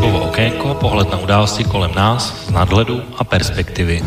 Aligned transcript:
Typovo 0.00 0.32
okénko, 0.32 0.80
pohled 0.80 1.12
na 1.12 1.20
události 1.20 1.60
kolem 1.68 1.92
nás 1.92 2.48
z 2.48 2.56
nadhledu 2.56 3.04
a 3.20 3.24
perspektivy. 3.24 4.00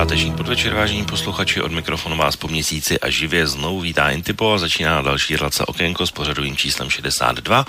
Páteční 0.00 0.32
podvečer, 0.32 0.74
vážení 0.74 1.04
posluchači, 1.04 1.62
od 1.62 1.72
mikrofonu 1.72 2.16
vás 2.16 2.36
po 2.36 2.48
měsíci 2.48 3.00
a 3.00 3.10
živě 3.10 3.46
znovu 3.46 3.80
vítá 3.80 4.10
Intipo 4.10 4.52
a 4.52 4.58
začíná 4.58 5.02
další 5.02 5.36
relace 5.36 5.66
Okénko 5.66 6.06
s 6.06 6.10
pořadovým 6.10 6.56
číslem 6.56 6.90
62 6.90 7.66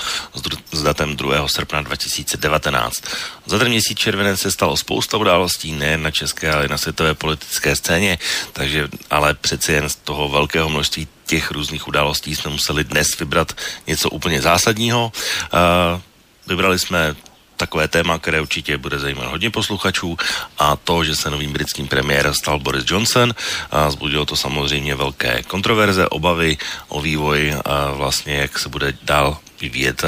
s 0.72 0.84
datem 0.84 1.16
2. 1.16 1.48
srpna 1.48 1.82
2019. 1.82 3.04
Za 3.46 3.60
ten 3.60 3.68
měsíc 3.70 3.98
červenec 3.98 4.40
se 4.40 4.52
stalo 4.52 4.78
spousta 4.78 5.18
událostí, 5.18 5.72
nejen 5.72 6.04
na 6.04 6.12
české, 6.12 6.52
ale 6.52 6.66
i 6.66 6.68
na 6.68 6.78
světové 6.78 7.14
politické 7.14 7.76
scéně, 7.76 8.18
takže 8.54 8.88
ale 9.10 9.34
přeci 9.34 9.74
jen 9.74 9.90
z 9.90 9.96
toho 9.96 10.30
velkého 10.30 10.70
množství 10.70 11.08
těch 11.26 11.52
různých 11.52 11.88
událostí 11.88 12.36
jsme 12.36 12.52
museli 12.52 12.84
dnes 12.84 13.20
vybrat 13.20 13.54
něco 13.88 14.10
úplně 14.10 14.42
zásadního. 14.42 15.12
Uh, 15.54 16.02
vybrali 16.48 16.80
jsme 16.80 17.16
takové 17.62 17.88
téma, 17.88 18.18
které 18.18 18.42
určitě 18.42 18.78
bude 18.78 18.98
zajímat 19.00 19.30
hodně 19.30 19.54
posluchačů 19.54 20.18
a 20.58 20.76
to, 20.76 21.06
že 21.06 21.16
se 21.16 21.30
novým 21.30 21.54
britským 21.54 21.88
premiérem 21.88 22.34
stal 22.34 22.60
Boris 22.60 22.86
Johnson. 22.90 23.38
A 23.72 23.92
zbudilo 23.94 24.26
to 24.26 24.36
samozřejmě 24.36 24.96
velké 24.96 25.44
kontroverze, 25.46 26.10
obavy 26.10 26.58
o 26.90 27.02
vývoj 27.02 27.54
a 27.66 27.92
vlastně, 27.94 28.50
jak 28.50 28.60
se 28.60 28.70
bude 28.70 28.94
dál 29.06 29.38
vyvíjet 29.62 30.02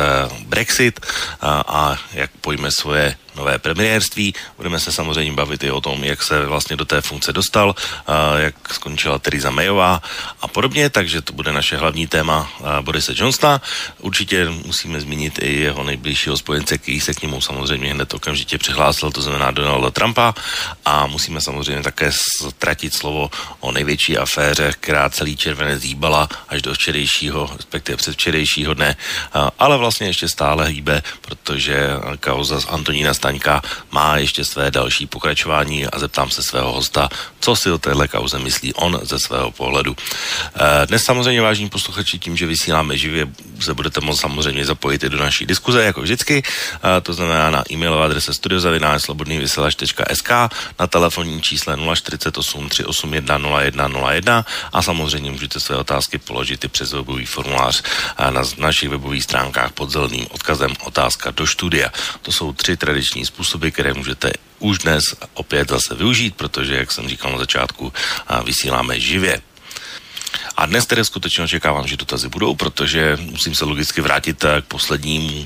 Brexit 0.50 1.00
a, 1.42 1.62
a 1.62 1.98
jak 2.14 2.32
pojme 2.42 2.72
svoje 2.74 3.16
nové 3.36 3.60
premiérství. 3.60 4.34
Budeme 4.58 4.80
se 4.80 4.92
samozřejmě 4.92 5.34
bavit 5.34 5.64
i 5.64 5.72
o 5.72 5.82
tom, 5.82 6.04
jak 6.04 6.24
se 6.24 6.46
vlastně 6.46 6.76
do 6.76 6.86
té 6.86 7.02
funkce 7.02 7.34
dostal, 7.34 7.76
jak 8.38 8.74
skončila 8.74 9.20
Theresa 9.20 9.50
Mayová 9.50 10.02
a 10.42 10.48
podobně, 10.48 10.90
takže 10.90 11.22
to 11.22 11.34
bude 11.34 11.54
naše 11.54 11.78
hlavní 11.78 12.08
téma 12.08 12.52
Borise 12.82 13.14
Johnsona. 13.16 13.62
Určitě 14.00 14.50
musíme 14.50 15.02
zmínit 15.02 15.40
i 15.42 15.60
jeho 15.60 15.84
nejbližšího 15.84 16.38
spojence, 16.38 16.78
který 16.78 17.00
se 17.00 17.14
k 17.14 17.22
němu 17.22 17.42
samozřejmě 17.42 17.94
hned 17.94 18.14
okamžitě 18.14 18.58
přihlásil, 18.58 19.12
to 19.12 19.22
znamená 19.22 19.52
Donalda 19.52 19.90
Trumpa 19.90 20.34
a 20.86 21.08
musíme 21.08 21.42
samozřejmě 21.42 21.84
také 21.84 22.12
ztratit 22.12 22.94
slovo 22.94 23.32
o 23.60 23.72
největší 23.72 24.18
aféře, 24.18 24.74
která 24.80 25.10
celý 25.10 25.38
červené 25.38 25.80
zíbala 25.80 26.30
až 26.50 26.62
do 26.62 26.74
včerejšího, 26.74 27.50
respektive 27.58 27.98
předvčerejšího 27.98 28.74
dne, 28.74 28.96
ale 29.60 29.78
vlastně 29.78 30.08
ještě 30.08 30.30
stále 30.30 30.68
hýbe, 30.68 31.04
protože 31.22 31.88
kauza 32.20 32.62
z 32.62 32.66
Antonína 32.70 33.14
Staňka 33.24 33.62
má 33.92 34.18
ještě 34.18 34.46
své 34.46 34.72
další 34.72 35.08
pokračování 35.08 35.88
a 35.88 36.00
zeptám 36.00 36.30
se 36.30 36.44
svého 36.44 36.74
hosta, 36.74 37.10
co 37.40 37.56
si 37.56 37.72
o 37.72 37.78
téhle 37.78 38.08
kauze 38.08 38.40
myslí 38.40 38.74
on 38.74 39.00
ze 39.04 39.20
svého 39.20 39.52
pohledu. 39.52 39.96
Eh, 39.96 40.88
dnes 40.88 41.04
samozřejmě, 41.04 41.42
vážní 41.42 41.70
posluchači, 41.70 42.20
tím, 42.20 42.38
že 42.38 42.46
vysíláme 42.46 42.98
živě, 42.98 43.28
se 43.60 43.74
budete 43.74 44.02
moct 44.02 44.20
samozřejmě 44.20 44.66
zapojit 44.66 45.04
i 45.04 45.10
do 45.10 45.18
naší 45.18 45.46
diskuze, 45.46 45.84
jako 45.84 46.02
vždycky, 46.02 46.44
eh, 46.44 47.02
to 47.02 47.14
znamená 47.14 47.50
na 47.50 47.64
e-mailové 47.72 48.06
adrese 48.06 48.34
studiozavináčslobodnývysílač.sk, 48.34 50.30
na 50.80 50.88
telefonní 50.88 51.42
čísle 51.42 51.78
048 51.96 52.70
381 52.70 53.38
0101 53.38 54.46
a 54.74 54.82
samozřejmě 54.82 55.32
můžete 55.32 55.60
své 55.60 55.76
otázky 55.76 56.18
položit 56.18 56.64
i 56.64 56.68
přes 56.68 56.92
webový 56.92 57.26
formulář 57.26 57.84
eh, 58.18 58.32
na 58.32 58.44
našich 58.58 58.90
webových 58.90 59.24
stránkách 59.24 59.72
pod 59.72 59.92
zeleným 59.92 60.28
odkazem 60.32 60.72
otázka 60.84 61.32
do 61.32 61.48
studia. 61.48 61.88
To 62.22 62.32
jsou 62.32 62.54
tři 62.54 62.78
tradiční 62.78 63.13
tradiční 63.14 63.26
způsoby, 63.26 63.70
které 63.70 63.94
můžete 63.94 64.34
už 64.60 64.78
dnes 64.78 65.04
opět 65.34 65.70
zase 65.70 65.96
využít, 65.96 66.36
protože, 66.36 66.76
jak 66.76 66.92
jsem 66.92 67.10
říkal 67.10 67.32
na 67.32 67.38
začátku, 67.38 67.94
vysíláme 68.46 69.00
živě. 69.00 69.42
A 70.58 70.66
dnes 70.66 70.86
tedy 70.86 71.06
skutečně 71.06 71.44
očekávám, 71.44 71.88
že 71.88 71.98
dotazy 71.98 72.30
budou, 72.30 72.56
protože 72.56 73.18
musím 73.22 73.56
se 73.56 73.66
logicky 73.66 74.02
vrátit 74.02 74.44
eh, 74.44 74.62
k 74.62 74.66
poslednímu 74.66 75.38
uh, 75.38 75.46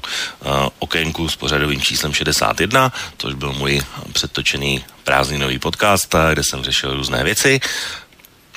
okénku 0.79 1.29
s 1.29 1.35
pořadovým 1.35 1.81
číslem 1.81 2.13
61, 2.13 2.91
což 3.17 3.33
byl 3.33 3.53
můj 3.53 3.81
předtočený 4.13 4.83
prázdninový 5.03 5.59
podcast, 5.59 6.15
eh, 6.15 6.33
kde 6.33 6.43
jsem 6.43 6.63
řešil 6.63 6.95
různé 6.95 7.23
věci. 7.23 7.59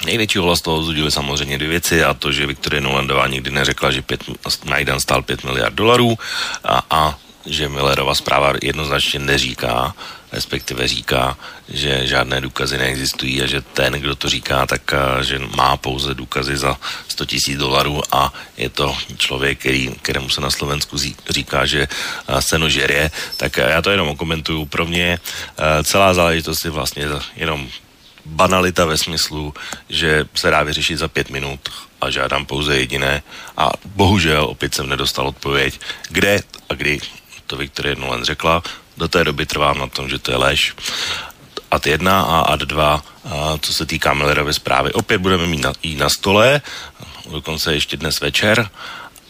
Největší 0.07 0.39
hlas 0.39 0.63
toho 0.63 0.81
vzbudily 0.81 1.11
samozřejmě 1.11 1.59
dvě 1.59 1.71
věci 1.71 2.05
a 2.05 2.15
to, 2.15 2.33
že 2.33 2.47
Viktorie 2.47 2.81
Nolandová 2.81 3.27
nikdy 3.27 3.51
neřekla, 3.51 3.91
že 3.91 4.03
pět, 4.03 4.23
Majdan 4.65 5.01
stál 5.01 5.23
5 5.23 5.45
miliard 5.45 5.75
dolarů 5.75 6.19
a, 6.65 6.83
a 6.91 7.19
že 7.47 7.69
Millerova 7.69 8.15
zpráva 8.15 8.53
jednoznačně 8.63 9.19
neříká, 9.21 9.95
respektive 10.33 10.89
říká, 10.89 11.39
že 11.69 12.07
žádné 12.07 12.41
důkazy 12.41 12.79
neexistují 12.79 13.43
a 13.43 13.47
že 13.47 13.61
ten, 13.61 13.93
kdo 13.93 14.15
to 14.17 14.29
říká, 14.29 14.67
tak 14.67 14.95
že 15.23 15.39
má 15.57 15.77
pouze 15.77 16.15
důkazy 16.15 16.57
za 16.57 16.79
100 17.09 17.27
tisíc 17.27 17.59
dolarů 17.59 18.03
a 18.13 18.33
je 18.57 18.69
to 18.69 18.97
člověk, 19.17 19.59
který, 19.59 19.91
kterému 20.03 20.29
se 20.29 20.41
na 20.41 20.51
Slovensku 20.51 20.97
říká, 21.31 21.67
že 21.67 21.89
seno 22.41 22.69
žerie, 22.69 23.11
tak 23.37 23.57
já 23.57 23.83
to 23.83 23.91
jenom 23.91 24.09
okomentuju. 24.09 24.67
Pro 24.67 24.87
mě 24.87 25.19
celá 25.85 26.15
záležitost 26.15 26.65
je 26.65 26.71
vlastně 26.71 27.05
jenom 27.37 27.69
banalita 28.25 28.85
ve 28.85 28.99
smyslu, 28.99 29.55
že 29.89 30.25
se 30.35 30.51
dá 30.51 30.63
vyřešit 30.63 30.97
za 30.97 31.09
pět 31.09 31.31
minut 31.31 31.61
a 32.01 32.11
žádám 32.11 32.47
pouze 32.47 32.77
jediné. 32.77 33.23
A 33.57 33.71
bohužel 33.85 34.45
opět 34.45 34.75
jsem 34.75 34.89
nedostal 34.89 35.29
odpověď, 35.29 35.81
kde 36.09 36.41
a 36.69 36.75
kdy 36.75 37.01
to 37.51 37.57
Viktorie 37.57 37.97
Nolan 37.97 38.25
řekla. 38.25 38.63
Do 38.97 39.09
té 39.09 39.25
doby 39.25 39.47
trvám 39.47 39.79
na 39.79 39.87
tom, 39.87 40.09
že 40.09 40.19
to 40.19 40.31
je 40.31 40.37
lež. 40.37 40.75
Ad 41.71 41.87
1 41.87 42.23
a 42.23 42.41
Ad 42.41 42.61
2, 42.61 43.03
a 43.25 43.59
co 43.61 43.75
se 43.75 43.87
týká 43.87 44.15
Millerovy 44.15 44.55
zprávy. 44.55 44.93
Opět 44.93 45.19
budeme 45.19 45.47
mít 45.47 45.63
na, 45.63 45.73
i 45.83 45.95
na 45.95 46.09
stole, 46.09 46.63
dokonce 47.31 47.75
ještě 47.75 47.97
dnes 47.97 48.21
večer. 48.21 48.71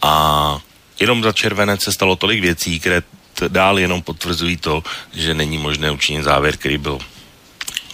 A 0.01 0.13
jenom 0.99 1.23
za 1.23 1.31
červenec 1.31 1.81
se 1.81 1.91
stalo 1.91 2.15
tolik 2.15 2.41
věcí, 2.41 2.79
které 2.79 3.01
dál 3.47 3.79
jenom 3.79 4.01
potvrzují 4.01 4.57
to, 4.57 4.83
že 5.13 5.33
není 5.33 5.57
možné 5.57 5.91
učinit 5.91 6.23
závěr, 6.23 6.57
který 6.57 6.77
byl 6.77 6.99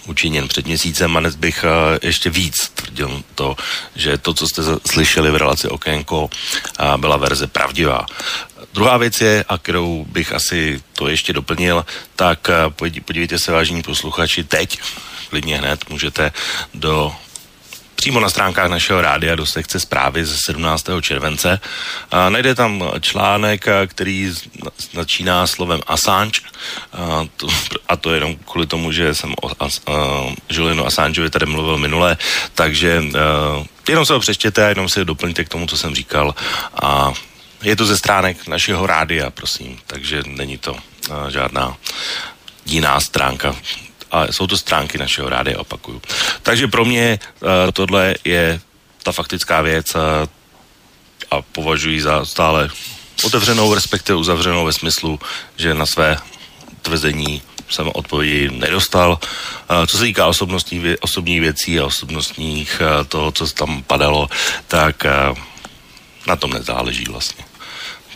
učiněn 0.06 0.48
před 0.48 0.66
měsícem 0.66 1.16
a 1.16 1.20
dnes 1.20 1.36
bych 1.36 1.64
ještě 2.02 2.30
víc 2.30 2.68
tvrdil 2.74 3.22
to, 3.34 3.56
že 3.96 4.18
to, 4.18 4.34
co 4.34 4.48
jste 4.48 4.62
slyšeli 4.86 5.30
v 5.30 5.36
relaci 5.36 5.68
Okénko, 5.68 6.30
byla 6.96 7.16
verze 7.16 7.46
pravdivá. 7.46 8.06
Druhá 8.74 8.96
věc 8.96 9.20
je, 9.20 9.44
a 9.48 9.58
kterou 9.58 10.04
bych 10.08 10.32
asi 10.32 10.82
to 10.92 11.08
ještě 11.08 11.32
doplnil, 11.32 11.86
tak 12.16 12.48
eh, 12.48 12.54
podívejte 13.04 13.38
se, 13.38 13.52
vážení 13.52 13.82
posluchači, 13.82 14.44
teď, 14.44 14.78
klidně 15.30 15.58
hned, 15.58 15.90
můžete 15.90 16.32
do 16.74 17.12
přímo 17.98 18.20
na 18.20 18.30
stránkách 18.30 18.70
našeho 18.70 19.00
rádia 19.00 19.36
do 19.36 19.46
sekce 19.46 19.80
zprávy 19.80 20.24
ze 20.24 20.36
17. 20.46 20.86
července. 21.00 21.60
A 22.10 22.28
najde 22.28 22.54
tam 22.54 22.90
článek, 23.00 23.66
který 23.86 24.32
začíná 24.92 25.46
slovem 25.46 25.80
Assange 25.86 26.40
a 26.92 27.26
to, 27.36 27.46
a 27.88 27.96
to 27.96 28.14
jenom 28.14 28.36
kvůli 28.36 28.66
tomu, 28.66 28.92
že 28.92 29.14
jsem 29.14 29.34
o 29.42 29.50
As, 29.64 29.80
uh, 29.88 29.94
Julianu 30.50 30.86
Assangeovi 30.86 31.30
tady 31.30 31.46
mluvil 31.46 31.78
minule, 31.78 32.16
takže 32.54 33.02
uh, 33.02 33.66
jenom 33.88 34.06
se 34.06 34.12
ho 34.12 34.20
přečtěte 34.20 34.66
a 34.66 34.68
jenom 34.68 34.88
si 34.88 35.04
doplňte 35.04 35.44
k 35.44 35.48
tomu, 35.48 35.66
co 35.66 35.76
jsem 35.76 35.94
říkal 35.94 36.34
a 36.82 37.12
je 37.62 37.76
to 37.76 37.86
ze 37.86 37.98
stránek 37.98 38.46
našeho 38.46 38.86
rádia, 38.86 39.30
prosím, 39.30 39.78
takže 39.86 40.22
není 40.26 40.58
to 40.58 40.72
uh, 40.72 41.28
žádná 41.28 41.76
jiná 42.66 43.00
stránka 43.00 43.56
a 44.10 44.32
jsou 44.32 44.46
to 44.46 44.58
stránky 44.58 44.98
našeho 44.98 45.28
rádia, 45.28 45.60
opakuju. 45.60 46.02
Takže 46.42 46.68
pro 46.68 46.84
mě 46.84 47.18
uh, 47.40 47.48
tohle 47.72 48.14
je 48.24 48.60
ta 49.02 49.12
faktická 49.12 49.60
věc 49.60 49.94
uh, 49.94 50.00
a 51.30 51.42
považuji 51.42 52.02
za 52.02 52.24
stále 52.24 52.70
otevřenou, 53.22 53.74
respektive 53.74 54.16
uzavřenou 54.16 54.64
ve 54.64 54.72
smyslu, 54.72 55.20
že 55.56 55.74
na 55.74 55.86
své 55.86 56.16
tvrzení 56.82 57.42
jsem 57.70 57.90
odpovědi 57.94 58.50
nedostal. 58.50 59.18
Co 59.86 59.98
se 59.98 60.04
týká 60.04 60.26
osobnostní, 60.26 60.82
osobních 61.00 61.40
věcí 61.40 61.80
a 61.80 61.86
osobnostních 61.86 62.82
toho, 63.08 63.32
co 63.32 63.46
tam 63.46 63.82
padalo, 63.82 64.28
tak 64.68 65.04
na 66.26 66.36
tom 66.36 66.50
nezáleží 66.50 67.04
vlastně. 67.04 67.47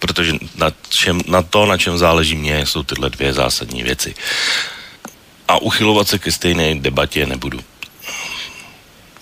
Protože 0.03 0.35
na, 0.59 0.73
čem, 0.89 1.21
na 1.27 1.43
to, 1.43 1.67
na 1.67 1.79
čem 1.79 1.99
záleží 1.99 2.35
mě, 2.35 2.67
jsou 2.67 2.83
tyhle 2.83 3.11
dvě 3.11 3.33
zásadní 3.33 3.83
věci. 3.83 4.15
A 5.49 5.63
uchylovat 5.63 6.09
se 6.09 6.19
ke 6.19 6.33
stejné 6.33 6.75
debatě 6.75 7.27
nebudu. 7.27 7.61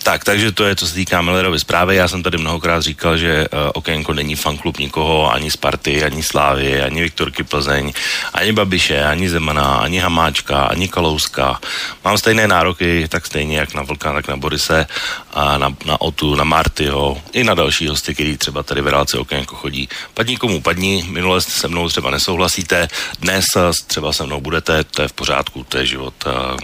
Tak, 0.03 0.23
takže 0.23 0.51
to 0.51 0.63
je, 0.63 0.75
co 0.75 0.87
se 0.87 0.93
týká 0.93 1.21
Millerovy 1.21 1.59
zprávy. 1.59 1.95
Já 1.95 2.07
jsem 2.07 2.23
tady 2.23 2.37
mnohokrát 2.37 2.81
říkal, 2.81 3.17
že 3.17 3.47
uh, 3.47 3.59
Okénko 3.73 4.13
není 4.13 4.35
fanklub 4.35 4.77
nikoho, 4.77 5.33
ani 5.33 5.51
Sparty, 5.51 6.03
ani 6.03 6.23
Slávy, 6.23 6.81
ani 6.81 7.01
Viktorky 7.01 7.43
Plzeň, 7.43 7.93
ani 8.33 8.51
Babiše, 8.51 9.03
ani 9.03 9.29
Zemana, 9.29 9.75
ani 9.75 9.99
Hamáčka, 9.99 10.63
ani 10.63 10.87
Kalouska. 10.87 11.59
Mám 12.03 12.17
stejné 12.17 12.47
nároky, 12.47 13.07
tak 13.09 13.25
stejně 13.25 13.57
jak 13.57 13.73
na 13.73 13.81
Vlka, 13.81 14.13
tak 14.13 14.27
na 14.27 14.37
Borise, 14.37 14.87
a 15.33 15.57
na, 15.57 15.75
na 15.85 16.01
Otu, 16.01 16.35
na 16.35 16.43
Martyho, 16.43 17.21
i 17.33 17.43
na 17.43 17.53
další 17.53 17.87
hosty, 17.87 18.13
který 18.13 18.37
třeba 18.37 18.63
tady 18.63 18.81
v 18.81 18.87
reláci 18.87 19.17
Okénko 19.17 19.55
chodí. 19.55 19.89
Padni 20.13 20.37
komu 20.37 20.61
padni, 20.61 21.05
minule 21.09 21.41
se 21.41 21.67
mnou 21.67 21.89
třeba 21.89 22.11
nesouhlasíte, 22.11 22.87
dnes 23.19 23.45
třeba 23.87 24.13
se 24.13 24.25
mnou 24.25 24.41
budete, 24.41 24.83
to 24.83 25.01
je 25.01 25.07
v 25.07 25.13
pořádku, 25.13 25.65
to 25.69 25.77
je 25.77 25.85
život. 25.85 26.13
Uh, 26.25 26.59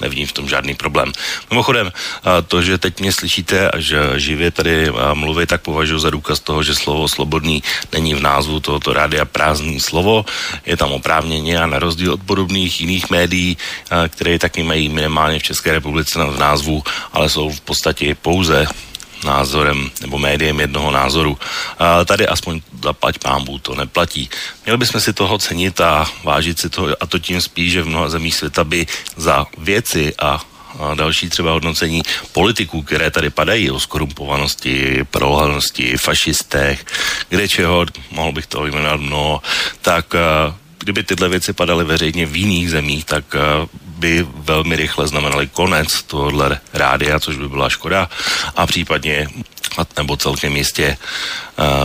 nevidím 0.00 0.26
v 0.26 0.32
tom 0.32 0.48
žádný 0.48 0.74
problém. 0.74 1.12
Mimochodem, 1.50 1.92
to, 2.48 2.62
že 2.62 2.78
teď 2.78 3.00
mě 3.00 3.12
slyšíte 3.12 3.70
a 3.70 3.80
že 3.80 3.98
živě 4.16 4.50
tady 4.50 4.92
mluví, 5.14 5.46
tak 5.46 5.62
považuji 5.62 5.98
za 5.98 6.10
důkaz 6.10 6.40
toho, 6.40 6.62
že 6.62 6.74
slovo 6.74 7.08
slobodný 7.08 7.62
není 7.92 8.14
v 8.14 8.20
názvu 8.20 8.60
tohoto 8.60 8.92
rádia 8.92 9.24
prázdný 9.24 9.80
slovo, 9.80 10.24
je 10.66 10.76
tam 10.76 10.92
oprávněně 10.92 11.58
a 11.58 11.66
na 11.66 11.78
rozdíl 11.78 12.12
od 12.12 12.22
podobných 12.22 12.80
jiných 12.80 13.10
médií, 13.10 13.56
které 14.08 14.38
taky 14.38 14.62
mají 14.62 14.88
minimálně 14.88 15.38
v 15.38 15.42
České 15.42 15.72
republice 15.72 16.18
v 16.18 16.38
názvu, 16.38 16.82
ale 17.12 17.28
jsou 17.28 17.50
v 17.50 17.60
podstatě 17.60 18.14
pouze 18.14 18.66
názorem 19.24 19.90
nebo 20.00 20.18
médiem 20.18 20.60
jednoho 20.60 20.90
názoru. 20.90 21.38
A 21.78 22.04
tady 22.04 22.26
aspoň 22.26 22.60
zaplať 22.82 23.18
pámbu 23.18 23.58
to 23.58 23.74
neplatí. 23.74 24.30
Měli 24.64 24.78
bychom 24.78 25.00
si 25.00 25.12
toho 25.12 25.38
cenit 25.38 25.80
a 25.80 26.06
vážit 26.24 26.58
si 26.58 26.70
toho 26.70 26.88
a 27.00 27.06
to 27.06 27.18
tím 27.18 27.40
spíš, 27.40 27.72
že 27.72 27.82
v 27.82 27.88
mnoha 27.88 28.08
zemích 28.08 28.34
světa 28.34 28.64
by 28.64 28.86
za 29.16 29.46
věci 29.58 30.14
a 30.18 30.40
a 30.78 30.94
další 30.94 31.28
třeba 31.28 31.52
hodnocení 31.52 32.02
politiků, 32.32 32.82
které 32.82 33.10
tady 33.10 33.30
padají 33.30 33.70
o 33.70 33.80
skorumpovanosti, 33.80 35.04
prolhanosti, 35.10 35.96
fašistech, 35.96 36.84
kde 37.28 37.48
čeho, 37.48 37.86
mohl 38.10 38.32
bych 38.32 38.46
to 38.46 38.62
vyjmenovat 38.62 39.00
mnoho, 39.00 39.42
tak 39.82 40.14
kdyby 40.78 41.02
tyhle 41.02 41.28
věci 41.28 41.52
padaly 41.52 41.84
veřejně 41.84 42.26
v 42.26 42.36
jiných 42.36 42.70
zemích, 42.70 43.04
tak 43.04 43.24
by 43.98 44.26
velmi 44.34 44.76
rychle 44.76 45.08
znamenaly 45.08 45.46
konec 45.46 46.02
tohohle 46.02 46.60
rádia, 46.72 47.20
což 47.20 47.36
by 47.36 47.48
byla 47.48 47.68
škoda 47.68 48.08
a 48.56 48.66
případně 48.66 49.28
nebo 49.96 50.16
celkem 50.16 50.56
jistě 50.56 50.96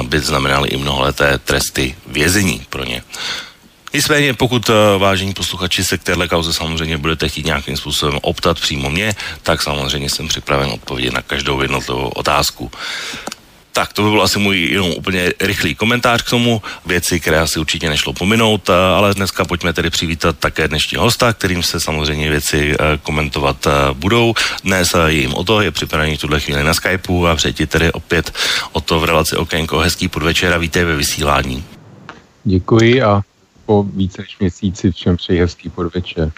by 0.02 0.20
znamenaly 0.20 0.70
i 0.70 0.78
mnohaleté 0.78 1.38
tresty 1.38 1.96
vězení 2.08 2.66
pro 2.70 2.84
ně. 2.84 3.04
Nicméně, 3.94 4.34
pokud 4.34 4.70
vážení 4.98 5.34
posluchači 5.34 5.84
se 5.84 5.98
k 5.98 6.04
téhle 6.04 6.28
kauze 6.28 6.54
samozřejmě 6.54 6.98
budete 6.98 7.30
chtít 7.30 7.46
nějakým 7.46 7.78
způsobem 7.78 8.20
optat 8.22 8.60
přímo 8.60 8.90
mě, 8.90 9.16
tak 9.44 9.62
samozřejmě 9.62 10.10
jsem 10.10 10.28
připraven 10.28 10.70
odpovědět 10.70 11.14
na 11.14 11.22
každou 11.22 11.62
jednotlivou 11.62 12.08
otázku. 12.08 12.72
Tak 13.74 13.94
to 13.94 14.04
by 14.04 14.10
byl 14.10 14.22
asi 14.22 14.40
můj 14.40 14.62
jenom 14.62 14.92
úplně 14.92 15.34
rychlý 15.40 15.76
komentář 15.76 16.22
k 16.22 16.30
tomu, 16.30 16.62
věci, 16.86 17.20
které 17.20 17.40
asi 17.40 17.60
určitě 17.60 17.90
nešlo 17.90 18.14
pominout, 18.14 18.70
ale 18.70 19.14
dneska 19.14 19.46
pojďme 19.46 19.74
tedy 19.74 19.90
přivítat 19.90 20.38
také 20.40 20.68
dnešní 20.68 20.98
hosta, 20.98 21.34
kterým 21.34 21.64
se 21.64 21.80
samozřejmě 21.80 22.30
věci 22.30 22.76
eh, 22.80 22.98
komentovat 23.04 23.68
eh, 23.68 23.94
budou. 23.94 24.34
Dnes 24.64 24.96
jim 25.08 25.34
o 25.34 25.44
to, 25.44 25.62
je 25.62 25.72
připravený 25.72 26.18
tuhle 26.18 26.40
chvíli 26.40 26.64
na 26.64 26.74
Skypeu 26.74 27.26
a 27.26 27.36
přejti 27.36 27.68
tedy 27.68 27.92
opět 27.92 28.34
o 28.72 28.82
to 28.82 29.00
v 29.00 29.04
relaci 29.04 29.36
Okénko. 29.36 29.80
Hezký 29.80 30.08
podvečer 30.08 30.54
a 30.54 30.58
vítej 30.58 30.84
ve 30.84 30.96
vysílání. 30.96 31.64
Děkuji 32.44 33.02
a 33.02 33.22
po 33.66 33.84
více 33.84 34.22
než 34.22 34.38
měsíci 34.40 34.92
všem 34.92 35.18
přeji 35.18 35.40
hezký 35.40 35.70
podvečer. 35.70 36.32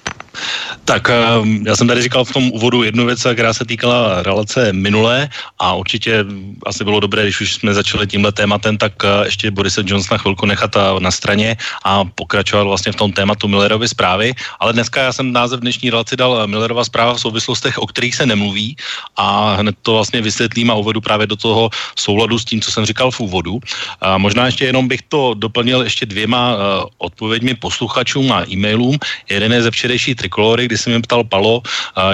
Tak 0.85 1.09
ehm, 1.09 1.63
já 1.67 1.75
jsem 1.75 1.87
tady 1.87 2.01
říkal 2.01 2.25
v 2.25 2.33
tom 2.33 2.51
úvodu 2.51 2.83
jednu 2.83 3.05
věc, 3.05 3.27
která 3.33 3.53
se 3.53 3.65
týkala 3.65 4.23
relace 4.23 4.73
minulé 4.73 5.29
a 5.59 5.73
určitě 5.73 6.25
asi 6.65 6.83
bylo 6.83 6.99
dobré, 6.99 7.23
když 7.23 7.41
už 7.41 7.53
jsme 7.53 7.73
začali 7.73 8.07
tímhle 8.07 8.31
tématem, 8.31 8.77
tak 8.77 8.93
eh, 9.03 9.25
ještě 9.25 9.51
Borise 9.51 9.83
Johnsona 9.85 10.17
chvilku 10.17 10.45
nechat 10.45 10.75
eh, 10.75 10.99
na 10.99 11.11
straně 11.11 11.57
a 11.83 12.05
pokračovat 12.05 12.63
vlastně 12.63 12.91
v 12.91 12.95
tom 12.95 13.11
tématu 13.11 13.47
Millerovy 13.47 13.87
zprávy. 13.87 14.33
Ale 14.59 14.73
dneska 14.73 15.01
já 15.01 15.13
jsem 15.13 15.31
název 15.31 15.59
dnešní 15.59 15.89
relaci 15.89 16.15
dal 16.15 16.41
eh, 16.41 16.47
Millerova 16.47 16.83
zpráva 16.83 17.13
v 17.13 17.21
souvislostech, 17.21 17.77
o 17.77 17.87
kterých 17.87 18.15
se 18.15 18.25
nemluví 18.25 18.75
a 19.15 19.55
hned 19.55 19.75
to 19.81 19.93
vlastně 19.93 20.21
vysvětlím 20.21 20.71
a 20.71 20.75
uvedu 20.75 21.01
právě 21.01 21.27
do 21.27 21.35
toho 21.35 21.69
souladu 21.95 22.39
s 22.39 22.45
tím, 22.45 22.61
co 22.61 22.71
jsem 22.71 22.85
říkal 22.85 23.11
v 23.11 23.19
úvodu. 23.19 23.59
A 24.01 24.17
možná 24.17 24.45
ještě 24.45 24.65
jenom 24.65 24.87
bych 24.87 25.01
to 25.09 25.33
doplnil 25.33 25.81
ještě 25.81 26.05
dvěma 26.05 26.57
odpověďmi 26.97 27.55
posluchačům 27.55 28.31
a 28.31 28.45
e-mailům. 28.49 28.97
Jeden 29.29 29.53
je 29.53 29.61
ze 29.61 29.71
včerejší 29.71 30.15
trikolory, 30.25 30.65
kdy 30.65 30.77
se 30.77 30.89
mi 30.89 30.97
ptal 31.05 31.23
Palo, 31.23 31.61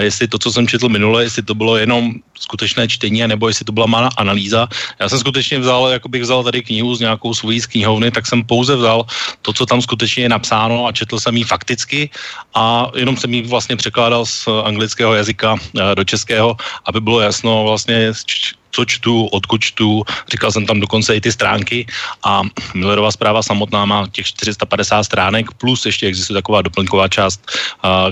jestli 0.03 0.27
to, 0.27 0.35
co 0.35 0.51
jsem 0.51 0.67
četl 0.67 0.91
minule, 0.91 1.23
jestli 1.23 1.47
to 1.47 1.55
bylo 1.55 1.79
jenom 1.79 2.11
skutečné 2.35 2.83
čtení, 2.91 3.23
nebo 3.23 3.47
jestli 3.47 3.63
to 3.63 3.71
byla 3.71 3.87
má 3.87 4.11
analýza. 4.19 4.67
Já 4.99 5.07
jsem 5.07 5.19
skutečně 5.19 5.63
vzal, 5.63 5.95
jako 5.95 6.09
bych 6.11 6.27
vzal 6.27 6.43
tady 6.43 6.59
knihu 6.61 6.91
z 6.95 6.99
nějakou 6.99 7.31
svojí 7.31 7.61
z 7.61 7.67
knihovny, 7.71 8.11
tak 8.11 8.27
jsem 8.27 8.43
pouze 8.43 8.75
vzal 8.75 9.07
to, 9.41 9.53
co 9.53 9.63
tam 9.65 9.79
skutečně 9.79 10.27
je 10.27 10.29
napsáno 10.29 10.89
a 10.89 10.91
četl 10.91 11.15
jsem 11.19 11.37
ji 11.37 11.43
fakticky 11.47 12.09
a 12.51 12.91
jenom 12.97 13.15
jsem 13.15 13.31
ji 13.31 13.41
vlastně 13.47 13.79
překládal 13.79 14.25
z 14.25 14.47
anglického 14.65 15.13
jazyka 15.13 15.55
eh, 15.55 15.95
do 15.95 16.03
českého, 16.03 16.57
aby 16.91 16.99
bylo 16.99 17.21
jasno 17.21 17.63
vlastně, 17.63 18.11
co 18.71 18.85
čtu, 18.85 19.25
odkud 19.25 19.61
čtu, 19.61 20.03
říkal 20.31 20.51
jsem 20.51 20.65
tam 20.65 20.79
dokonce 20.79 21.15
i 21.15 21.21
ty 21.21 21.31
stránky 21.31 21.85
a 22.23 22.41
Millerová 22.73 23.11
zpráva 23.11 23.43
samotná 23.43 23.85
má 23.85 24.07
těch 24.11 24.27
450 24.27 25.03
stránek, 25.03 25.51
plus 25.51 25.85
ještě 25.85 26.07
existuje 26.07 26.35
taková 26.35 26.61
doplňková 26.61 27.07
část, 27.07 27.51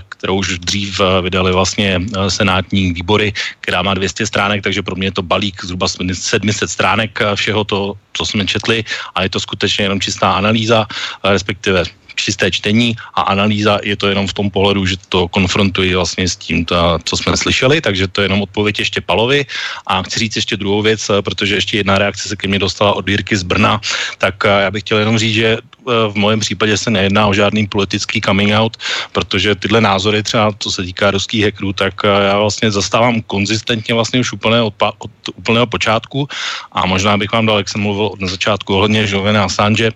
kterou 0.10 0.36
už 0.36 0.60
dřív 0.60 1.02
vydali 1.22 1.52
vlastně 1.52 2.02
senátní 2.28 2.94
výbory, 2.94 3.34
která 3.60 3.82
má 3.82 3.94
200 3.94 4.28
stránek, 4.28 4.64
takže 4.64 4.82
pro 4.82 4.96
mě 4.96 5.08
je 5.08 5.12
to 5.12 5.22
balík 5.22 5.66
zhruba 5.66 5.88
700 5.88 6.70
stránek 6.70 7.20
všeho 7.36 7.64
to, 7.64 7.94
co 8.14 8.26
jsme 8.26 8.46
četli 8.46 8.84
a 9.16 9.24
je 9.24 9.30
to 9.30 9.40
skutečně 9.40 9.86
jenom 9.86 10.02
čistá 10.02 10.32
analýza, 10.34 10.88
respektive 11.24 11.84
čisté 12.22 12.52
čtení 12.52 12.96
a 13.16 13.22
analýza 13.22 13.80
je 13.84 13.96
to 13.96 14.08
jenom 14.08 14.28
v 14.28 14.34
tom 14.34 14.48
pohledu, 14.50 14.86
že 14.86 14.96
to 15.10 15.28
konfrontuji 15.28 15.96
vlastně 15.96 16.30
s 16.30 16.36
tím, 16.36 16.66
to, 16.66 17.00
co 17.04 17.18
jsme 17.18 17.38
slyšeli, 17.38 17.82
takže 17.82 18.08
to 18.08 18.22
je 18.22 18.26
jenom 18.26 18.42
odpověď 18.42 18.80
ještě 18.80 19.02
Palovi. 19.02 19.46
A 19.88 20.04
chci 20.04 20.20
říct 20.20 20.36
ještě 20.36 20.58
druhou 20.58 20.82
věc, 20.82 21.12
protože 21.22 21.56
ještě 21.56 21.78
jedna 21.78 21.98
reakce 21.98 22.30
se 22.30 22.36
ke 22.36 22.48
mně 22.48 22.60
dostala 22.60 22.94
od 22.94 23.08
Jirky 23.08 23.38
z 23.38 23.44
Brna, 23.44 23.82
tak 24.18 24.46
eh, 24.46 24.50
já 24.50 24.72
bych 24.72 24.84
chtěl 24.84 24.98
jenom 25.00 25.18
říct, 25.18 25.34
že 25.34 25.58
eh, 25.58 25.79
v 26.10 26.16
mém 26.16 26.40
případě 26.40 26.78
se 26.78 26.90
nejedná 26.92 27.28
o 27.28 27.34
žádný 27.34 27.68
politický 27.68 28.22
coming 28.22 28.52
out, 28.54 28.78
protože 29.12 29.56
tyhle 29.56 29.82
názory 29.82 30.24
třeba, 30.24 30.52
co 30.60 30.72
se 30.72 30.84
týká 30.84 31.12
ruských 31.12 31.44
hackerů, 31.44 31.74
tak 31.74 31.94
eh, 32.04 32.08
já 32.08 32.40
vlastně 32.40 32.72
zastávám 32.72 33.22
konzistentně 33.22 33.94
vlastně 33.94 34.20
už 34.20 34.34
úplné 34.34 34.62
od, 34.62 34.74
od 34.98 35.12
úplného 35.36 35.68
počátku. 35.68 36.28
A 36.72 36.86
možná 36.86 37.18
bych 37.18 37.32
vám 37.32 37.46
dal, 37.46 37.58
jak 37.58 37.70
jsem 37.70 37.82
mluvil 37.82 38.12
na 38.20 38.28
začátku 38.28 38.76
ohledně 38.76 39.06
Jovena 39.10 39.44
Assange, 39.44 39.92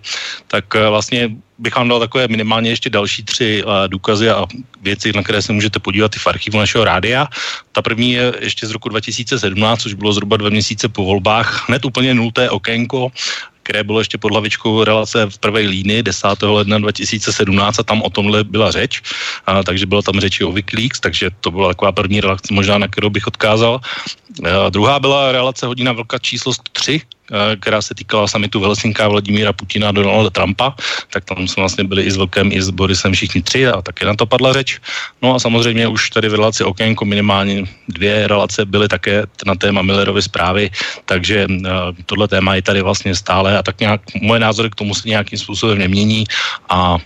tak 0.48 0.74
vlastně 0.74 1.30
bych 1.58 1.76
vám 1.76 1.88
dal 1.88 2.00
takové 2.00 2.28
minimálně 2.28 2.70
ještě 2.70 2.90
další 2.90 3.22
tři 3.22 3.64
uh, 3.64 3.72
důkazy 3.88 4.30
a 4.30 4.46
věci, 4.82 5.12
na 5.14 5.22
které 5.22 5.42
se 5.42 5.52
můžete 5.52 5.78
podívat 5.78 6.16
i 6.16 6.18
v 6.18 6.26
archivu 6.26 6.58
našeho 6.58 6.84
rádia. 6.84 7.28
Ta 7.72 7.82
první 7.82 8.12
je 8.12 8.32
ještě 8.40 8.66
z 8.66 8.70
roku 8.70 8.88
2017, 8.88 9.82
což 9.82 9.94
bylo 9.94 10.12
zhruba 10.12 10.36
dva 10.36 10.50
měsíce 10.50 10.88
po 10.88 11.04
volbách, 11.04 11.68
hned 11.68 11.84
úplně 11.84 12.14
nulté 12.14 12.50
okénko, 12.50 13.12
které 13.64 13.84
bylo 13.84 14.04
ještě 14.04 14.20
pod 14.20 14.32
hlavičkou 14.32 14.84
relace 14.84 15.26
v 15.26 15.38
prvé 15.38 15.60
línii 15.60 16.02
10. 16.02 16.28
ledna 16.42 16.78
2017 16.78 17.78
a 17.78 17.82
tam 17.82 18.02
o 18.02 18.10
tomhle 18.10 18.44
byla 18.44 18.70
řeč, 18.70 19.02
a, 19.46 19.62
takže 19.64 19.88
bylo 19.88 20.02
tam 20.04 20.20
řeči 20.20 20.44
o 20.44 20.52
Wikileaks, 20.52 21.00
takže 21.00 21.32
to 21.40 21.50
byla 21.50 21.72
taková 21.72 21.92
první 21.92 22.20
relace 22.20 22.52
možná, 22.52 22.78
na 22.78 22.88
kterou 22.88 23.10
bych 23.10 23.26
odkázal. 23.26 23.80
A, 24.44 24.68
druhá 24.68 25.00
byla 25.00 25.32
relace 25.32 25.66
hodina 25.66 25.92
velká 25.92 26.18
číslo 26.18 26.52
3, 26.72 27.00
Eh, 27.23 27.23
která 27.60 27.82
se 27.82 27.94
týkala 27.94 28.28
samitu 28.28 28.60
v 28.60 28.74
Vladimíra 29.08 29.52
Putina 29.52 29.88
a 29.88 29.92
Donalda 29.92 30.30
Trumpa, 30.30 30.74
tak 31.10 31.24
tam 31.24 31.48
jsme 31.48 31.60
vlastně 31.60 31.84
byli 31.84 32.02
i 32.02 32.10
s 32.10 32.16
Velkem, 32.16 32.52
i 32.52 32.62
s 32.62 32.70
Borisem 32.70 33.12
všichni 33.12 33.42
tři 33.42 33.66
a 33.66 33.82
taky 33.82 34.04
na 34.04 34.14
to 34.14 34.26
padla 34.26 34.52
řeč. 34.52 34.80
No 35.22 35.34
a 35.34 35.38
samozřejmě 35.38 35.88
už 35.88 36.10
tady 36.10 36.28
v 36.28 36.34
relaci 36.34 36.64
Okénko 36.64 37.04
minimálně 37.04 37.64
dvě 37.88 38.28
relace 38.28 38.64
byly 38.64 38.88
také 38.88 39.22
na 39.46 39.54
téma 39.54 39.82
Millerovy 39.82 40.22
zprávy, 40.22 40.70
takže 41.04 41.46
uh, 41.50 41.66
tohle 42.06 42.28
téma 42.28 42.54
je 42.54 42.62
tady 42.62 42.82
vlastně 42.82 43.14
stále 43.14 43.58
a 43.58 43.62
tak 43.62 43.80
nějak 43.80 44.00
moje 44.20 44.40
názory 44.40 44.70
k 44.70 44.74
tomu 44.74 44.94
se 44.94 45.08
nějakým 45.08 45.38
způsobem 45.38 45.78
nemění 45.78 46.24
a 46.68 46.98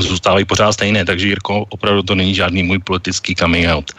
zůstávají 0.00 0.44
pořád 0.44 0.72
stejné, 0.72 1.04
takže 1.04 1.26
Jirko, 1.26 1.66
opravdu 1.68 2.02
to 2.02 2.14
není 2.14 2.34
žádný 2.34 2.62
můj 2.62 2.78
politický 2.78 3.34
coming 3.34 3.68
out. 3.68 3.92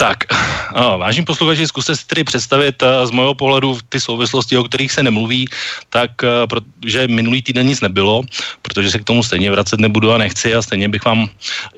Tak, 0.00 0.32
vážení 0.72 1.28
posluchači, 1.28 1.68
zkuste 1.68 1.92
si 1.96 2.06
tedy 2.06 2.24
představit 2.24 2.82
z 3.04 3.10
mého 3.10 3.34
pohledu 3.34 3.78
ty 3.88 4.00
souvislosti, 4.00 4.56
o 4.56 4.64
kterých 4.64 4.92
se 4.92 5.02
nemluví, 5.02 5.48
tak 5.92 6.10
protože 6.48 7.08
minulý 7.08 7.42
týden 7.42 7.66
nic 7.66 7.80
nebylo, 7.80 8.22
protože 8.62 8.90
se 8.90 8.98
k 8.98 9.04
tomu 9.04 9.22
stejně 9.22 9.50
vracet 9.50 9.80
nebudu 9.80 10.12
a 10.12 10.18
nechci 10.18 10.54
a 10.54 10.62
stejně 10.62 10.88
bych 10.88 11.04
vám 11.04 11.28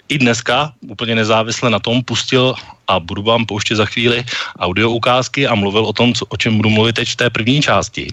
i 0.08 0.18
dneska 0.18 0.72
úplně 0.86 1.14
nezávisle 1.14 1.70
na 1.70 1.78
tom 1.82 2.02
pustil 2.06 2.54
a 2.86 3.00
budu 3.00 3.22
vám 3.22 3.46
pouštět 3.46 3.76
za 3.76 3.86
chvíli 3.86 4.24
audio 4.58 4.90
ukázky 4.90 5.46
a 5.46 5.54
mluvil 5.54 5.84
o 5.84 5.92
tom, 5.92 6.14
co, 6.14 6.26
o 6.26 6.36
čem 6.36 6.56
budu 6.56 6.70
mluvit 6.70 7.02
teď 7.02 7.08
v 7.08 7.16
té 7.16 7.30
první 7.30 7.62
části. 7.62 8.06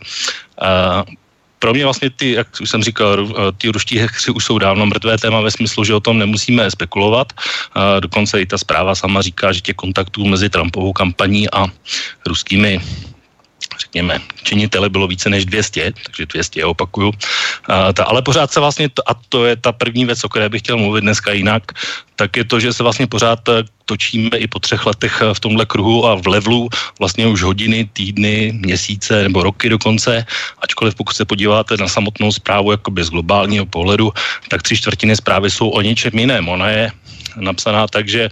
Pro 1.60 1.74
mě 1.74 1.84
vlastně 1.84 2.10
ty, 2.10 2.32
jak 2.32 2.48
už 2.62 2.70
jsem 2.70 2.84
říkal, 2.84 3.28
ty 3.58 3.70
ruští 3.70 3.98
hekři 4.00 4.32
už 4.32 4.46
jsou 4.46 4.58
dávno 4.58 4.86
mrtvé 4.86 5.18
téma 5.18 5.42
ve 5.42 5.52
smyslu, 5.52 5.84
že 5.84 5.96
o 5.96 6.00
tom 6.00 6.18
nemusíme 6.18 6.72
spekulovat. 6.72 7.34
Dokonce 8.00 8.42
i 8.42 8.46
ta 8.46 8.58
zpráva 8.58 8.96
sama 8.96 9.22
říká, 9.22 9.52
že 9.52 9.62
těch 9.62 9.76
kontaktů 9.76 10.26
mezi 10.26 10.50
Trumpovou 10.50 10.94
kampaní 10.94 11.50
a 11.52 11.68
ruskými 12.26 12.80
řekněme, 13.80 14.20
činitele 14.44 14.90
bylo 14.90 15.08
více 15.08 15.30
než 15.30 15.46
200, 15.46 15.94
takže 16.06 16.26
200 16.26 16.66
opakuju. 16.66 17.12
A, 17.68 17.94
ta, 17.94 18.04
ale 18.04 18.22
pořád 18.22 18.52
se 18.52 18.60
vlastně, 18.60 18.90
a 19.06 19.14
to 19.30 19.46
je 19.46 19.56
ta 19.56 19.72
první 19.72 20.06
věc, 20.06 20.24
o 20.24 20.30
které 20.30 20.50
bych 20.50 20.62
chtěl 20.62 20.78
mluvit 20.78 21.02
dneska 21.02 21.32
jinak, 21.32 21.64
tak 22.16 22.38
je 22.38 22.44
to, 22.44 22.60
že 22.60 22.74
se 22.74 22.84
vlastně 22.84 23.08
pořád 23.08 23.40
eh, 23.50 23.64
točíme 23.86 24.38
i 24.38 24.48
po 24.48 24.60
třech 24.60 24.86
letech 24.86 25.22
eh, 25.22 25.34
v 25.34 25.40
tomhle 25.40 25.66
kruhu 25.66 26.08
a 26.08 26.16
v 26.16 26.28
levelu 26.28 26.70
vlastně 27.00 27.28
už 27.28 27.44
hodiny, 27.44 27.90
týdny, 27.94 28.52
měsíce 28.56 29.24
nebo 29.24 29.44
roky 29.44 29.70
dokonce, 29.70 30.26
ačkoliv 30.62 30.96
pokud 30.96 31.16
se 31.16 31.26
podíváte 31.26 31.78
na 31.80 31.88
samotnou 31.88 32.32
zprávu 32.32 32.72
jakoby 32.72 33.04
z 33.04 33.10
globálního 33.10 33.66
pohledu, 33.66 34.12
tak 34.50 34.64
tři 34.64 34.78
čtvrtiny 34.78 35.16
zprávy 35.16 35.52
jsou 35.52 35.70
o 35.70 35.82
něčem 35.82 36.12
jiném. 36.14 36.50
Ona 36.50 36.70
je 36.70 36.92
napsaná 37.36 37.88
tak, 37.88 38.10
že 38.10 38.30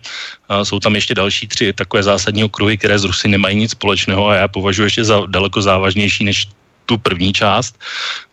jsou 0.64 0.80
tam 0.80 0.96
ještě 0.96 1.16
další 1.16 1.48
tři 1.48 1.74
takové 1.74 2.04
zásadní 2.04 2.44
okruhy, 2.44 2.78
které 2.78 3.00
z 3.00 3.04
Rusy 3.04 3.28
nemají 3.28 3.58
nic 3.58 3.72
společného 3.72 4.28
a 4.28 4.36
já 4.36 4.48
považuji 4.48 4.84
ještě 4.84 5.04
za 5.04 5.26
daleko 5.28 5.62
závažnější 5.62 6.24
než 6.24 6.48
tu 6.86 6.98
první 6.98 7.34
část. 7.34 7.80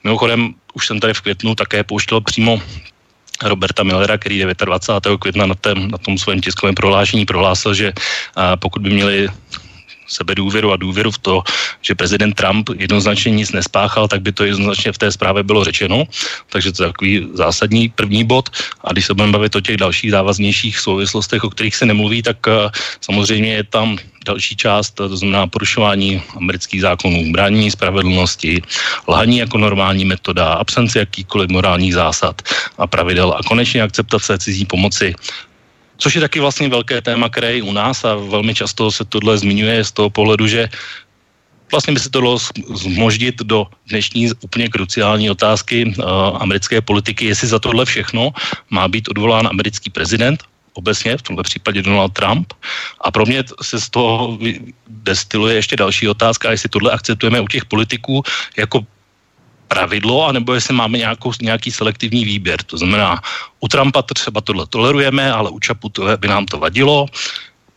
Mimochodem, 0.05 0.55
už 0.75 0.87
jsem 0.87 1.01
tady 1.01 1.15
v 1.15 1.21
květnu 1.21 1.55
také 1.55 1.85
pouštěl 1.85 2.21
přímo 2.21 2.63
Roberta 3.43 3.83
Millera, 3.83 4.19
který 4.19 4.45
29. 4.45 5.21
května 5.21 5.47
na, 5.47 5.55
tém, 5.55 5.91
na 5.91 5.99
tom 5.99 6.19
svém 6.19 6.41
tiskovém 6.41 6.75
prohlášení 6.75 7.27
prohlásil, 7.27 7.75
že 7.75 7.93
pokud 8.59 8.83
by 8.83 8.91
měli 8.91 9.29
sebedůvěru 10.07 10.73
a 10.73 10.77
důvěru 10.77 11.11
v 11.11 11.19
to, 11.19 11.43
že 11.83 11.95
prezident 11.95 12.35
Trump 12.35 12.71
jednoznačně 12.79 13.31
nic 13.31 13.53
nespáchal, 13.53 14.09
tak 14.09 14.23
by 14.23 14.33
to 14.33 14.45
jednoznačně 14.45 14.93
v 14.93 14.99
té 14.99 15.13
zprávě 15.13 15.43
bylo 15.43 15.65
řečeno. 15.65 16.05
Takže 16.49 16.73
to 16.73 16.83
je 16.83 16.89
takový 16.89 17.15
zásadní 17.33 17.89
první 17.89 18.25
bod. 18.25 18.49
A 18.85 18.93
když 18.93 19.07
se 19.07 19.15
budeme 19.15 19.33
bavit 19.33 19.57
o 19.57 19.61
těch 19.61 19.77
dalších 19.77 20.11
závaznějších 20.11 20.79
souvislostech, 20.79 21.45
o 21.45 21.51
kterých 21.51 21.77
se 21.77 21.87
nemluví, 21.87 22.23
tak 22.23 22.47
uh, 22.47 22.71
samozřejmě 23.01 23.55
je 23.55 23.65
tam 23.65 23.99
další 24.25 24.57
část, 24.57 24.91
to 24.91 25.17
znamená 25.17 25.47
porušování 25.47 26.23
amerických 26.37 26.81
zákonů, 26.81 27.33
bránění 27.33 27.71
spravedlnosti, 27.71 28.63
lhaní 29.09 29.39
jako 29.39 29.59
normální 29.59 30.05
metoda, 30.05 30.53
absence 30.53 30.99
jakýchkoliv 30.99 31.51
morálních 31.51 31.95
zásad 31.95 32.43
a 32.79 32.87
pravidel 32.87 33.35
a 33.37 33.43
konečně 33.43 33.83
akceptace 33.83 34.39
cizí 34.39 34.65
pomoci 34.65 35.15
Což 36.05 36.15
je 36.15 36.21
taky 36.21 36.41
vlastně 36.41 36.69
velké 36.69 37.01
téma, 37.01 37.33
které 37.33 37.57
je 37.57 37.63
u 37.65 37.73
nás 37.73 38.05
a 38.05 38.13
velmi 38.15 38.53
často 38.55 38.93
se 38.93 39.09
tohle 39.09 39.41
zmiňuje 39.41 39.85
z 39.85 39.93
toho 39.93 40.11
pohledu, 40.13 40.45
že 40.45 40.69
vlastně 41.73 41.97
by 41.97 42.01
se 42.01 42.13
to 42.13 42.21
dalo 42.21 42.37
zmoždit 42.77 43.41
do 43.41 43.65
dnešní 43.89 44.37
úplně 44.45 44.69
kruciální 44.69 45.33
otázky 45.33 45.97
uh, 45.97 46.05
americké 46.45 46.85
politiky, 46.85 47.25
jestli 47.33 47.49
za 47.49 47.59
tohle 47.59 47.89
všechno 47.89 48.37
má 48.69 48.85
být 48.89 49.09
odvolán 49.09 49.49
americký 49.49 49.89
prezident, 49.91 50.45
obecně, 50.77 51.17
v 51.17 51.23
tomto 51.23 51.43
případě 51.43 51.83
Donald 51.83 52.13
Trump. 52.13 52.53
A 53.01 53.11
pro 53.11 53.25
mě 53.25 53.41
se 53.63 53.81
z 53.81 53.89
toho 53.89 54.39
destiluje 55.09 55.57
ještě 55.57 55.77
další 55.77 56.09
otázka, 56.09 56.53
jestli 56.53 56.69
tohle 56.69 56.93
akceptujeme 56.93 57.41
u 57.41 57.49
těch 57.49 57.65
politiků 57.65 58.23
jako 58.61 58.85
pravidlo, 59.75 60.31
anebo 60.31 60.55
jestli 60.55 60.75
máme 60.75 61.03
nějakou, 61.03 61.35
nějaký 61.43 61.75
selektivní 61.75 62.23
výběr. 62.25 62.63
To 62.63 62.79
znamená, 62.79 63.19
u 63.59 63.67
Trumpa 63.67 64.07
třeba 64.07 64.39
tohle 64.41 64.67
tolerujeme, 64.71 65.27
ale 65.33 65.51
u 65.51 65.59
Čaputu 65.59 66.07
by 66.17 66.29
nám 66.31 66.47
to 66.47 66.63
vadilo. 66.63 67.11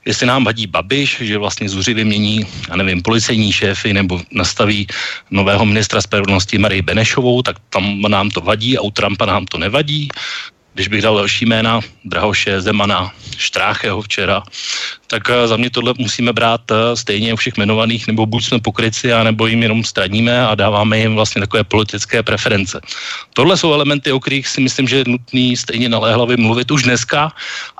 Jestli 0.05 0.29
nám 0.29 0.45
vadí 0.45 0.69
Babiš, 0.69 1.19
že 1.19 1.35
vlastně 1.35 1.67
zuřivě 1.67 2.05
mění, 2.05 2.45
já 2.69 2.75
nevím, 2.79 3.01
policejní 3.01 3.51
šéfy 3.51 3.91
nebo 3.91 4.21
nastaví 4.31 4.87
nového 5.33 5.65
ministra 5.65 5.99
spravedlnosti 5.99 6.55
Marii 6.61 6.85
Benešovou, 6.85 7.41
tak 7.41 7.59
tam 7.73 7.83
nám 8.07 8.29
to 8.29 8.39
vadí 8.39 8.77
a 8.77 8.85
u 8.85 8.91
Trumpa 8.93 9.25
nám 9.25 9.49
to 9.51 9.57
nevadí 9.57 10.07
když 10.77 10.87
bych 10.87 11.01
dal 11.01 11.15
další 11.17 11.45
jména, 11.45 11.81
Drahoše, 12.05 12.61
Zemana, 12.61 13.11
Štrácheho 13.37 14.01
včera, 14.01 14.43
tak 15.07 15.29
eh, 15.29 15.47
za 15.47 15.57
mě 15.57 15.69
tohle 15.69 15.93
musíme 15.97 16.33
brát 16.33 16.61
eh, 16.71 16.95
stejně 16.95 17.33
u 17.33 17.35
všech 17.35 17.57
jmenovaných, 17.57 18.07
nebo 18.07 18.25
buď 18.25 18.45
jsme 18.45 18.59
pokryci, 18.59 19.09
nebo 19.09 19.47
jim 19.49 19.63
jenom 19.63 19.83
straníme 19.83 20.47
a 20.47 20.55
dáváme 20.55 20.99
jim 20.99 21.15
vlastně 21.15 21.41
takové 21.41 21.63
politické 21.63 22.23
preference. 22.23 22.81
Tohle 23.33 23.57
jsou 23.57 23.73
elementy, 23.73 24.11
o 24.11 24.19
kterých 24.19 24.47
si 24.47 24.61
myslím, 24.61 24.87
že 24.87 24.97
je 24.97 25.03
nutný 25.07 25.57
stejně 25.57 25.89
naléhlavě 25.89 26.37
mluvit 26.37 26.71
už 26.71 26.83
dneska 26.83 27.33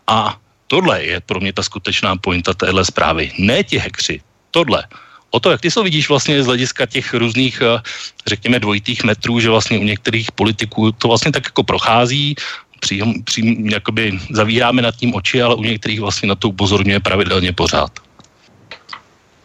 a 0.08 0.38
tohle 0.68 1.04
je 1.04 1.22
pro 1.22 1.39
mě 1.39 1.54
ta 1.54 1.63
skutečná 1.63 2.18
pointa 2.18 2.54
téhle 2.54 2.82
zprávy. 2.86 3.32
Ne 3.38 3.63
ti 3.63 3.77
hekři, 3.77 4.22
tohle 4.51 4.84
o 5.32 5.39
to, 5.39 5.51
jak 5.51 5.62
ty 5.62 5.70
to 5.70 5.84
vidíš 5.84 6.10
vlastně 6.10 6.44
z 6.44 6.46
hlediska 6.46 6.86
těch 6.86 7.13
různých, 7.13 7.62
eh, 7.62 7.82
řekněme, 8.27 8.60
dvojitých 8.60 9.04
metrů, 9.04 9.39
že 9.39 9.50
vlastně 9.50 9.80
u 9.80 9.84
některých 9.84 10.32
politiků 10.32 10.92
to 10.92 11.08
vlastně 11.08 11.32
tak 11.32 11.54
jako 11.54 11.63
prochází, 11.63 12.36
přím, 12.79 13.24
přím, 13.24 13.69
jakoby 13.69 14.19
zavíráme 14.31 14.81
nad 14.81 14.96
tím 14.96 15.15
oči, 15.15 15.41
ale 15.41 15.55
u 15.55 15.63
některých 15.63 16.00
vlastně 16.00 16.29
na 16.29 16.36
to 16.36 16.50
upozorňuje 16.50 17.00
pravidelně 17.00 17.53
pořád. 17.53 17.91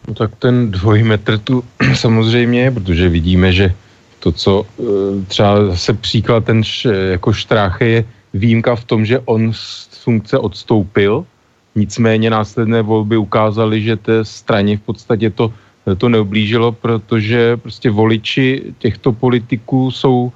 No 0.07 0.13
tak 0.13 0.35
ten 0.35 0.71
dvojmetr 0.71 1.37
tu 1.37 1.63
samozřejmě, 1.95 2.71
protože 2.71 3.09
vidíme, 3.09 3.53
že 3.53 3.73
to, 4.19 4.31
co 4.31 4.65
e, 4.65 5.25
třeba 5.25 5.65
zase 5.65 5.93
příklad 5.93 6.45
ten 6.45 6.63
š, 6.63 6.87
jako 7.11 7.33
Štráche 7.33 7.85
je 7.85 8.05
výjimka 8.33 8.75
v 8.75 8.83
tom, 8.83 9.05
že 9.05 9.19
on 9.25 9.53
z 9.53 9.87
funkce 10.03 10.37
odstoupil, 10.37 11.25
nicméně 11.75 12.29
následné 12.29 12.81
volby 12.81 13.17
ukázaly, 13.17 13.81
že 13.81 13.95
té 13.95 14.25
straně 14.25 14.77
v 14.77 14.81
podstatě 14.81 15.29
to, 15.29 15.53
to 15.97 16.09
neoblížilo, 16.09 16.71
protože 16.71 17.57
prostě 17.57 17.89
voliči 17.89 18.73
těchto 18.79 19.11
politiků 19.11 19.91
jsou 19.91 20.31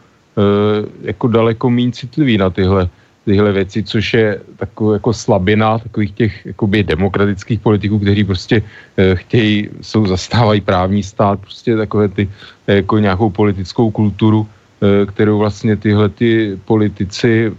jako 1.02 1.28
daleko 1.28 1.70
méně 1.70 1.92
citlivý 1.92 2.38
na 2.38 2.50
tyhle, 2.50 2.90
tyhle 3.26 3.52
věci, 3.52 3.84
což 3.84 4.14
je 4.14 4.40
taková 4.58 4.94
jako 4.94 5.14
slabina 5.14 5.80
takových 5.80 6.12
těch 6.12 6.34
jakoby 6.46 6.84
demokratických 6.84 7.60
politiků, 7.60 8.00
kteří 8.00 8.24
prostě 8.24 8.56
eh, 8.98 9.16
chtějí, 9.16 9.70
jsou, 9.82 10.08
zastávají 10.08 10.62
právní 10.62 11.04
stát, 11.04 11.40
prostě 11.40 11.78
takové 11.78 12.08
ty 12.08 12.30
jako 12.68 13.00
nějakou 13.00 13.30
politickou 13.30 13.92
kulturu, 13.92 14.48
eh, 14.48 15.06
kterou 15.06 15.38
vlastně 15.38 15.76
tyhle 15.76 16.10
ty 16.10 16.58
politici 16.66 17.52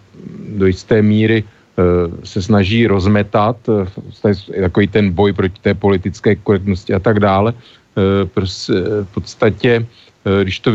do 0.58 0.66
jisté 0.66 1.02
míry 1.02 1.44
se 2.26 2.42
snaží 2.42 2.90
rozmetat, 2.90 3.54
takový 4.50 4.86
ten 4.90 5.14
boj 5.14 5.30
proti 5.30 5.62
té 5.62 5.78
politické 5.78 6.34
korektnosti 6.34 6.90
a 6.90 6.98
tak 6.98 7.22
dále. 7.22 7.54
Prostě 8.34 9.06
v 9.06 9.10
podstatě 9.14 9.70
Eh, 9.78 10.07
když 10.42 10.60
to 10.60 10.72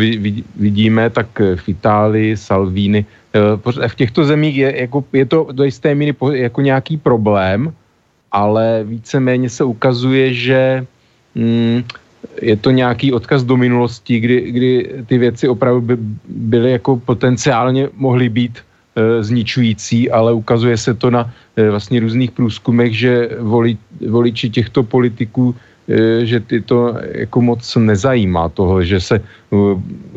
vidíme, 0.56 1.10
tak 1.10 1.28
eh, 1.42 1.56
v 1.56 1.70
Itálii, 1.70 2.38
Salvini, 2.38 3.06
eh, 3.34 3.88
v 3.88 3.96
těchto 3.96 4.26
zemích 4.26 4.56
je, 4.56 4.70
jako, 4.82 5.04
je 5.14 5.26
to 5.26 5.48
do 5.52 5.64
jisté 5.64 5.96
míry 5.96 6.16
jako 6.34 6.62
nějaký 6.62 6.98
problém, 6.98 7.74
ale 8.32 8.84
víceméně 8.84 9.50
se 9.50 9.64
ukazuje, 9.64 10.34
že 10.34 10.86
mm, 11.36 11.84
je 12.42 12.56
to 12.58 12.72
nějaký 12.72 13.14
odkaz 13.14 13.44
do 13.44 13.58
minulosti, 13.58 14.20
kdy, 14.20 14.38
kdy 14.52 14.74
ty 15.06 15.18
věci 15.18 15.48
opravdu 15.48 15.82
by 15.82 15.96
byly 16.28 16.72
jako 16.72 16.98
potenciálně 16.98 17.90
mohly 17.94 18.30
být 18.30 18.60
e, 18.96 19.24
zničující, 19.24 20.12
ale 20.12 20.34
ukazuje 20.34 20.78
se 20.78 20.94
to 20.94 21.12
na 21.12 21.30
e, 21.56 21.70
vlastně 21.70 22.00
různých 22.00 22.32
průzkumech, 22.32 22.98
že 22.98 23.30
voli, 23.40 23.78
voliči 24.10 24.50
těchto 24.50 24.84
politiků 24.84 25.56
že 26.24 26.40
ty 26.40 26.62
to 26.62 26.96
jako 27.12 27.42
moc 27.42 27.76
nezajímá 27.76 28.50
toho, 28.50 28.84
že 28.84 29.00
se 29.02 29.16
e, 29.16 29.22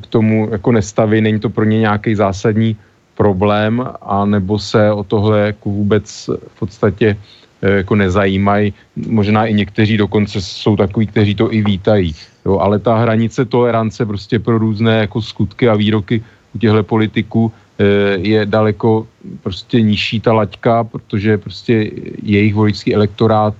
k 0.03 0.07
tomu 0.07 0.49
jako 0.51 0.73
nestaví, 0.73 1.21
není 1.21 1.41
to 1.41 1.51
pro 1.51 1.65
ně 1.65 1.79
nějaký 1.79 2.15
zásadní 2.15 2.77
problém, 3.17 3.83
a 4.03 4.25
nebo 4.25 4.59
se 4.59 4.93
o 4.93 5.05
tohle 5.05 5.41
jako 5.41 5.71
vůbec 5.71 6.31
v 6.49 6.59
podstatě 6.59 7.17
e, 7.63 7.71
jako 7.71 7.95
nezajímají. 7.95 8.75
Možná 8.97 9.47
i 9.47 9.55
někteří 9.55 9.97
dokonce 9.97 10.41
jsou 10.41 10.77
takový, 10.77 11.07
kteří 11.07 11.35
to 11.35 11.53
i 11.53 11.63
vítají. 11.63 12.15
Jo, 12.47 12.59
ale 12.59 12.79
ta 12.79 12.97
hranice 12.97 13.45
tolerance 13.45 14.07
prostě 14.07 14.39
pro 14.39 14.59
různé 14.59 14.99
jako 15.11 15.23
skutky 15.23 15.69
a 15.69 15.75
výroky 15.75 16.23
u 16.55 16.59
těchto 16.59 16.83
politiků 16.83 17.53
je 18.17 18.47
daleko 18.47 19.07
prostě 19.43 19.83
nižší 19.83 20.21
ta 20.21 20.33
laťka, 20.33 20.85
protože 20.85 21.39
prostě 21.39 21.91
jejich 22.23 22.55
voličský 22.55 22.95
elektorát 22.95 23.55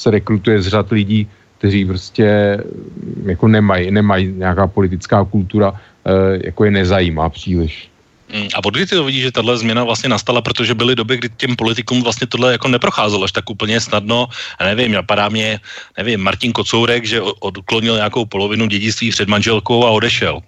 se 0.00 0.10
rekrutuje 0.10 0.62
z 0.62 0.68
řad 0.68 0.90
lidí, 0.90 1.28
kteří 1.58 1.84
prostě 1.84 2.56
mm, 2.56 3.28
jako 3.36 3.48
nemají, 3.48 3.90
nemají 3.90 4.32
nějaká 4.32 4.66
politická 4.66 5.24
kultura, 5.24 5.76
e, 6.04 6.40
jako 6.48 6.64
je 6.64 6.70
nezajímá 6.70 7.28
příliš. 7.28 7.88
Mm, 8.32 8.48
a 8.54 8.64
od 8.64 8.74
kdy 8.74 8.86
ty 8.86 8.96
to 8.96 9.04
vidíš, 9.04 9.22
že 9.22 9.32
tahle 9.32 9.58
změna 9.58 9.84
vlastně 9.84 10.08
nastala, 10.08 10.40
protože 10.40 10.74
byly 10.74 10.96
doby, 10.96 11.16
kdy 11.16 11.28
těm 11.36 11.56
politikům 11.56 12.02
vlastně 12.02 12.26
tohle 12.26 12.52
jako 12.52 12.68
neprocházelo 12.68 13.24
až 13.24 13.32
tak 13.32 13.50
úplně 13.50 13.80
snadno. 13.80 14.28
Já 14.60 14.66
nevím, 14.66 14.92
napadá 14.92 15.28
mě, 15.28 15.60
nevím, 15.98 16.20
Martin 16.20 16.52
Kocourek, 16.52 17.04
že 17.04 17.20
odklonil 17.20 18.00
nějakou 18.00 18.24
polovinu 18.24 18.66
dědictví 18.66 19.10
před 19.10 19.28
manželkou 19.28 19.84
a 19.84 19.90
odešel 19.90 20.40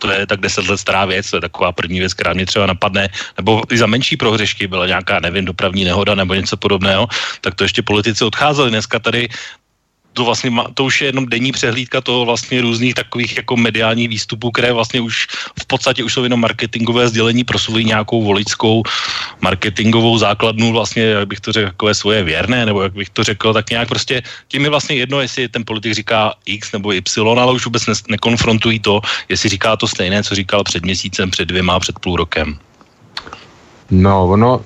to 0.00 0.10
je 0.10 0.26
tak 0.26 0.40
deset 0.40 0.64
let 0.64 0.80
stará 0.80 1.04
věc, 1.04 1.30
to 1.30 1.36
je 1.36 1.40
taková 1.40 1.72
první 1.72 2.00
věc, 2.00 2.16
která 2.16 2.32
mě 2.32 2.46
třeba 2.46 2.66
napadne, 2.66 3.08
nebo 3.36 3.62
i 3.70 3.76
za 3.78 3.86
menší 3.86 4.16
prohřešky 4.16 4.66
byla 4.66 4.86
nějaká, 4.86 5.20
nevím, 5.20 5.44
dopravní 5.44 5.84
nehoda 5.84 6.16
nebo 6.16 6.34
něco 6.34 6.56
podobného, 6.56 7.08
tak 7.40 7.54
to 7.54 7.64
ještě 7.64 7.82
politici 7.84 8.24
odcházeli. 8.24 8.70
Dneska 8.70 8.98
tady 8.98 9.28
to 10.12 10.24
vlastně 10.24 10.50
má, 10.50 10.66
to 10.74 10.84
už 10.84 11.00
je 11.00 11.08
jenom 11.08 11.26
denní 11.26 11.52
přehlídka 11.52 12.00
toho 12.00 12.24
vlastně 12.24 12.60
různých 12.60 12.94
takových 12.94 13.36
jako 13.36 13.56
mediálních 13.56 14.08
výstupů, 14.08 14.50
které 14.50 14.72
vlastně 14.72 15.00
už 15.00 15.26
v 15.62 15.66
podstatě 15.66 16.04
už 16.04 16.12
jsou 16.12 16.22
jenom 16.22 16.40
marketingové 16.40 17.08
sdělení 17.08 17.44
pro 17.44 17.58
svou 17.58 17.78
nějakou 17.78 18.22
voličskou 18.22 18.82
marketingovou 19.40 20.18
základnu 20.18 20.72
vlastně, 20.72 21.02
jak 21.02 21.28
bych 21.28 21.40
to 21.40 21.52
řekl, 21.52 21.66
takové 21.66 21.94
svoje 21.94 22.22
věrné, 22.22 22.66
nebo 22.66 22.82
jak 22.82 22.92
bych 22.92 23.10
to 23.10 23.24
řekl, 23.24 23.52
tak 23.52 23.70
nějak 23.70 23.88
prostě 23.88 24.22
tím 24.48 24.64
je 24.64 24.70
vlastně 24.70 24.96
jedno, 24.96 25.20
jestli 25.20 25.48
ten 25.48 25.64
politik 25.64 25.94
říká 25.94 26.34
X 26.46 26.72
nebo 26.72 26.92
Y, 26.92 27.38
ale 27.38 27.52
už 27.52 27.64
vůbec 27.64 27.86
ne, 27.86 27.94
nekonfrontují 28.08 28.80
to, 28.80 29.00
jestli 29.28 29.48
říká 29.48 29.76
to 29.76 29.88
stejné, 29.88 30.22
co 30.22 30.34
říkal 30.34 30.64
před 30.64 30.84
měsícem, 30.84 31.30
před 31.30 31.44
dvěma, 31.44 31.80
před 31.80 31.98
půl 31.98 32.16
rokem. 32.16 32.58
No, 33.90 34.28
ono, 34.28 34.62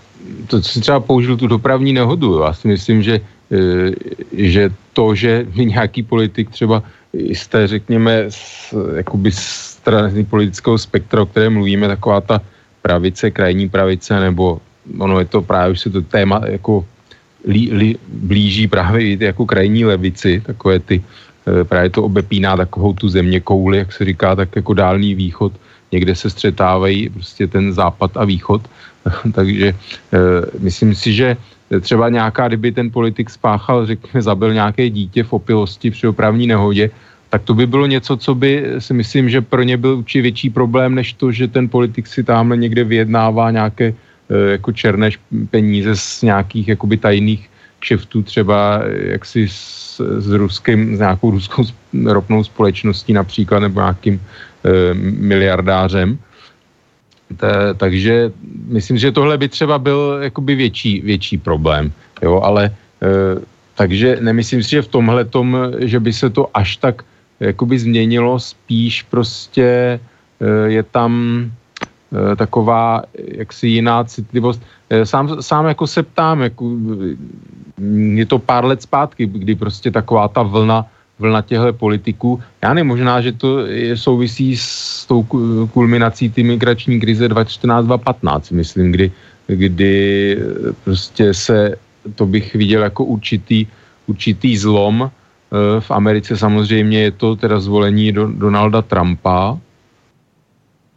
to 0.47 0.63
si 0.63 0.81
třeba 0.81 1.01
použil 1.01 1.37
tu 1.37 1.47
dopravní 1.47 1.93
nehodu, 1.93 2.41
já 2.41 2.53
si 2.53 2.69
myslím, 2.69 3.03
že 3.03 3.21
Eh, 3.53 3.93
že 4.33 4.73
to, 4.93 5.15
že 5.15 5.47
nějaký 5.55 6.03
politik 6.03 6.51
třeba 6.51 6.83
jste, 7.13 7.67
řekněme, 7.67 8.25
z, 8.29 8.75
jakoby 8.97 9.31
strany 9.33 10.25
politického 10.25 10.79
spektra, 10.79 11.23
o 11.23 11.27
kterém 11.27 11.53
mluvíme, 11.53 11.89
taková 11.89 12.21
ta 12.21 12.41
pravice, 12.83 13.31
krajní 13.31 13.69
pravice, 13.69 14.21
nebo 14.21 14.59
ono 14.99 15.19
je 15.19 15.29
to 15.29 15.43
právě, 15.43 15.73
už 15.73 15.81
se 15.81 15.91
to 15.91 16.03
téma 16.03 16.41
jako 16.47 16.85
lí, 17.47 17.73
lí, 17.73 17.91
blíží 18.09 18.67
právě 18.67 19.17
jako 19.21 19.47
krajní 19.47 19.85
levici, 19.85 20.41
takové 20.41 20.81
ty, 20.81 21.05
eh, 21.45 21.65
právě 21.65 21.91
to 21.91 22.09
obepíná 22.09 22.57
takovou 22.57 22.93
tu 22.93 23.09
země 23.09 23.41
kouli, 23.45 23.79
jak 23.85 23.93
se 23.93 24.05
říká, 24.05 24.35
tak 24.35 24.57
jako 24.57 24.75
dálný 24.75 25.15
východ, 25.15 25.53
někde 25.93 26.15
se 26.17 26.31
střetávají 26.31 27.09
prostě 27.13 27.47
ten 27.47 27.73
západ 27.73 28.17
a 28.17 28.25
východ, 28.25 28.65
takže 29.33 29.69
e, 29.69 29.75
myslím 30.59 30.95
si, 30.95 31.13
že 31.13 31.37
třeba 31.81 32.09
nějaká, 32.09 32.49
kdyby 32.49 32.73
ten 32.73 32.91
politik 32.91 33.31
spáchal, 33.31 33.87
řekněme, 33.87 34.23
zabil 34.23 34.55
nějaké 34.55 34.91
dítě 34.91 35.23
v 35.23 35.33
opilosti 35.33 35.91
při 35.91 36.07
opravní 36.07 36.47
nehodě, 36.47 36.91
tak 37.31 37.43
to 37.43 37.55
by 37.55 37.67
bylo 37.67 37.87
něco, 37.87 38.17
co 38.17 38.35
by 38.35 38.79
si 38.79 38.95
myslím, 38.95 39.31
že 39.31 39.41
pro 39.41 39.63
ně 39.63 39.77
byl 39.77 39.99
určitě 39.99 40.23
větší 40.23 40.51
problém, 40.51 40.95
než 40.95 41.13
to, 41.13 41.33
že 41.33 41.49
ten 41.49 41.69
politik 41.69 42.07
si 42.07 42.23
tamhle 42.23 42.57
někde 42.57 42.85
vyjednává 42.85 43.51
nějaké 43.51 43.91
eh, 43.91 44.51
jako 44.51 44.73
černé 44.73 45.11
peníze 45.51 45.97
z 45.97 46.23
nějakých 46.23 46.69
jakoby 46.69 46.97
tajných 46.97 47.51
kšeftů, 47.79 48.23
třeba 48.23 48.81
eh, 48.87 49.19
jaksi 49.19 49.49
s, 49.51 49.99
s, 49.99 50.27
ruským, 50.31 50.97
s 50.97 50.99
nějakou 50.99 51.31
ruskou 51.31 51.65
ropnou 52.07 52.45
společností 52.45 53.13
například, 53.13 53.61
nebo 53.67 53.81
nějakým 53.81 54.15
e, 54.15 54.95
miliardářem. 54.95 56.19
Ta, 57.37 57.75
takže 57.75 58.33
myslím, 58.69 58.99
že 58.99 59.13
tohle 59.13 59.39
by 59.39 59.49
třeba 59.49 59.79
byl 59.79 60.19
jakoby 60.23 60.55
větší, 60.55 61.01
větší 61.01 61.39
problém, 61.39 61.93
jo, 62.23 62.41
ale 62.45 62.65
e, 62.65 62.73
takže 63.75 64.19
nemyslím 64.21 64.63
si, 64.63 64.71
že 64.71 64.83
v 64.83 64.89
tomhle 64.89 65.25
tom, 65.25 65.57
že 65.79 66.01
by 66.01 66.13
se 66.13 66.31
to 66.31 66.51
až 66.55 66.77
tak 66.77 67.03
jakoby 67.41 67.79
změnilo, 67.79 68.41
spíš 68.41 69.03
prostě 69.03 69.65
e, 69.67 70.01
je 70.71 70.83
tam 70.83 71.13
e, 72.33 72.37
taková 72.37 73.03
jaksi 73.19 73.69
jiná 73.69 74.05
citlivost. 74.05 74.63
E, 74.91 75.07
sám, 75.07 75.43
sám 75.43 75.67
jako 75.67 75.87
se 75.87 76.03
ptám, 76.03 76.41
jako, 76.41 76.65
je 78.15 78.27
to 78.27 78.39
pár 78.39 78.65
let 78.65 78.83
zpátky, 78.83 79.27
kdy 79.27 79.55
prostě 79.55 79.91
taková 79.91 80.29
ta 80.29 80.43
vlna 80.43 80.87
vlna 81.19 81.43
těchto 81.43 81.73
politiků. 81.73 82.41
Já 82.63 82.75
nevím, 82.75 82.89
možná, 82.89 83.21
že 83.21 83.33
to 83.33 83.67
je, 83.67 83.97
souvisí 83.97 84.57
s 84.57 85.07
tou 85.07 85.23
kulminací 85.73 86.31
ty 86.31 86.43
migrační 86.43 87.01
krize 87.01 87.29
2014-2015, 87.29 88.55
myslím, 88.55 88.93
kdy, 88.93 89.13
kdy 89.47 90.39
prostě 90.85 91.35
se, 91.35 91.77
to 92.15 92.27
bych 92.27 92.55
viděl 92.55 92.83
jako 92.83 93.05
určitý, 93.05 93.67
určitý 94.07 94.57
zlom. 94.57 95.07
Eh, 95.07 95.81
v 95.81 95.91
Americe 95.91 96.37
samozřejmě 96.37 96.99
je 97.03 97.11
to 97.11 97.37
teda 97.37 97.61
zvolení 97.61 98.13
do, 98.13 98.27
Donalda 98.27 98.83
Trumpa, 98.83 99.59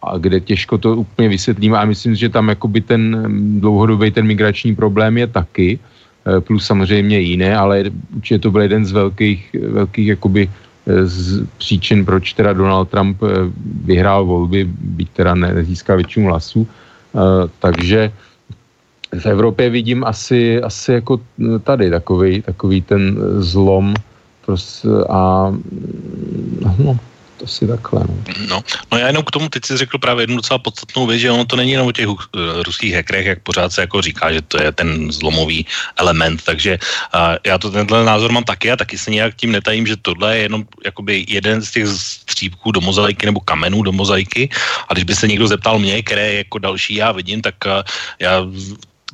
a 0.02 0.18
kde 0.18 0.40
těžko 0.40 0.78
to 0.78 0.96
úplně 0.96 1.30
vysvětlíme 1.30 1.78
a 1.78 1.86
myslím, 1.86 2.16
že 2.16 2.30
tam 2.30 2.50
jakoby 2.50 2.82
ten 2.82 3.26
dlouhodobý 3.60 4.12
ten 4.12 4.26
migrační 4.26 4.76
problém 4.76 5.18
je 5.18 5.28
taky. 5.28 5.80
Eh, 6.28 6.42
plus 6.42 6.66
samozřejmě 6.66 7.20
jiné, 7.20 7.56
ale 7.58 7.84
určitě 8.16 8.40
to 8.40 8.52
byl 8.52 8.62
jeden 8.62 8.86
z 8.86 8.92
velkých, 8.92 9.56
velkých 9.70 10.08
jakoby 10.08 10.50
eh, 10.50 11.06
z 11.08 11.48
příčin, 11.58 12.06
proč 12.06 12.34
teda 12.34 12.54
Donald 12.54 12.90
Trump 12.90 13.24
eh, 13.24 13.48
vyhrál 13.86 14.26
volby, 14.26 14.68
byť 14.68 15.10
teda 15.10 15.36
nezískal 15.36 15.96
většinu 15.98 16.28
hlasů. 16.28 16.68
Takže 17.60 18.12
v 19.20 19.26
Evropě 19.26 19.70
vidím 19.70 20.04
asi, 20.06 20.62
asi 20.62 20.92
jako 21.02 21.20
tady 21.64 21.90
takový, 21.90 22.42
takový 22.42 22.82
ten 22.82 23.18
zlom 23.40 23.96
prostě 24.46 24.88
a 25.10 25.54
no, 26.78 27.00
to 27.38 27.48
si 27.48 27.68
takhle. 27.68 28.02
No. 28.08 28.46
no. 28.48 28.64
No 28.92 28.98
já 28.98 29.08
jenom 29.08 29.24
k 29.24 29.32
tomu 29.32 29.50
teď 29.50 29.66
si 29.66 29.78
řekl 29.78 29.98
právě 29.98 30.24
jednu 30.24 30.36
docela 30.36 30.58
podstatnou 30.58 31.06
věc, 31.08 31.22
že 31.22 31.32
ono 31.32 31.46
to 31.46 31.56
není 31.56 31.72
jenom 31.72 31.88
o 31.88 31.92
těch 31.92 32.08
uh, 32.08 32.18
ruských 32.66 32.94
hackerech, 32.94 33.26
jak 33.26 33.40
pořád 33.44 33.72
se 33.72 33.82
jako 33.82 34.02
říká, 34.02 34.34
že 34.34 34.42
to 34.42 34.62
je 34.62 34.72
ten 34.72 35.12
zlomový 35.12 35.66
element, 35.98 36.42
takže 36.44 36.80
uh, 37.16 37.38
já 37.46 37.58
to 37.58 37.72
tenhle 37.72 38.06
názor 38.06 38.32
mám 38.32 38.44
taky 38.44 38.72
a 38.72 38.76
taky 38.76 38.98
se 38.98 39.12
nějak 39.12 39.36
tím 39.36 39.52
netajím, 39.52 39.88
že 39.88 39.98
tohle 40.02 40.38
je 40.38 40.42
jenom 40.44 40.66
jakoby 40.86 41.26
jeden 41.28 41.62
z 41.62 41.72
těch 41.72 41.88
střípků 41.88 42.72
do 42.72 42.82
mozaiky 42.82 43.26
nebo 43.26 43.40
kamenů 43.40 43.82
do 43.82 43.92
mozaiky 43.92 44.50
a 44.90 44.94
když 44.94 45.04
by 45.04 45.16
se 45.16 45.28
někdo 45.28 45.48
zeptal 45.48 45.80
mě, 45.80 46.04
které 46.04 46.34
jako 46.34 46.58
další 46.60 46.96
já 46.96 47.12
vidím, 47.12 47.42
tak 47.42 47.56
uh, 47.66 47.72
já 48.20 48.42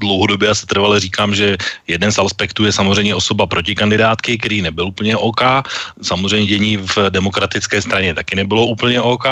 dlouhodobě 0.04 0.50
a 0.50 0.56
se 0.56 0.66
trvale 0.68 1.00
říkám, 1.00 1.36
že 1.36 1.58
jeden 1.88 2.12
z 2.12 2.20
aspektů 2.20 2.66
je 2.68 2.72
samozřejmě 2.72 3.16
osoba 3.16 3.48
protikandidátky, 3.48 4.38
který 4.38 4.62
nebyl 4.62 4.92
úplně 4.92 5.18
OK. 5.18 5.42
Samozřejmě 6.02 6.48
dění 6.48 6.78
v 6.78 7.10
demokratické 7.10 7.82
straně 7.82 8.14
taky 8.14 8.36
nebylo 8.36 8.66
úplně 8.66 9.02
OK. 9.02 9.26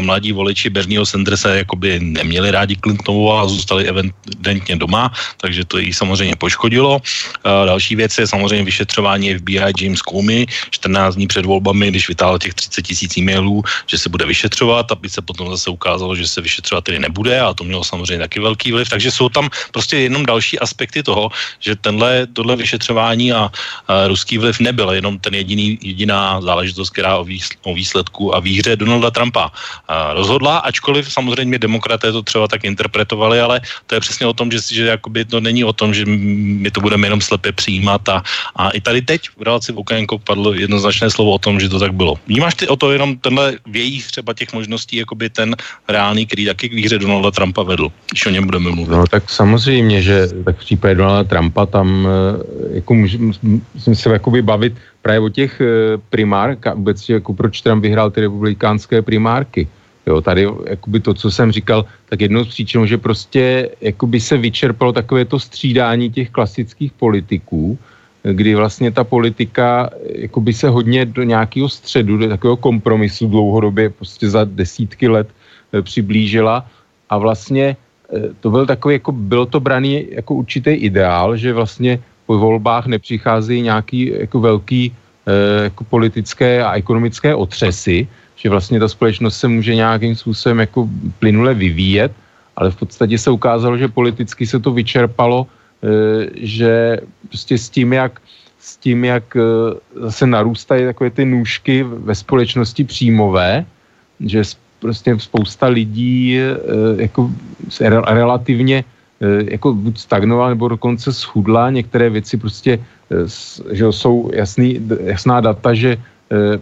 Mladí 0.00 0.32
voliči 0.32 0.70
Bernieho 0.70 1.06
Sandersa 1.06 1.54
jakoby 1.54 2.00
neměli 2.00 2.50
rádi 2.50 2.76
Clintonovou 2.76 3.32
a 3.32 3.48
zůstali 3.48 3.88
evidentně 3.88 4.76
doma, 4.76 5.12
takže 5.40 5.64
to 5.64 5.78
jí 5.78 5.92
samozřejmě 5.92 6.36
poškodilo. 6.36 7.00
Další 7.44 7.96
věc 7.96 8.18
je 8.18 8.26
samozřejmě 8.26 8.64
vyšetřování 8.64 9.34
FBI 9.34 9.72
James 9.80 10.00
Comey 10.04 10.46
14 10.70 11.14
dní 11.14 11.26
před 11.26 11.44
volbami, 11.46 11.88
když 11.90 12.08
vytáhl 12.08 12.38
těch 12.38 12.54
30 12.54 12.82
tisíc 12.82 13.16
e-mailů, 13.16 13.62
že 13.86 13.98
se 13.98 14.08
bude 14.08 14.26
vyšetřovat, 14.26 14.92
aby 14.92 15.08
se 15.08 15.22
potom 15.22 15.50
zase 15.50 15.70
ukázalo, 15.70 16.16
že 16.16 16.28
se 16.28 16.40
vyšetřovat 16.40 16.84
tedy 16.84 16.98
nebude 16.98 17.40
a 17.40 17.54
to 17.54 17.64
mělo 17.64 17.84
samozřejmě 17.84 18.18
taky 18.18 18.40
velký 18.40 18.72
vliv. 18.72 18.88
Takže 18.88 19.10
jsou 19.10 19.28
tam 19.28 19.48
prostě 19.72 19.87
jenom 19.96 20.26
další 20.26 20.58
aspekty 20.58 21.02
toho, 21.02 21.30
že 21.60 21.76
tenhle, 21.76 22.26
tohle 22.32 22.56
vyšetřování 22.56 23.32
a, 23.32 23.50
a 23.88 24.08
ruský 24.08 24.38
vliv 24.38 24.60
nebyl 24.60 24.90
jenom 24.90 25.18
ten 25.18 25.34
jediný, 25.34 25.78
jediná 25.82 26.40
záležitost, 26.40 26.90
která 26.90 27.16
o, 27.16 27.24
výsl, 27.24 27.52
o 27.62 27.74
výsledku 27.74 28.34
a 28.34 28.40
výhře 28.40 28.76
Donalda 28.76 29.10
Trumpa 29.10 29.50
a 29.88 30.12
rozhodla, 30.14 30.58
ačkoliv 30.58 31.12
samozřejmě 31.12 31.58
demokraté 31.58 32.12
to 32.12 32.22
třeba 32.22 32.48
tak 32.48 32.64
interpretovali, 32.64 33.40
ale 33.40 33.60
to 33.86 33.94
je 33.94 34.00
přesně 34.00 34.26
o 34.26 34.32
tom, 34.32 34.50
že, 34.50 34.58
že 34.70 34.84
jakoby 34.86 35.24
to 35.24 35.40
není 35.40 35.64
o 35.64 35.72
tom, 35.72 35.94
že 35.94 36.04
my 36.06 36.70
to 36.70 36.80
budeme 36.80 37.06
jenom 37.06 37.20
slepě 37.20 37.52
přijímat 37.52 38.08
a, 38.08 38.22
a 38.56 38.70
i 38.70 38.80
tady 38.80 39.02
teď 39.02 39.20
v 39.38 39.42
relaci 39.42 39.72
v 39.72 39.78
okénko 39.78 40.18
padlo 40.18 40.52
jednoznačné 40.54 41.10
slovo 41.10 41.32
o 41.32 41.38
tom, 41.38 41.60
že 41.60 41.68
to 41.68 41.78
tak 41.78 41.94
bylo. 41.94 42.14
Vnímáš 42.26 42.54
ty 42.54 42.68
o 42.68 42.76
to 42.76 42.92
jenom 42.92 43.18
tenhle 43.18 43.58
vějích 43.66 44.06
třeba 44.06 44.34
těch 44.34 44.52
možností, 44.52 44.96
jakoby 44.96 45.30
ten 45.30 45.56
reálný, 45.88 46.26
který 46.26 46.46
taky 46.46 46.68
k 46.68 46.74
výhře 46.74 46.98
Donalda 46.98 47.30
Trumpa 47.30 47.62
vedl, 47.62 47.88
když 48.10 48.26
o 48.26 48.30
něm 48.30 48.44
budeme 48.44 48.70
mluvit? 48.70 48.90
No 48.90 49.06
tak 49.06 49.30
samozřejmě 49.30 49.67
samozřejmě, 49.68 50.02
že 50.02 50.28
tak 50.44 50.56
v 50.56 50.64
případě 50.64 50.94
Donalda 50.94 51.28
Trumpa 51.28 51.66
tam 51.66 52.08
eh, 52.08 52.80
jako 52.80 52.94
musím 52.94 53.94
se 53.94 54.08
jakoby 54.08 54.40
bavit 54.42 54.72
právě 55.02 55.20
o 55.20 55.28
těch 55.28 55.60
eh, 55.60 56.00
primárkách, 56.08 56.74
vůbec 56.74 57.08
jako 57.08 57.34
proč 57.36 57.60
Trump 57.60 57.84
vyhrál 57.84 58.08
ty 58.10 58.20
republikánské 58.24 59.04
primárky. 59.04 59.68
Jo, 60.08 60.24
tady 60.24 60.48
jakoby 60.72 61.00
to, 61.04 61.12
co 61.14 61.30
jsem 61.30 61.52
říkal, 61.52 61.84
tak 62.08 62.20
jednou 62.20 62.44
z 62.44 62.48
příčin, 62.48 62.86
že 62.88 62.96
prostě 62.96 63.68
jakoby 63.80 64.20
se 64.20 64.40
vyčerpalo 64.40 64.92
takové 64.92 65.28
to 65.28 65.36
střídání 65.36 66.10
těch 66.16 66.32
klasických 66.32 66.92
politiků, 66.96 67.76
kdy 68.24 68.56
vlastně 68.56 68.88
ta 68.88 69.04
politika 69.04 69.92
jakoby 70.16 70.52
se 70.56 70.68
hodně 70.68 71.04
do 71.04 71.28
nějakého 71.28 71.68
středu, 71.68 72.16
do 72.16 72.28
takového 72.28 72.56
kompromisu 72.56 73.28
dlouhodobě 73.28 73.92
prostě 73.92 74.32
za 74.32 74.48
desítky 74.48 75.08
let 75.12 75.28
eh, 75.28 75.82
přiblížila 75.84 76.64
a 77.12 77.14
vlastně 77.20 77.76
Eh, 77.76 77.87
to 78.40 78.50
byl 78.50 78.66
takový, 78.66 78.94
jako 78.94 79.12
bylo 79.12 79.46
to 79.46 79.60
braný 79.60 80.06
jako 80.10 80.34
určitý 80.34 80.70
ideál, 80.70 81.36
že 81.36 81.52
vlastně 81.52 82.00
po 82.26 82.38
volbách 82.38 82.86
nepřicházejí 82.86 83.62
nějaký 83.62 84.12
jako 84.18 84.40
velký 84.40 84.92
eh, 84.92 85.64
jako 85.64 85.84
politické 85.84 86.64
a 86.64 86.76
ekonomické 86.76 87.34
otřesy, 87.34 88.08
že 88.36 88.48
vlastně 88.48 88.80
ta 88.80 88.88
společnost 88.88 89.38
se 89.38 89.48
může 89.48 89.74
nějakým 89.74 90.16
způsobem 90.16 90.58
jako 90.60 90.88
plynule 91.18 91.54
vyvíjet, 91.54 92.12
ale 92.56 92.70
v 92.70 92.76
podstatě 92.76 93.18
se 93.18 93.30
ukázalo, 93.30 93.76
že 93.76 93.88
politicky 93.88 94.46
se 94.46 94.60
to 94.60 94.72
vyčerpalo, 94.72 95.46
eh, 95.48 96.32
že 96.36 97.00
prostě 97.28 97.58
s 97.58 97.68
tím, 97.68 97.92
jak 97.92 98.20
s 98.58 98.76
tím, 98.76 99.04
jak 99.04 99.36
zase 99.96 100.26
narůstají 100.26 100.84
takové 100.84 101.10
ty 101.10 101.24
nůžky 101.24 101.82
ve 101.82 102.14
společnosti 102.14 102.84
příjmové, 102.84 103.64
že 104.20 104.44
prostě 104.78 105.18
spousta 105.18 105.66
lidí 105.66 106.38
eh, 106.38 107.02
jako 107.02 107.30
relativně 108.06 108.84
jako 109.50 109.74
buď 109.74 109.98
stagnovala, 109.98 110.48
nebo 110.48 110.68
dokonce 110.68 111.12
schudla. 111.12 111.70
Některé 111.70 112.10
věci 112.10 112.36
prostě, 112.36 112.78
že 113.70 113.84
jsou 113.90 114.30
jasný, 114.34 114.78
jasná 115.04 115.40
data, 115.40 115.74
že 115.74 115.98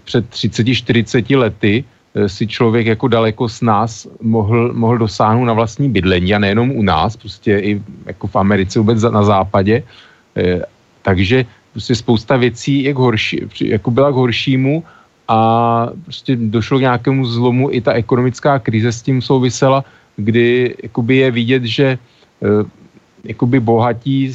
před 0.04 0.24
30-40 0.30 1.38
lety 1.38 1.84
si 2.26 2.46
člověk 2.46 2.86
jako 2.86 3.08
daleko 3.08 3.48
s 3.48 3.60
nás 3.60 4.08
mohl, 4.24 4.72
mohl 4.72 4.98
dosáhnout 4.98 5.44
na 5.44 5.52
vlastní 5.52 5.92
bydlení 5.92 6.34
a 6.34 6.38
nejenom 6.38 6.70
u 6.70 6.82
nás, 6.82 7.16
prostě 7.16 7.58
i 7.58 7.82
jako 8.06 8.26
v 8.26 8.36
Americe, 8.36 8.78
vůbec 8.78 9.02
na 9.02 9.22
západě. 9.22 9.82
Takže 11.02 11.44
prostě 11.72 11.94
spousta 11.94 12.36
věcí 12.36 12.88
je 12.88 12.92
k 12.92 12.96
horší, 12.96 13.40
jako 13.60 13.90
byla 13.90 14.10
k 14.10 14.14
horšímu 14.14 14.84
a 15.28 15.90
prostě 16.02 16.36
došlo 16.36 16.78
k 16.78 16.80
nějakému 16.80 17.24
zlomu, 17.26 17.68
i 17.72 17.80
ta 17.80 17.92
ekonomická 17.92 18.58
krize 18.58 18.92
s 18.92 19.02
tím 19.02 19.22
souvisela, 19.22 19.84
kdy 20.16 20.74
jakoby 20.82 21.16
je 21.16 21.30
vidět, 21.30 21.64
že 21.64 21.86
eh, 22.42 22.64
jakoby 23.24 23.60
bohatí 23.60 24.32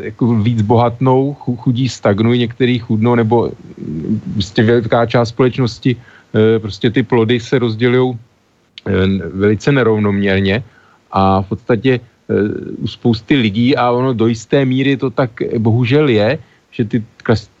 jako 0.00 0.34
víc 0.34 0.62
bohatnou, 0.62 1.34
chudí 1.34 1.88
stagnují, 1.88 2.40
některý 2.40 2.78
chudnou, 2.78 3.14
nebo 3.14 3.52
prostě 4.32 4.62
velká 4.62 5.06
část 5.06 5.28
společnosti 5.28 5.96
prostě 6.58 6.90
ty 6.90 7.02
plody 7.02 7.40
se 7.40 7.58
rozdělují 7.58 8.18
velice 9.32 9.72
nerovnoměrně. 9.72 10.64
A 11.12 11.42
v 11.42 11.48
podstatě 11.48 12.00
u 12.78 12.86
spousty 12.86 13.36
lidí 13.36 13.76
a 13.76 13.90
ono 13.90 14.12
do 14.12 14.26
jisté 14.26 14.64
míry 14.64 14.96
to 14.96 15.10
tak 15.10 15.30
bohužel 15.58 16.08
je, 16.08 16.38
že 16.70 16.84
ty 16.84 17.04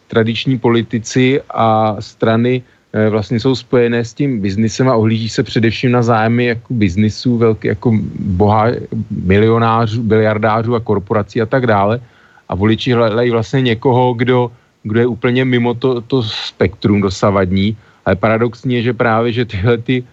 tradiční 0.08 0.58
politici 0.58 1.40
a 1.50 1.96
strany 2.00 2.62
eh, 2.92 3.08
vlastně 3.08 3.40
jsou 3.40 3.54
spojené 3.54 4.04
s 4.04 4.14
tím 4.14 4.40
biznisem 4.40 4.88
a 4.88 4.96
ohlíží 4.96 5.28
se 5.28 5.42
především 5.42 5.92
na 5.92 6.02
zájmy 6.02 6.44
jako 6.56 6.74
biznisů, 6.74 7.36
velký, 7.38 7.68
jako 7.68 7.92
boha, 8.40 8.66
milionářů, 9.10 10.02
biliardářů 10.02 10.74
a 10.74 10.80
korporací 10.80 11.40
a 11.40 11.46
tak 11.46 11.66
dále. 11.66 12.00
A 12.48 12.54
voliči 12.54 12.92
hledají 12.92 13.30
vlastně 13.30 13.60
někoho, 13.62 14.14
kdo, 14.14 14.50
kdo 14.82 15.00
je 15.00 15.06
úplně 15.06 15.44
mimo 15.44 15.74
to, 15.74 16.00
to 16.00 16.22
spektrum 16.22 17.00
dosavadní. 17.00 17.76
Ale 18.04 18.16
paradoxní 18.16 18.74
je, 18.74 18.82
že 18.82 18.92
právě, 18.92 19.32
že 19.32 19.44
tyhle 19.44 19.78
ty 19.78 20.04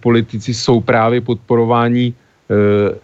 politici 0.00 0.54
jsou 0.54 0.80
právě 0.80 1.20
podporováni 1.20 2.14
e, 2.14 2.14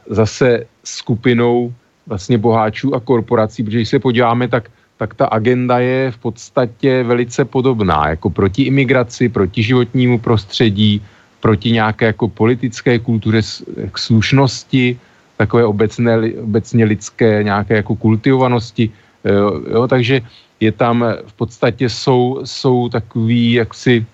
zase 0.06 0.66
skupinou 0.84 1.74
vlastně 2.06 2.38
boháčů 2.38 2.94
a 2.94 3.00
korporací, 3.00 3.62
protože 3.62 3.78
když 3.78 3.88
se 3.88 3.98
podíváme, 3.98 4.48
tak 4.48 4.70
tak 4.96 5.14
ta 5.14 5.26
agenda 5.26 5.78
je 5.78 6.10
v 6.10 6.18
podstatě 6.18 7.02
velice 7.02 7.44
podobná, 7.44 8.08
jako 8.08 8.30
proti 8.30 8.62
imigraci, 8.62 9.28
proti 9.28 9.62
životnímu 9.62 10.18
prostředí, 10.18 11.02
proti 11.40 11.70
nějaké 11.72 12.06
jako 12.06 12.28
politické 12.28 12.98
kultuře 12.98 13.40
k 13.92 13.98
slušnosti, 13.98 14.98
takové 15.36 15.64
obecné, 15.64 16.32
obecně 16.40 16.84
lidské 16.84 17.42
nějaké 17.42 17.76
jako 17.76 17.96
kultivovanosti, 17.96 18.90
jo, 19.24 19.60
jo, 19.70 19.88
takže 19.88 20.20
je 20.60 20.72
tam 20.72 21.04
v 21.26 21.32
podstatě 21.32 21.88
jsou, 21.88 22.40
jsou 22.44 22.88
takový 22.88 23.52
jaksi 23.52 24.06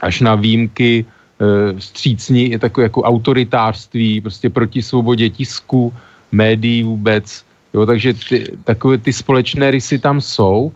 až 0.00 0.20
na 0.20 0.34
výjimky 0.34 1.04
e, 1.04 1.78
vstřícní, 1.78 2.50
je 2.50 2.58
takové 2.58 2.84
jako 2.84 3.02
autoritářství, 3.02 4.20
prostě 4.20 4.50
proti 4.50 4.82
svobodě 4.82 5.30
tisku, 5.30 5.92
médií 6.32 6.82
vůbec, 6.82 7.44
Jo, 7.74 7.86
takže 7.86 8.14
ty, 8.14 8.38
takové 8.64 8.98
ty 8.98 9.12
společné 9.12 9.70
rysy 9.70 9.98
tam 9.98 10.20
jsou. 10.20 10.72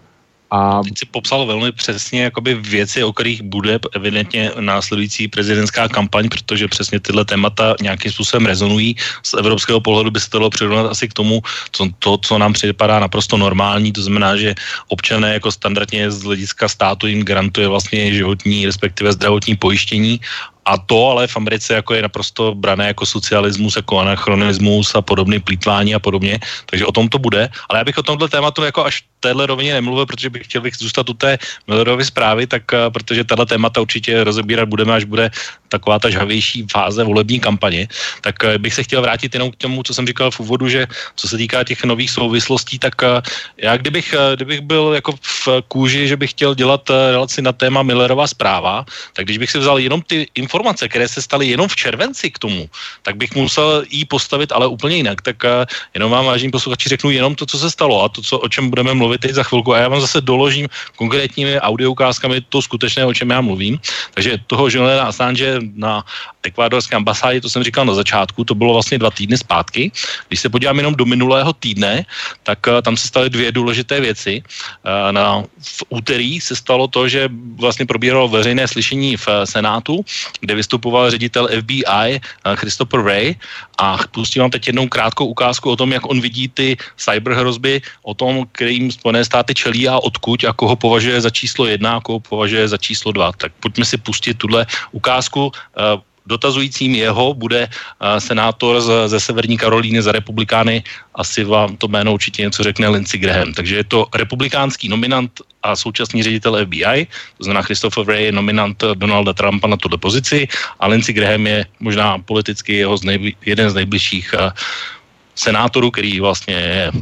A... 0.50 0.80
Teď 0.82 0.98
si 0.98 1.06
popsal 1.06 1.46
velmi 1.46 1.72
přesně 1.72 2.22
jakoby 2.22 2.54
věci, 2.54 3.04
o 3.04 3.12
kterých 3.12 3.42
bude 3.42 3.78
evidentně 3.94 4.50
následující 4.60 5.28
prezidentská 5.28 5.88
kampaň, 5.88 6.28
protože 6.28 6.68
přesně 6.68 7.00
tyhle 7.00 7.24
témata 7.24 7.76
nějakým 7.82 8.12
způsobem 8.12 8.46
rezonují. 8.46 8.96
Z 9.22 9.34
evropského 9.34 9.80
pohledu 9.80 10.10
by 10.10 10.20
se 10.20 10.30
to 10.30 10.38
dalo 10.38 10.50
přirovnat 10.50 10.86
asi 10.90 11.08
k 11.08 11.12
tomu, 11.12 11.42
co, 11.72 11.88
to, 11.98 12.18
co 12.18 12.38
nám 12.38 12.52
připadá 12.52 13.00
naprosto 13.00 13.36
normální, 13.36 13.92
to 13.92 14.02
znamená, 14.02 14.36
že 14.36 14.54
občané 14.88 15.32
jako 15.32 15.52
standardně 15.52 16.10
z 16.10 16.22
hlediska 16.22 16.68
státu 16.68 17.06
jim 17.06 17.24
garantuje 17.24 17.68
vlastně 17.68 18.14
životní, 18.14 18.66
respektive 18.66 19.12
zdravotní 19.12 19.56
pojištění 19.56 20.20
a 20.68 20.76
to 20.76 21.16
ale 21.16 21.26
v 21.26 21.36
Americe 21.36 21.74
jako 21.74 21.94
je 21.94 22.02
naprosto 22.02 22.54
brané 22.54 22.86
jako 22.92 23.06
socialismus, 23.06 23.76
jako 23.76 23.98
anachronismus 23.98 24.94
a 24.94 25.00
podobný 25.00 25.40
plítvání 25.40 25.94
a 25.94 25.98
podobně. 25.98 26.38
Takže 26.66 26.86
o 26.86 26.92
tom 26.92 27.08
to 27.08 27.18
bude. 27.18 27.48
Ale 27.68 27.80
já 27.80 27.84
bych 27.84 27.98
o 27.98 28.02
tomhle 28.02 28.28
tématu 28.28 28.62
jako 28.62 28.84
až 28.84 29.02
téhle 29.20 29.46
rovině 29.46 29.74
nemluvil, 29.74 30.06
protože 30.06 30.30
bych 30.30 30.44
chtěl 30.44 30.60
bych 30.62 30.76
zůstat 30.76 31.08
u 31.08 31.14
té 31.14 31.38
Millerovy 31.66 32.04
zprávy, 32.04 32.46
tak 32.46 32.62
uh, 32.72 32.92
protože 32.92 33.24
tahle 33.24 33.46
témata 33.46 33.80
určitě 33.80 34.24
rozebírat 34.24 34.68
budeme, 34.68 34.94
až 34.94 35.04
bude 35.04 35.30
taková 35.68 35.98
ta 35.98 36.10
žhavější 36.10 36.66
fáze 36.70 37.04
volební 37.04 37.40
kampaně, 37.40 37.88
tak 38.20 38.36
uh, 38.44 38.54
bych 38.58 38.74
se 38.74 38.82
chtěl 38.82 39.02
vrátit 39.02 39.34
jenom 39.34 39.50
k 39.50 39.56
tomu, 39.56 39.82
co 39.82 39.94
jsem 39.94 40.06
říkal 40.06 40.30
v 40.30 40.40
úvodu, 40.40 40.68
že 40.68 40.86
co 41.16 41.28
se 41.28 41.36
týká 41.36 41.64
těch 41.64 41.84
nových 41.84 42.10
souvislostí, 42.10 42.78
tak 42.78 42.94
uh, 43.02 43.18
já 43.56 43.76
kdybych, 43.76 44.14
kdybych 44.34 44.60
byl 44.60 44.92
jako 44.94 45.18
v 45.22 45.48
kůži, 45.68 46.08
že 46.08 46.16
bych 46.16 46.30
chtěl 46.30 46.54
dělat 46.54 46.90
relaci 46.90 47.42
na 47.42 47.52
téma 47.52 47.82
Millerova 47.82 48.26
zpráva, 48.26 48.86
tak 49.12 49.24
když 49.26 49.38
bych 49.38 49.50
si 49.50 49.58
vzal 49.58 49.78
jenom 49.78 50.02
ty 50.02 50.26
informace, 50.34 50.57
které 50.88 51.08
se 51.08 51.22
staly 51.22 51.46
jenom 51.46 51.68
v 51.68 51.76
červenci 51.76 52.30
k 52.30 52.38
tomu, 52.38 52.70
tak 53.02 53.16
bych 53.16 53.34
musel 53.34 53.84
jí 53.90 54.04
postavit 54.04 54.52
ale 54.52 54.66
úplně 54.66 54.96
jinak. 54.96 55.22
Tak 55.22 55.44
uh, 55.44 55.50
jenom 55.94 56.10
vám, 56.10 56.24
vážení 56.24 56.50
posluchači, 56.50 56.88
řeknu 56.88 57.10
jenom 57.10 57.34
to, 57.34 57.46
co 57.46 57.58
se 57.58 57.70
stalo 57.70 58.02
a 58.04 58.08
to, 58.08 58.22
co, 58.22 58.38
o 58.38 58.48
čem 58.48 58.70
budeme 58.70 58.94
mluvit 58.94 59.20
teď 59.20 59.32
za 59.32 59.42
chvilku 59.42 59.74
a 59.74 59.78
já 59.78 59.88
vám 59.88 60.00
zase 60.00 60.20
doložím 60.20 60.68
konkrétními 60.96 61.60
audioukázkami 61.60 62.40
to 62.40 62.62
skutečné, 62.62 63.06
o 63.06 63.14
čem 63.14 63.30
já 63.30 63.40
mluvím. 63.40 63.78
Takže 64.14 64.38
toho 64.46 64.68
Juliana 64.68 65.08
Assange 65.08 65.60
na 65.74 66.04
ekvádorské 66.42 66.96
ambasádě, 66.96 67.40
to 67.40 67.50
jsem 67.50 67.62
říkal 67.62 67.84
na 67.84 67.94
začátku, 67.94 68.44
to 68.44 68.54
bylo 68.54 68.72
vlastně 68.72 68.98
dva 68.98 69.10
týdny 69.10 69.38
zpátky. 69.38 69.92
Když 70.28 70.40
se 70.40 70.48
podívám 70.48 70.76
jenom 70.76 70.94
do 70.94 71.04
minulého 71.04 71.52
týdne, 71.52 72.04
tak 72.42 72.66
uh, 72.66 72.80
tam 72.82 72.96
se 72.96 73.08
staly 73.08 73.30
dvě 73.30 73.52
důležité 73.52 74.00
věci. 74.00 74.42
Uh, 74.42 75.12
na, 75.12 75.42
v 75.62 75.80
úterý 75.88 76.40
se 76.40 76.56
stalo 76.56 76.88
to, 76.88 77.08
že 77.08 77.28
vlastně 77.56 77.86
probíralo 77.86 78.28
veřejné 78.28 78.68
slyšení 78.68 79.16
v 79.16 79.26
Senátu, 79.44 80.04
kde 80.48 80.64
vystupoval 80.64 81.12
ředitel 81.12 81.44
FBI 81.44 82.16
uh, 82.16 82.56
Christopher 82.56 83.04
Ray 83.04 83.36
a 83.76 84.00
pustím 84.16 84.48
vám 84.48 84.50
teď 84.50 84.72
jednou 84.72 84.88
krátkou 84.88 85.28
ukázku 85.28 85.68
o 85.70 85.76
tom, 85.76 85.92
jak 85.92 86.08
on 86.08 86.24
vidí 86.24 86.48
ty 86.48 86.76
cyberhrozby, 86.96 87.84
o 88.02 88.16
tom, 88.16 88.48
kterým 88.56 88.88
Spojené 88.88 89.24
státy 89.28 89.52
čelí 89.52 89.84
a 89.84 90.00
odkud 90.00 90.48
a 90.48 90.56
koho 90.56 90.72
považuje 90.72 91.20
za 91.20 91.28
číslo 91.28 91.68
jedna 91.68 92.00
a 92.00 92.00
koho 92.00 92.24
považuje 92.24 92.64
za 92.64 92.80
číslo 92.80 93.12
dva. 93.12 93.36
Tak 93.36 93.52
pojďme 93.60 93.84
si 93.84 93.96
pustit 94.00 94.40
tuhle 94.40 94.64
ukázku. 94.96 95.52
Dotazujícím 96.28 96.94
jeho 96.94 97.34
bude 97.34 97.64
uh, 97.64 98.20
senátor 98.20 98.80
ze 99.08 99.20
Severní 99.20 99.56
Karolíny 99.56 100.02
za 100.02 100.12
republikány, 100.12 100.84
asi 101.16 101.44
vám 101.44 101.76
to 101.76 101.88
jméno 101.88 102.12
určitě 102.12 102.42
něco 102.42 102.62
řekne 102.62 102.88
Lindsey 102.88 103.20
Graham. 103.20 103.56
Takže 103.56 103.76
je 103.76 103.84
to 103.84 104.06
republikánský 104.14 104.88
nominant 104.88 105.40
a 105.62 105.76
současný 105.76 106.22
ředitel 106.22 106.52
FBI, 106.66 107.06
to 107.38 107.44
znamená 107.44 107.62
Christopher 107.62 108.04
Wray 108.04 108.24
je 108.24 108.32
nominant 108.32 108.76
Donalda 108.94 109.32
Trumpa 109.32 109.66
na 109.66 109.76
tuto 109.76 109.98
pozici 109.98 110.48
a 110.80 110.86
Lindsey 110.86 111.14
Graham 111.14 111.46
je 111.46 111.66
možná 111.80 112.18
politicky 112.18 112.84
jeho 112.84 112.96
z 112.96 113.02
nejbli- 113.02 113.36
jeden 113.46 113.70
z 113.70 113.74
nejbližších 113.74 114.34
uh, 114.36 114.50
senátorů, 115.34 115.90
který 115.90 116.20
vlastně 116.20 116.54
je 116.54 116.92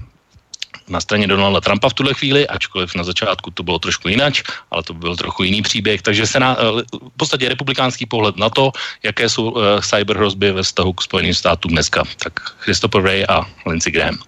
na 0.89 1.01
straně 1.01 1.27
Donalda 1.27 1.61
Trumpa 1.61 1.89
v 1.89 1.95
tuhle 1.95 2.15
chvíli, 2.15 2.49
ačkoliv 2.49 2.95
na 2.95 3.05
začátku 3.05 3.51
to 3.51 3.63
bylo 3.63 3.79
trošku 3.79 4.09
jinak, 4.09 4.35
ale 4.71 4.83
to 4.83 4.95
byl 4.95 5.17
trochu 5.17 5.43
jiný 5.43 5.63
příběh, 5.63 6.03
takže 6.03 6.27
se 6.27 6.41
na, 6.41 6.57
eh, 6.61 6.83
v 6.93 7.17
podstatě 7.17 7.49
republikánský 7.49 8.07
pohled 8.07 8.37
na 8.37 8.51
to, 8.51 8.73
jaké 9.03 9.29
jsou 9.29 9.51
uh, 9.51 9.81
cyberhrozby 9.81 10.53
ve 10.53 10.63
vztahu 10.63 10.93
k 10.93 11.03
Spojeným 11.03 11.35
státům 11.35 11.73
dneska. 11.73 12.05
Tak 12.23 12.41
Christopher 12.59 13.03
Ray 13.03 13.25
a 13.29 13.47
Lindsey 13.67 13.93
Graham. 13.93 14.19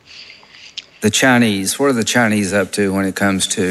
The 1.01 1.11
Chinese, 1.11 1.77
what 1.79 1.95
are 1.95 2.05
the 2.05 2.13
Chinese 2.13 2.63
up 2.63 2.71
to 2.71 2.93
when 2.93 3.07
it 3.07 3.19
comes 3.19 3.47
to 3.47 3.63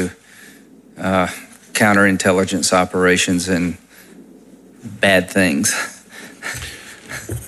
uh, 0.96 1.28
counterintelligence 1.72 2.72
operations 2.72 3.48
and 3.48 3.76
bad 5.00 5.30
things? 5.30 5.72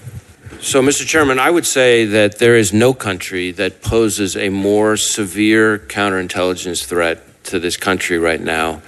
So, 0.62 0.82
Mr. 0.82 1.06
Chairman, 1.06 1.38
I 1.38 1.50
would 1.50 1.66
say 1.66 2.04
that 2.04 2.38
there 2.38 2.54
is 2.54 2.70
no 2.70 2.92
country 2.92 3.50
that 3.52 3.80
poses 3.80 4.36
a 4.36 4.50
more 4.50 4.98
severe 4.98 5.78
counterintelligence 5.78 6.84
threat 6.84 7.22
to 7.44 7.58
this 7.58 7.78
country 7.78 8.18
right 8.18 8.40
now 8.40 8.82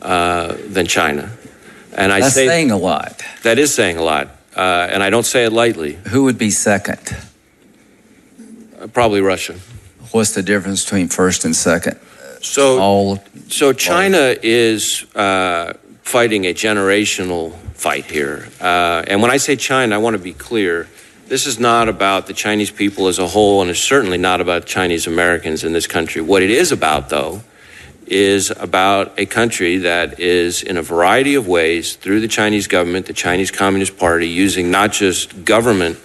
uh, 0.00 0.56
than 0.68 0.86
China. 0.86 1.32
And 1.92 2.12
I 2.12 2.20
That's 2.20 2.34
say 2.34 2.46
saying 2.46 2.70
a 2.70 2.76
lot. 2.76 3.24
That 3.42 3.58
is 3.58 3.74
saying 3.74 3.96
a 3.96 4.02
lot, 4.02 4.28
uh, 4.54 4.86
and 4.88 5.02
I 5.02 5.10
don't 5.10 5.26
say 5.26 5.44
it 5.44 5.52
lightly. 5.52 5.94
Who 6.10 6.22
would 6.24 6.38
be 6.38 6.50
second? 6.50 7.00
Uh, 8.78 8.86
probably 8.86 9.20
Russia. 9.20 9.56
What's 10.12 10.30
the 10.30 10.44
difference 10.44 10.84
between 10.84 11.08
first 11.08 11.44
and 11.44 11.56
second? 11.56 11.98
So, 12.40 12.78
all, 12.78 13.18
so 13.48 13.72
China 13.72 14.18
all. 14.18 14.36
is 14.44 15.04
uh, 15.16 15.72
fighting 16.02 16.44
a 16.44 16.54
generational 16.54 17.52
fight 17.74 18.04
here, 18.04 18.48
uh, 18.60 19.02
and 19.08 19.20
when 19.20 19.32
I 19.32 19.38
say 19.38 19.56
China, 19.56 19.96
I 19.96 19.98
want 19.98 20.14
to 20.14 20.22
be 20.22 20.32
clear 20.32 20.86
this 21.26 21.46
is 21.46 21.58
not 21.58 21.88
about 21.88 22.26
the 22.26 22.32
Chinese 22.32 22.70
people 22.70 23.08
as 23.08 23.18
a 23.18 23.26
whole, 23.26 23.60
and 23.60 23.70
it's 23.70 23.80
certainly 23.80 24.18
not 24.18 24.40
about 24.40 24.64
Chinese 24.66 25.06
Americans 25.06 25.64
in 25.64 25.72
this 25.72 25.86
country. 25.86 26.22
What 26.22 26.42
it 26.42 26.50
is 26.50 26.72
about, 26.72 27.08
though, 27.08 27.42
is 28.06 28.52
about 28.52 29.18
a 29.18 29.26
country 29.26 29.78
that 29.78 30.20
is, 30.20 30.62
in 30.62 30.76
a 30.76 30.82
variety 30.82 31.34
of 31.34 31.48
ways, 31.48 31.96
through 31.96 32.20
the 32.20 32.28
Chinese 32.28 32.68
government, 32.68 33.06
the 33.06 33.12
Chinese 33.12 33.50
Communist 33.50 33.98
Party, 33.98 34.28
using 34.28 34.70
not 34.70 34.92
just 34.92 35.44
government 35.44 35.98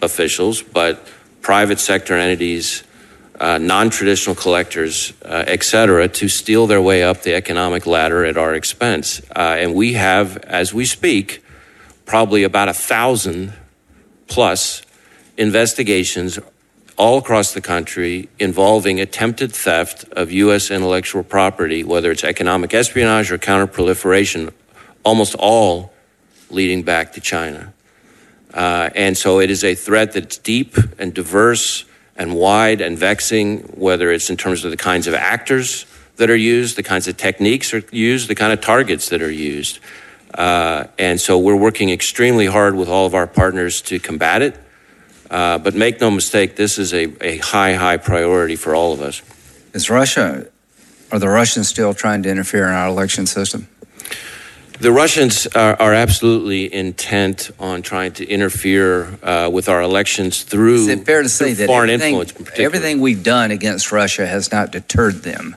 officials, 0.00 0.62
but 0.62 1.04
private 1.42 1.80
sector 1.80 2.14
entities, 2.14 2.84
uh, 3.40 3.58
non-traditional 3.58 4.36
collectors, 4.36 5.12
uh, 5.24 5.44
et 5.48 5.64
cetera, 5.64 6.06
to 6.06 6.28
steal 6.28 6.68
their 6.68 6.80
way 6.80 7.02
up 7.02 7.22
the 7.22 7.34
economic 7.34 7.86
ladder 7.86 8.24
at 8.24 8.36
our 8.36 8.54
expense. 8.54 9.20
Uh, 9.34 9.56
and 9.58 9.74
we 9.74 9.94
have, 9.94 10.36
as 10.44 10.72
we 10.72 10.84
speak, 10.84 11.42
probably 12.06 12.44
about 12.44 12.68
a 12.68 12.74
thousand 12.74 13.52
plus 14.30 14.82
investigations 15.36 16.38
all 16.96 17.18
across 17.18 17.52
the 17.52 17.60
country 17.60 18.28
involving 18.38 19.00
attempted 19.00 19.52
theft 19.52 20.04
of 20.12 20.30
U.S. 20.30 20.70
intellectual 20.70 21.22
property, 21.22 21.82
whether 21.84 22.10
it's 22.10 22.24
economic 22.24 22.72
espionage 22.72 23.32
or 23.32 23.38
counterproliferation, 23.38 24.52
almost 25.04 25.34
all 25.34 25.92
leading 26.50 26.82
back 26.82 27.12
to 27.12 27.20
China. 27.20 27.72
Uh, 28.52 28.90
and 28.94 29.16
so 29.16 29.40
it 29.40 29.50
is 29.50 29.64
a 29.64 29.74
threat 29.74 30.12
that's 30.12 30.38
deep 30.38 30.76
and 30.98 31.14
diverse 31.14 31.84
and 32.16 32.34
wide 32.34 32.80
and 32.80 32.98
vexing, 32.98 33.60
whether 33.74 34.10
it's 34.10 34.28
in 34.28 34.36
terms 34.36 34.64
of 34.64 34.70
the 34.70 34.76
kinds 34.76 35.06
of 35.06 35.14
actors 35.14 35.86
that 36.16 36.28
are 36.28 36.36
used, 36.36 36.76
the 36.76 36.82
kinds 36.82 37.08
of 37.08 37.16
techniques 37.16 37.72
are 37.72 37.82
used, 37.90 38.28
the 38.28 38.34
kind 38.34 38.52
of 38.52 38.60
targets 38.60 39.08
that 39.08 39.22
are 39.22 39.30
used. 39.30 39.78
Uh, 40.34 40.84
and 40.98 41.20
so 41.20 41.38
we're 41.38 41.56
working 41.56 41.90
extremely 41.90 42.46
hard 42.46 42.74
with 42.74 42.88
all 42.88 43.06
of 43.06 43.14
our 43.14 43.26
partners 43.26 43.82
to 43.82 43.98
combat 43.98 44.42
it. 44.42 44.56
Uh, 45.30 45.58
but 45.58 45.74
make 45.74 46.00
no 46.00 46.10
mistake, 46.10 46.56
this 46.56 46.78
is 46.78 46.92
a, 46.92 47.12
a 47.24 47.38
high, 47.38 47.74
high 47.74 47.96
priority 47.96 48.56
for 48.56 48.74
all 48.74 48.92
of 48.92 49.00
us. 49.00 49.22
Is 49.72 49.88
Russia, 49.88 50.48
are 51.12 51.18
the 51.18 51.28
Russians 51.28 51.68
still 51.68 51.94
trying 51.94 52.22
to 52.24 52.28
interfere 52.28 52.66
in 52.66 52.74
our 52.74 52.88
election 52.88 53.26
system? 53.26 53.68
The 54.80 54.90
Russians 54.90 55.46
are, 55.48 55.76
are, 55.78 55.92
absolutely 55.92 56.72
intent 56.72 57.50
on 57.60 57.82
trying 57.82 58.12
to 58.12 58.26
interfere 58.26 59.18
uh, 59.22 59.50
with 59.52 59.68
our 59.68 59.82
elections 59.82 60.42
through. 60.42 60.76
Is 60.76 60.88
it 60.88 61.04
fair 61.04 61.22
to 61.22 61.28
say 61.28 61.52
that 61.52 61.66
foreign 61.66 61.90
influence? 61.90 62.32
everything 62.58 62.98
we've 62.98 63.22
done 63.22 63.50
against 63.50 63.92
Russia 63.92 64.26
has 64.26 64.50
not 64.50 64.72
deterred 64.72 65.16
them 65.16 65.56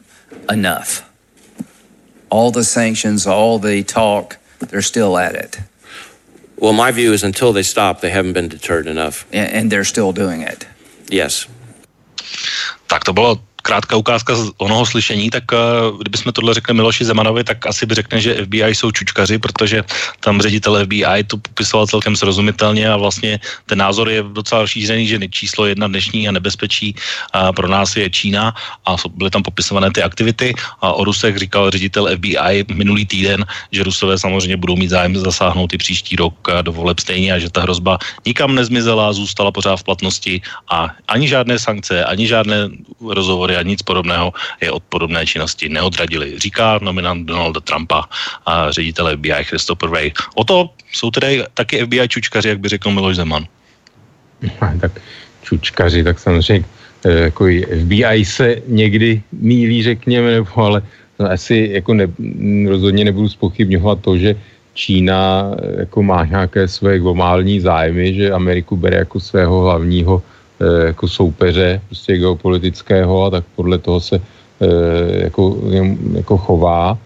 enough? 0.50 1.10
All 2.30 2.52
the 2.52 2.66
sanctions, 2.66 3.26
all 3.26 3.60
the 3.60 3.82
talk, 3.84 4.40
they're 4.70 4.82
still 4.82 5.18
at 5.18 5.36
it. 5.36 5.60
Well, 6.58 6.74
my 6.74 6.92
view 6.92 7.14
is 7.14 7.24
until 7.24 7.54
they 7.54 7.64
stop, 7.64 8.02
they 8.02 8.10
haven't 8.10 8.34
been 8.34 8.48
deterred 8.48 8.88
enough. 8.88 9.26
And, 9.34 9.52
and 9.52 9.72
they're 9.72 9.86
still 9.86 10.14
doing 10.14 10.42
it. 10.42 10.68
Yes. 11.10 11.48
Tak 12.88 13.04
to 13.04 13.14
bylo 13.14 13.42
krátká 13.64 13.96
ukázka 13.96 14.36
z 14.36 14.52
onoho 14.60 14.86
slyšení, 14.86 15.32
tak 15.32 15.44
uh, 15.52 15.98
kdybychom 15.98 16.34
tohle 16.36 16.54
řekli 16.54 16.74
Miloši 16.74 17.08
Zemanovi, 17.08 17.44
tak 17.44 17.66
asi 17.66 17.86
by 17.88 17.96
řekne, 17.96 18.22
že 18.22 18.44
FBI 18.46 18.76
jsou 18.76 18.92
čučkaři, 18.92 19.40
protože 19.40 19.84
tam 20.20 20.42
ředitel 20.42 20.76
FBI 20.86 21.24
to 21.28 21.38
popisoval 21.40 21.88
celkem 21.88 22.16
srozumitelně 22.16 22.84
a 22.92 23.00
vlastně 23.00 23.40
ten 23.66 23.80
názor 23.80 24.10
je 24.10 24.24
docela 24.24 24.68
šířený, 24.68 25.08
že 25.08 25.18
číslo 25.32 25.66
jedna 25.66 25.88
dnešní 25.88 26.28
a 26.28 26.36
nebezpečí 26.36 26.96
uh, 26.96 27.56
pro 27.56 27.68
nás 27.68 27.96
je 27.96 28.10
Čína 28.10 28.54
a 28.86 28.96
byly 29.16 29.32
tam 29.32 29.44
popisované 29.44 29.92
ty 29.92 30.04
aktivity 30.04 30.54
a 30.84 30.94
o 30.94 31.04
Rusech 31.08 31.38
říkal 31.38 31.72
ředitel 31.72 32.12
FBI 32.20 32.68
minulý 32.76 33.06
týden, 33.08 33.46
že 33.72 33.84
Rusové 33.84 34.20
samozřejmě 34.20 34.58
budou 34.60 34.76
mít 34.76 34.92
zájem 34.92 35.16
zasáhnout 35.16 35.74
i 35.74 35.78
příští 35.78 36.16
rok 36.16 36.36
do 36.62 36.72
voleb 36.72 37.00
stejně 37.00 37.34
a 37.34 37.40
že 37.40 37.50
ta 37.50 37.64
hrozba 37.64 37.98
nikam 38.28 38.56
nezmizela, 38.56 39.14
zůstala 39.14 39.52
pořád 39.52 39.80
v 39.80 39.84
platnosti 39.84 40.42
a 40.68 40.92
ani 41.08 41.28
žádné 41.28 41.60
sankce, 41.60 42.04
ani 42.04 42.28
žádné 42.28 42.70
rozhovory 43.00 43.53
a 43.58 43.64
nic 43.64 43.82
podobného 43.82 44.34
je 44.62 44.72
od 44.72 44.84
podobné 44.84 45.26
činnosti 45.26 45.70
neodradili. 45.70 46.40
Říká 46.40 46.80
nominant 46.82 47.26
Donalda 47.26 47.60
Trumpa 47.60 48.10
a 48.46 48.72
ředitel 48.72 49.18
FBI 49.18 49.44
Christopher 49.44 49.90
Wray. 49.90 50.12
O 50.36 50.44
to 50.44 50.70
jsou 50.92 51.12
tedy 51.12 51.44
taky 51.54 51.86
FBI 51.86 52.08
čučkaři, 52.08 52.48
jak 52.50 52.60
by 52.60 52.70
řekl 52.70 52.92
Miloš 52.92 53.16
Zeman. 53.16 53.46
tak 54.82 54.92
čučkaři, 55.44 56.04
tak 56.04 56.20
samozřejmě 56.20 56.66
eh, 57.06 57.20
jako 57.32 57.46
FBI 57.84 58.26
se 58.26 58.62
někdy 58.68 59.22
mílí, 59.32 59.84
řekněme, 59.84 60.32
nebo 60.32 60.48
ale 60.56 60.82
no, 61.20 61.32
asi 61.32 61.70
jako 61.72 61.94
ne, 61.94 62.08
rozhodně 62.68 63.06
nebudu 63.06 63.30
spochybňovat 63.30 64.00
to, 64.02 64.18
že 64.18 64.36
Čína 64.74 65.52
eh, 65.54 65.80
jako 65.80 66.04
má 66.04 66.26
nějaké 66.26 66.68
své 66.68 67.00
globální 67.00 67.60
zájmy, 67.60 68.14
že 68.14 68.32
Ameriku 68.32 68.78
bere 68.78 68.98
jako 68.98 69.20
svého 69.20 69.62
hlavního 69.62 70.22
jako 70.60 71.08
soupeře 71.08 71.82
prostě 71.88 72.18
geopolitického 72.18 73.24
a 73.24 73.30
tak 73.30 73.44
podle 73.56 73.78
toho 73.78 74.00
se 74.00 74.16
eh, 74.62 75.24
jako, 75.24 75.58
jako 76.14 76.38
chová. 76.38 76.98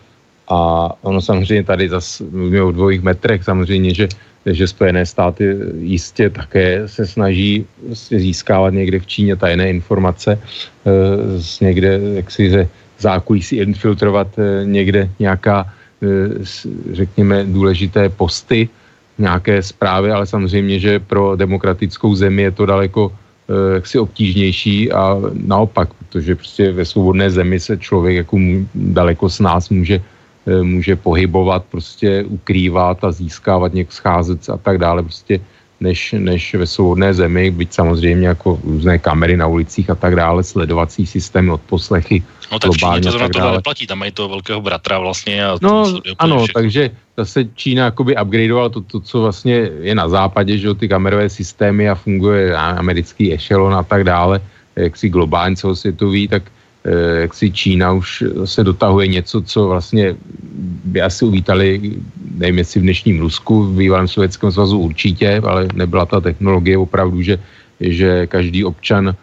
A 0.47 0.89
ono 1.01 1.21
samozřejmě 1.21 1.63
tady 1.63 1.89
zase 1.89 2.23
mluvíme 2.23 2.63
o 2.63 2.71
dvojích 2.71 3.01
metrech, 3.01 3.43
samozřejmě, 3.43 3.93
že, 3.93 4.07
že 4.45 4.67
Spojené 4.67 5.05
státy 5.05 5.55
jistě 5.79 6.29
také 6.29 6.87
se 6.87 7.07
snaží 7.07 7.65
získávat 8.11 8.73
někde 8.73 8.99
v 8.99 9.07
Číně 9.07 9.35
tajné 9.35 9.69
informace, 9.69 10.39
eh, 10.39 10.91
z 11.41 11.59
někde, 11.59 11.99
jak 12.13 12.31
si 12.31 12.49
ze 12.49 12.67
zákulisí 12.99 13.55
infiltrovat 13.57 14.27
někde 14.63 15.09
nějaká, 15.19 15.69
řekněme, 16.91 17.45
důležité 17.45 18.09
posty, 18.09 18.69
nějaké 19.17 19.61
zprávy, 19.61 20.11
ale 20.11 20.25
samozřejmě, 20.25 20.79
že 20.79 20.99
pro 20.99 21.35
demokratickou 21.35 22.15
zemi 22.15 22.41
je 22.41 22.51
to 22.51 22.65
daleko 22.65 23.11
Eh, 23.11 23.26
jaksi 23.73 23.99
obtížnější 23.99 24.91
a 24.91 25.15
naopak, 25.33 25.93
protože 25.93 26.35
prostě 26.35 26.71
ve 26.71 26.85
svobodné 26.85 27.31
zemi 27.31 27.59
se 27.59 27.77
člověk 27.77 28.15
jako 28.15 28.37
daleko 28.75 29.29
s 29.29 29.39
nás 29.39 29.69
může, 29.69 30.01
eh, 30.47 30.63
může 30.63 30.95
pohybovat, 30.95 31.65
prostě 31.71 32.23
ukrývat 32.23 33.03
a 33.03 33.11
získávat 33.11 33.73
něk 33.73 33.91
scházet 33.91 34.49
a 34.49 34.57
tak 34.57 34.77
dále, 34.77 35.03
prostě 35.03 35.39
než, 35.79 36.15
než 36.17 36.55
ve 36.55 36.67
svobodné 36.67 37.13
zemi, 37.13 37.51
byť 37.51 37.73
samozřejmě 37.73 38.27
jako 38.27 38.59
různé 38.63 38.99
kamery 38.99 39.37
na 39.37 39.47
ulicích 39.47 39.89
a 39.89 39.95
tak 39.95 40.15
dále, 40.15 40.43
sledovací 40.43 41.05
systémy, 41.05 41.51
poslechy. 41.65 42.23
No 42.51 42.59
tak 42.59 42.71
Číně 42.71 43.01
to 43.01 43.11
zrovna 43.11 43.29
tohle 43.29 43.51
neplatí, 43.51 43.87
tam 43.87 43.99
mají 43.99 44.11
toho 44.11 44.29
velkého 44.29 44.61
bratra 44.61 44.99
vlastně. 44.99 45.45
A 45.45 45.57
no 45.61 45.93
ano, 46.19 46.37
všechno. 46.37 46.61
takže 46.61 46.91
zase 47.17 47.45
Čína 47.55 47.85
jakoby 47.85 48.15
upgradeovala 48.15 48.69
to, 48.69 48.81
to, 48.81 48.99
co 48.99 49.21
vlastně 49.21 49.69
je 49.81 49.95
na 49.95 50.09
západě, 50.09 50.57
že 50.57 50.67
jo, 50.67 50.73
ty 50.73 50.87
kamerové 50.87 51.29
systémy 51.29 51.89
a 51.89 51.95
funguje 51.95 52.55
americký 52.55 53.33
echelon 53.33 53.75
a 53.75 53.83
tak 53.83 54.03
dále, 54.03 54.41
jak 54.75 54.97
si 54.97 55.09
globálně 55.09 55.55
celosvětový, 55.55 56.27
tak 56.27 56.43
jak 57.21 57.33
si 57.33 57.51
Čína 57.51 57.91
už 57.91 58.23
se 58.45 58.63
dotahuje 58.63 59.07
něco, 59.07 59.41
co 59.41 59.67
vlastně 59.67 60.15
by 60.85 61.01
asi 61.01 61.25
uvítali, 61.25 61.81
nevím 62.37 62.57
jestli 62.57 62.79
v 62.79 62.83
dnešním 62.83 63.19
Rusku, 63.19 63.63
v 63.63 63.77
bývalém 63.77 64.07
Sovětském 64.07 64.51
svazu 64.51 64.79
určitě, 64.79 65.41
ale 65.43 65.67
nebyla 65.73 66.05
ta 66.05 66.21
technologie 66.21 66.77
opravdu, 66.77 67.21
že, 67.21 67.39
že 67.79 68.27
každý 68.27 68.63
občan 68.63 69.09
eh, 69.09 69.15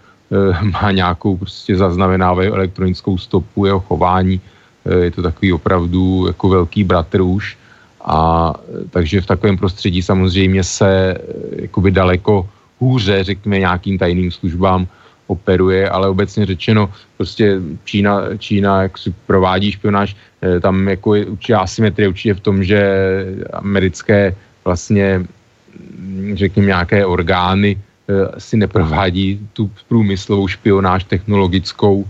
má 0.65 0.91
nějakou 0.91 1.37
prostě 1.37 1.77
zaznamenávají 1.77 2.49
elektronickou 2.49 3.19
stopu 3.19 3.67
jeho 3.67 3.81
chování, 3.81 4.41
eh, 4.85 5.05
je 5.05 5.11
to 5.11 5.23
takový 5.23 5.53
opravdu 5.53 6.27
jako 6.27 6.49
velký 6.49 6.85
bratr 6.85 7.21
už. 7.21 7.57
A 8.05 8.53
takže 8.91 9.21
v 9.21 9.27
takovém 9.27 9.57
prostředí 9.57 10.03
samozřejmě 10.03 10.65
se 10.65 11.19
jakoby 11.57 11.91
daleko 11.91 12.49
hůře, 12.81 13.25
řekněme, 13.25 13.59
nějakým 13.59 13.99
tajným 13.99 14.31
službám 14.31 14.87
operuje, 15.27 15.89
ale 15.89 16.09
obecně 16.09 16.47
řečeno, 16.47 16.91
prostě 17.17 17.61
Čína, 17.85 18.37
Čína 18.39 18.83
jak 18.83 18.99
si 18.99 19.15
provádí 19.27 19.73
špionáž, 19.73 20.17
eh, 20.43 20.61
tam 20.61 20.89
jako 20.89 21.15
je 21.15 21.27
určitě 21.27 21.55
asymetrie 21.55 22.09
určitě 22.09 22.35
v 22.35 22.45
tom, 22.45 22.57
že 22.65 22.81
americké 23.53 24.35
vlastně, 24.65 25.25
mm, 25.99 26.37
řekněme, 26.37 26.67
nějaké 26.67 27.07
orgány 27.07 27.79
eh, 28.05 28.41
si 28.41 28.57
neprovádí 28.57 29.41
tu 29.53 29.71
průmyslovou 29.89 30.49
špionáž 30.49 31.05
technologickou 31.05 32.05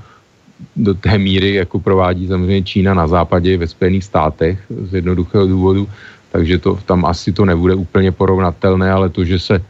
do 0.77 0.95
té 0.95 1.19
míry, 1.19 1.55
jako 1.55 1.79
provádí 1.79 2.27
samozřejmě 2.27 2.63
Čína 2.63 2.95
na 2.95 3.07
západě 3.07 3.59
ve 3.59 3.67
Spojených 3.67 4.05
státech 4.05 4.59
z 4.91 4.95
jednoduchého 4.95 5.47
důvodu, 5.47 5.89
takže 6.33 6.59
to, 6.59 6.79
tam 6.87 7.05
asi 7.07 7.33
to 7.33 7.45
nebude 7.45 7.75
úplně 7.75 8.11
porovnatelné, 8.13 8.91
ale 8.91 9.07
to, 9.07 9.25
že 9.25 9.39
se 9.39 9.63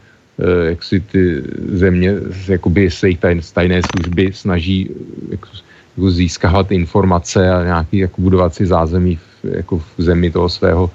jak 0.69 0.83
si 0.83 1.01
ty 1.01 1.43
země 1.73 2.15
jakoby 2.49 2.91
se 2.91 3.09
tajné, 3.19 3.41
tajné 3.55 3.83
služby 3.83 4.33
snaží 4.35 4.91
jako, 5.31 5.49
jako 5.97 6.11
získávat 6.11 6.73
informace 6.73 7.51
a 7.51 7.65
nějaký 7.65 7.99
jako 7.99 8.21
budovat 8.21 8.55
si 8.55 8.67
zázemí 8.67 9.17
v, 9.17 9.45
jako 9.45 9.79
v 9.79 10.03
zemi 10.03 10.31
toho 10.31 10.49
svého 10.49 10.91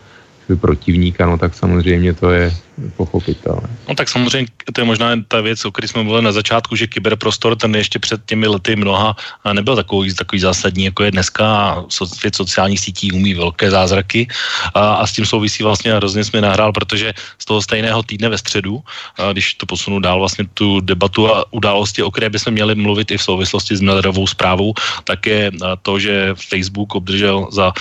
protivníka, 0.55 1.25
no 1.25 1.37
tak 1.37 1.53
samozřejmě 1.53 2.13
to 2.13 2.31
je 2.31 2.53
pochopitelné. 2.97 3.69
No 3.89 3.95
tak 3.95 4.09
samozřejmě 4.09 4.47
to 4.73 4.81
je 4.81 4.85
možná 4.85 5.11
ta 5.27 5.41
věc, 5.41 5.65
o 5.65 5.71
které 5.71 5.87
jsme 5.87 6.03
mluvili 6.03 6.23
na 6.23 6.31
začátku, 6.31 6.75
že 6.75 6.87
kyberprostor 6.87 7.55
ten 7.55 7.75
ještě 7.75 7.99
před 7.99 8.21
těmi 8.25 8.47
lety 8.47 8.75
mnoha 8.75 9.15
nebyl 9.53 9.75
takový, 9.75 10.13
takový 10.13 10.39
zásadní, 10.39 10.83
jako 10.83 11.03
je 11.03 11.11
dneska 11.11 11.47
a 11.47 11.85
svět 11.89 12.35
sociálních 12.35 12.79
sítí 12.79 13.11
umí 13.11 13.33
velké 13.33 13.71
zázraky 13.71 14.27
a, 14.73 14.93
a 14.93 15.07
s 15.07 15.11
tím 15.11 15.25
souvisí 15.25 15.63
vlastně 15.63 15.93
hrozně 15.93 16.23
jsme 16.23 16.41
nahrál, 16.41 16.71
protože 16.71 17.13
z 17.39 17.45
toho 17.45 17.61
stejného 17.61 18.03
týdne 18.03 18.29
ve 18.29 18.37
středu, 18.37 18.81
a 19.17 19.31
když 19.31 19.53
to 19.53 19.65
posunu 19.65 19.99
dál 19.99 20.19
vlastně 20.19 20.45
tu 20.53 20.79
debatu 20.79 21.35
a 21.35 21.45
události, 21.51 22.03
o 22.03 22.11
které 22.11 22.29
bychom 22.29 22.53
měli 22.53 22.75
mluvit 22.75 23.11
i 23.11 23.17
v 23.17 23.23
souvislosti 23.23 23.75
s 23.75 23.81
Millerovou 23.81 24.27
zprávou, 24.27 24.73
tak 25.03 25.25
je 25.25 25.51
to, 25.81 25.99
že 25.99 26.35
Facebook 26.49 26.95
obdržel 26.95 27.47
za 27.51 27.73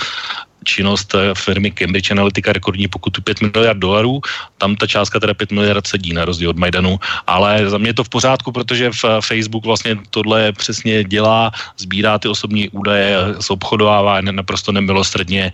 činnost 0.63 1.15
eh, 1.15 1.35
firmy 1.35 1.71
Cambridge 1.71 2.11
Analytica 2.11 2.53
rekordní 2.53 2.87
pokutu 2.87 3.21
5 3.21 3.41
miliard 3.41 3.79
dolarů. 3.79 4.21
Tam 4.57 4.75
ta 4.75 4.87
částka 4.87 5.19
teda 5.19 5.33
5 5.33 5.51
miliard 5.51 5.87
sedí 5.87 6.13
na 6.13 6.25
rozdíl 6.25 6.49
od 6.49 6.57
Majdanu, 6.57 6.99
ale 7.27 7.69
za 7.69 7.77
mě 7.77 7.89
je 7.89 7.93
to 7.93 8.03
v 8.03 8.09
pořádku, 8.09 8.51
protože 8.51 8.91
v 8.91 9.01
Facebook 9.21 9.65
vlastně 9.65 9.97
tohle 10.09 10.51
přesně 10.51 11.03
dělá, 11.03 11.51
sbírá 11.77 12.19
ty 12.19 12.27
osobní 12.27 12.69
údaje, 12.69 13.17
obchodovává 13.49 14.21
naprosto 14.21 14.71
nemilostredně, 14.71 15.51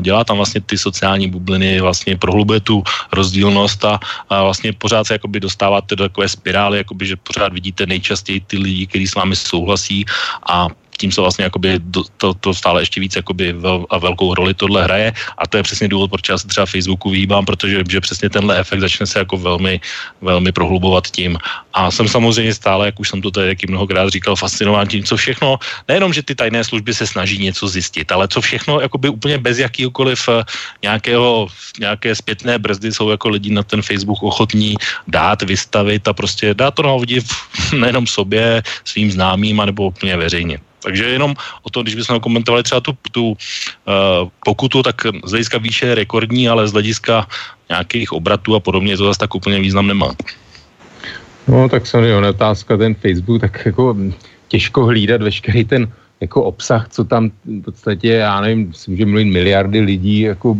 dělá 0.00 0.24
tam 0.24 0.36
vlastně 0.36 0.60
ty 0.60 0.78
sociální 0.78 1.28
bubliny, 1.28 1.80
vlastně 1.80 2.16
prohlubuje 2.16 2.60
tu 2.60 2.82
rozdílnost 3.12 3.84
a, 3.84 4.00
a 4.28 4.42
vlastně 4.42 4.72
pořád 4.72 5.06
se 5.06 5.14
jakoby 5.14 5.40
dostáváte 5.40 5.96
do 5.96 6.04
takové 6.04 6.28
spirály, 6.28 6.78
jakoby, 6.78 7.06
že 7.06 7.16
pořád 7.16 7.52
vidíte 7.52 7.86
nejčastěji 7.86 8.40
ty 8.40 8.58
lidi, 8.58 8.86
kteří 8.86 9.06
s 9.06 9.14
vámi 9.14 9.36
souhlasí 9.36 10.04
a 10.46 10.68
tím 10.98 11.12
se 11.12 11.20
vlastně 11.20 11.44
jakoby 11.44 11.80
to, 12.16 12.34
to 12.34 12.54
stále 12.54 12.82
ještě 12.82 13.00
víc 13.00 13.16
jakoby 13.16 13.52
vel, 13.52 13.86
a 13.90 13.98
velkou 13.98 14.34
roli 14.34 14.54
tohle 14.54 14.84
hraje 14.84 15.12
a 15.38 15.46
to 15.46 15.56
je 15.56 15.62
přesně 15.62 15.88
důvod, 15.88 16.10
proč 16.10 16.28
já 16.28 16.38
se 16.38 16.48
třeba 16.48 16.66
Facebooku 16.66 17.10
vyhýbám, 17.10 17.44
protože 17.44 17.82
že 17.90 18.00
přesně 18.00 18.30
tenhle 18.30 18.58
efekt 18.58 18.80
začne 18.80 19.06
se 19.06 19.18
jako 19.18 19.36
velmi, 19.36 19.80
velmi 20.20 20.52
prohlubovat 20.52 21.06
tím. 21.10 21.38
A 21.72 21.90
jsem 21.90 22.08
samozřejmě 22.08 22.54
stále, 22.54 22.86
jak 22.86 23.00
už 23.00 23.08
jsem 23.08 23.22
to 23.22 23.30
tady 23.30 23.48
jaký 23.48 23.66
mnohokrát 23.68 24.08
říkal, 24.08 24.36
fascinován 24.36 24.88
tím, 24.88 25.04
co 25.04 25.16
všechno, 25.16 25.58
nejenom, 25.88 26.12
že 26.12 26.22
ty 26.22 26.34
tajné 26.34 26.64
služby 26.64 26.94
se 26.94 27.06
snaží 27.06 27.38
něco 27.38 27.68
zjistit, 27.68 28.12
ale 28.12 28.28
co 28.28 28.40
všechno 28.40 28.80
jakoby 28.80 29.08
úplně 29.08 29.38
bez 29.38 29.58
jakýkoliv 29.58 30.28
eh, 30.28 30.44
nějakého, 30.82 31.48
nějaké 31.80 32.14
zpětné 32.14 32.58
brzdy 32.58 32.92
jsou 32.92 33.10
jako 33.10 33.28
lidi 33.28 33.50
na 33.50 33.62
ten 33.62 33.82
Facebook 33.82 34.22
ochotní 34.22 34.76
dát, 35.08 35.42
vystavit 35.42 36.08
a 36.08 36.12
prostě 36.12 36.54
dát 36.54 36.74
to 36.74 36.82
na 36.82 36.92
nejenom 37.76 38.06
sobě, 38.06 38.62
svým 38.84 39.12
známým, 39.12 39.60
anebo 39.60 39.86
úplně 39.86 40.16
veřejně. 40.16 40.71
Takže 40.82 41.04
jenom 41.04 41.34
o 41.62 41.70
to, 41.70 41.82
když 41.82 41.94
bychom 41.94 42.20
komentovali 42.20 42.62
třeba 42.62 42.80
tu, 42.80 42.92
tu 43.12 43.28
uh, 43.30 43.36
pokutu, 44.44 44.82
tak 44.82 44.96
z 45.24 45.30
hlediska 45.30 45.58
výše 45.58 45.86
je 45.86 45.94
rekordní, 45.94 46.48
ale 46.48 46.68
z 46.68 46.72
hlediska 46.72 47.26
nějakých 47.68 48.12
obratů 48.12 48.54
a 48.54 48.60
podobně 48.60 48.96
to 48.96 49.04
zase 49.04 49.18
tak 49.18 49.34
úplně 49.34 49.60
význam 49.60 49.86
nemá. 49.86 50.12
No 51.48 51.68
tak 51.68 51.86
samozřejmě 51.86 52.28
otázka 52.28 52.76
ten 52.76 52.94
Facebook, 52.94 53.40
tak 53.40 53.66
jako 53.66 53.96
těžko 54.48 54.84
hlídat 54.84 55.22
veškerý 55.22 55.64
ten 55.64 55.92
jako 56.20 56.42
obsah, 56.42 56.88
co 56.88 57.04
tam 57.04 57.30
v 57.44 57.62
podstatě, 57.62 58.08
já 58.08 58.40
nevím, 58.40 58.68
myslím, 58.68 58.96
že 58.96 59.06
mluvím 59.06 59.32
miliardy 59.32 59.80
lidí 59.80 60.20
jako 60.20 60.54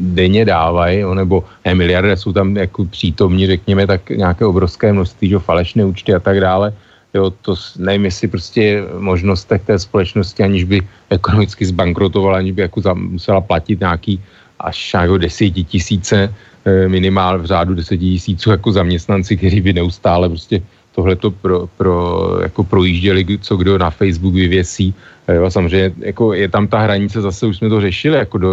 denně 0.00 0.44
dávají, 0.44 1.02
nebo 1.14 1.44
ne 1.64 1.74
miliardy, 1.74 2.16
jsou 2.16 2.32
tam 2.32 2.56
jako 2.56 2.84
přítomní, 2.84 3.46
řekněme, 3.46 3.86
tak 3.86 4.10
nějaké 4.10 4.44
obrovské 4.44 4.92
množství, 4.92 5.28
že 5.28 5.38
falešné 5.38 5.84
účty 5.84 6.14
a 6.14 6.20
tak 6.20 6.40
dále. 6.40 6.72
Jo, 7.18 7.34
to 7.42 7.54
nevím, 7.82 8.04
jestli 8.04 8.28
prostě 8.28 8.62
možnostech 8.98 9.62
té 9.66 9.78
společnosti, 9.78 10.42
aniž 10.42 10.64
by 10.64 10.78
ekonomicky 11.10 11.66
zbankrotovala, 11.66 12.38
aniž 12.38 12.52
by 12.54 12.62
jako 12.62 12.94
musela 12.94 13.40
platit 13.40 13.80
nějaký 13.80 14.22
až 14.60 14.94
jako 14.94 15.18
desetitisíce 15.18 16.30
eh, 16.30 16.88
minimál 16.88 17.38
v 17.42 17.46
řádu 17.46 17.74
desetitisíců 17.74 18.50
jako 18.50 18.72
zaměstnanci, 18.72 19.36
kteří 19.36 19.60
by 19.60 19.72
neustále 19.82 20.28
prostě 20.28 20.62
tohleto 20.94 21.30
pro, 21.30 21.66
pro, 21.66 21.94
jako 22.42 22.64
projížděli, 22.64 23.38
co 23.42 23.56
kdo 23.56 23.78
na 23.78 23.90
Facebook 23.90 24.34
vyvěsí. 24.34 24.94
Eh, 25.26 25.42
jo, 25.42 25.50
samozřejmě 25.50 25.90
jako 26.14 26.38
je 26.38 26.48
tam 26.48 26.70
ta 26.70 26.78
hranice, 26.86 27.18
zase 27.18 27.46
už 27.46 27.56
jsme 27.58 27.68
to 27.68 27.80
řešili, 27.82 28.18
jako 28.18 28.38
do, 28.38 28.50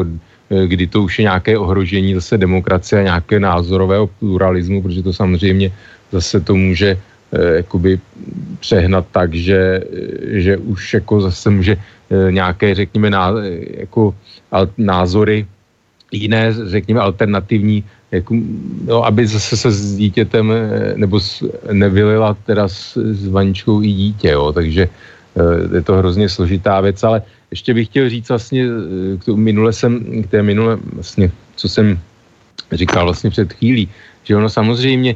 eh, 0.49 0.67
kdy 0.67 0.89
to 0.89 1.05
už 1.05 1.21
je 1.21 1.23
nějaké 1.29 1.53
ohrožení 1.53 2.17
zase 2.17 2.37
demokracie 2.37 3.05
a 3.05 3.09
nějaké 3.13 3.37
názorového 3.37 4.09
pluralismu, 4.17 4.81
protože 4.81 5.05
to 5.05 5.13
samozřejmě 5.13 5.69
zase 6.09 6.41
to 6.41 6.57
může 6.57 6.97
jakoby 7.43 7.99
přehnat 8.59 9.05
tak, 9.11 9.33
že, 9.33 9.83
že 10.21 10.57
už 10.57 10.93
jako 10.93 11.21
zase 11.21 11.49
může 11.49 11.77
eh, 11.77 12.31
nějaké, 12.31 12.75
řekněme, 12.75 13.09
ná, 13.09 13.33
jako 13.77 14.15
názory 14.77 15.45
jiné, 16.11 16.53
řekněme, 16.53 16.99
alternativní, 16.99 17.83
jako, 18.11 18.35
no, 18.85 19.05
aby 19.05 19.27
zase 19.27 19.57
se 19.57 19.71
s 19.71 19.95
dítětem 19.95 20.51
eh, 20.51 20.93
nebo 20.95 21.19
s, 21.19 21.43
nevylila 21.71 22.37
teda 22.45 22.67
s, 22.67 22.97
s 22.97 23.27
vaničkou 23.27 23.81
i 23.81 23.91
dítě, 23.91 24.29
jo, 24.29 24.51
takže 24.51 24.89
je 25.73 25.81
to 25.83 25.99
hrozně 25.99 26.29
složitá 26.29 26.79
věc, 26.81 27.03
ale 27.03 27.21
ještě 27.51 27.73
bych 27.73 27.87
chtěl 27.87 28.09
říct 28.09 28.29
vlastně, 28.29 28.65
k 29.19 29.27
minule 29.35 29.73
jsem, 29.73 30.23
k 30.23 30.27
té 30.31 30.43
minule 30.43 30.79
vlastně, 30.93 31.31
co 31.55 31.69
jsem 31.69 31.99
říkal 32.71 33.03
vlastně 33.03 33.29
před 33.29 33.53
chvílí, 33.53 33.89
že 34.25 34.35
ono 34.35 34.49
samozřejmě 34.49 35.15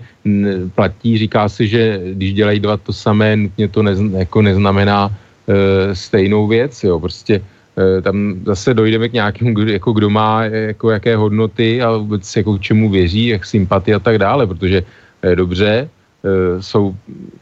platí, 0.75 1.17
říká 1.17 1.49
se, 1.49 1.67
že 1.67 2.01
když 2.13 2.33
dělají 2.33 2.59
dva 2.59 2.77
to 2.77 2.93
samé, 2.93 3.35
nutně 3.35 3.67
to 3.67 3.83
nez, 3.83 3.99
jako 3.99 4.41
neznamená 4.41 5.09
e, 5.09 5.95
stejnou 5.95 6.47
věc, 6.47 6.83
jo, 6.83 6.99
prostě 6.99 7.41
e, 7.77 8.01
tam 8.01 8.35
zase 8.45 8.73
dojdeme 8.73 9.09
k 9.09 9.13
nějakému, 9.13 9.59
jako 9.59 9.91
kdo 9.91 10.09
má 10.09 10.43
jako 10.45 10.91
jaké 10.91 11.15
hodnoty 11.17 11.81
a 11.81 11.97
vůbec 11.97 12.23
jako 12.35 12.57
k 12.57 12.61
čemu 12.61 12.89
věří, 12.89 13.27
jak 13.27 13.45
sympatie 13.45 13.95
a 13.95 13.99
tak 13.99 14.17
dále, 14.17 14.47
protože 14.47 14.83
e, 15.21 15.35
dobře, 15.35 15.89
e, 16.23 16.61
jsou 16.61 16.93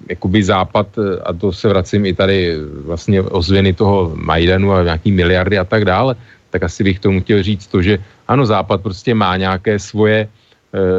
jakoby 0.10 0.44
západ, 0.44 0.88
a 1.24 1.34
to 1.34 1.52
se 1.52 1.68
vracím 1.68 2.06
i 2.06 2.14
tady 2.14 2.56
vlastně 2.86 3.22
ozvěny 3.22 3.74
toho 3.74 4.16
Majdanu 4.16 4.72
a 4.72 4.84
nějaký 4.84 5.12
miliardy 5.12 5.60
a 5.60 5.68
tak 5.68 5.86
dále, 5.86 6.16
tak 6.50 6.64
asi 6.64 6.84
bych 6.84 7.00
tomu 7.00 7.22
chtěl 7.22 7.44
říct 7.44 7.68
to, 7.68 7.82
že 7.82 8.00
ano, 8.28 8.46
západ 8.46 8.82
prostě 8.82 9.12
má 9.12 9.38
nějaké 9.38 9.80
svoje 9.80 10.28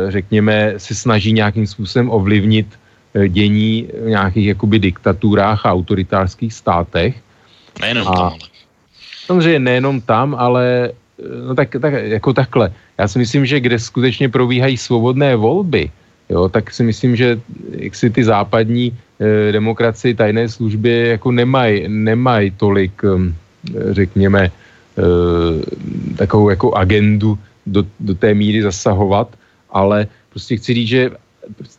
řekněme, 0.08 0.74
se 0.76 0.94
snaží 0.94 1.32
nějakým 1.32 1.66
způsobem 1.66 2.10
ovlivnit 2.10 2.66
eh, 3.14 3.28
dění 3.28 3.88
v 4.04 4.08
nějakých 4.08 4.46
jakoby 4.46 4.78
diktaturách 4.78 5.66
a 5.66 5.72
autoritářských 5.72 6.54
státech. 6.54 7.14
Nejenom 7.80 8.08
a, 8.08 8.14
tam. 8.14 8.38
Samozřejmě 9.26 9.58
nejenom 9.58 10.00
tam, 10.00 10.34
ale 10.38 10.90
eh, 10.90 11.46
no 11.48 11.54
tak, 11.54 11.76
tak, 11.80 11.92
jako 11.92 12.32
takhle. 12.32 12.72
Já 12.98 13.08
si 13.08 13.18
myslím, 13.18 13.46
že 13.46 13.60
kde 13.60 13.78
skutečně 13.78 14.28
probíhají 14.28 14.76
svobodné 14.76 15.36
volby, 15.36 15.90
jo, 16.30 16.48
tak 16.48 16.72
si 16.72 16.82
myslím, 16.82 17.16
že 17.16 17.40
jak 17.70 17.94
si 17.94 18.10
ty 18.10 18.24
západní 18.24 18.92
eh, 18.92 19.52
demokracie, 19.52 20.14
tajné 20.14 20.48
služby 20.48 21.20
jako 21.20 21.32
nemají 21.32 21.88
nemaj 21.88 22.50
tolik, 22.56 23.02
hm, 23.04 23.34
řekněme, 23.90 24.48
eh, 24.48 25.02
takovou 26.16 26.50
jako 26.50 26.74
agendu 26.74 27.38
do, 27.66 27.84
do 28.00 28.14
té 28.14 28.34
míry 28.34 28.62
zasahovat, 28.62 29.28
ale 29.70 30.06
prostě 30.30 30.56
chci 30.56 30.74
říct, 30.74 30.88
že 30.88 31.10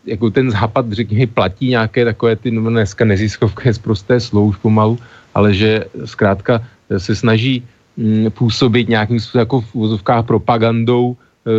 jako 0.06 0.30
ten 0.30 0.52
západ, 0.52 0.92
řekněme, 0.92 1.28
platí 1.28 1.70
nějaké 1.70 2.06
takové 2.06 2.36
ty 2.36 2.52
no, 2.52 2.70
dneska 2.70 3.06
neziskovké 3.06 3.74
zprosté 3.74 4.20
slovo 4.20 4.46
už 4.46 4.58
pomalu, 4.58 5.00
ale 5.34 5.54
že 5.54 5.86
zkrátka 6.06 6.62
se 6.98 7.16
snaží 7.16 7.64
mm, 7.98 8.32
působit 8.32 8.90
nějakým 8.90 9.20
způsobem 9.20 9.42
jako 9.42 9.62
v 9.62 9.76
úvozovkách 9.76 10.26
propagandou 10.26 11.14
e, 11.14 11.52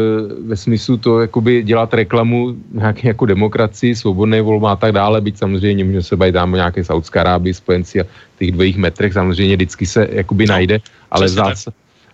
ve 0.48 0.56
smyslu 0.56 0.96
to 0.96 1.20
jakoby 1.20 1.62
dělat 1.62 1.94
reklamu 1.94 2.56
nějaké 2.72 3.08
jako 3.08 3.26
demokracii, 3.26 3.94
svobodné 3.94 4.42
volba 4.42 4.72
a 4.72 4.76
tak 4.76 4.92
dále, 4.92 5.20
byť 5.20 5.38
samozřejmě 5.38 5.84
může 5.84 6.02
se 6.02 6.16
bavit 6.16 6.36
o 6.36 6.56
nějaké 6.56 6.84
Saudské 6.84 7.20
Arábii, 7.20 7.54
spojenci 7.54 8.00
a 8.00 8.04
těch 8.38 8.52
dvojích 8.52 8.76
metrech 8.76 9.12
samozřejmě 9.12 9.56
vždycky 9.56 9.86
se 9.86 10.08
jakoby 10.10 10.46
no, 10.46 10.52
najde, 10.52 10.78
ale 11.10 11.28
zás, 11.28 11.68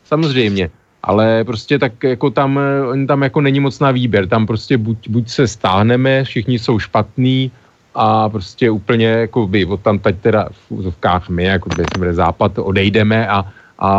samozřejmě, 0.05 0.71
ale 1.07 1.45
prostě 1.45 1.79
tak 1.79 2.03
jako 2.03 2.31
tam, 2.31 2.61
tam 3.09 3.23
jako 3.23 3.41
není 3.41 3.61
moc 3.61 3.81
na 3.81 3.91
výběr, 3.91 4.27
tam 4.27 4.47
prostě 4.47 4.79
buď, 4.79 5.09
buď 5.09 5.29
se 5.29 5.49
stáhneme, 5.49 6.25
všichni 6.25 6.59
jsou 6.59 6.79
špatní 6.79 7.51
a 7.95 8.29
prostě 8.29 8.71
úplně 8.71 9.07
jako 9.07 9.47
by 9.47 9.65
od 9.65 9.81
tam 9.81 9.99
teď 9.99 10.17
teda 10.21 10.49
v 10.51 10.71
úzovkách 10.71 11.29
my, 11.29 11.45
jako 11.45 11.71
by 11.71 12.15
západ, 12.15 12.59
odejdeme 12.59 13.29
a, 13.29 13.45
a 13.79 13.91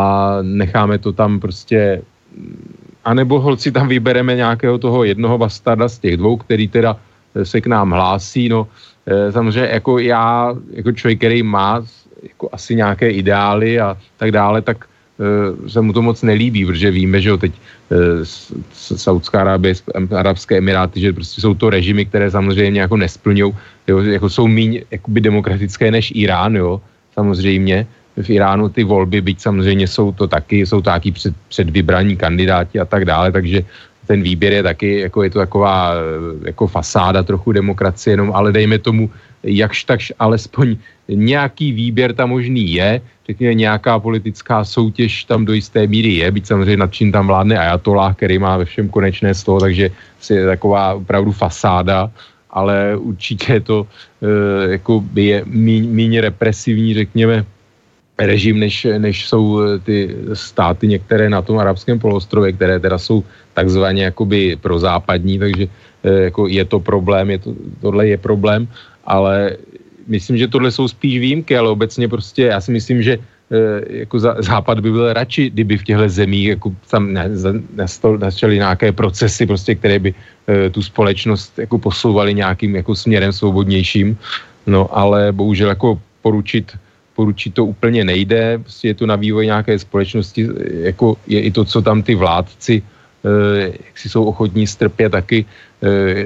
necháme 0.42 0.98
to 0.98 1.14
tam 1.14 1.40
prostě 1.40 2.02
a 3.06 3.14
nebo 3.14 3.40
holci 3.40 3.72
tam 3.72 3.88
vybereme 3.88 4.36
nějakého 4.36 4.78
toho 4.78 5.04
jednoho 5.04 5.38
bastarda 5.38 5.88
z 5.88 6.00
těch 6.00 6.18
dvou, 6.18 6.38
který 6.38 6.68
teda 6.68 6.98
se 7.44 7.62
k 7.62 7.68
nám 7.68 7.92
hlásí, 7.92 8.50
no 8.50 8.68
e, 9.06 9.32
samozřejmě 9.32 9.70
jako 9.74 10.00
já, 10.00 10.56
jako 10.72 10.92
člověk, 10.92 11.18
který 11.18 11.44
má 11.44 11.82
jako 12.24 12.50
asi 12.52 12.76
nějaké 12.76 13.10
ideály 13.12 13.80
a 13.80 13.98
tak 14.18 14.32
dále, 14.32 14.62
tak 14.62 14.86
Eh, 14.86 14.97
se 15.68 15.82
mu 15.82 15.94
to 15.94 16.02
moc 16.02 16.22
nelíbí, 16.22 16.66
protože 16.66 16.92
víme, 16.92 17.22
že 17.22 17.30
jo, 17.30 17.38
teď 17.38 17.54
eh, 17.92 18.26
Saudská 18.74 19.42
Arábie, 19.42 19.74
Arabské 20.14 20.58
Emiráty, 20.58 21.00
že 21.02 21.14
prostě 21.14 21.42
jsou 21.42 21.54
to 21.54 21.70
režimy, 21.70 22.06
které 22.06 22.32
samozřejmě 22.32 22.82
jako 22.82 22.98
nesplňují, 22.98 23.54
jako 23.88 24.30
jsou 24.30 24.48
méně 24.48 24.84
jakoby 24.92 25.22
demokratické 25.22 25.92
než 25.92 26.14
Irán, 26.16 26.56
jo, 26.56 26.82
samozřejmě. 27.14 27.88
V 28.18 28.30
Iránu 28.30 28.70
ty 28.70 28.82
volby, 28.84 29.22
byť 29.22 29.42
samozřejmě 29.42 29.88
jsou 29.88 30.12
to 30.12 30.28
taky, 30.28 30.66
jsou 30.66 30.82
to 30.82 30.90
taky 30.90 31.12
před, 31.12 31.34
předvybraní 31.50 32.18
kandidáti 32.18 32.80
a 32.80 32.86
tak 32.86 33.06
dále, 33.06 33.32
takže 33.32 33.62
ten 34.08 34.22
výběr 34.22 34.54
je 34.54 34.64
taky, 34.64 34.90
jako 35.00 35.24
je 35.24 35.30
to 35.30 35.40
taková 35.40 35.94
eh, 35.94 36.50
jako 36.50 36.68
fasáda 36.68 37.24
trochu 37.24 37.52
demokracie, 37.52 38.14
jenom, 38.14 38.32
ale 38.34 38.52
dejme 38.52 38.78
tomu, 38.82 39.10
jakž 39.44 39.84
takž 39.84 40.14
alespoň 40.20 40.78
nějaký 41.08 41.72
výběr 41.72 42.14
tam 42.14 42.30
možný 42.30 42.74
je, 42.74 43.02
řekněme 43.28 43.54
nějaká 43.54 44.00
politická 44.00 44.64
soutěž 44.64 45.24
tam 45.24 45.46
do 45.46 45.54
jisté 45.54 45.88
míry 45.88 46.14
je, 46.14 46.32
byť 46.32 46.46
samozřejmě 46.46 46.78
nad 46.78 46.94
čím 46.94 47.12
tam 47.12 47.28
vládne 47.28 47.58
Ajatollah, 47.58 48.16
který 48.16 48.40
má 48.40 48.58
ve 48.58 48.66
všem 48.66 48.90
konečné 48.90 49.34
slovo, 49.34 49.60
takže 49.60 49.90
je 50.30 50.46
taková 50.46 50.94
opravdu 50.94 51.32
fasáda, 51.32 52.12
ale 52.50 52.98
určitě 52.98 53.60
to 53.60 53.88
e, 54.22 54.72
jako 54.72 55.04
je 55.16 55.44
míň 55.46 56.20
represivní, 56.20 56.94
řekněme, 56.94 57.46
režim, 58.20 58.60
než, 58.60 58.88
než 58.98 59.28
jsou 59.30 59.60
ty 59.84 60.16
státy 60.34 60.88
některé 60.88 61.30
na 61.30 61.42
tom 61.42 61.60
arabském 61.60 62.00
poloostrově, 62.00 62.52
které 62.52 62.80
teda 62.80 62.98
jsou 62.98 63.24
takzvaně 63.54 64.04
jakoby 64.04 64.58
prozápadní, 64.62 65.40
takže 65.40 65.68
jako 66.04 66.48
je 66.48 66.66
to 66.66 66.80
problém, 66.80 67.30
je 67.30 67.40
to, 67.40 67.54
tohle 67.82 68.08
je 68.08 68.18
problém, 68.18 68.68
ale 69.08 69.58
myslím, 70.08 70.38
že 70.38 70.48
tohle 70.48 70.72
jsou 70.72 70.88
spíš 70.88 71.20
výjimky, 71.20 71.58
ale 71.58 71.70
obecně 71.70 72.08
prostě 72.08 72.44
já 72.52 72.62
si 72.62 72.72
myslím, 72.72 73.04
že 73.04 73.18
jako 73.90 74.20
západ 74.20 74.80
by 74.80 74.92
byl 74.92 75.14
radši, 75.14 75.50
kdyby 75.50 75.78
v 75.78 75.84
těchto 75.84 76.10
zemích 76.10 76.48
jako 76.48 76.76
tam 76.92 77.16
začaly 78.20 78.56
nějaké 78.56 78.92
procesy, 78.92 79.46
prostě, 79.48 79.76
které 79.76 80.00
by 80.00 80.14
tu 80.72 80.84
společnost 80.84 81.60
jako 81.60 81.80
posouvaly 81.80 82.34
nějakým 82.34 82.76
jako 82.76 82.96
směrem 82.96 83.32
svobodnějším. 83.32 84.18
No 84.68 84.92
ale 84.92 85.32
bohužel 85.32 85.70
jako 85.70 86.02
poručit, 86.22 86.76
poručit 87.16 87.54
to 87.54 87.66
úplně 87.66 88.04
nejde, 88.04 88.60
prostě 88.60 88.88
je 88.88 88.94
to 88.94 89.06
na 89.06 89.16
vývoj 89.16 89.46
nějaké 89.46 89.80
společnosti, 89.80 90.48
jako 90.92 91.16
je 91.28 91.42
i 91.42 91.52
to, 91.52 91.66
co 91.66 91.82
tam 91.82 92.04
ty 92.04 92.16
vládci, 92.16 92.84
jak 93.64 93.96
si 93.96 94.10
jsou 94.10 94.24
ochotní 94.24 94.68
strpět 94.68 95.10
taky, 95.10 95.46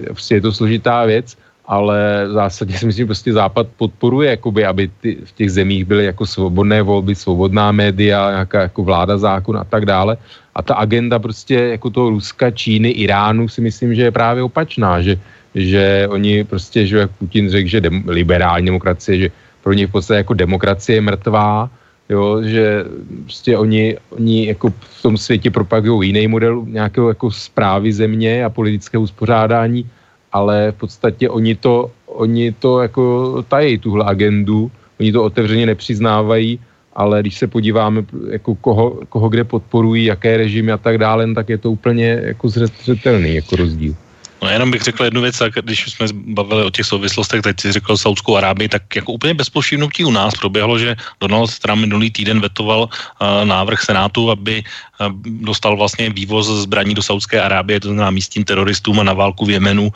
prostě 0.05 0.35
je 0.35 0.41
to 0.41 0.51
složitá 0.51 1.05
věc 1.05 1.37
ale 1.71 2.27
v 2.27 2.31
zásadě 2.31 2.73
si 2.77 2.85
myslím, 2.85 3.03
že 3.03 3.11
prostě 3.15 3.33
Západ 3.33 3.67
podporuje, 3.79 4.29
jakoby, 4.29 4.65
aby 4.65 4.91
ty, 5.01 5.17
v 5.23 5.31
těch 5.31 5.51
zemích 5.51 5.85
byly 5.85 6.05
jako 6.05 6.27
svobodné 6.27 6.81
volby, 6.81 7.15
svobodná 7.15 7.71
média, 7.71 8.31
nějaká 8.31 8.61
jako 8.61 8.83
vláda 8.83 9.17
zákon 9.17 9.57
a 9.57 9.63
tak 9.63 9.87
dále. 9.87 10.17
A 10.55 10.59
ta 10.61 10.75
agenda 10.75 11.19
prostě 11.19 11.79
jako 11.79 11.89
toho 11.89 12.09
Ruska, 12.09 12.51
Číny, 12.51 12.89
Iránu 12.89 13.47
si 13.47 13.61
myslím, 13.63 13.95
že 13.95 14.11
je 14.11 14.11
právě 14.11 14.43
opačná, 14.43 15.01
že, 15.01 15.15
že 15.55 16.07
oni 16.11 16.43
prostě, 16.43 16.85
že 16.85 16.97
jak 16.97 17.11
Putin 17.11 17.49
řekl, 17.49 17.69
že 17.69 17.81
dem, 17.81 18.03
liberální 18.07 18.65
demokracie, 18.65 19.17
že 19.17 19.31
pro 19.63 19.73
ně 19.73 19.87
v 19.87 19.91
podstatě 19.91 20.27
jako 20.27 20.33
demokracie 20.33 20.97
je 20.97 21.01
mrtvá, 21.01 21.69
jo, 22.09 22.43
že 22.43 22.83
prostě 23.23 23.57
oni, 23.57 23.97
oni 24.09 24.47
jako 24.47 24.69
v 24.69 25.01
tom 25.01 25.17
světě 25.17 25.51
propagují 25.51 26.09
jiný 26.09 26.27
model 26.27 26.63
nějakého 26.67 27.07
jako 27.07 27.31
zprávy 27.31 27.93
země 27.93 28.45
a 28.45 28.49
politického 28.49 29.03
uspořádání, 29.03 29.87
ale 30.31 30.71
v 30.71 30.75
podstatě 30.75 31.29
oni 31.29 31.55
to, 31.55 31.91
oni 32.05 32.51
to 32.51 32.81
jako 32.81 33.35
tají, 33.47 33.77
tuhle 33.77 34.05
agendu, 34.05 34.71
oni 34.99 35.11
to 35.11 35.23
otevřeně 35.23 35.65
nepřiznávají, 35.65 36.59
ale 36.93 37.21
když 37.21 37.37
se 37.37 37.47
podíváme, 37.47 38.05
jako 38.29 38.55
koho, 38.55 38.99
koho 39.09 39.29
kde 39.29 39.43
podporují, 39.43 40.05
jaké 40.05 40.37
režimy 40.37 40.71
a 40.71 40.77
tak 40.77 40.97
dále, 40.97 41.33
tak 41.33 41.49
je 41.49 41.57
to 41.57 41.71
úplně 41.71 42.21
jako 42.23 42.49
zřetelný 42.49 43.35
jako 43.35 43.55
rozdíl. 43.55 43.95
No 44.41 44.49
jenom 44.49 44.71
bych 44.71 44.81
řekl 44.81 45.03
jednu 45.03 45.21
věc, 45.21 45.37
když 45.61 45.87
jsme 45.87 46.07
bavili 46.13 46.63
o 46.63 46.69
těch 46.69 46.85
souvislostech, 46.85 47.41
teď 47.41 47.59
si 47.59 47.71
řekl 47.71 47.97
Saudskou 47.97 48.37
Arábii, 48.37 48.69
tak 48.69 48.95
jako 48.95 49.11
úplně 49.11 49.33
bez 49.33 49.49
povšimnutí 49.49 50.05
u 50.05 50.11
nás 50.11 50.33
proběhlo, 50.33 50.79
že 50.79 50.95
Donald 51.21 51.59
Trump 51.59 51.81
minulý 51.81 52.11
týden 52.11 52.41
vetoval 52.41 52.89
uh, 52.89 53.45
návrh 53.45 53.81
Senátu, 53.81 54.31
aby 54.31 54.63
uh, 54.63 55.07
dostal 55.45 55.77
vlastně 55.77 56.09
vývoz 56.09 56.47
zbraní 56.47 56.93
do 56.93 57.03
Saudské 57.03 57.41
Arábie, 57.41 57.79
to 57.79 57.87
znamená 57.87 58.11
místním 58.11 58.43
teroristům 58.43 58.99
a 58.99 59.03
na 59.03 59.13
válku 59.13 59.45
v 59.45 59.49
Jemenu, 59.49 59.83
uh, 59.87 59.91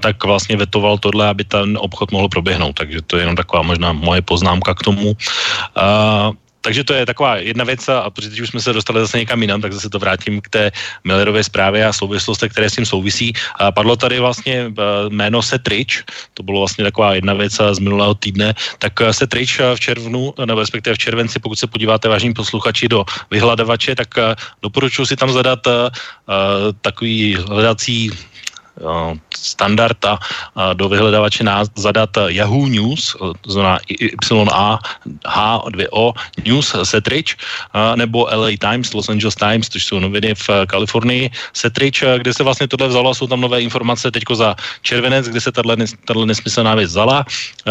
tak 0.00 0.24
vlastně 0.24 0.56
vetoval 0.56 0.98
tohle, 0.98 1.28
aby 1.28 1.44
ten 1.44 1.76
obchod 1.80 2.12
mohl 2.12 2.28
proběhnout. 2.28 2.72
Takže 2.72 3.02
to 3.02 3.16
je 3.16 3.22
jenom 3.22 3.36
taková 3.36 3.62
možná 3.62 3.92
moje 3.92 4.22
poznámka 4.22 4.74
k 4.74 4.82
tomu. 4.82 5.12
Uh, 5.12 6.32
takže 6.60 6.84
to 6.84 6.94
je 6.94 7.06
taková 7.06 7.36
jedna 7.36 7.64
věc 7.64 7.88
a 7.88 8.10
protože 8.10 8.30
teď 8.30 8.40
už 8.40 8.48
jsme 8.48 8.60
se 8.60 8.72
dostali 8.72 9.00
zase 9.00 9.18
někam 9.18 9.42
jinam, 9.42 9.60
tak 9.60 9.72
zase 9.72 9.90
to 9.90 9.98
vrátím 9.98 10.40
k 10.40 10.48
té 10.48 10.70
Millerové 11.04 11.44
zprávě 11.44 11.86
a 11.86 11.92
souvislostech, 11.92 12.52
které 12.52 12.70
s 12.70 12.76
tím 12.76 12.86
souvisí. 12.86 13.32
A 13.58 13.72
padlo 13.72 13.96
tady 13.96 14.20
vlastně 14.20 14.54
e, 14.54 14.72
jméno 15.08 15.42
Setrich, 15.42 16.04
to 16.34 16.42
bylo 16.42 16.60
vlastně 16.60 16.84
taková 16.84 17.14
jedna 17.14 17.34
věc 17.34 17.52
z 17.72 17.78
minulého 17.78 18.14
týdne, 18.14 18.54
tak 18.78 19.00
e, 19.00 19.12
Setrich 19.12 19.60
v 19.74 19.80
červnu, 19.80 20.34
nebo 20.44 20.60
respektive 20.60 20.94
v 20.94 20.98
červenci, 20.98 21.38
pokud 21.38 21.58
se 21.58 21.66
podíváte 21.66 22.08
vážní 22.08 22.34
posluchači 22.34 22.88
do 22.88 23.04
vyhledavače, 23.30 23.94
tak 23.94 24.08
doporučuji 24.62 25.06
si 25.06 25.16
tam 25.16 25.32
zadat 25.32 25.66
uh, 25.66 25.72
takový 26.80 27.36
hledací 27.48 28.10
Eh, 28.80 29.14
standard 29.42 30.04
a, 30.04 30.18
do 30.74 30.88
vyhledavače 30.88 31.44
zadat 31.76 32.10
Yahoo 32.26 32.66
News, 32.66 33.16
to 33.40 33.52
znamená 33.52 33.78
YA 34.00 34.78
H2O 35.26 36.12
News 36.44 36.74
Setrich, 36.82 37.36
nebo 37.94 38.28
LA 38.32 38.50
Times, 38.60 38.92
Los 38.94 39.08
Angeles 39.08 39.34
Times, 39.34 39.68
což 39.68 39.84
jsou 39.84 39.98
noviny 39.98 40.34
v 40.34 40.50
Kalifornii, 40.66 41.30
Setrich, 41.52 42.04
kde 42.18 42.34
se 42.34 42.42
vlastně 42.42 42.68
tohle 42.68 42.88
vzalo, 42.88 43.14
jsou 43.14 43.26
tam 43.26 43.40
nové 43.40 43.62
informace 43.62 44.10
teďko 44.10 44.34
za 44.34 44.56
červenec, 44.82 45.28
kde 45.28 45.40
se 45.40 45.52
tato 45.52 46.26
nesmyslná 46.26 46.74
věc 46.74 46.90
vzala. 46.90 47.24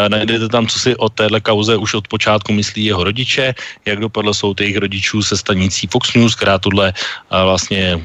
Najdete 0.07 0.49
tam, 0.49 0.67
co 0.67 0.79
si 0.79 0.95
o 0.95 1.09
téhle 1.09 1.41
kauze 1.41 1.75
už 1.75 1.93
od 1.93 2.07
počátku 2.07 2.53
myslí 2.53 2.85
jeho 2.85 3.03
rodiče, 3.03 3.55
jak 3.85 3.99
dopadlo 3.99 4.33
jsou 4.33 4.53
těch 4.53 4.77
rodičů 4.77 5.23
se 5.23 5.37
stanicí 5.37 5.87
Fox 5.87 6.13
News, 6.13 6.35
která 6.35 6.57
tuhle 6.57 6.93
vlastně 7.29 8.01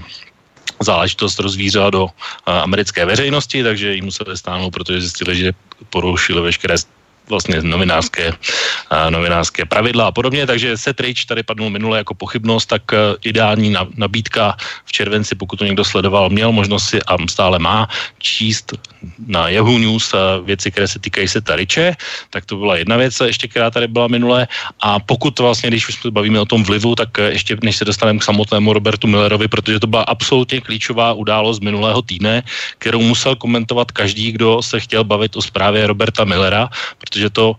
záležitost 0.81 1.39
rozvířila 1.39 1.91
do 1.91 2.09
americké 2.47 3.05
veřejnosti, 3.05 3.63
takže 3.63 3.95
jí 3.95 4.03
museli 4.03 4.37
stáhnout, 4.37 4.71
protože 4.71 5.01
zjistili, 5.01 5.37
že 5.37 5.53
porušili 5.91 6.41
veškeré 6.41 6.75
vlastně 7.29 7.63
novinářské, 7.63 8.33
novinářské 9.11 9.65
pravidla 9.65 10.07
a 10.07 10.13
podobně, 10.13 10.47
takže 10.47 10.77
set 10.77 11.01
rich 11.01 11.25
tady 11.27 11.43
padnul 11.43 11.71
minule 11.71 11.99
jako 11.99 12.15
pochybnost, 12.15 12.67
tak 12.67 12.83
uh, 12.93 12.99
ideální 13.25 13.71
na, 13.71 13.87
nabídka 13.97 14.57
v 14.85 14.93
červenci, 14.93 15.35
pokud 15.35 15.57
to 15.57 15.65
někdo 15.65 15.85
sledoval, 15.85 16.31
měl 16.31 16.53
možnost 16.53 16.89
si 16.89 17.03
a 17.03 17.17
stále 17.29 17.59
má 17.59 17.89
číst 18.19 18.73
na 19.27 19.49
Yahoo 19.49 19.79
News 19.79 20.15
uh, 20.15 20.47
věci, 20.47 20.71
které 20.71 20.89
se 20.89 20.99
týkají 20.99 21.29
seta 21.29 21.57
Riche, 21.57 21.97
tak 22.31 22.45
to 22.45 22.57
byla 22.57 22.77
jedna 22.77 22.97
věc, 22.97 23.15
ještě 23.21 23.49
která 23.49 23.71
tady 23.71 23.89
byla 23.89 24.09
minule. 24.09 24.49
A 24.81 25.01
pokud 25.01 25.39
vlastně, 25.39 25.71
když 25.71 25.89
už 25.89 25.95
se 25.95 26.11
bavíme 26.11 26.41
o 26.41 26.49
tom 26.49 26.65
vlivu, 26.65 26.95
tak 26.95 27.09
uh, 27.19 27.25
ještě 27.25 27.57
než 27.63 27.77
se 27.77 27.85
dostaneme 27.85 28.19
k 28.19 28.29
samotnému 28.29 28.73
Robertu 28.73 29.07
Millerovi, 29.07 29.49
protože 29.49 29.81
to 29.81 29.87
byla 29.87 30.03
absolutně 30.03 30.61
klíčová 30.61 31.13
událost 31.13 31.63
minulého 31.63 32.03
týdne, 32.03 32.43
kterou 32.79 33.01
musel 33.03 33.37
komentovat 33.37 33.93
každý, 33.93 34.33
kdo 34.33 34.63
se 34.63 34.81
chtěl 34.81 35.05
bavit 35.05 35.37
o 35.37 35.43
zprávě 35.43 35.87
Roberta 35.87 36.25
Millera, 36.25 36.69
protože 36.99 37.14
to 37.31 37.57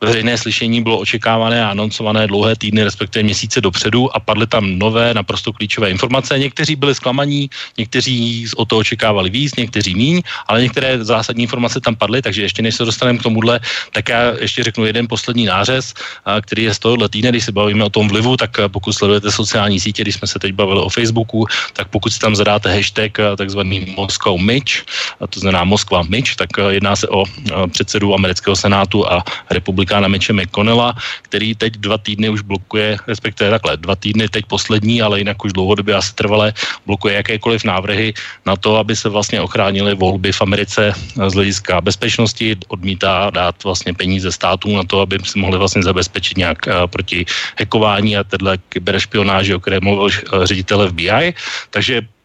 veřejné 0.00 0.38
slyšení 0.38 0.82
bylo 0.82 0.98
očekávané 0.98 1.64
a 1.64 1.70
anoncované 1.70 2.26
dlouhé 2.26 2.56
týdny, 2.56 2.84
respektive 2.84 3.22
měsíce 3.22 3.60
dopředu 3.60 4.16
a 4.16 4.20
padly 4.20 4.46
tam 4.46 4.78
nové, 4.78 5.14
naprosto 5.14 5.52
klíčové 5.52 5.90
informace. 5.90 6.38
Někteří 6.38 6.76
byli 6.76 6.94
zklamaní, 6.94 7.50
někteří 7.78 8.46
o 8.56 8.64
to 8.64 8.78
očekávali 8.78 9.30
víc, 9.30 9.56
někteří 9.56 9.94
míň, 9.94 10.22
ale 10.46 10.62
některé 10.62 11.04
zásadní 11.04 11.42
informace 11.42 11.80
tam 11.80 11.96
padly, 11.96 12.22
takže 12.22 12.42
ještě 12.42 12.62
než 12.62 12.74
se 12.74 12.84
dostaneme 12.84 13.18
k 13.18 13.22
tomuhle, 13.22 13.60
tak 13.92 14.08
já 14.08 14.32
ještě 14.40 14.62
řeknu 14.62 14.84
jeden 14.84 15.08
poslední 15.08 15.44
nářez, 15.44 15.94
který 16.42 16.62
je 16.62 16.74
z 16.74 16.78
tohohle 16.78 17.08
týdne, 17.08 17.30
když 17.30 17.44
se 17.44 17.52
bavíme 17.52 17.84
o 17.84 17.90
tom 17.90 18.08
vlivu, 18.08 18.36
tak 18.36 18.50
pokud 18.68 18.92
sledujete 18.92 19.32
sociální 19.32 19.80
sítě, 19.80 20.02
když 20.02 20.14
jsme 20.14 20.28
se 20.28 20.38
teď 20.38 20.52
bavili 20.52 20.80
o 20.80 20.88
Facebooku, 20.88 21.46
tak 21.72 21.88
pokud 21.88 22.12
si 22.12 22.18
tam 22.18 22.36
zadáte 22.36 22.74
hashtag 22.74 23.18
takzvaný 23.36 23.94
Moscow 23.96 24.40
Mitch, 24.40 24.86
to 25.30 25.40
znamená 25.40 25.64
Moskva 25.64 26.02
Mitch, 26.02 26.36
tak 26.36 26.50
jedná 26.68 26.96
se 26.96 27.08
o 27.08 27.24
předsedu 27.70 28.14
amerického 28.14 28.56
senátu 28.56 29.02
a 29.12 29.24
republiky 29.50 29.87
republikána 29.88 30.08
Meče 30.08 30.32
McConnella, 30.32 30.94
který 31.22 31.54
teď 31.54 31.72
dva 31.80 31.98
týdny 31.98 32.28
už 32.28 32.42
blokuje, 32.44 32.96
respektive 33.08 33.50
takhle, 33.50 33.76
dva 33.76 33.96
týdny 33.96 34.28
teď 34.28 34.44
poslední, 34.46 35.02
ale 35.02 35.18
jinak 35.24 35.44
už 35.44 35.52
dlouhodobě 35.52 35.94
asi 35.94 36.14
trvalé, 36.14 36.52
blokuje 36.86 37.14
jakékoliv 37.14 37.64
návrhy 37.64 38.12
na 38.46 38.56
to, 38.56 38.76
aby 38.76 38.96
se 38.96 39.08
vlastně 39.08 39.40
ochránily 39.40 39.94
volby 39.94 40.32
v 40.32 40.40
Americe 40.42 40.92
z 41.28 41.34
hlediska 41.34 41.80
bezpečnosti, 41.80 42.56
odmítá 42.68 43.30
dát 43.30 43.56
vlastně 43.64 43.94
peníze 43.94 44.32
státům 44.32 44.76
na 44.76 44.84
to, 44.84 45.00
aby 45.00 45.18
si 45.24 45.38
mohli 45.38 45.56
vlastně 45.58 45.82
zabezpečit 45.82 46.36
nějak 46.36 46.58
uh, 46.66 46.86
proti 46.86 47.24
hackování 47.58 48.16
a 48.16 48.24
téhle 48.24 48.58
kyberšpionáži, 48.68 49.54
o 49.54 49.60
které 49.60 49.80
mluvil 49.80 50.04
uh, 50.04 50.44
ředitel 50.44 50.88
FBI. 50.92 51.34
Takže 51.70 52.17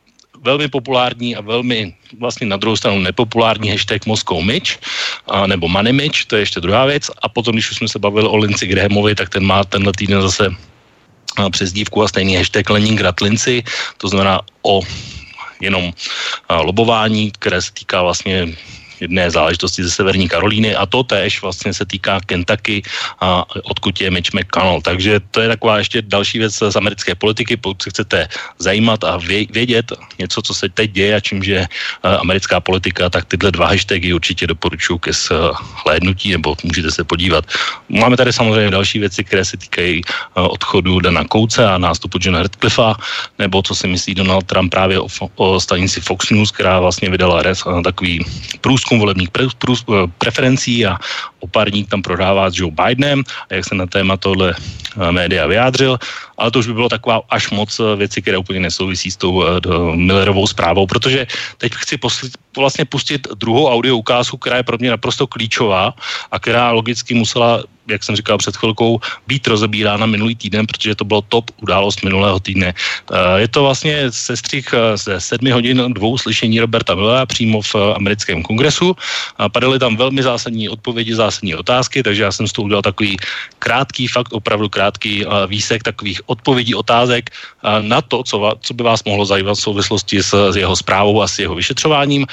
velmi 0.43 0.67
populární 0.67 1.35
a 1.35 1.41
velmi 1.41 1.95
vlastně 2.19 2.47
na 2.47 2.57
druhou 2.57 2.75
stranu 2.75 2.99
nepopulární 2.99 3.69
hashtag 3.69 4.05
Moscow 4.05 4.43
Mitch, 4.43 4.79
a, 5.27 5.47
nebo 5.47 5.67
Money 5.67 5.93
Mitch, 5.93 6.25
to 6.25 6.35
je 6.35 6.41
ještě 6.41 6.59
druhá 6.59 6.85
věc. 6.85 7.11
A 7.21 7.29
potom, 7.29 7.53
když 7.53 7.71
už 7.71 7.77
jsme 7.77 7.87
se 7.87 7.99
bavili 7.99 8.27
o 8.27 8.37
Linci 8.37 8.67
Grahamovi, 8.67 9.15
tak 9.15 9.29
ten 9.29 9.43
má 9.45 9.63
tenhle 9.63 9.93
týden 9.97 10.21
zase 10.21 10.55
přezdívku 11.51 12.03
a 12.03 12.07
stejný 12.07 12.35
hashtag 12.35 12.69
Leningrad 12.69 13.21
Linci, 13.21 13.63
to 13.97 14.07
znamená 14.07 14.41
o 14.61 14.81
jenom 15.61 15.93
lobování, 16.49 17.31
které 17.31 17.61
se 17.61 17.73
týká 17.73 18.03
vlastně 18.03 18.53
jedné 19.03 19.27
záležitosti 19.31 19.83
ze 19.83 19.91
Severní 19.91 20.31
Karolíny 20.31 20.75
a 20.75 20.85
to 20.85 21.03
též 21.03 21.41
vlastně 21.41 21.73
se 21.73 21.85
týká 21.85 22.23
Kentucky, 22.25 22.83
a 23.19 23.43
odkud 23.67 24.01
je 24.01 24.11
Mitch 24.11 24.31
McConnell. 24.33 24.81
Takže 24.81 25.19
to 25.31 25.41
je 25.43 25.47
taková 25.47 25.77
ještě 25.77 26.01
další 26.01 26.39
věc 26.39 26.55
z 26.55 26.75
americké 26.75 27.15
politiky, 27.15 27.57
pokud 27.57 27.81
se 27.81 27.89
chcete 27.89 28.17
zajímat 28.59 29.03
a 29.03 29.19
vědět 29.51 29.91
něco, 30.19 30.41
co 30.41 30.53
se 30.53 30.69
teď 30.69 30.91
děje 30.91 31.15
a 31.15 31.19
čím 31.19 31.43
je 31.43 31.67
americká 32.03 32.59
politika, 32.59 33.09
tak 33.09 33.25
tyhle 33.25 33.51
dva 33.51 33.67
hashtagy 33.67 34.13
určitě 34.13 34.47
doporučuji 34.47 34.97
ke 34.97 35.11
shlédnutí, 35.13 36.31
nebo 36.31 36.55
můžete 36.63 36.91
se 36.91 37.03
podívat. 37.03 37.45
Máme 37.89 38.17
tady 38.17 38.33
samozřejmě 38.33 38.71
další 38.71 38.99
věci, 38.99 39.23
které 39.23 39.45
se 39.45 39.57
týkají 39.57 40.01
odchodu 40.33 40.99
Dana 40.99 41.23
Kouce 41.27 41.65
a 41.65 41.77
nástupu 41.77 42.17
Johna 42.21 42.41
Radcliffa, 42.43 42.95
nebo 43.39 43.61
co 43.61 43.75
si 43.75 43.87
myslí 43.87 44.15
Donald 44.15 44.45
Trump 44.45 44.71
právě 44.71 44.99
o, 44.99 45.07
o 45.35 45.59
stanici 45.59 46.01
Fox 46.01 46.29
News, 46.29 46.51
která 46.51 46.79
vlastně 46.79 47.09
vydala 47.09 47.41
res, 47.41 47.63
takový 47.83 48.25
průzkum 48.61 48.92
průzkum 48.93 48.99
volebních 48.99 49.31
pre, 49.31 49.45
prů, 49.57 49.73
eh, 49.73 50.07
preferencí 50.17 50.85
a 50.85 50.97
o 51.39 51.47
pár 51.47 51.69
dní 51.69 51.85
tam 51.85 52.01
prodává 52.01 52.49
s 52.49 52.57
Joe 52.57 52.71
Bidenem 52.71 53.23
a 53.49 53.53
jak 53.53 53.65
se 53.65 53.75
na 53.75 53.85
téma 53.85 54.17
tohle 54.17 54.53
média 55.11 55.47
vyjádřil, 55.47 55.97
ale 56.37 56.51
to 56.51 56.59
už 56.59 56.67
by 56.67 56.73
bylo 56.73 56.89
taková 56.89 57.21
až 57.29 57.49
moc 57.49 57.81
věci, 57.97 58.21
které 58.21 58.37
úplně 58.37 58.69
nesouvisí 58.69 59.09
s 59.09 59.17
tou 59.17 59.41
Millerovou 59.97 60.45
zprávou, 60.45 60.85
protože 60.85 61.25
teď 61.57 61.71
chci 61.73 61.97
posl- 61.97 62.29
vlastně 62.57 62.85
pustit 62.85 63.27
druhou 63.35 63.67
audio 63.67 63.97
ukázku, 63.97 64.37
která 64.37 64.57
je 64.57 64.63
pro 64.63 64.77
mě 64.77 64.89
naprosto 64.89 65.27
klíčová 65.27 65.93
a 66.31 66.39
která 66.39 66.71
logicky 66.71 67.13
musela 67.13 67.63
jak 67.87 68.03
jsem 68.03 68.15
říkal 68.15 68.37
před 68.37 68.57
chvilkou, 68.57 68.99
být 69.27 69.47
rozebírána 69.47 70.05
minulý 70.05 70.35
týden, 70.35 70.67
protože 70.67 70.95
to 70.95 71.05
bylo 71.05 71.21
top 71.21 71.51
událost 71.61 72.03
minulého 72.03 72.39
týdne. 72.39 72.73
Eh, 72.73 73.39
je 73.39 73.47
to 73.47 73.63
vlastně 73.63 74.11
sestřih 74.11 74.65
eh, 74.73 74.97
ze 74.97 75.21
sedmi 75.21 75.51
hodin 75.51 75.83
dvou 75.93 76.17
slyšení 76.17 76.59
Roberta 76.59 76.95
Millera 76.95 77.25
přímo 77.25 77.61
v 77.61 77.75
eh, 77.75 77.93
americkém 77.95 78.43
kongresu. 78.43 78.95
Padaly 79.51 79.79
tam 79.79 79.95
velmi 79.95 80.23
zásadní 80.23 80.69
odpovědi, 80.69 81.15
zásadní 81.15 81.55
otázky, 81.55 82.03
takže 82.03 82.23
já 82.23 82.31
jsem 82.31 82.47
z 82.47 82.51
toho 82.51 82.65
udělal 82.65 82.81
takový 82.81 83.17
krátký, 83.59 84.07
fakt 84.07 84.33
opravdu 84.33 84.69
krátký 84.69 85.25
výsek 85.47 85.83
takových 85.83 86.21
odpovědí, 86.25 86.75
otázek 86.75 87.29
na 87.81 88.01
to, 88.01 88.23
co, 88.23 88.53
co 88.61 88.73
by 88.73 88.83
vás 88.83 89.03
mohlo 89.03 89.25
zajímat 89.25 89.57
v 89.57 89.61
souvislosti 89.61 90.23
s, 90.23 90.51
s 90.51 90.55
jeho 90.55 90.75
zprávou 90.75 91.21
a 91.21 91.27
s 91.27 91.39
jeho 91.39 91.55
vyšetřováním. 91.55 92.25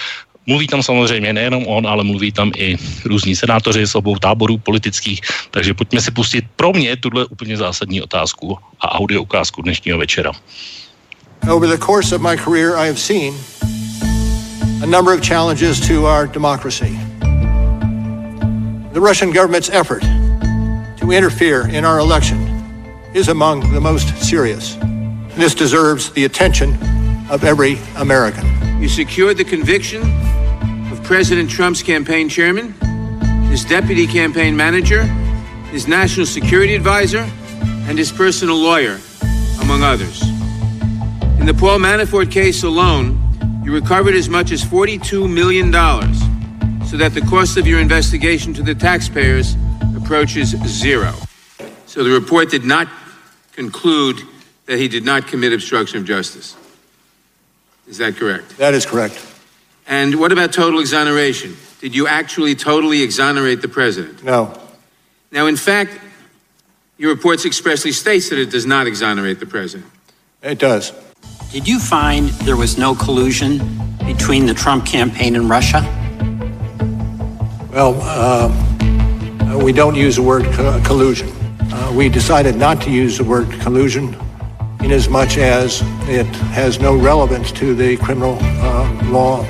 Mluví 0.51 0.66
tam 0.66 0.82
samozřejmě 0.82 1.32
nejenom 1.32 1.66
on, 1.66 1.86
ale 1.86 2.05
mluví 2.05 2.32
tam 2.32 2.51
i 2.57 2.76
různí 3.05 3.36
senátoři 3.36 3.86
z 3.86 3.94
obou 3.94 4.16
táborů 4.16 4.59
politických, 4.59 5.20
takže 5.51 5.74
pojďme 5.74 6.01
si 6.01 6.11
pustit 6.11 6.44
pro 6.57 6.72
mě 6.72 6.96
tuhle 6.96 7.24
úplně 7.24 7.57
zásadní 7.57 8.03
otázku 8.03 8.59
a 8.80 8.94
audio 8.94 9.22
ukázku 9.22 9.62
dnešního 9.62 9.98
večera. 9.98 10.32
Over 11.51 11.68
the 11.70 11.84
course 11.86 12.16
of 12.16 12.22
my 12.22 12.36
career, 12.36 12.74
I 12.76 12.86
have 12.86 12.98
seen 12.98 13.34
a 14.82 14.86
number 14.86 15.14
of 15.14 15.28
challenges 15.28 15.88
to 15.88 15.94
our 16.07 16.26
democracy. 16.26 16.98
The 18.92 19.01
Russian 19.01 19.32
government's 19.32 19.70
effort 19.72 20.03
to 21.01 21.12
interfere 21.12 21.78
in 21.78 21.84
our 21.84 22.01
election 22.01 22.38
is 23.14 23.28
among 23.28 23.72
the 23.72 23.80
most 23.80 24.09
serious. 24.18 24.76
This 25.36 25.55
deserves 25.55 26.11
the 26.11 26.24
attention 26.24 26.74
of 27.30 27.44
every 27.44 27.78
American. 27.96 28.46
You 28.82 28.88
secured 28.88 29.36
the 29.36 29.44
conviction 29.44 30.03
President 31.11 31.50
Trump's 31.50 31.82
campaign 31.82 32.28
chairman, 32.28 32.70
his 33.50 33.64
deputy 33.64 34.06
campaign 34.06 34.56
manager, 34.56 35.02
his 35.72 35.88
national 35.88 36.24
security 36.24 36.76
advisor, 36.76 37.28
and 37.88 37.98
his 37.98 38.12
personal 38.12 38.54
lawyer, 38.54 38.96
among 39.61 39.82
others. 39.82 40.22
In 41.40 41.46
the 41.46 41.52
Paul 41.58 41.80
Manafort 41.80 42.30
case 42.30 42.62
alone, 42.62 43.18
you 43.64 43.74
recovered 43.74 44.14
as 44.14 44.28
much 44.28 44.52
as 44.52 44.62
$42 44.62 45.28
million 45.28 45.72
so 46.86 46.96
that 46.96 47.12
the 47.12 47.22
cost 47.22 47.56
of 47.56 47.66
your 47.66 47.80
investigation 47.80 48.54
to 48.54 48.62
the 48.62 48.76
taxpayers 48.76 49.56
approaches 49.96 50.50
zero. 50.64 51.12
So 51.86 52.04
the 52.04 52.11
report 52.11 52.50
did 52.50 52.64
not 52.64 52.86
conclude 53.54 54.20
that 54.66 54.78
he 54.78 54.86
did 54.86 55.04
not 55.04 55.26
commit 55.26 55.52
obstruction 55.52 55.98
of 55.98 56.04
justice. 56.04 56.56
Is 57.88 57.98
that 57.98 58.14
correct? 58.14 58.56
That 58.58 58.74
is 58.74 58.86
correct. 58.86 59.26
And 59.87 60.20
what 60.20 60.33
about 60.33 60.53
total 60.53 60.81
exoneration? 60.81 61.57
Did 61.81 61.95
you 61.95 62.07
actually 62.07 62.55
totally 62.55 63.03
exonerate 63.03 63.62
the 63.62 63.68
president? 63.68 64.22
No. 64.22 64.57
Now, 65.33 65.47
in 65.47 65.57
fact, 65.57 65.99
your 66.99 67.11
reports 67.14 67.45
expressly 67.47 67.93
states 67.93 68.28
that 68.28 68.39
it 68.39 68.51
does 68.51 68.66
not 68.66 68.87
exonerate 68.87 69.41
the 69.41 69.47
president. 69.47 69.91
It 70.43 70.59
does. 70.59 70.93
Did 71.51 71.66
you 71.66 71.78
find 71.78 72.28
there 72.45 72.57
was 72.57 72.78
no 72.78 72.95
collusion 72.95 73.59
between 74.05 74.47
the 74.47 74.55
Trump 74.55 74.87
campaign 74.87 75.37
and 75.37 75.49
Russia? 75.49 75.81
Well, 77.72 77.99
uh, 78.03 79.59
we 79.62 79.72
don't 79.72 79.95
use 79.95 80.16
the 80.16 80.22
word 80.22 80.45
co- 80.53 80.81
collusion. 80.85 81.28
Uh, 81.72 81.93
we 81.95 82.09
decided 82.09 82.57
not 82.57 82.81
to 82.83 82.91
use 82.91 83.18
the 83.18 83.24
word 83.24 83.51
collusion 83.61 84.14
in 84.83 84.93
as 84.93 85.09
much 85.09 85.39
as 85.39 85.83
it 86.09 86.26
has 86.53 86.81
no 86.81 86.97
relevance 86.97 87.53
to 87.53 87.74
the 87.74 87.97
criminal 87.99 88.39
uh, 88.41 89.11
law 89.11 89.47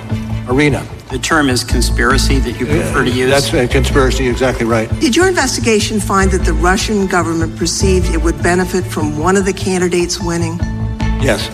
arena. 0.48 0.86
The 1.10 1.18
term 1.18 1.48
is 1.48 1.64
conspiracy 1.64 2.38
that 2.38 2.60
you 2.60 2.66
prefer 2.66 3.04
to 3.04 3.10
use? 3.10 3.30
That's 3.30 3.52
a 3.52 3.66
conspiracy, 3.66 4.28
exactly 4.28 4.64
right. 4.64 4.88
Did 5.00 5.16
your 5.16 5.26
investigation 5.26 5.98
find 5.98 6.30
that 6.30 6.44
the 6.44 6.52
Russian 6.52 7.08
government 7.08 7.56
perceived 7.56 8.14
it 8.14 8.22
would 8.22 8.40
benefit 8.42 8.84
from 8.84 9.18
one 9.18 9.36
of 9.36 9.44
the 9.44 9.52
candidates 9.52 10.20
winning? 10.20 10.56
Yes. 11.20 11.48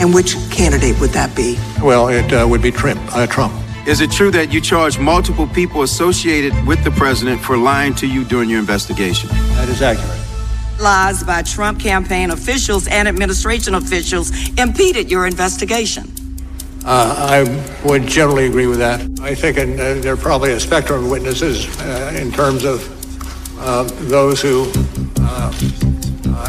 And 0.00 0.12
which 0.12 0.34
candidate 0.50 0.98
would 1.00 1.10
that 1.10 1.36
be? 1.36 1.56
Well, 1.80 2.08
it 2.08 2.32
uh, 2.32 2.46
would 2.48 2.62
be 2.62 2.72
Trump. 2.72 3.00
Uh, 3.14 3.28
Trump. 3.28 3.54
Is 3.86 4.00
it 4.00 4.10
true 4.10 4.32
that 4.32 4.52
you 4.52 4.60
charged 4.60 4.98
multiple 4.98 5.46
people 5.46 5.82
associated 5.82 6.52
with 6.66 6.82
the 6.82 6.90
president 6.90 7.40
for 7.40 7.56
lying 7.56 7.94
to 7.94 8.06
you 8.08 8.24
during 8.24 8.50
your 8.50 8.58
investigation? 8.58 9.28
That 9.54 9.68
is 9.68 9.80
accurate. 9.80 10.25
Lies 10.80 11.24
by 11.24 11.42
Trump 11.42 11.80
campaign 11.80 12.30
officials 12.30 12.86
and 12.86 13.08
administration 13.08 13.74
officials 13.74 14.30
impeded 14.58 15.10
your 15.10 15.26
investigation. 15.26 16.12
Uh, 16.84 17.14
I 17.18 17.88
would 17.88 18.06
generally 18.06 18.46
agree 18.46 18.66
with 18.66 18.78
that. 18.78 19.00
I 19.20 19.34
think 19.34 19.56
in, 19.56 19.72
uh, 19.80 19.94
there 20.00 20.12
are 20.12 20.18
probably 20.18 20.52
a 20.52 20.60
spectrum 20.60 21.04
of 21.04 21.10
witnesses 21.10 21.66
uh, 21.80 22.16
in 22.20 22.30
terms 22.30 22.64
of 22.64 22.86
uh, 23.58 23.84
those 24.08 24.42
who 24.42 24.70
uh, 25.20 25.52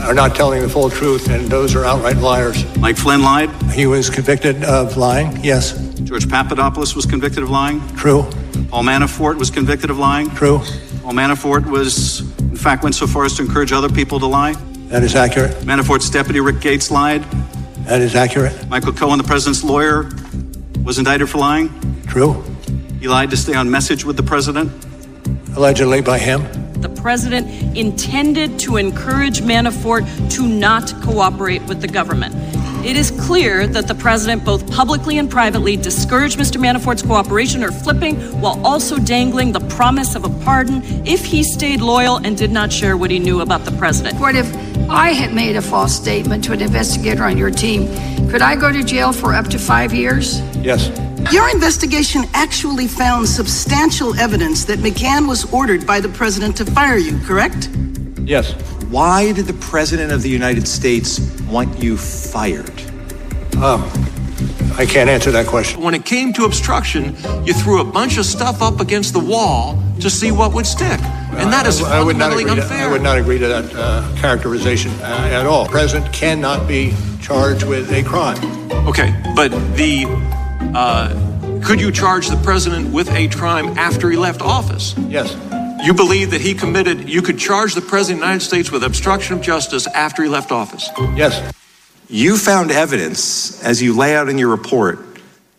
are 0.04 0.14
not 0.14 0.36
telling 0.36 0.62
the 0.62 0.70
full 0.70 0.90
truth 0.90 1.30
and 1.30 1.48
those 1.48 1.74
are 1.74 1.86
outright 1.86 2.18
liars. 2.18 2.64
Mike 2.78 2.98
Flynn 2.98 3.22
lied? 3.22 3.50
He 3.72 3.88
was 3.88 4.10
convicted 4.10 4.64
of 4.66 4.98
lying, 4.98 5.44
yes. 5.44 5.72
George 6.04 6.30
Papadopoulos 6.30 6.96
was 6.96 7.06
convicted 7.06 7.44
of 7.44 7.50
lying? 7.50 7.80
True. 7.96 8.24
Paul 8.70 8.84
Manafort 8.84 9.40
was 9.40 9.50
convicted 9.50 9.90
of 9.90 9.98
lying? 9.98 10.30
True. 10.32 10.62
Paul 11.08 11.16
Manafort 11.16 11.66
was, 11.68 12.20
in 12.38 12.58
fact, 12.58 12.84
went 12.84 12.94
so 12.94 13.08
far 13.08 13.24
as 13.24 13.34
to 13.38 13.42
encourage 13.42 13.72
other 13.72 13.88
people 13.88 14.20
to 14.20 14.26
lie? 14.26 14.52
That 14.90 15.04
is 15.04 15.16
accurate. 15.16 15.52
Manafort's 15.62 16.10
deputy, 16.10 16.42
Rick 16.42 16.60
Gates, 16.60 16.92
lied? 16.92 17.24
That 17.86 18.02
is 18.02 18.14
accurate. 18.14 18.68
Michael 18.68 18.92
Cohen, 18.92 19.18
the 19.18 19.24
president's 19.24 19.64
lawyer, 19.64 20.10
was 20.84 21.00
indicted 21.00 21.30
for 21.30 21.38
lying? 21.38 21.70
True. 22.08 22.44
He 23.00 23.08
lied 23.08 23.30
to 23.30 23.38
stay 23.38 23.54
on 23.54 23.72
message 23.72 24.04
with 24.04 24.18
the 24.18 24.24
president? 24.24 24.70
Allegedly 25.56 26.02
by 26.02 26.20
him. 26.20 26.42
The 26.82 26.90
president 26.90 27.78
intended 27.78 28.60
to 28.60 28.76
encourage 28.76 29.40
Manafort 29.40 30.04
to 30.32 30.46
not 30.46 30.94
cooperate 31.04 31.64
with 31.68 31.80
the 31.80 31.88
government. 31.88 32.36
It 32.84 32.96
is 32.96 33.12
clear 33.12 33.68
that 33.68 33.88
the 33.88 33.96
president, 33.96 34.46
both 34.46 34.72
publicly 34.72 35.18
and 35.18 35.30
privately, 35.30 35.76
discouraged 35.76 36.40
Mr. 36.40 36.60
Manafort's 36.60 37.02
cooperation 37.02 37.64
or 37.64 37.72
flipping 37.72 38.16
while 38.40 38.66
also 38.66 38.98
dangling 38.98 39.52
the 39.52 39.60
promise 39.62 40.16
of 40.16 40.24
a 40.24 40.30
pardon 40.46 40.82
if 41.06 41.26
he 41.26 41.44
stayed 41.44 41.82
loyal 41.82 42.18
and 42.18 42.38
did 42.38 42.52
not 42.52 42.72
share 42.72 42.96
what 42.96 43.12
he 43.12 43.20
knew 43.20 43.42
about 43.42 43.66
the 43.66 43.72
president. 43.74 44.20
What 44.20 44.36
if 44.36 44.56
I 44.90 45.10
had 45.10 45.34
made 45.34 45.56
a 45.58 45.62
false 45.62 45.94
statement 45.94 46.44
to 46.46 46.54
an 46.54 46.62
investigator 46.62 47.24
on 47.24 47.38
your 47.38 47.52
team? 47.52 47.88
Could 48.30 48.42
I 48.42 48.56
go 48.56 48.72
to 48.72 48.84
jail 48.84 49.12
for 49.12 49.34
up 49.34 49.48
to 49.48 49.60
five 49.60 49.94
years? 49.94 50.40
Yes. 50.58 50.90
Your 51.34 51.50
investigation 51.50 52.24
actually 52.34 52.88
found 52.88 53.28
substantial 53.28 54.18
evidence 54.18 54.64
that 54.66 54.80
McCann 54.80 55.28
was 55.28 55.52
ordered 55.52 55.86
by 55.86 56.00
the 56.00 56.10
president 56.10 56.56
to 56.58 56.66
fire 56.66 56.98
you, 56.98 57.20
correct? 57.26 57.70
Yes. 58.24 58.54
Why 58.90 59.34
did 59.34 59.48
the 59.48 59.54
President 59.54 60.14
of 60.14 60.22
the 60.22 60.30
United 60.30 60.66
States 60.66 61.20
want 61.42 61.84
you 61.84 61.98
fired? 61.98 62.80
Um, 63.58 63.84
I 64.78 64.86
can't 64.88 65.10
answer 65.10 65.30
that 65.32 65.46
question. 65.46 65.82
When 65.82 65.94
it 65.94 66.06
came 66.06 66.32
to 66.34 66.46
obstruction, 66.46 67.16
you 67.46 67.54
threw 67.54 67.82
a 67.82 67.84
bunch 67.84 68.18
of 68.18 68.26
stuff 68.26 68.62
up 68.62 68.80
against 68.80 69.12
the 69.12 69.20
wall 69.20 69.84
to 70.00 70.10
see 70.10 70.32
what 70.32 70.54
would 70.54 70.66
stick. 70.66 71.00
And 71.32 71.52
that 71.52 71.66
is 71.68 71.84
I, 71.84 72.00
I 72.00 72.04
would 72.04 72.16
not 72.16 72.32
fundamentally 72.32 72.44
agree 72.44 72.62
unfair. 72.62 72.78
To, 72.78 72.84
I 72.86 72.92
would 72.92 73.02
not 73.02 73.18
agree 73.18 73.40
to 73.40 73.48
that 73.48 73.76
uh, 73.76 74.16
characterization 74.22 74.92
uh, 75.02 75.30
at 75.34 75.46
all. 75.46 75.66
The 75.66 75.72
president 75.72 76.14
cannot 76.14 76.66
be 76.66 76.94
charged 77.22 77.64
with 77.64 77.92
a 77.92 78.04
crime. 78.04 78.38
Okay, 78.88 79.14
but 79.36 79.50
the 79.76 80.06
uh, 80.74 81.62
could 81.62 81.82
you 81.82 81.92
charge 81.92 82.30
the 82.30 82.38
president 82.38 82.94
with 82.94 83.12
a 83.12 83.28
crime 83.28 83.78
after 83.78 84.10
he 84.10 84.16
left 84.16 84.42
office? 84.42 84.96
Yes. 85.10 85.36
You 85.84 85.94
believe 85.94 86.32
that 86.32 86.42
he 86.42 86.54
committed, 86.54 87.08
you 87.08 87.22
could 87.22 87.38
charge 87.38 87.76
the 87.76 87.82
President 87.82 88.20
of 88.20 88.22
the 88.22 88.28
United 88.28 88.46
States 88.46 88.72
with 88.72 88.84
obstruction 88.84 89.38
of 89.38 89.42
justice 89.42 89.88
after 89.88 90.24
he 90.24 90.30
left 90.30 90.52
office? 90.52 90.90
Yes. 91.16 91.54
You 92.10 92.38
found 92.38 92.72
evidence, 92.72 93.62
as 93.64 93.82
you 93.82 93.96
lay 93.96 94.16
out 94.16 94.30
in 94.30 94.38
your 94.38 94.50
report, 94.50 95.00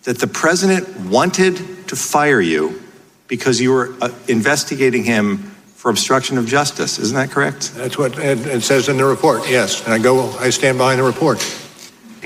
that 0.05 0.19
the 0.19 0.27
president 0.27 0.89
wanted 1.01 1.57
to 1.89 1.97
fire 1.97 2.41
you 2.41 2.83
because 3.27 3.61
you 3.61 3.73
were 3.73 3.95
uh, 4.01 4.11
investigating 4.27 5.05
him 5.05 5.39
for 5.77 5.91
obstruction 5.91 6.39
of 6.39 6.47
justice. 6.47 6.99
Isn't 6.99 7.17
that 7.17 7.31
correct? 7.31 7.75
That's 7.75 7.99
what 7.99 8.19
it, 8.19 8.47
it 8.47 8.63
says 8.63 8.89
in 8.89 8.97
the 8.97 9.05
report, 9.05 9.49
yes. 9.49 9.85
And 9.85 9.93
I 9.93 9.99
go, 9.99 10.31
I 10.39 10.51
stand 10.51 10.79
behind 10.79 10.99
the 10.99 11.05
report. 11.05 11.43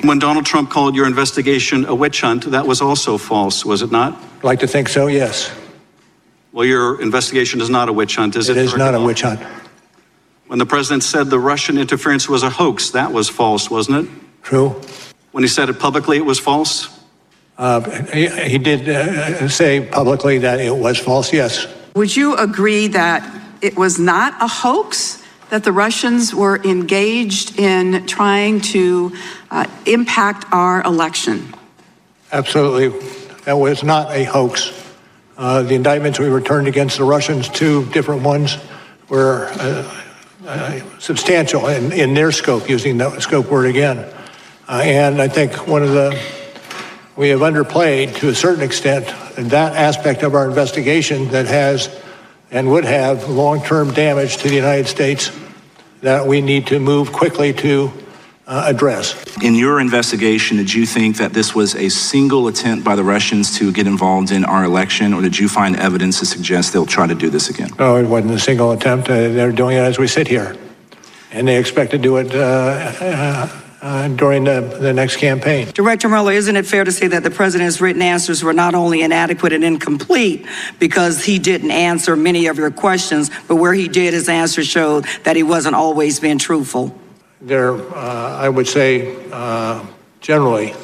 When 0.04 0.18
Donald 0.18 0.46
Trump 0.46 0.70
called 0.70 0.94
your 0.94 1.06
investigation 1.06 1.84
a 1.84 1.94
witch 1.94 2.22
hunt, 2.22 2.44
that 2.52 2.66
was 2.66 2.80
also 2.80 3.18
false, 3.18 3.64
was 3.64 3.82
it 3.82 3.90
not? 3.90 4.14
I'd 4.38 4.44
like 4.44 4.60
to 4.60 4.66
think 4.66 4.88
so, 4.88 5.08
yes. 5.08 5.50
Well, 6.52 6.66
your 6.66 7.00
investigation 7.00 7.60
is 7.62 7.70
not 7.70 7.88
a 7.88 7.92
witch 7.92 8.16
hunt, 8.16 8.36
is 8.36 8.50
it? 8.50 8.58
It 8.58 8.64
is 8.64 8.76
not 8.76 8.94
a 8.94 9.00
witch 9.00 9.22
hunt. 9.22 9.40
When 10.46 10.58
the 10.58 10.66
president 10.66 11.02
said 11.02 11.30
the 11.30 11.38
Russian 11.38 11.78
interference 11.78 12.28
was 12.28 12.42
a 12.42 12.50
hoax, 12.50 12.90
that 12.90 13.10
was 13.10 13.30
false, 13.30 13.70
wasn't 13.70 14.06
it? 14.06 14.14
True. 14.42 14.78
When 15.30 15.42
he 15.42 15.48
said 15.48 15.70
it 15.70 15.78
publicly, 15.78 16.18
it 16.18 16.26
was 16.26 16.38
false? 16.38 17.00
Uh, 17.56 17.80
he, 18.12 18.28
he, 18.28 18.58
did 18.58 18.86
uh, 18.86 19.48
say 19.48 19.80
publicly 19.80 20.38
that 20.38 20.60
it 20.60 20.74
was 20.74 20.98
false, 20.98 21.32
yes. 21.32 21.66
Would 21.94 22.14
you 22.14 22.36
agree 22.36 22.88
that 22.88 23.26
it 23.62 23.76
was 23.76 23.98
not 23.98 24.34
a 24.42 24.46
hoax? 24.46 25.22
That 25.48 25.64
the 25.64 25.72
Russians 25.72 26.34
were 26.34 26.62
engaged 26.64 27.58
in 27.58 28.06
trying 28.06 28.60
to 28.72 29.12
uh, 29.50 29.66
impact 29.86 30.46
our 30.52 30.82
election? 30.82 31.54
Absolutely. 32.30 32.88
That 33.44 33.54
was 33.58 33.82
not 33.82 34.10
a 34.10 34.24
hoax. 34.24 34.72
Uh, 35.36 35.62
the 35.62 35.74
indictments 35.74 36.18
we 36.18 36.28
returned 36.28 36.68
against 36.68 36.98
the 36.98 37.04
Russians, 37.04 37.48
two 37.48 37.86
different 37.86 38.22
ones, 38.22 38.58
were 39.08 39.46
uh, 39.52 40.04
uh, 40.46 40.98
substantial 40.98 41.68
in, 41.68 41.92
in, 41.92 42.14
their 42.14 42.32
scope, 42.32 42.68
using 42.68 42.98
the 42.98 43.18
scope 43.20 43.50
word 43.50 43.66
again. 43.66 43.98
Uh, 44.68 44.80
and 44.84 45.22
I 45.22 45.28
think 45.28 45.66
one 45.66 45.82
of 45.82 45.90
the, 45.90 46.20
we 47.16 47.30
have 47.30 47.40
underplayed 47.40 48.16
to 48.16 48.28
a 48.28 48.34
certain 48.34 48.62
extent 48.62 49.06
that 49.36 49.74
aspect 49.74 50.22
of 50.22 50.34
our 50.34 50.46
investigation 50.46 51.28
that 51.28 51.46
has 51.46 51.88
and 52.50 52.70
would 52.70 52.84
have 52.84 53.28
long 53.28 53.62
term 53.62 53.92
damage 53.92 54.36
to 54.38 54.48
the 54.48 54.54
United 54.54 54.86
States 54.86 55.30
that 56.02 56.26
we 56.26 56.40
need 56.40 56.66
to 56.66 56.78
move 56.78 57.12
quickly 57.12 57.52
to 57.54 57.90
uh, 58.46 58.64
address. 58.66 59.14
In 59.42 59.54
your 59.54 59.80
investigation, 59.80 60.56
did 60.56 60.72
you 60.72 60.86
think 60.86 61.16
that 61.16 61.32
this 61.32 61.54
was 61.54 61.74
a 61.74 61.88
single 61.88 62.48
attempt 62.48 62.84
by 62.84 62.96
the 62.96 63.04
Russians 63.04 63.56
to 63.58 63.72
get 63.72 63.86
involved 63.86 64.30
in 64.30 64.44
our 64.44 64.64
election, 64.64 65.14
or 65.14 65.22
did 65.22 65.38
you 65.38 65.48
find 65.48 65.76
evidence 65.76 66.18
to 66.20 66.26
suggest 66.26 66.72
they'll 66.72 66.86
try 66.86 67.06
to 67.06 67.14
do 67.14 67.30
this 67.30 67.48
again? 67.48 67.70
No, 67.78 67.96
it 67.96 68.06
wasn't 68.06 68.32
a 68.32 68.38
single 68.38 68.72
attempt. 68.72 69.08
Uh, 69.08 69.28
they're 69.28 69.52
doing 69.52 69.76
it 69.76 69.80
as 69.80 69.98
we 69.98 70.06
sit 70.06 70.26
here. 70.26 70.56
And 71.30 71.48
they 71.48 71.58
expect 71.58 71.92
to 71.92 71.98
do 71.98 72.16
it 72.18 72.34
uh, 72.34 72.38
uh, 72.38 73.60
uh 73.80 74.08
during 74.08 74.44
the, 74.44 74.60
the 74.80 74.92
next 74.92 75.16
campaign. 75.16 75.68
Director 75.72 76.08
Mueller, 76.08 76.32
isn't 76.32 76.56
it 76.56 76.66
fair 76.66 76.84
to 76.84 76.92
say 76.92 77.06
that 77.06 77.22
the 77.22 77.30
president's 77.30 77.80
written 77.80 78.02
answers 78.02 78.44
were 78.44 78.52
not 78.52 78.74
only 78.74 79.02
inadequate 79.02 79.52
and 79.52 79.64
incomplete 79.64 80.46
because 80.78 81.24
he 81.24 81.38
didn't 81.38 81.70
answer 81.70 82.16
many 82.16 82.48
of 82.48 82.58
your 82.58 82.70
questions, 82.70 83.30
but 83.48 83.56
where 83.56 83.72
he 83.72 83.88
did, 83.88 84.12
his 84.12 84.28
answers 84.28 84.66
showed 84.66 85.06
that 85.24 85.36
he 85.36 85.42
wasn't 85.42 85.74
always 85.74 86.20
being 86.20 86.38
truthful? 86.38 86.94
They're, 87.44 87.74
uh, 87.74 88.38
I 88.38 88.48
would 88.48 88.68
say, 88.68 89.16
uh, 89.32 89.84
generally. 90.20 90.74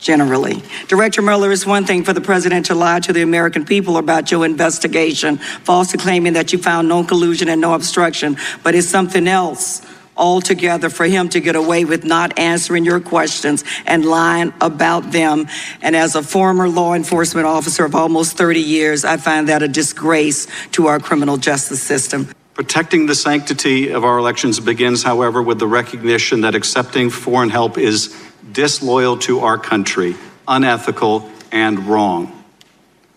Generally. 0.00 0.62
Director 0.88 1.22
Mueller, 1.22 1.52
it's 1.52 1.64
one 1.64 1.84
thing 1.84 2.02
for 2.02 2.12
the 2.12 2.20
president 2.20 2.66
to 2.66 2.74
lie 2.74 2.98
to 2.98 3.12
the 3.12 3.22
American 3.22 3.64
people 3.64 3.96
about 3.96 4.32
your 4.32 4.44
investigation, 4.44 5.38
falsely 5.38 6.00
claiming 6.00 6.32
that 6.32 6.52
you 6.52 6.58
found 6.58 6.88
no 6.88 7.04
collusion 7.04 7.48
and 7.48 7.60
no 7.60 7.74
obstruction, 7.74 8.36
but 8.64 8.74
it's 8.74 8.88
something 8.88 9.28
else 9.28 9.80
altogether 10.16 10.90
for 10.90 11.06
him 11.06 11.28
to 11.28 11.38
get 11.38 11.54
away 11.54 11.84
with 11.84 12.04
not 12.04 12.36
answering 12.36 12.84
your 12.84 12.98
questions 12.98 13.62
and 13.86 14.04
lying 14.04 14.52
about 14.60 15.12
them. 15.12 15.46
And 15.82 15.94
as 15.94 16.16
a 16.16 16.22
former 16.22 16.68
law 16.68 16.94
enforcement 16.94 17.46
officer 17.46 17.84
of 17.84 17.94
almost 17.94 18.36
30 18.36 18.60
years, 18.60 19.04
I 19.04 19.18
find 19.18 19.48
that 19.48 19.62
a 19.62 19.68
disgrace 19.68 20.48
to 20.72 20.88
our 20.88 20.98
criminal 20.98 21.36
justice 21.36 21.82
system. 21.82 22.28
Protecting 22.54 23.06
the 23.06 23.16
sanctity 23.16 23.90
of 23.90 24.04
our 24.04 24.16
elections 24.16 24.60
begins, 24.60 25.02
however, 25.02 25.42
with 25.42 25.58
the 25.58 25.66
recognition 25.66 26.42
that 26.42 26.54
accepting 26.54 27.10
foreign 27.10 27.50
help 27.50 27.76
is 27.76 28.16
disloyal 28.52 29.18
to 29.18 29.40
our 29.40 29.58
country, 29.58 30.14
unethical, 30.46 31.28
and 31.50 31.80
wrong. 31.88 32.44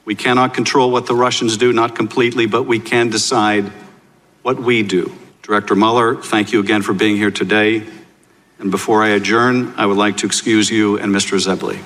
We 0.05 0.15
cannot 0.15 0.55
control 0.55 0.89
what 0.89 1.05
the 1.05 1.13
Russians 1.13 1.55
do, 1.57 1.71
not 1.71 1.95
completely, 1.95 2.47
but 2.47 2.63
we 2.63 2.79
can 2.79 3.09
decide 3.11 3.71
what 4.41 4.59
we 4.59 4.81
do. 4.81 5.13
Director 5.43 5.75
Mueller, 5.75 6.15
thank 6.15 6.51
you 6.51 6.59
again 6.59 6.81
for 6.81 6.93
being 6.93 7.15
here 7.15 7.31
today. 7.31 7.85
And 8.57 8.71
before 8.71 9.03
I 9.03 9.09
adjourn, 9.09 9.75
I 9.77 9.85
would 9.85 9.97
like 9.97 10.17
to 10.17 10.25
excuse 10.25 10.71
you 10.71 10.97
and 10.97 11.13
Mr. 11.13 11.37
Zebley. 11.37 11.79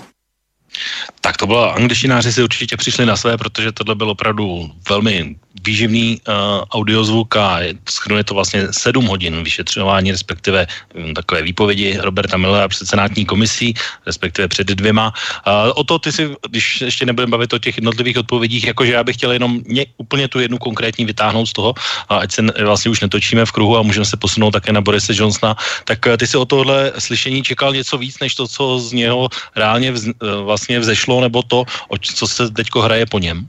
Tak 1.21 1.37
to 1.37 1.47
bylo, 1.47 1.75
angličtináři 1.75 2.33
si 2.33 2.43
určitě 2.43 2.77
přišli 2.77 3.05
na 3.05 3.17
své, 3.17 3.37
protože 3.37 3.71
tohle 3.71 3.95
byl 3.95 4.09
opravdu 4.09 4.71
velmi 4.89 5.35
výživný 5.65 6.17
uh, 6.27 6.33
audiozvuk 6.71 7.35
a 7.35 7.59
schrnuje 7.89 8.23
to 8.23 8.33
vlastně 8.33 8.67
sedm 8.71 9.05
hodin 9.05 9.43
vyšetřování, 9.43 10.11
respektive 10.11 10.67
um, 10.95 11.13
takové 11.13 11.41
výpovědi 11.41 11.97
Roberta 12.01 12.37
Millera 12.37 12.67
před 12.67 12.87
senátní 12.87 13.25
komisí, 13.25 13.73
respektive 14.05 14.47
před 14.47 14.67
dvěma. 14.67 15.13
Uh, 15.47 15.53
o 15.75 15.83
to 15.83 15.99
ty 15.99 16.11
si, 16.11 16.29
když 16.49 16.81
ještě 16.81 17.05
nebudeme 17.05 17.31
bavit 17.31 17.53
o 17.53 17.59
těch 17.59 17.77
jednotlivých 17.77 18.17
odpovědích, 18.17 18.63
jakože 18.67 18.91
já 18.91 19.03
bych 19.03 19.15
chtěl 19.15 19.31
jenom 19.31 19.61
ně, 19.67 19.85
úplně 19.97 20.27
tu 20.27 20.39
jednu 20.39 20.57
konkrétní 20.57 21.05
vytáhnout 21.05 21.45
z 21.45 21.53
toho, 21.53 21.73
a 22.09 22.17
ať 22.17 22.31
se 22.31 22.41
vlastně 22.65 22.91
už 22.91 22.99
netočíme 22.99 23.45
v 23.45 23.51
kruhu 23.51 23.77
a 23.77 23.81
můžeme 23.81 24.05
se 24.05 24.17
posunout 24.17 24.51
také 24.51 24.71
na 24.71 24.81
Borise 24.81 25.13
Johnsona, 25.15 25.55
tak 25.85 26.05
uh, 26.05 26.17
ty 26.17 26.27
si 26.27 26.37
o 26.37 26.45
tohle 26.45 26.91
slyšení 26.97 27.43
čekal 27.43 27.73
něco 27.73 27.97
víc, 27.97 28.19
než 28.19 28.35
to, 28.35 28.47
co 28.47 28.79
z 28.79 28.93
něho 28.93 29.29
reálně 29.55 29.91
vz, 29.91 30.07
uh, 30.07 30.13
vlastně 30.43 30.79
vzešlo, 30.79 31.10
nebo 31.19 31.43
to, 31.43 31.63
o 31.89 31.97
co 31.97 32.27
se 32.27 32.49
teďko 32.49 32.81
hraje 32.81 33.05
po 33.05 33.19
něm? 33.19 33.47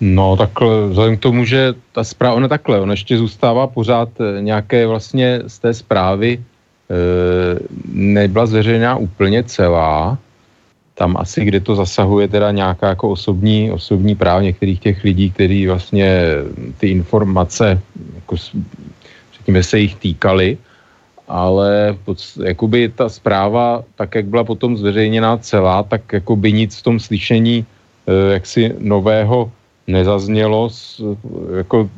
No, 0.00 0.36
takhle, 0.36 0.88
vzhledem 0.88 1.16
k 1.16 1.20
tomu, 1.20 1.44
že 1.44 1.74
ta 1.92 2.04
zpráva, 2.04 2.34
ona 2.34 2.48
takhle, 2.48 2.80
ona 2.80 2.92
ještě 2.92 3.18
zůstává 3.18 3.66
pořád 3.66 4.08
eh, 4.20 4.42
nějaké 4.42 4.86
vlastně 4.86 5.42
z 5.46 5.58
té 5.58 5.74
zprávy 5.74 6.38
e, 6.38 6.42
nebyla 7.92 8.46
zveřejněná 8.46 8.96
úplně 8.96 9.42
celá, 9.44 10.18
tam 10.94 11.16
asi, 11.16 11.44
kde 11.44 11.60
to 11.60 11.74
zasahuje 11.74 12.28
teda 12.28 12.50
nějaká 12.50 12.88
jako 12.88 13.10
osobní, 13.10 13.70
osobní 13.70 14.14
práv 14.14 14.42
některých 14.42 14.80
těch 14.80 15.04
lidí, 15.04 15.30
kteří 15.30 15.66
vlastně 15.66 16.22
ty 16.78 16.88
informace, 16.88 17.80
jako, 18.14 18.36
řekněme, 19.34 19.62
se 19.62 19.78
jich 19.78 19.94
týkali, 19.94 20.58
ale 21.28 21.96
jakoby 22.44 22.88
ta 22.88 23.08
zpráva, 23.08 23.84
tak 23.94 24.14
jak 24.14 24.26
byla 24.26 24.44
potom 24.44 24.76
zveřejněná 24.76 25.36
celá, 25.36 25.82
tak 25.82 26.12
jakoby 26.12 26.52
nic 26.52 26.76
v 26.76 26.82
tom 26.82 26.96
slyšení 27.00 27.66
e, 28.06 28.32
jaksi 28.32 28.74
nového 28.78 29.52
nezaznělo, 29.88 30.68
jako 31.56 31.88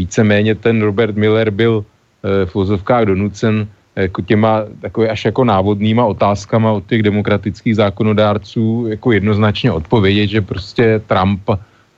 víceméně 0.00 0.54
ten 0.54 0.82
Robert 0.82 1.16
Miller 1.16 1.50
byl 1.50 1.84
eh, 1.84 2.46
v 2.46 2.54
vozovkách 2.54 3.04
donucen 3.04 3.68
jako 3.96 4.22
těma 4.22 4.64
takové 4.80 5.08
až 5.08 5.24
jako 5.24 5.44
návodnýma 5.44 6.06
otázkama 6.06 6.72
od 6.72 6.86
těch 6.86 7.02
demokratických 7.02 7.76
zákonodárců 7.76 8.86
jako 8.96 9.12
jednoznačně 9.12 9.72
odpovědět, 9.72 10.26
že 10.26 10.40
prostě 10.40 11.02
Trump, 11.04 11.44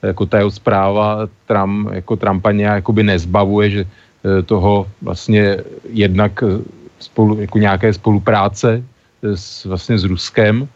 jako 0.03 0.26
ta 0.26 0.38
jeho 0.38 0.51
zpráva, 0.51 1.28
Trump, 1.47 1.93
jako 1.93 2.16
Trumpa 2.16 2.51
nějak 2.51 2.74
jakoby 2.82 3.03
nezbavuje, 3.03 3.66
že 3.70 3.82
eh, 3.84 4.43
toho 4.43 4.88
vlastně 5.03 5.62
jednak 5.93 6.43
eh, 6.43 6.82
spolu, 7.03 7.40
jako 7.40 7.59
nějaké 7.59 7.92
spolupráce 7.92 8.82
s, 9.22 9.64
vlastně 9.64 9.98
s 9.98 10.05
Ruskem, 10.05 10.68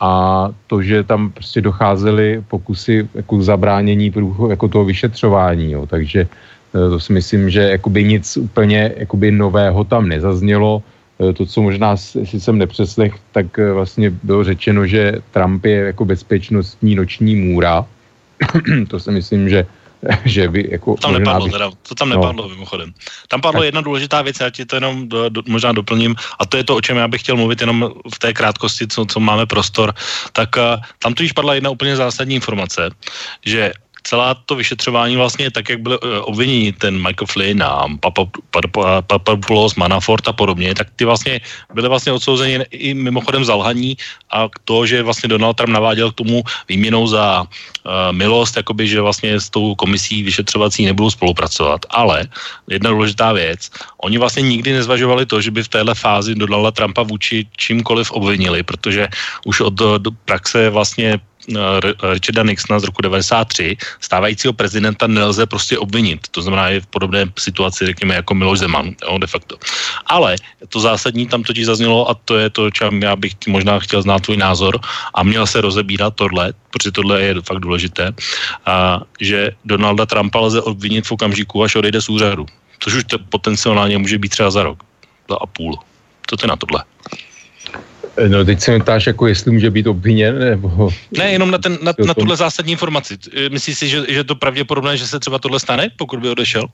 a 0.00 0.48
to, 0.66 0.82
že 0.82 1.04
tam 1.04 1.30
prostě 1.30 1.60
docházely 1.60 2.44
pokusy 2.48 3.08
jako 3.14 3.42
zabránění 3.42 4.10
průchodu 4.10 4.50
jako 4.50 4.68
toho 4.68 4.84
vyšetřování, 4.84 5.72
jo. 5.72 5.86
takže 5.86 6.20
eh, 6.24 6.90
to 6.90 7.00
si 7.00 7.12
myslím, 7.12 7.50
že 7.50 7.60
jakoby 7.60 8.04
nic 8.04 8.36
úplně 8.36 8.92
jakoby 8.96 9.30
nového 9.30 9.84
tam 9.84 10.08
nezaznělo. 10.08 10.82
Eh, 11.20 11.32
to, 11.32 11.46
co 11.46 11.62
možná, 11.62 11.90
jestli 11.90 12.40
jsem 12.40 12.58
nepřeslech, 12.58 13.12
tak 13.32 13.58
eh, 13.58 13.72
vlastně 13.72 14.10
bylo 14.10 14.44
řečeno, 14.44 14.86
že 14.86 15.20
Trump 15.30 15.64
je 15.64 15.92
jako 15.92 16.04
bezpečnostní 16.04 16.94
noční 16.94 17.36
můra. 17.36 17.84
to 18.88 19.00
si 19.00 19.10
myslím, 19.10 19.48
že 19.48 19.66
že 20.24 20.48
by 20.48 20.68
jako... 20.70 20.94
To 20.94 21.00
tam 21.00 21.12
nepadlo, 21.12 21.46
bych... 21.46 21.52
teda, 21.52 21.70
to 21.88 21.94
tam 21.94 22.08
nepadlo 22.08 22.42
no. 22.42 22.48
mimochodem. 22.48 22.92
Tam 23.28 23.40
padlo 23.40 23.60
tak. 23.60 23.66
jedna 23.66 23.80
důležitá 23.80 24.22
věc, 24.22 24.40
já 24.40 24.50
ti 24.50 24.64
to 24.64 24.76
jenom 24.76 25.08
do, 25.08 25.28
do, 25.28 25.42
možná 25.48 25.72
doplním, 25.72 26.16
a 26.38 26.46
to 26.46 26.56
je 26.56 26.64
to, 26.64 26.76
o 26.76 26.80
čem 26.80 26.96
já 26.96 27.08
bych 27.08 27.20
chtěl 27.20 27.36
mluvit 27.36 27.60
jenom 27.60 27.92
v 28.14 28.18
té 28.18 28.32
krátkosti, 28.32 28.86
co, 28.88 29.06
co 29.06 29.20
máme 29.20 29.46
prostor, 29.46 29.94
tak 30.32 30.56
uh, 30.56 30.62
tam 30.98 31.14
totiž 31.14 31.32
padla 31.32 31.54
jedna 31.54 31.70
úplně 31.70 31.96
zásadní 31.96 32.34
informace, 32.34 32.90
že 33.44 33.72
celá 34.02 34.34
to 34.34 34.54
vyšetřování 34.54 35.16
vlastně 35.16 35.50
tak, 35.50 35.68
jak 35.68 35.80
byly 35.80 35.98
eh, 36.02 36.20
obviněni 36.20 36.72
ten 36.72 36.96
Michael 36.96 37.26
Flynn 37.26 37.62
a 37.62 37.86
Papadopoulos, 39.06 39.74
Manafort 39.74 40.28
a 40.28 40.32
podobně, 40.32 40.74
tak 40.74 40.88
ty 40.96 41.04
vlastně 41.04 41.40
byly 41.74 41.88
vlastně 41.88 42.12
odsouzeni 42.12 42.64
i 42.70 42.94
mimochodem 42.94 43.44
zalhaní 43.44 43.96
a 44.30 44.48
to, 44.64 44.86
že 44.86 45.02
vlastně 45.02 45.28
Donald 45.28 45.56
Trump 45.56 45.72
naváděl 45.72 46.12
k 46.12 46.18
tomu 46.20 46.42
výměnou 46.68 47.06
za 47.06 47.42
uh, 47.42 48.12
milost, 48.12 48.56
jakoby, 48.56 48.88
že 48.88 49.00
vlastně 49.00 49.40
s 49.40 49.50
tou 49.50 49.74
komisí 49.74 50.22
vyšetřovací 50.22 50.84
nebudou 50.84 51.10
spolupracovat. 51.10 51.86
Ale 51.90 52.26
jedna 52.70 52.90
důležitá 52.90 53.32
věc, 53.32 53.70
oni 54.02 54.18
vlastně 54.18 54.42
nikdy 54.42 54.72
nezvažovali 54.72 55.26
to, 55.26 55.40
že 55.40 55.50
by 55.50 55.62
v 55.62 55.68
téhle 55.68 55.94
fázi 55.94 56.34
Donalda 56.34 56.70
Trumpa 56.70 57.02
vůči 57.02 57.46
čímkoliv 57.56 58.10
obvinili, 58.10 58.62
protože 58.62 59.08
už 59.44 59.60
od 59.60 59.74
do 59.98 60.10
praxe 60.24 60.70
vlastně 60.70 61.10
Eh, 61.10 61.29
Richarda 62.12 62.42
Nixona 62.42 62.80
z 62.80 62.84
roku 62.84 63.02
93, 63.02 63.76
stávajícího 64.00 64.52
prezidenta 64.52 65.06
nelze 65.06 65.46
prostě 65.46 65.78
obvinit. 65.78 66.28
To 66.30 66.42
znamená, 66.42 66.68
je 66.68 66.80
v 66.80 66.86
podobné 66.86 67.26
situaci, 67.38 67.86
řekněme, 67.86 68.14
jako 68.14 68.34
Miloš 68.34 68.58
Zeman, 68.58 68.94
jo, 69.02 69.18
de 69.18 69.26
facto. 69.26 69.56
Ale 70.06 70.36
to 70.68 70.80
zásadní 70.80 71.26
tam 71.26 71.42
totiž 71.42 71.66
zaznělo 71.66 72.10
a 72.10 72.14
to 72.14 72.36
je 72.36 72.50
to, 72.50 72.70
čem 72.70 73.02
já 73.02 73.16
bych 73.16 73.32
možná 73.48 73.78
chtěl 73.78 74.02
znát 74.02 74.22
tvůj 74.22 74.36
názor 74.36 74.80
a 75.14 75.22
měl 75.22 75.46
se 75.46 75.60
rozebírat 75.60 76.14
tohle, 76.14 76.52
protože 76.70 76.92
tohle 76.92 77.22
je 77.22 77.34
fakt 77.42 77.60
důležité, 77.60 78.12
a, 78.66 79.00
že 79.20 79.50
Donalda 79.64 80.06
Trumpa 80.06 80.40
lze 80.40 80.62
obvinit 80.62 81.06
v 81.06 81.12
okamžiku, 81.12 81.62
až 81.62 81.76
odejde 81.76 82.02
z 82.02 82.08
úřadu. 82.08 82.46
Což 82.78 82.94
už 82.94 83.04
potenciálně 83.28 83.98
může 83.98 84.18
být 84.18 84.28
třeba 84.28 84.50
za 84.50 84.62
rok, 84.62 84.82
za 85.28 85.36
a 85.40 85.46
půl. 85.46 85.78
Co 86.26 86.36
ty 86.36 86.46
na 86.46 86.56
tohle? 86.56 86.84
No 88.28 88.44
teď 88.44 88.60
se 88.60 88.78
ptáš, 88.78 89.06
jako 89.06 89.26
jestli 89.26 89.50
může 89.50 89.70
být 89.70 89.86
obviněn, 89.86 90.38
nebo... 90.38 90.90
Ne, 91.18 91.32
jenom 91.32 91.50
na, 91.50 91.58
ten, 91.58 91.78
na, 91.82 91.92
na 92.06 92.14
tuhle 92.14 92.36
zásadní 92.36 92.72
informaci. 92.72 93.18
Myslíš 93.50 93.78
si, 93.78 93.88
že, 93.88 94.02
že 94.08 94.24
to 94.24 94.34
pravděpodobné, 94.34 94.96
že 94.96 95.06
se 95.06 95.20
třeba 95.20 95.38
tohle 95.38 95.60
stane, 95.60 95.90
pokud 95.96 96.20
by 96.20 96.28
odešel? 96.28 96.66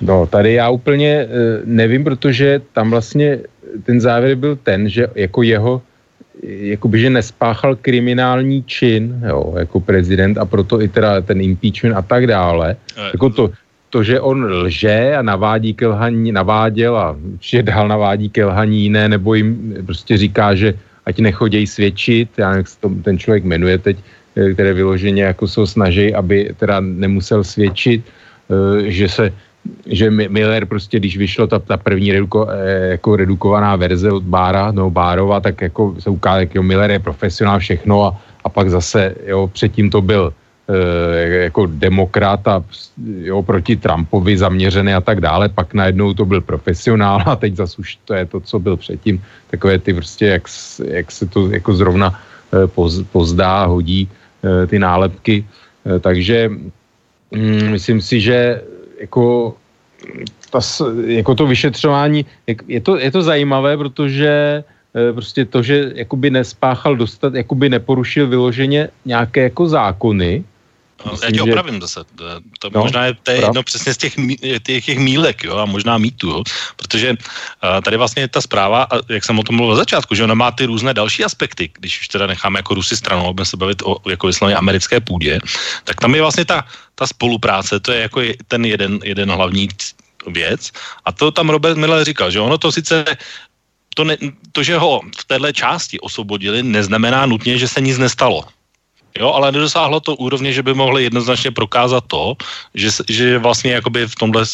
No, 0.00 0.26
tady 0.26 0.52
já 0.52 0.68
úplně 0.68 1.28
nevím, 1.64 2.04
protože 2.04 2.60
tam 2.72 2.90
vlastně 2.90 3.38
ten 3.84 4.00
závěr 4.00 4.36
byl 4.36 4.56
ten, 4.56 4.88
že 4.88 5.06
jako 5.14 5.42
jeho 5.42 5.82
jakoby, 6.42 7.00
že 7.00 7.10
nespáchal 7.10 7.76
kriminální 7.76 8.62
čin, 8.62 9.22
jo, 9.28 9.54
jako 9.58 9.80
prezident 9.80 10.38
a 10.38 10.44
proto 10.44 10.80
i 10.82 10.88
teda 10.88 11.20
ten 11.20 11.40
impeachment 11.40 11.96
a 11.96 12.02
tak 12.02 12.26
dále. 12.26 12.76
Jako 13.12 13.30
to, 13.30 13.50
to, 13.90 14.02
že 14.02 14.20
on 14.20 14.44
lže 14.44 15.16
a 15.16 15.22
navádí 15.22 15.74
ke 15.74 15.86
lhaní, 15.86 16.32
naváděl 16.32 16.96
a 16.96 17.16
že 17.40 17.62
dál 17.62 17.88
navádí 17.88 18.30
ke 18.30 18.44
lhaní 18.46 18.82
jiné, 18.82 19.08
nebo 19.08 19.34
jim 19.34 19.76
prostě 19.86 20.16
říká, 20.16 20.54
že 20.54 20.74
ať 21.06 21.18
nechodějí 21.18 21.66
svědčit, 21.66 22.28
já 22.38 22.56
jak 22.56 22.68
se 22.68 22.76
to, 22.80 22.90
ten 23.02 23.18
člověk 23.18 23.44
jmenuje 23.44 23.78
teď, 23.78 23.96
eh, 24.36 24.54
které 24.54 24.72
vyloženě 24.74 25.22
jako 25.34 25.48
se 25.48 25.66
snaží, 25.66 26.14
aby 26.14 26.54
teda 26.56 26.80
nemusel 26.80 27.44
svědčit, 27.44 28.06
eh, 28.06 28.90
že 28.90 29.08
se 29.08 29.24
že 29.86 30.08
Miller 30.08 30.64
prostě, 30.64 30.96
když 30.96 31.20
vyšlo 31.20 31.44
ta, 31.44 31.58
ta 31.60 31.76
první 31.76 32.16
reduko, 32.16 32.48
eh, 32.48 32.96
jako 32.96 33.16
redukovaná 33.16 33.76
verze 33.76 34.08
od 34.08 34.24
Bára, 34.24 34.72
no 34.72 34.88
Bárova, 34.88 35.36
tak 35.40 35.60
jako 35.60 36.00
se 36.00 36.08
ukázalo, 36.08 36.40
jak 36.40 36.54
jo, 36.54 36.62
Miller 36.64 36.90
je 36.90 36.98
profesionál 36.98 37.58
všechno 37.60 38.08
a, 38.08 38.16
a 38.44 38.48
pak 38.48 38.72
zase, 38.72 39.14
jo, 39.28 39.52
předtím 39.52 39.92
to 39.92 40.00
byl 40.00 40.32
jako 41.48 41.66
demokrat 41.66 42.48
a 42.48 42.64
jo, 43.20 43.42
proti 43.42 43.76
Trumpovi 43.76 44.38
zaměřený 44.38 44.94
a 44.94 45.00
tak 45.00 45.20
dále, 45.20 45.48
pak 45.48 45.74
najednou 45.74 46.14
to 46.14 46.24
byl 46.24 46.40
profesionál 46.40 47.22
a 47.26 47.36
teď 47.36 47.56
zase 47.56 47.76
už 47.78 47.98
to 48.04 48.14
je 48.14 48.26
to, 48.26 48.40
co 48.40 48.58
byl 48.58 48.76
předtím, 48.76 49.22
takové 49.50 49.78
ty 49.78 49.94
prostě, 49.94 50.26
jak, 50.26 50.42
jak 50.84 51.12
se 51.12 51.26
to 51.26 51.50
jako 51.50 51.74
zrovna 51.74 52.20
e, 52.52 52.66
poz, 52.66 53.02
pozdá, 53.12 53.64
hodí 53.64 54.08
e, 54.44 54.66
ty 54.66 54.78
nálepky, 54.78 55.44
takže 56.00 56.48
mm, 57.30 57.70
myslím 57.70 58.00
si, 58.00 58.20
že 58.20 58.62
jako, 59.00 59.54
ta, 60.50 60.60
jako 61.06 61.34
to 61.34 61.46
vyšetřování, 61.46 62.26
je 62.68 62.80
to, 62.80 62.98
je 62.98 63.10
to 63.10 63.22
zajímavé, 63.22 63.76
protože 63.76 64.64
prostě 65.12 65.44
to, 65.44 65.62
že 65.62 65.92
jakoby 65.94 66.30
nespáchal 66.30 66.96
dostat, 66.96 67.34
jakoby 67.34 67.68
neporušil 67.68 68.26
vyloženě 68.26 68.88
nějaké 69.04 69.42
jako 69.42 69.68
zákony, 69.68 70.44
Myslím, 71.12 71.34
já 71.34 71.44
tě 71.44 71.50
opravím 71.50 71.74
že... 71.74 71.80
zase. 71.80 72.00
To 72.58 72.70
no, 72.74 72.80
možná 72.80 73.04
je, 73.04 73.14
to 73.22 73.30
je 73.30 73.40
jedno 73.40 73.62
přesně 73.62 73.94
z 73.94 73.96
těch, 73.96 74.14
těch, 74.62 74.84
těch 74.84 74.98
mílek, 74.98 75.44
jo, 75.44 75.56
a 75.56 75.64
možná 75.64 75.98
mýtů, 75.98 76.28
jo, 76.28 76.42
protože 76.76 77.10
uh, 77.10 77.80
tady 77.84 77.96
vlastně 77.96 78.22
je 78.22 78.28
ta 78.28 78.40
zpráva, 78.40 78.82
a 78.82 79.00
jak 79.08 79.24
jsem 79.24 79.38
o 79.38 79.42
tom 79.42 79.56
mluvil 79.56 79.74
v 79.74 79.78
začátku, 79.78 80.14
že 80.14 80.24
ona 80.24 80.34
má 80.34 80.50
ty 80.50 80.64
různé 80.64 80.94
další 80.94 81.24
aspekty, 81.24 81.70
když 81.78 82.00
už 82.00 82.08
teda 82.08 82.26
necháme 82.26 82.58
jako 82.58 82.74
Rusy 82.74 82.96
stranou, 82.96 83.32
budeme 83.32 83.46
se 83.46 83.56
bavit 83.56 83.82
o 83.82 83.96
jako 84.10 84.26
vysloveně 84.26 84.56
americké 84.56 85.00
půdě, 85.00 85.40
tak 85.84 86.00
tam 86.00 86.14
je 86.14 86.20
vlastně 86.20 86.44
ta, 86.44 86.64
ta 86.94 87.06
spolupráce, 87.06 87.80
to 87.80 87.92
je 87.92 88.00
jako 88.00 88.20
ten 88.48 88.64
jeden, 88.64 88.98
jeden 89.04 89.30
hlavní 89.30 89.68
věc. 90.26 90.70
A 91.04 91.12
to 91.12 91.30
tam 91.30 91.50
Robert 91.50 91.76
Miller 91.76 92.04
říkal, 92.04 92.30
že 92.30 92.40
ono 92.40 92.58
to 92.58 92.72
sice 92.72 93.04
to, 93.94 94.04
ne, 94.04 94.16
to, 94.52 94.62
že 94.62 94.78
ho 94.78 95.00
v 95.18 95.24
téhle 95.24 95.52
části 95.52 96.00
osvobodili, 96.00 96.62
neznamená 96.62 97.26
nutně, 97.26 97.58
že 97.58 97.68
se 97.68 97.80
nic 97.80 97.98
nestalo. 97.98 98.44
Jo, 99.18 99.32
ale 99.32 99.52
nedosáhlo 99.52 100.00
to 100.00 100.16
úrovně, 100.16 100.52
že 100.52 100.62
by 100.62 100.74
mohli 100.74 101.02
jednoznačně 101.02 101.50
prokázat 101.50 102.04
to, 102.06 102.36
že, 102.74 102.88
že 103.08 103.38
vlastně 103.38 103.72
jakoby 103.72 104.06
v 104.06 104.14
tomhle 104.14 104.44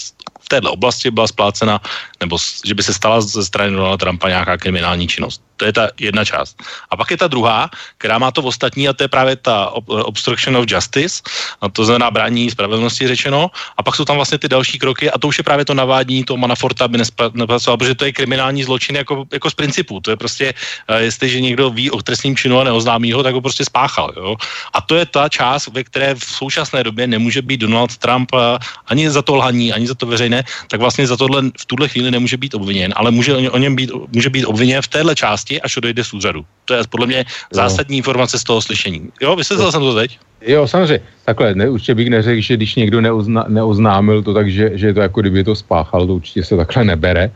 této 0.48 0.72
oblasti 0.72 1.10
byla 1.10 1.26
splácena, 1.26 1.80
nebo 2.20 2.38
že 2.64 2.74
by 2.74 2.82
se 2.82 2.94
stala 2.94 3.20
ze 3.20 3.44
strany 3.44 3.70
Donalda 3.70 3.96
Trumpa 3.96 4.28
nějaká 4.28 4.56
kriminální 4.56 5.08
činnost. 5.08 5.42
To 5.56 5.64
je 5.64 5.72
ta 5.72 5.88
jedna 6.00 6.24
část. 6.24 6.62
A 6.90 6.96
pak 6.96 7.10
je 7.10 7.16
ta 7.16 7.28
druhá, 7.28 7.70
která 7.98 8.18
má 8.18 8.30
to 8.30 8.42
v 8.42 8.46
ostatní, 8.46 8.88
a 8.88 8.92
to 8.92 9.04
je 9.04 9.08
právě 9.08 9.36
ta 9.36 9.72
obstruction 9.88 10.56
of 10.56 10.68
justice, 10.68 11.22
a 11.60 11.68
to 11.68 11.84
znamená 11.84 12.10
brání 12.10 12.50
spravedlnosti 12.50 13.08
řečeno. 13.08 13.50
A 13.76 13.82
pak 13.82 13.96
jsou 13.96 14.04
tam 14.04 14.16
vlastně 14.16 14.38
ty 14.38 14.48
další 14.48 14.78
kroky, 14.78 15.10
a 15.10 15.18
to 15.18 15.28
už 15.28 15.38
je 15.38 15.44
právě 15.44 15.64
to 15.64 15.74
navádění 15.74 16.24
toho 16.24 16.36
Manaforta, 16.36 16.84
aby 16.84 16.98
nepracoval, 17.32 17.76
protože 17.76 17.94
to 17.94 18.04
je 18.04 18.12
kriminální 18.12 18.64
zločin 18.64 18.96
jako, 18.96 19.24
jako 19.32 19.50
z 19.50 19.54
principu. 19.54 20.00
To 20.00 20.10
je 20.10 20.16
prostě, 20.16 20.54
uh, 20.90 20.96
jestliže 20.96 21.40
někdo 21.40 21.70
ví 21.70 21.90
o 21.90 22.02
trestním 22.02 22.36
činu 22.36 22.60
a 22.60 22.64
neoznámí 22.64 23.12
ho, 23.12 23.22
tak 23.22 23.34
ho 23.34 23.40
prostě 23.40 23.64
spáchal. 23.64 24.12
Jo? 24.16 24.36
A 24.72 24.80
to 24.80 24.94
je 24.96 25.06
ta 25.06 25.28
část, 25.28 25.72
ve 25.72 25.84
které 25.84 26.14
v 26.14 26.24
současné 26.24 26.84
době 26.84 27.06
nemůže 27.06 27.42
být 27.42 27.64
Donald 27.64 27.96
Trump 27.96 28.32
uh, 28.32 28.40
ani 28.86 29.10
za 29.10 29.22
to 29.22 29.36
lhaní, 29.36 29.72
ani 29.72 29.86
za 29.86 29.94
to 29.94 30.06
veřejné, 30.06 30.35
tak 30.68 30.80
vlastně 30.80 31.06
za 31.06 31.16
tohle 31.16 31.42
v 31.58 31.66
tuhle 31.66 31.88
chvíli 31.88 32.10
nemůže 32.10 32.36
být 32.36 32.54
obviněn, 32.54 32.92
ale 32.96 33.10
může 33.10 33.36
o 33.36 33.58
něm 33.58 33.76
být, 33.76 33.90
může 34.12 34.30
být 34.30 34.44
obviněn 34.44 34.82
v 34.82 34.88
téhle 34.88 35.14
části 35.14 35.60
až 35.60 35.76
odejde 35.76 36.04
z 36.04 36.12
úřadu. 36.12 36.44
To 36.64 36.74
je 36.74 36.82
podle 36.90 37.06
mě 37.06 37.24
zásadní 37.50 37.96
informace 37.96 38.38
z 38.38 38.44
toho 38.44 38.62
slyšení. 38.62 39.10
Jo, 39.20 39.36
vysvětlil 39.36 39.72
jsem 39.72 39.80
to 39.80 39.94
teď? 39.94 40.18
Jo, 40.46 40.68
samozřejmě. 40.68 41.00
Takhle, 41.24 41.54
ne, 41.54 41.70
určitě 41.70 41.94
bych 41.94 42.10
neřekl, 42.10 42.40
že 42.40 42.56
když 42.56 42.74
někdo 42.74 43.00
neuzna, 43.00 43.44
neoznámil 43.48 44.22
to, 44.22 44.34
takže 44.34 44.70
že 44.74 44.86
je 44.86 44.94
to 44.94 45.00
jako 45.00 45.20
kdyby 45.20 45.44
to 45.44 45.54
spáchal, 45.54 46.06
to 46.06 46.14
určitě 46.14 46.44
se 46.44 46.56
takhle 46.56 46.84
nebere. 46.84 47.30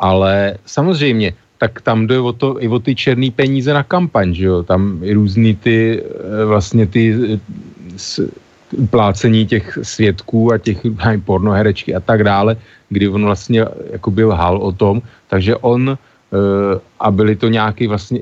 Ale 0.00 0.58
samozřejmě, 0.66 1.34
tak 1.58 1.80
tam 1.80 2.06
jde 2.06 2.18
o 2.18 2.32
to, 2.32 2.62
i 2.62 2.68
o 2.68 2.78
ty 2.78 2.94
černé 2.94 3.30
peníze 3.30 3.70
na 3.70 3.82
kampaň, 3.82 4.34
že 4.34 4.46
jo? 4.46 4.62
Tam 4.62 4.98
i 5.02 5.14
různý 5.14 5.54
ty, 5.56 6.02
eh, 6.02 6.44
vlastně 6.44 6.86
ty 6.86 7.14
eh, 7.14 7.38
s, 7.96 8.18
plácení 8.90 9.46
těch 9.46 9.78
svědků 9.82 10.52
a 10.52 10.58
těch 10.58 10.78
pornoherečky 11.24 11.94
a 11.94 12.00
tak 12.00 12.24
dále, 12.24 12.56
kdy 12.88 13.08
on 13.08 13.24
vlastně 13.24 13.64
jako 13.92 14.10
byl 14.10 14.30
hal 14.32 14.56
o 14.56 14.72
tom, 14.72 15.02
takže 15.28 15.56
on 15.56 15.98
Eh, 16.32 16.80
a 17.00 17.10
byly 17.10 17.36
to 17.36 17.48
nějaké 17.48 17.88
vlastně 17.88 18.20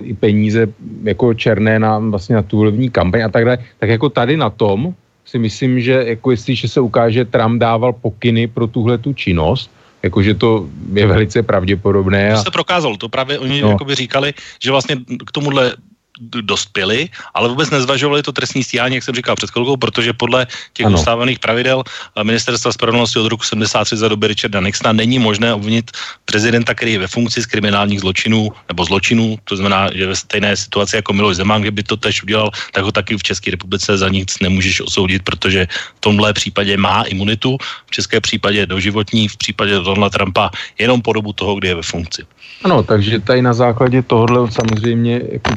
i 0.00 0.14
peníze 0.14 0.68
jako 1.04 1.34
černé 1.34 1.78
na, 1.78 1.98
vlastně 1.98 2.36
na 2.36 2.42
tu 2.42 2.56
volební 2.56 2.90
kampaň 2.90 3.22
a 3.22 3.28
tak 3.28 3.44
dále, 3.44 3.58
tak 3.78 3.88
jako 3.88 4.08
tady 4.08 4.36
na 4.36 4.50
tom 4.50 4.94
si 5.24 5.38
myslím, 5.38 5.80
že 5.80 5.92
jako 5.92 6.30
jestliže 6.30 6.68
se 6.68 6.80
ukáže, 6.80 7.24
Trump 7.24 7.60
dával 7.60 7.92
pokyny 7.92 8.46
pro 8.46 8.66
tuhle 8.66 8.98
tu 8.98 9.12
činnost, 9.12 9.70
jakože 10.02 10.34
to 10.34 10.68
je 10.92 11.06
velice 11.06 11.42
pravděpodobné. 11.42 12.32
A... 12.32 12.36
To 12.36 12.42
se 12.42 12.50
prokázalo, 12.50 12.96
to 12.96 13.08
právě 13.08 13.38
oni 13.38 13.60
no. 13.60 13.76
říkali, 13.88 14.34
že 14.62 14.70
vlastně 14.70 14.96
k 15.26 15.32
tomuhle 15.32 15.72
dospěli, 16.20 17.08
ale 17.34 17.48
vůbec 17.48 17.70
nezvažovali 17.70 18.22
to 18.22 18.32
trestní 18.32 18.64
stíhání, 18.64 18.94
jak 18.94 19.04
jsem 19.04 19.14
říkal 19.14 19.36
před 19.36 19.50
chvilkou, 19.50 19.76
protože 19.76 20.12
podle 20.12 20.46
těch 20.72 20.86
ano. 20.86 20.98
ustávaných 20.98 21.38
pravidel 21.38 21.82
eh, 21.82 22.24
ministerstva 22.24 22.72
spravedlnosti 22.72 23.18
od 23.18 23.28
roku 23.28 23.44
73 23.44 23.96
za 23.96 24.08
doby 24.08 24.26
Richarda 24.26 24.60
Nixona 24.60 24.92
není 24.92 25.18
možné 25.18 25.54
obvinit 25.54 25.90
prezidenta, 26.24 26.74
který 26.74 26.92
je 26.92 26.98
ve 26.98 27.08
funkci 27.08 27.42
z 27.42 27.46
kriminálních 27.46 28.00
zločinů 28.00 28.48
nebo 28.68 28.84
zločinů, 28.84 29.38
to 29.44 29.56
znamená, 29.56 29.90
že 29.94 30.06
ve 30.06 30.16
stejné 30.16 30.56
situaci 30.56 30.96
jako 30.96 31.12
Miloš 31.12 31.36
Zeman, 31.36 31.62
kdyby 31.62 31.82
to 31.82 31.96
tež 31.96 32.22
udělal, 32.22 32.50
tak 32.72 32.84
ho 32.84 32.92
taky 32.92 33.16
v 33.16 33.22
České 33.22 33.50
republice 33.50 33.98
za 33.98 34.08
nic 34.08 34.38
nemůžeš 34.40 34.80
osoudit, 34.80 35.22
protože 35.22 35.66
v 35.96 36.00
tomhle 36.00 36.32
případě 36.32 36.76
má 36.76 37.02
imunitu, 37.02 37.58
v 37.86 37.90
české 37.90 38.20
případě 38.20 38.66
doživotní, 38.66 39.28
v 39.28 39.36
případě 39.36 39.74
Donalda 39.80 40.10
Trumpa 40.10 40.50
jenom 40.78 41.02
po 41.02 41.12
dobu 41.12 41.32
toho, 41.32 41.54
kdy 41.54 41.68
je 41.68 41.74
ve 41.74 41.82
funkci. 41.82 42.22
Ano, 42.64 42.82
takže 42.82 43.20
tady 43.20 43.42
na 43.42 43.54
základě 43.54 44.02
tohohle 44.02 44.50
samozřejmě 44.50 45.22
jako 45.32 45.56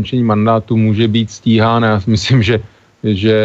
skončení 0.00 0.24
mandátu 0.24 0.80
může 0.80 1.08
být 1.08 1.28
stíhán. 1.30 1.84
Já 1.84 2.00
si 2.00 2.10
myslím, 2.10 2.40
že, 2.42 2.56
že 3.04 3.36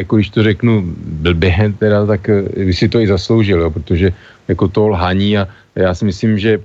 jako 0.00 0.16
když 0.16 0.30
to 0.32 0.40
řeknu 0.42 0.84
blbě, 1.20 1.76
teda, 1.78 2.06
tak 2.08 2.24
by 2.56 2.72
si 2.72 2.88
to 2.88 3.04
i 3.04 3.06
zasloužil, 3.06 3.60
jo, 3.60 3.70
protože 3.70 4.12
jako 4.48 4.68
to 4.68 4.88
lhaní 4.88 5.38
a 5.38 5.44
já 5.76 5.92
si 5.94 6.08
myslím, 6.08 6.40
že 6.40 6.58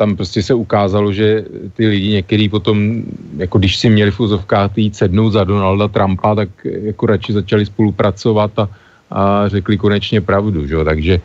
tam 0.00 0.16
prostě 0.16 0.40
se 0.42 0.56
ukázalo, 0.56 1.12
že 1.12 1.44
ty 1.76 1.86
lidi 1.86 2.08
některý 2.24 2.48
potom, 2.48 3.04
jako 3.36 3.60
když 3.60 3.76
si 3.76 3.92
měli 3.92 4.10
v 4.10 4.20
jít 4.76 4.96
sednout 4.96 5.36
za 5.36 5.44
Donalda 5.44 5.92
Trumpa, 5.92 6.34
tak 6.34 6.48
jako 6.64 7.02
radši 7.06 7.32
začali 7.32 7.62
spolupracovat 7.68 8.56
a, 8.56 8.64
a 9.12 9.48
řekli 9.52 9.76
konečně 9.76 10.24
pravdu, 10.24 10.66
že? 10.66 10.80
takže 10.80 11.14
e, 11.14 11.20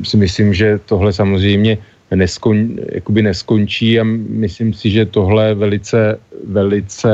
si 0.00 0.16
myslím, 0.16 0.56
že 0.56 0.80
tohle 0.88 1.12
samozřejmě 1.12 1.78
neskon, 2.16 2.76
jakoby 2.92 3.22
neskončí 3.22 4.00
a 4.00 4.04
myslím 4.28 4.74
si, 4.74 4.90
že 4.90 5.06
tohle 5.06 5.54
velice, 5.54 6.18
velice 6.46 7.10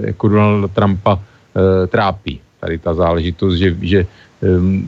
jako 0.00 0.28
Donald 0.28 0.70
Trumpa 0.72 1.18
e, 1.18 1.86
trápí. 1.86 2.40
Tady 2.60 2.78
ta 2.78 2.94
záležitost, 2.94 3.54
že, 3.54 3.76
že 3.80 3.98
e, 4.00 4.06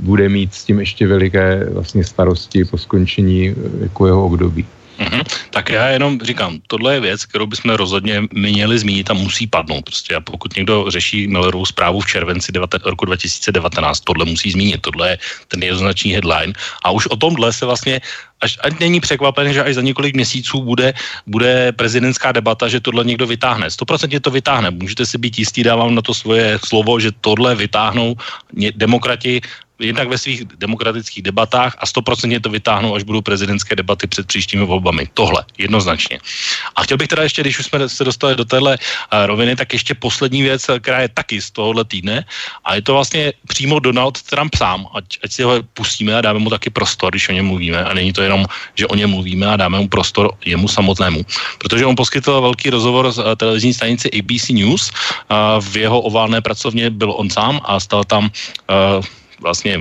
bude 0.03 0.29
mít 0.29 0.55
s 0.55 0.65
tím 0.65 0.81
ještě 0.81 1.07
veliké 1.07 1.71
vlastně 1.71 2.05
starosti 2.05 2.65
po 2.65 2.79
skončení 2.79 3.49
e, 3.49 3.55
jako 3.81 4.07
jeho 4.07 4.27
období. 4.27 4.67
Mm-hmm. 4.99 5.23
Tak 5.51 5.69
já 5.69 5.89
jenom 5.89 6.21
říkám, 6.23 6.59
tohle 6.67 6.95
je 6.95 7.01
věc, 7.01 7.25
kterou 7.27 7.47
bychom 7.47 7.75
rozhodně 7.75 8.23
měli 8.33 8.79
zmínit 8.79 9.11
a 9.11 9.15
musí 9.15 9.47
padnout. 9.47 9.85
Prostě 9.85 10.15
a 10.15 10.21
pokud 10.21 10.57
někdo 10.57 10.87
řeší 10.89 11.27
Millerovou 11.27 11.67
zprávu 11.67 12.01
v 12.01 12.07
červenci 12.07 12.53
devate, 12.53 12.79
roku 12.85 13.05
2019, 13.05 14.01
tohle 14.01 14.25
musí 14.25 14.51
zmínit, 14.51 14.81
tohle 14.81 15.11
je 15.11 15.19
ten 15.49 15.63
jednoznačný 15.63 16.13
headline. 16.13 16.53
A 16.85 16.91
už 16.91 17.07
o 17.07 17.17
tomhle 17.17 17.53
se 17.53 17.67
vlastně 17.67 18.01
až, 18.41 18.59
ať 18.61 18.81
není 18.81 19.01
překvapen, 19.01 19.53
že 19.53 19.65
až 19.65 19.75
za 19.75 19.83
několik 19.83 20.15
měsíců 20.15 20.63
bude, 20.63 20.95
bude 21.27 21.73
prezidentská 21.73 22.33
debata, 22.33 22.69
že 22.69 22.81
tohle 22.81 23.05
někdo 23.05 23.27
vytáhne. 23.27 23.69
100% 23.69 24.21
to 24.21 24.31
vytáhne. 24.31 24.71
Můžete 24.71 25.07
si 25.07 25.19
být 25.19 25.39
jistý, 25.39 25.63
dávám 25.63 25.95
na 25.95 26.03
to 26.03 26.15
svoje 26.15 26.59
slovo, 26.61 27.01
že 27.01 27.11
tohle 27.21 27.55
vytáhnou 27.55 28.15
demokrati 28.77 29.41
jednak 29.87 30.09
ve 30.09 30.19
svých 30.19 30.45
demokratických 30.45 31.23
debatách 31.23 31.77
a 31.79 31.87
stoprocentně 31.87 32.41
to 32.41 32.51
vytáhnou, 32.51 32.95
až 32.95 33.03
budou 33.03 33.21
prezidentské 33.21 33.77
debaty 33.77 34.07
před 34.07 34.27
příštími 34.27 34.67
volbami. 34.67 35.09
Tohle, 35.15 35.45
jednoznačně. 35.59 36.19
A 36.77 36.83
chtěl 36.83 36.97
bych 36.97 37.09
teda 37.09 37.23
ještě, 37.23 37.43
když 37.43 37.59
už 37.59 37.67
jsme 37.67 37.89
se 37.89 38.05
dostali 38.05 38.37
do 38.37 38.45
téhle 38.45 38.79
uh, 38.79 39.27
roviny, 39.27 39.57
tak 39.57 39.73
ještě 39.73 39.95
poslední 39.95 40.43
věc, 40.43 40.67
která 40.81 41.01
je 41.01 41.09
taky 41.09 41.43
z 41.43 41.51
tohohle 41.51 41.85
týdne 41.85 42.25
a 42.65 42.75
je 42.75 42.83
to 42.83 42.93
vlastně 42.93 43.33
přímo 43.49 43.79
Donald 43.79 44.23
Trump 44.23 44.55
sám, 44.55 44.87
ať, 44.95 45.05
ať 45.25 45.31
si 45.33 45.43
ho 45.43 45.63
pustíme 45.75 46.17
a 46.17 46.21
dáme 46.21 46.39
mu 46.39 46.51
taky 46.51 46.71
prostor, 46.71 47.13
když 47.13 47.29
o 47.29 47.33
něm 47.33 47.47
mluvíme 47.47 47.85
a 47.85 47.95
není 47.95 48.13
to 48.13 48.23
jenom, 48.23 48.47
že 48.75 48.87
o 48.87 48.95
něm 48.95 49.11
mluvíme 49.11 49.47
a 49.47 49.57
dáme 49.57 49.79
mu 49.79 49.89
prostor 49.89 50.33
jemu 50.45 50.69
samotnému. 50.69 51.25
Protože 51.59 51.87
on 51.87 51.97
poskytl 51.97 52.41
velký 52.41 52.71
rozhovor 52.71 53.13
z 53.13 53.19
uh, 53.19 53.35
televizní 53.37 53.75
stanici 53.75 54.11
ABC 54.13 54.49
News, 54.49 54.91
v 55.61 55.77
jeho 55.77 56.01
oválné 56.01 56.41
pracovně 56.41 56.91
byl 56.91 57.15
on 57.17 57.31
sám 57.31 57.61
a 57.65 57.81
stal 57.81 58.05
tam 58.05 58.25
uh, 58.25 59.05
vlastně 59.41 59.81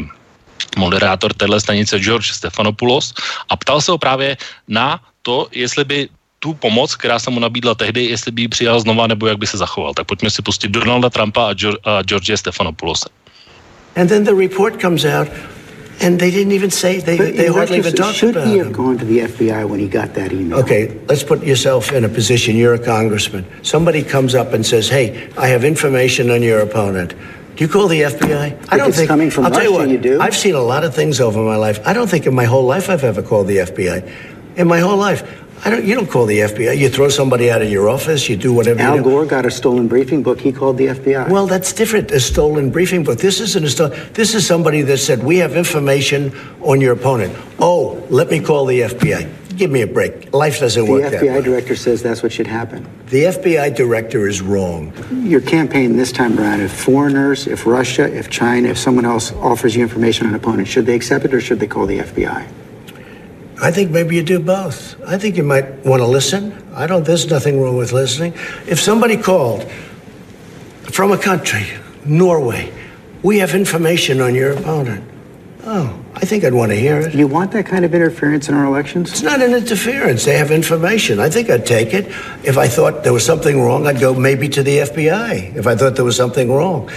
moderátor 0.77 1.33
téhle 1.33 1.59
stanice 1.59 1.99
George 1.99 2.33
Stephanopoulos 2.33 3.13
a 3.49 3.55
ptal 3.55 3.81
se 3.81 3.91
ho 3.91 3.97
právě 3.97 4.37
na 4.67 4.99
to, 5.21 5.47
jestli 5.51 5.83
by 5.83 6.09
tu 6.39 6.53
pomoc, 6.53 6.95
která 6.95 7.19
se 7.19 7.31
mu 7.31 7.39
nabídla 7.39 7.75
tehdy, 7.75 8.05
jestli 8.05 8.31
by 8.31 8.41
ji 8.41 8.47
přijal 8.47 8.79
znova, 8.79 9.07
nebo 9.07 9.27
jak 9.27 9.37
by 9.37 9.47
se 9.47 9.57
zachoval. 9.57 9.93
Tak 9.93 10.07
pojďme 10.07 10.29
si 10.29 10.41
pustit 10.41 10.67
Donalda 10.71 11.09
Trumpa 11.09 11.47
a, 11.49 11.53
George, 11.53 11.77
a 11.83 12.01
George 12.01 12.37
Stephanopoulos. 12.37 13.05
And 13.95 14.09
then 14.09 14.23
the 14.23 14.33
report 14.33 14.81
comes 14.81 15.05
out, 15.05 15.27
and 16.01 16.19
they 16.19 16.31
didn't 16.31 16.51
even 16.51 16.71
say, 16.71 16.99
they, 17.01 17.17
But 17.17 17.35
they 17.37 17.47
hardly 17.47 17.77
even 17.77 17.93
talked 17.93 18.15
Should 18.15 18.35
about 18.35 18.47
he 18.47 18.57
him. 18.57 18.65
have 18.65 18.73
gone 18.73 18.97
to 18.97 19.05
the 19.05 19.19
FBI 19.19 19.69
when 19.69 19.79
he 19.79 19.87
got 19.87 20.13
that 20.15 20.31
email? 20.33 20.59
Okay, 20.59 20.89
let's 21.07 21.23
put 21.23 21.43
yourself 21.43 21.91
in 21.91 22.03
a 22.03 22.09
position. 22.09 22.57
You're 22.57 22.73
a 22.73 22.85
congressman. 22.85 23.45
Somebody 23.61 24.03
comes 24.03 24.33
up 24.35 24.53
and 24.53 24.65
says, 24.65 24.89
"Hey, 24.89 25.29
I 25.37 25.47
have 25.47 25.63
information 25.67 26.31
on 26.31 26.41
your 26.41 26.59
opponent." 26.61 27.13
Do 27.55 27.63
you 27.63 27.69
call 27.69 27.87
the 27.87 28.01
FBI? 28.01 28.57
I 28.69 28.87
If 28.87 28.97
it's 28.97 29.07
coming 29.07 29.29
from 29.29 29.45
I'll 29.45 29.51
tell 29.51 29.63
you 29.63 29.73
what. 29.73 29.89
you 29.89 29.97
do. 29.99 30.19
I've 30.19 30.35
seen 30.35 30.55
a 30.55 30.61
lot 30.61 30.83
of 30.83 30.95
things 30.95 31.19
over 31.21 31.39
my 31.39 31.55
life. 31.55 31.79
I 31.85 31.93
don't 31.93 32.09
think 32.09 32.25
in 32.25 32.33
my 32.33 32.45
whole 32.45 32.65
life 32.65 32.89
I've 32.89 33.03
ever 33.03 33.21
called 33.21 33.47
the 33.47 33.57
FBI. 33.57 34.09
In 34.55 34.67
my 34.67 34.79
whole 34.79 34.97
life, 34.97 35.21
I 35.65 35.69
don't. 35.69 35.85
You 35.85 35.95
don't 35.95 36.09
call 36.09 36.25
the 36.25 36.39
FBI. 36.39 36.77
You 36.77 36.89
throw 36.89 37.09
somebody 37.09 37.49
out 37.51 37.61
of 37.61 37.69
your 37.69 37.89
office. 37.89 38.27
You 38.27 38.35
do 38.35 38.51
whatever. 38.53 38.81
Al 38.81 38.97
you 38.97 39.03
do. 39.03 39.09
Gore 39.09 39.25
got 39.25 39.45
a 39.45 39.51
stolen 39.51 39.87
briefing 39.87 40.23
book. 40.23 40.39
He 40.41 40.51
called 40.51 40.77
the 40.77 40.87
FBI. 40.87 41.29
Well, 41.29 41.47
that's 41.47 41.71
different. 41.73 42.11
A 42.11 42.19
stolen 42.19 42.69
briefing 42.71 43.03
book. 43.03 43.19
This 43.19 43.39
isn't 43.39 43.63
a 43.63 43.69
stolen. 43.69 43.97
This 44.13 44.33
is 44.33 44.45
somebody 44.45 44.81
that 44.81 44.97
said 44.97 45.23
we 45.23 45.37
have 45.37 45.55
information 45.55 46.35
on 46.61 46.81
your 46.81 46.93
opponent. 46.93 47.35
Oh, 47.59 48.03
let 48.09 48.29
me 48.29 48.39
call 48.39 48.65
the 48.65 48.81
FBI. 48.81 49.29
Give 49.55 49.69
me 49.69 49.81
a 49.81 49.87
break. 49.87 50.33
Life 50.33 50.59
doesn't 50.59 50.85
the 50.85 50.91
work 50.91 51.03
that 51.03 51.13
way. 51.13 51.19
The 51.19 51.25
FBI 51.25 51.43
director 51.43 51.75
says 51.75 52.01
that's 52.01 52.23
what 52.23 52.31
should 52.31 52.47
happen. 52.47 52.87
The 53.07 53.25
FBI 53.25 53.75
director 53.75 54.27
is 54.27 54.41
wrong. 54.41 54.93
Your 55.11 55.41
campaign 55.41 55.95
this 55.95 56.11
time 56.11 56.39
around, 56.39 56.61
if 56.61 56.71
foreigners, 56.71 57.47
if 57.47 57.65
Russia, 57.65 58.11
if 58.11 58.29
China, 58.29 58.69
if 58.69 58.77
someone 58.77 59.05
else 59.05 59.31
offers 59.33 59.75
you 59.75 59.83
information 59.83 60.25
on 60.25 60.33
an 60.33 60.39
opponent, 60.39 60.67
should 60.67 60.85
they 60.85 60.95
accept 60.95 61.25
it 61.25 61.33
or 61.33 61.41
should 61.41 61.59
they 61.59 61.67
call 61.67 61.85
the 61.85 61.99
FBI? 61.99 62.47
I 63.61 63.71
think 63.71 63.91
maybe 63.91 64.15
you 64.15 64.23
do 64.23 64.39
both. 64.39 65.01
I 65.07 65.17
think 65.17 65.37
you 65.37 65.43
might 65.43 65.85
want 65.85 66.01
to 66.01 66.07
listen. 66.07 66.51
I 66.73 66.87
don't. 66.87 67.05
There's 67.05 67.29
nothing 67.29 67.61
wrong 67.61 67.77
with 67.77 67.93
listening. 67.93 68.33
If 68.67 68.81
somebody 68.81 69.15
called 69.15 69.63
from 70.91 71.11
a 71.11 71.17
country, 71.17 71.67
Norway, 72.05 72.73
we 73.21 73.39
have 73.39 73.53
information 73.53 74.19
on 74.19 74.35
your 74.35 74.51
opponent. 74.51 75.12
Oh, 75.65 75.97
I 76.15 76.25
think 76.25 76.43
I'd 76.43 76.53
want 76.53 76.71
to 76.71 76.75
hear 76.75 76.99
it. 76.99 77.15
You 77.15 77.25
want 77.25 77.51
that 77.53 77.65
kind 77.65 77.85
of 77.85 77.95
interference 77.95 78.49
in 78.49 78.55
our 78.55 78.65
elections? 78.65 79.11
It's 79.11 79.21
not 79.21 79.41
an 79.41 79.53
interference. 79.53 80.25
They 80.25 80.37
have 80.37 80.51
information. 80.51 81.21
I 81.21 81.29
think 81.29 81.49
I'd 81.49 81.65
take 81.65 81.93
it. 81.93 82.07
If 82.43 82.57
I 82.57 82.67
thought 82.67 83.03
there 83.03 83.13
was 83.13 83.25
something 83.25 83.61
wrong, 83.61 83.87
I'd 83.87 83.99
go 84.01 84.13
maybe 84.13 84.49
to 84.49 84.61
the 84.63 84.79
FBI. 84.79 85.55
If 85.55 85.65
I 85.65 85.75
thought 85.75 85.95
there 85.95 86.03
was 86.03 86.17
something 86.17 86.51
wrong. 86.51 86.91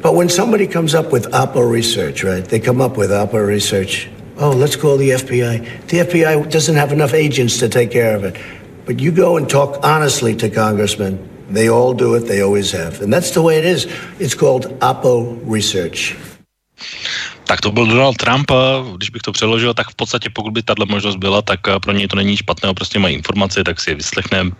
But 0.00 0.14
when 0.14 0.30
somebody 0.30 0.66
comes 0.66 0.94
up 0.94 1.12
with 1.12 1.30
Oppo 1.32 1.70
research, 1.70 2.24
right? 2.24 2.42
They 2.42 2.58
come 2.58 2.80
up 2.80 2.96
with 2.96 3.10
Oppo 3.10 3.46
research. 3.46 4.08
Oh, 4.38 4.50
let's 4.50 4.76
call 4.76 4.96
the 4.96 5.10
FBI. 5.10 5.86
The 5.88 5.98
FBI 5.98 6.50
doesn't 6.50 6.76
have 6.76 6.92
enough 6.92 7.12
agents 7.12 7.58
to 7.58 7.68
take 7.68 7.90
care 7.90 8.16
of 8.16 8.24
it. 8.24 8.40
But 8.86 8.98
you 8.98 9.12
go 9.12 9.36
and 9.36 9.48
talk 9.48 9.84
honestly 9.84 10.34
to 10.36 10.48
congressmen. 10.48 11.28
They 11.50 11.68
all 11.68 11.92
do 11.92 12.14
it. 12.14 12.20
They 12.20 12.40
always 12.40 12.70
have. 12.70 13.02
And 13.02 13.12
that's 13.12 13.32
the 13.32 13.42
way 13.42 13.58
it 13.58 13.66
is. 13.66 13.84
It's 14.18 14.34
called 14.34 14.78
Oppo 14.80 15.38
research. 15.44 16.16
Tak 17.50 17.60
to 17.60 17.72
byl 17.74 17.86
Donald 17.86 18.16
Trump, 18.16 18.46
když 18.96 19.10
bych 19.10 19.22
to 19.22 19.32
přeložil, 19.32 19.74
tak 19.74 19.90
v 19.90 19.94
podstatě 19.94 20.30
pokud 20.30 20.50
by 20.54 20.62
tahle 20.62 20.86
možnost 20.86 21.16
byla, 21.16 21.42
tak 21.42 21.60
eh, 21.68 21.80
pro 21.82 21.92
něj 21.92 22.06
to 22.08 22.16
není 22.16 22.36
špatného, 22.36 22.74
prostě 22.74 22.98
mají 22.98 23.14
informace, 23.14 23.64
tak 23.64 23.80
si 23.80 23.90
je 23.90 23.94
vyslechneme. 23.94 24.50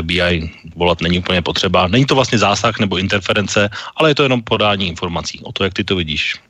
FBI 0.00 0.50
volat 0.76 1.00
není 1.00 1.18
úplně 1.18 1.42
potřeba. 1.42 1.88
Není 1.88 2.04
to 2.04 2.14
vlastně 2.14 2.38
zásah 2.38 2.80
nebo 2.80 2.96
interference, 2.96 3.68
ale 3.96 4.10
je 4.10 4.14
to 4.14 4.22
jenom 4.22 4.42
podání 4.42 4.88
informací 4.88 5.40
o 5.44 5.52
to, 5.52 5.64
jak 5.64 5.74
ty 5.74 5.84
to 5.84 5.96
vidíš. 5.96 6.40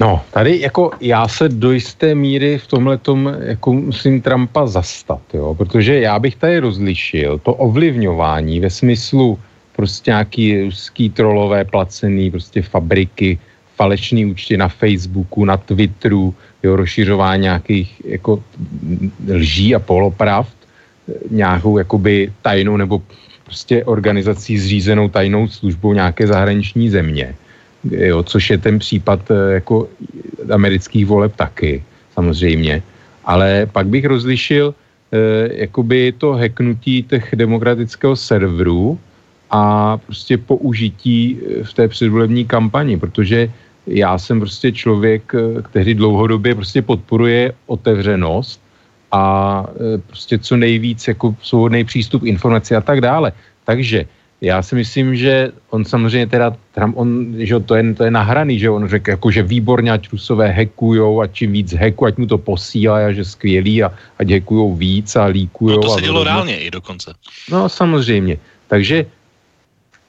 No, 0.00 0.22
tady 0.30 0.60
jako 0.60 0.90
já 1.00 1.28
se 1.28 1.48
do 1.48 1.70
jisté 1.70 2.14
míry 2.14 2.58
v 2.58 2.66
tomhle 2.66 2.98
tom 2.98 3.30
jako 3.40 3.72
musím 3.72 4.20
Trumpa 4.20 4.66
zastat, 4.66 5.22
jo, 5.34 5.54
protože 5.54 6.00
já 6.00 6.18
bych 6.18 6.36
tady 6.36 6.58
rozlišil 6.58 7.38
to 7.38 7.54
ovlivňování 7.54 8.60
ve 8.60 8.70
smyslu 8.70 9.38
prostě 9.76 10.10
nějaký 10.10 10.62
ruský 10.62 11.10
trolové 11.10 11.64
placený 11.64 12.30
prostě 12.30 12.62
fabriky, 12.62 13.38
falešný 13.80 14.36
účty 14.36 14.60
na 14.60 14.68
Facebooku, 14.68 15.44
na 15.48 15.56
Twitteru, 15.56 16.34
jo, 16.62 16.76
rozšiřování 16.76 17.42
nějakých 17.48 17.88
jako 18.04 18.44
lží 19.24 19.74
a 19.74 19.80
polopravd, 19.80 20.52
nějakou 21.30 21.80
jakoby 21.80 22.32
tajnou 22.44 22.76
nebo 22.76 23.00
prostě 23.44 23.84
organizací 23.84 24.58
zřízenou 24.58 25.08
tajnou 25.08 25.48
službou 25.48 25.96
nějaké 25.96 26.28
zahraniční 26.28 26.92
země 26.92 27.34
jo, 27.84 28.22
což 28.22 28.50
je 28.50 28.58
ten 28.58 28.78
případ 28.78 29.30
eh, 29.30 29.64
jako 29.64 29.88
amerických 30.52 31.06
voleb 31.06 31.32
taky, 31.36 31.82
samozřejmě. 32.14 32.82
Ale 33.24 33.66
pak 33.72 33.86
bych 33.86 34.04
rozlišil 34.04 34.74
eh, 34.74 35.64
jakoby 35.64 36.12
to 36.18 36.32
hacknutí 36.32 37.02
těch 37.02 37.32
demokratického 37.34 38.16
serveru 38.16 38.98
a 39.50 39.96
prostě 39.96 40.38
použití 40.38 41.38
eh, 41.38 41.64
v 41.64 41.72
té 41.72 41.88
předvolební 41.88 42.44
kampani, 42.44 42.96
protože 42.96 43.48
já 43.86 44.18
jsem 44.18 44.40
prostě 44.40 44.72
člověk, 44.72 45.32
eh, 45.34 45.62
který 45.62 45.94
dlouhodobě 45.94 46.54
prostě 46.54 46.82
podporuje 46.82 47.52
otevřenost 47.66 48.60
a 49.12 49.22
eh, 49.68 49.98
prostě 50.06 50.38
co 50.38 50.56
nejvíc 50.56 51.08
jako 51.08 51.34
svobodný 51.42 51.84
přístup 51.84 52.22
k 52.22 52.32
informaci 52.32 52.76
a 52.76 52.80
tak 52.80 53.00
dále. 53.00 53.32
Takže 53.64 54.06
já 54.40 54.62
si 54.62 54.74
myslím, 54.74 55.16
že 55.16 55.52
on 55.70 55.84
samozřejmě 55.84 56.26
teda, 56.26 56.56
Trump, 56.72 56.96
on, 56.96 57.34
že 57.38 57.60
to 57.60 57.74
je, 57.74 57.94
to 57.94 58.04
je 58.04 58.10
nahraný, 58.10 58.58
že 58.58 58.70
on 58.70 58.88
řekl, 58.88 59.10
jako, 59.10 59.30
že 59.30 59.42
výborně, 59.42 59.92
ať 59.92 60.12
Rusové 60.12 60.48
hackujou 60.52 61.20
a 61.20 61.26
čím 61.26 61.52
víc 61.52 61.76
hacku, 61.76 62.06
ať 62.06 62.16
mu 62.16 62.26
to 62.26 62.38
posílají 62.38 63.04
a 63.06 63.12
že 63.12 63.24
skvělý 63.24 63.82
a 63.84 63.92
ať 64.18 64.30
hackujou 64.30 64.74
víc 64.74 65.16
a 65.16 65.24
líkujou. 65.24 65.76
No 65.76 65.82
to 65.82 65.94
se 65.94 66.00
dělo 66.00 66.24
reálně 66.24 66.56
i 66.56 66.70
dokonce. 66.70 67.14
No 67.50 67.68
samozřejmě. 67.68 68.36
Takže 68.68 69.06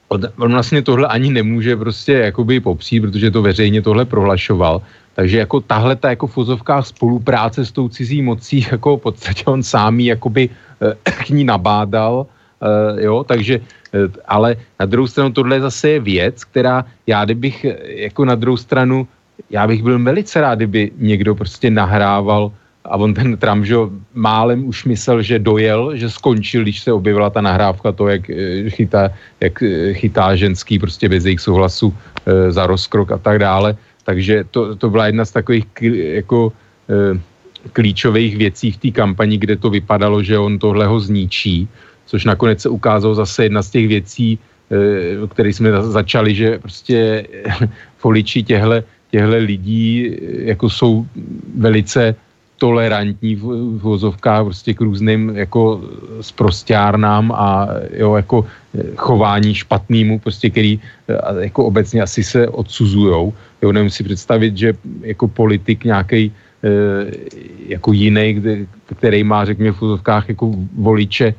on, 0.08 0.20
on 0.38 0.52
vlastně 0.52 0.82
tohle 0.82 1.08
ani 1.08 1.30
nemůže 1.30 1.76
prostě 1.76 2.12
jakoby 2.12 2.60
popřít, 2.60 3.02
protože 3.02 3.30
to 3.30 3.42
veřejně 3.42 3.82
tohle 3.82 4.04
prohlašoval. 4.04 4.82
Takže 5.14 5.38
jako 5.38 5.60
tahle 5.60 5.96
ta 5.96 6.10
jako 6.10 6.26
v 6.26 6.36
spolupráce 6.80 7.64
s 7.64 7.72
tou 7.72 7.88
cizí 7.88 8.22
mocí, 8.22 8.66
jako 8.72 8.96
v 8.96 9.00
podstatě 9.00 9.44
on 9.44 9.62
sám 9.62 10.00
jí 10.00 10.06
jakoby 10.06 10.48
eh, 10.48 11.10
k 11.10 11.30
ní 11.30 11.44
nabádal, 11.44 12.26
eh, 12.26 13.04
jo, 13.04 13.24
takže 13.24 13.60
eh, 13.60 13.98
ale 14.28 14.56
na 14.80 14.86
druhou 14.86 15.06
stranu 15.06 15.32
tohle 15.32 15.60
zase 15.60 15.88
je 15.88 16.00
věc, 16.00 16.44
která 16.44 16.84
já 17.06 17.24
kdybych 17.24 17.66
jako 17.84 18.24
na 18.24 18.34
druhou 18.34 18.56
stranu, 18.56 19.08
já 19.50 19.66
bych 19.66 19.82
byl 19.82 19.98
velice 19.98 20.40
rád, 20.40 20.54
kdyby 20.54 20.90
někdo 20.96 21.34
prostě 21.34 21.70
nahrával 21.70 22.52
a 22.84 22.96
on 22.96 23.14
ten 23.14 23.36
Trump, 23.36 23.64
že 23.64 23.76
málem 24.14 24.64
už 24.64 24.84
myslel, 24.84 25.22
že 25.22 25.38
dojel, 25.38 25.96
že 25.96 26.10
skončil, 26.10 26.62
když 26.62 26.80
se 26.82 26.92
objevila 26.92 27.30
ta 27.30 27.40
nahrávka, 27.40 27.92
to, 27.92 28.08
jak 28.08 28.30
eh, 28.30 28.70
chytá, 28.70 29.10
jak 29.40 29.62
eh, 29.62 29.94
chytá 29.94 30.36
ženský 30.36 30.78
prostě 30.78 31.08
bez 31.08 31.24
jejich 31.24 31.40
souhlasu 31.40 31.94
e, 32.26 32.52
za 32.52 32.66
rozkrok 32.66 33.12
a 33.12 33.18
tak 33.18 33.38
dále. 33.38 33.76
Takže 34.04 34.44
to, 34.50 34.76
to 34.76 34.90
byla 34.90 35.06
jedna 35.06 35.24
z 35.24 35.30
takových 35.30 35.66
jako 36.22 36.52
e, 36.90 37.18
klíčových 37.72 38.36
věcí 38.36 38.70
v 38.70 38.76
té 38.76 38.90
kampani, 38.90 39.38
kde 39.38 39.56
to 39.56 39.70
vypadalo, 39.70 40.22
že 40.22 40.38
on 40.38 40.58
tohle 40.58 40.86
ho 40.86 41.00
zničí, 41.00 41.68
což 42.06 42.24
nakonec 42.24 42.60
se 42.60 42.68
ukázalo 42.68 43.14
zase 43.14 43.44
jedna 43.44 43.62
z 43.62 43.70
těch 43.70 43.88
věcí, 43.88 44.38
e, 44.70 45.26
které 45.26 45.48
jsme 45.50 45.70
za- 45.70 45.90
začali, 46.02 46.34
že 46.34 46.58
prostě 46.58 47.26
voliči 48.02 48.42
těhle, 48.42 48.82
těhle 49.10 49.38
lidí 49.38 50.16
jako 50.50 50.70
jsou 50.70 51.06
velice 51.58 52.14
tolerantní 52.62 53.34
v, 53.34 53.42
v 53.42 53.82
vozovkách 53.82 54.44
prostě 54.54 54.70
k 54.74 54.80
různým 54.86 55.34
jako 55.34 55.82
sprostěrnám 56.22 57.34
a 57.34 57.66
jo, 57.90 58.14
jako 58.14 58.46
eh, 58.46 58.94
chování 58.94 59.50
špatnému, 59.54 60.22
prostě, 60.22 60.46
který 60.50 60.78
a 61.10 61.50
jako 61.50 61.66
obecně 61.66 62.06
asi 62.06 62.22
se 62.22 62.46
odsuzujou. 62.48 63.34
Jo, 63.62 63.72
nevím 63.74 63.90
si 63.90 64.06
představit, 64.06 64.54
že 64.54 64.78
jako 65.02 65.28
politik 65.28 65.84
nějaký 65.84 66.30
jako 67.68 67.92
jiný, 67.92 68.42
který 68.86 69.24
má, 69.26 69.44
řekněme, 69.44 69.74
v 69.74 69.80
vozovkách 69.80 70.28
jako 70.28 70.54
voliče 70.78 71.34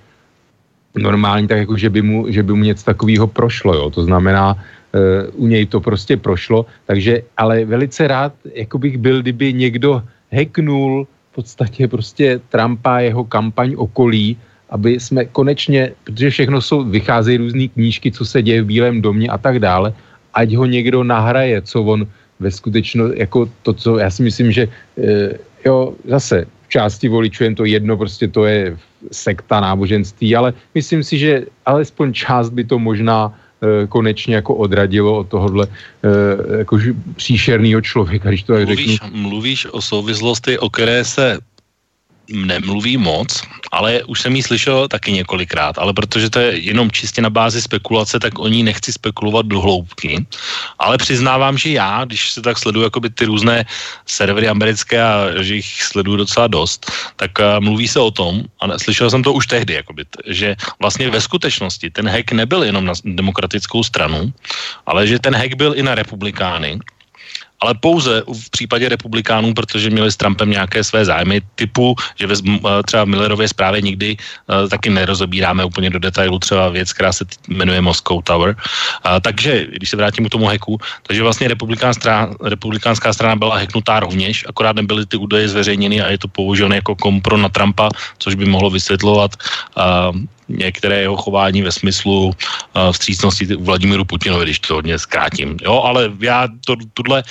normální, 1.00 1.48
tak 1.48 1.58
jako, 1.58 1.78
že 1.78 1.90
by 1.90 2.02
mu, 2.02 2.18
že 2.28 2.44
by 2.44 2.54
mu 2.54 2.64
něco 2.64 2.84
takového 2.84 3.28
prošlo, 3.28 3.74
jo. 3.74 3.90
To 3.90 4.04
znamená, 4.04 4.54
uh, 4.54 5.44
u 5.44 5.48
něj 5.48 5.66
to 5.66 5.80
prostě 5.80 6.18
prošlo, 6.18 6.66
takže, 6.86 7.24
ale 7.38 7.66
velice 7.66 8.08
rád, 8.08 8.34
jako 8.44 8.78
bych 8.78 8.98
byl, 8.98 9.22
kdyby 9.22 9.54
někdo 9.54 10.04
hacknul 10.28 11.08
v 11.08 11.13
podstatě 11.36 11.88
prostě 11.88 12.40
Trumpa, 12.50 13.00
jeho 13.00 13.24
kampaň 13.24 13.74
okolí, 13.78 14.38
aby 14.70 15.00
jsme 15.00 15.26
konečně, 15.26 15.92
protože 16.04 16.30
všechno 16.30 16.62
jsou, 16.62 16.84
vycházejí 16.84 17.38
různé 17.38 17.68
knížky, 17.68 18.12
co 18.12 18.26
se 18.26 18.42
děje 18.42 18.62
v 18.62 18.66
Bílém 18.66 19.02
domě 19.02 19.28
a 19.30 19.38
tak 19.38 19.60
dále, 19.60 19.94
ať 20.34 20.54
ho 20.54 20.66
někdo 20.66 21.04
nahraje, 21.04 21.62
co 21.62 21.84
on 21.84 22.08
ve 22.40 22.52
skutečnosti, 22.52 23.20
jako 23.20 23.50
to, 23.62 23.74
co 23.74 23.90
já 23.98 24.10
si 24.10 24.24
myslím, 24.24 24.52
že 24.52 24.64
e, 24.98 25.38
jo, 25.66 25.94
zase 26.06 26.46
v 26.66 26.68
části 26.70 27.10
voličů 27.10 27.44
jen 27.44 27.56
to 27.56 27.66
jedno, 27.66 27.98
prostě 27.98 28.28
to 28.28 28.46
je 28.46 28.78
sekta 29.12 29.60
náboženství, 29.60 30.36
ale 30.36 30.54
myslím 30.74 31.04
si, 31.04 31.18
že 31.18 31.46
alespoň 31.66 32.14
část 32.14 32.50
by 32.50 32.64
to 32.64 32.80
možná 32.80 33.34
konečně 33.90 34.36
jako 34.36 34.56
odradilo 34.56 35.18
od 35.18 35.28
tohohle 35.28 35.68
jako 36.58 36.80
příšerného 37.16 37.82
člověka, 37.82 38.30
když 38.30 38.44
to 38.44 38.54
tak 38.54 38.66
mluvíš, 38.66 39.00
řeknu. 39.02 39.20
Mluvíš 39.20 39.68
o 39.72 39.82
souvislosti, 39.82 40.60
o 40.60 40.70
které 40.70 41.06
se 41.06 41.38
nemluví 42.34 42.98
moc, 42.98 43.42
ale 43.72 44.04
už 44.04 44.22
jsem 44.22 44.36
ji 44.36 44.44
slyšel 44.44 44.88
taky 44.88 45.12
několikrát, 45.12 45.78
ale 45.78 45.94
protože 45.94 46.30
to 46.30 46.40
je 46.40 46.60
jenom 46.60 46.92
čistě 46.92 47.22
na 47.22 47.30
bázi 47.30 47.62
spekulace, 47.62 48.20
tak 48.20 48.40
o 48.40 48.48
ní 48.48 48.64
nechci 48.64 48.94
spekulovat 48.94 49.46
do 49.46 49.62
hloubky, 49.62 50.26
ale 50.80 50.98
přiznávám, 50.98 51.58
že 51.58 51.70
já, 51.70 52.06
když 52.06 52.32
se 52.32 52.42
tak 52.42 52.58
sleduju 52.58 52.84
jakoby 52.84 53.10
ty 53.10 53.26
různé 53.26 53.66
servery 54.06 54.50
americké 54.50 55.04
a 55.04 55.42
že 55.42 55.56
jich 55.56 55.84
sleduju 55.84 56.18
docela 56.18 56.48
dost, 56.48 56.92
tak 57.16 57.32
uh, 57.40 57.64
mluví 57.64 57.88
se 57.88 58.00
o 58.00 58.12
tom, 58.12 58.44
a 58.60 58.80
slyšel 58.80 59.10
jsem 59.10 59.24
to 59.24 59.34
už 59.34 59.48
tehdy, 59.48 59.74
jakoby, 59.74 60.06
že 60.28 60.56
vlastně 60.80 61.10
ve 61.10 61.22
skutečnosti 61.22 61.90
ten 61.90 62.10
hack 62.10 62.32
nebyl 62.32 62.64
jenom 62.64 62.86
na 62.86 62.94
demokratickou 63.06 63.84
stranu, 63.84 64.34
ale 64.86 65.08
že 65.08 65.20
ten 65.20 65.36
hack 65.36 65.54
byl 65.54 65.74
i 65.78 65.84
na 65.84 65.96
republikány 65.96 66.80
ale 67.64 67.80
pouze 67.80 68.28
v 68.28 68.50
případě 68.52 68.92
republikánů, 68.92 69.56
protože 69.56 69.88
měli 69.90 70.12
s 70.12 70.20
Trumpem 70.20 70.52
nějaké 70.52 70.84
své 70.84 71.08
zájmy 71.08 71.42
typu, 71.56 71.96
že 72.20 72.28
ve, 72.28 72.36
třeba 72.84 73.04
v 73.04 73.08
Millerově 73.08 73.48
zprávě 73.48 73.82
nikdy 73.82 74.18
uh, 74.20 74.68
taky 74.68 74.92
nerozobíráme 74.92 75.64
úplně 75.64 75.90
do 75.90 76.00
detailu 76.00 76.40
třeba 76.40 76.70
věc, 76.70 76.94
která 76.94 77.16
se 77.16 77.24
jmenuje 77.48 77.80
Moscow 77.82 78.20
Tower. 78.24 78.52
Uh, 78.60 79.24
takže, 79.24 79.80
když 79.80 79.90
se 79.90 79.96
vrátím 79.96 80.28
k 80.28 80.36
tomu 80.36 80.52
heku, 80.52 80.76
takže 81.08 81.24
vlastně 81.24 81.48
republikánská 81.48 81.96
strana, 82.04 82.36
republikánská 82.44 83.14
strana 83.14 83.36
byla 83.40 83.56
heknutá 83.64 84.04
rovněž, 84.04 84.44
akorát 84.50 84.76
nebyly 84.76 85.06
ty 85.06 85.18
údaje 85.18 85.48
zveřejněny 85.48 86.02
a 86.02 86.12
je 86.12 86.18
to 86.18 86.28
používané 86.28 86.84
jako 86.84 87.00
kompro 87.00 87.38
na 87.40 87.48
Trumpa, 87.50 87.90
což 88.20 88.36
by 88.36 88.46
mohlo 88.46 88.70
vysvětlovat 88.70 89.32
uh, 89.80 90.12
některé 90.50 91.08
jeho 91.08 91.16
chování 91.16 91.62
ve 91.62 91.72
smyslu 91.72 92.28
uh, 92.28 92.34
vstřícnosti 92.92 93.56
Vladimíru 93.56 94.04
Putinovi, 94.06 94.44
když 94.44 94.60
to 94.60 94.84
hodně 94.84 95.00
zkrátím. 95.00 95.58
Jo, 95.64 95.82
ale 95.86 96.12
já 96.20 96.48
to, 96.66 96.76
tuhle 96.94 97.24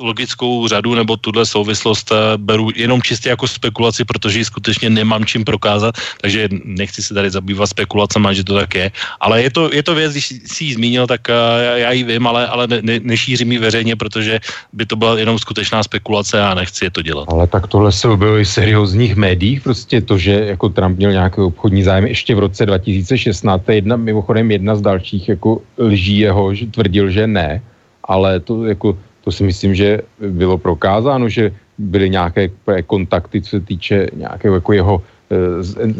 logickou 0.00 0.68
řadu 0.68 0.94
nebo 0.94 1.16
tuhle 1.16 1.46
souvislost 1.46 2.12
eh, 2.12 2.38
beru 2.38 2.70
jenom 2.74 3.02
čistě 3.02 3.28
jako 3.28 3.48
spekulaci, 3.48 4.04
protože 4.04 4.38
ji 4.38 4.44
skutečně 4.44 4.90
nemám 4.90 5.24
čím 5.24 5.44
prokázat, 5.44 5.94
takže 6.20 6.48
nechci 6.64 7.02
se 7.02 7.14
tady 7.14 7.30
zabývat 7.30 7.66
spekulacemi, 7.66 8.28
že 8.32 8.44
to 8.44 8.54
tak 8.54 8.74
je. 8.74 8.90
Ale 9.20 9.42
je 9.42 9.50
to, 9.50 9.70
je 9.72 9.82
to 9.82 9.94
věc, 9.94 10.12
když 10.12 10.26
si 10.46 10.64
ji 10.64 10.74
zmínil, 10.74 11.06
tak 11.06 11.30
eh, 11.30 11.34
já 11.80 11.92
ji 11.92 12.04
vím, 12.04 12.26
ale, 12.26 12.46
ale 12.46 12.66
ne, 12.66 13.00
nešířím 13.02 13.52
ji 13.52 13.58
veřejně, 13.58 13.96
protože 13.96 14.40
by 14.72 14.86
to 14.86 14.96
byla 14.96 15.18
jenom 15.18 15.38
skutečná 15.38 15.82
spekulace 15.82 16.42
a 16.42 16.54
nechci 16.54 16.84
je 16.84 16.90
to 16.90 17.02
dělat. 17.02 17.28
Ale 17.28 17.46
tak 17.46 17.66
tohle 17.66 17.92
se 17.92 18.08
objevilo 18.08 18.38
i 18.38 18.46
seriózních 18.46 19.16
médiích, 19.16 19.60
prostě 19.60 20.00
to, 20.00 20.18
že 20.18 20.32
jako 20.32 20.68
Trump 20.68 20.98
měl 20.98 21.12
nějaký 21.12 21.40
obchodní 21.40 21.82
zájem 21.82 22.06
ještě 22.06 22.34
v 22.34 22.38
roce 22.38 22.66
2016, 22.66 23.62
to 23.64 23.70
je 23.70 23.76
jedna, 23.76 23.96
mimochodem 23.96 24.50
jedna 24.50 24.76
z 24.76 24.80
dalších 24.80 25.28
jako 25.28 25.62
lží 25.78 26.18
jeho, 26.18 26.54
že 26.54 26.66
tvrdil, 26.66 27.10
že 27.10 27.26
ne, 27.26 27.62
ale 28.04 28.40
to 28.40 28.64
jako 28.64 28.98
to 29.28 29.32
si 29.32 29.44
myslím, 29.44 29.76
že 29.76 30.00
bylo 30.24 30.56
prokázáno, 30.56 31.28
že 31.28 31.52
byly 31.76 32.10
nějaké 32.10 32.48
kontakty, 32.88 33.44
co 33.44 33.50
se 33.50 33.60
týče 33.60 34.08
nějakého 34.16 34.54
jako 34.56 34.72
jeho 34.72 34.94
e, 35.28 35.36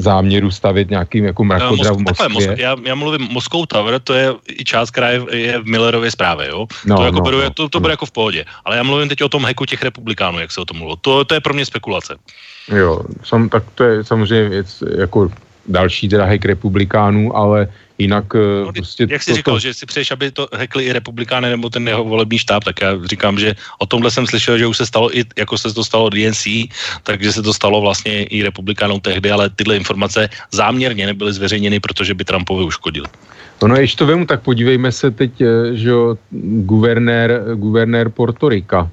záměru 0.00 0.48
stavit 0.48 0.88
nějakým 0.88 1.24
jako 1.24 1.44
mrakodrav 1.44 1.96
v 1.96 2.08
Moskvě. 2.08 2.56
já, 2.56 2.72
já 2.72 2.94
mluvím 2.94 3.28
Moskou 3.28 3.66
Tower, 3.68 4.00
to 4.00 4.14
je 4.16 4.32
i 4.48 4.64
část, 4.64 4.96
která 4.96 5.10
je, 5.10 5.20
je 5.36 5.60
v 5.60 5.66
Millerově 5.68 6.10
zprávě, 6.10 6.48
jo? 6.48 6.66
No, 6.88 6.96
to, 6.96 7.04
jako 7.04 7.18
no, 7.20 7.24
beru, 7.24 7.40
no, 7.40 7.50
to, 7.50 7.68
to 7.68 7.80
bude 7.80 7.92
jako 7.92 8.06
v 8.06 8.16
pohodě. 8.16 8.44
Ale 8.64 8.76
já 8.76 8.82
mluvím 8.82 9.08
teď 9.12 9.22
o 9.22 9.28
tom 9.28 9.44
heku 9.44 9.68
těch 9.68 9.82
republikánů, 9.82 10.40
jak 10.40 10.52
se 10.52 10.60
o 10.60 10.64
tom 10.64 10.80
mluvilo. 10.80 10.96
To, 10.96 11.24
to 11.24 11.34
je 11.34 11.40
pro 11.44 11.52
mě 11.54 11.68
spekulace. 11.68 12.16
Jo, 12.72 13.04
sam, 13.24 13.48
tak 13.48 13.62
to 13.74 13.84
je 13.84 14.04
samozřejmě 14.04 14.48
věc 14.48 14.68
jako 15.04 15.28
další 15.68 16.08
teda 16.08 16.24
hek 16.24 16.44
republikánů, 16.44 17.36
ale 17.36 17.68
Jinak 17.98 18.24
eh, 18.34 18.64
no, 18.64 18.72
prostě... 18.72 19.06
Jak 19.10 19.22
jsi 19.22 19.30
to, 19.30 19.36
říkal, 19.36 19.54
to... 19.54 19.58
že 19.58 19.74
si 19.74 19.86
přeješ, 19.86 20.10
aby 20.10 20.30
to 20.30 20.48
hekli 20.54 20.84
i 20.84 20.92
republikány 20.92 21.50
nebo 21.50 21.70
ten 21.70 21.88
jeho 21.88 22.04
volební 22.04 22.38
štáb, 22.38 22.64
tak 22.64 22.80
já 22.80 22.94
říkám, 23.04 23.38
že 23.38 23.54
o 23.78 23.86
tomhle 23.86 24.10
jsem 24.10 24.26
slyšel, 24.26 24.58
že 24.58 24.66
už 24.66 24.76
se 24.76 24.86
stalo 24.86 25.10
i, 25.18 25.24
jako 25.38 25.58
se 25.58 25.74
to 25.74 25.84
stalo 25.84 26.10
DNC, 26.10 26.46
takže 27.02 27.32
se 27.32 27.42
to 27.42 27.54
stalo 27.54 27.80
vlastně 27.80 28.24
i 28.24 28.42
republikánům 28.42 29.00
tehdy, 29.00 29.30
ale 29.30 29.50
tyhle 29.50 29.76
informace 29.76 30.28
záměrně 30.52 31.06
nebyly 31.06 31.32
zveřejněny, 31.32 31.80
protože 31.80 32.14
by 32.14 32.24
Trumpovi 32.24 32.64
uškodil. 32.64 33.04
No, 33.62 33.68
no, 33.68 33.76
ještě 33.76 33.98
to 33.98 34.06
vemu, 34.06 34.26
tak 34.26 34.42
podívejme 34.42 34.92
se 34.92 35.10
teď, 35.10 35.40
eh, 35.40 35.74
že 35.74 35.88
jo, 35.88 36.18
guvernér, 36.70 37.42
guvernér 37.54 38.08
Porto 38.08 38.48
Rica, 38.48 38.90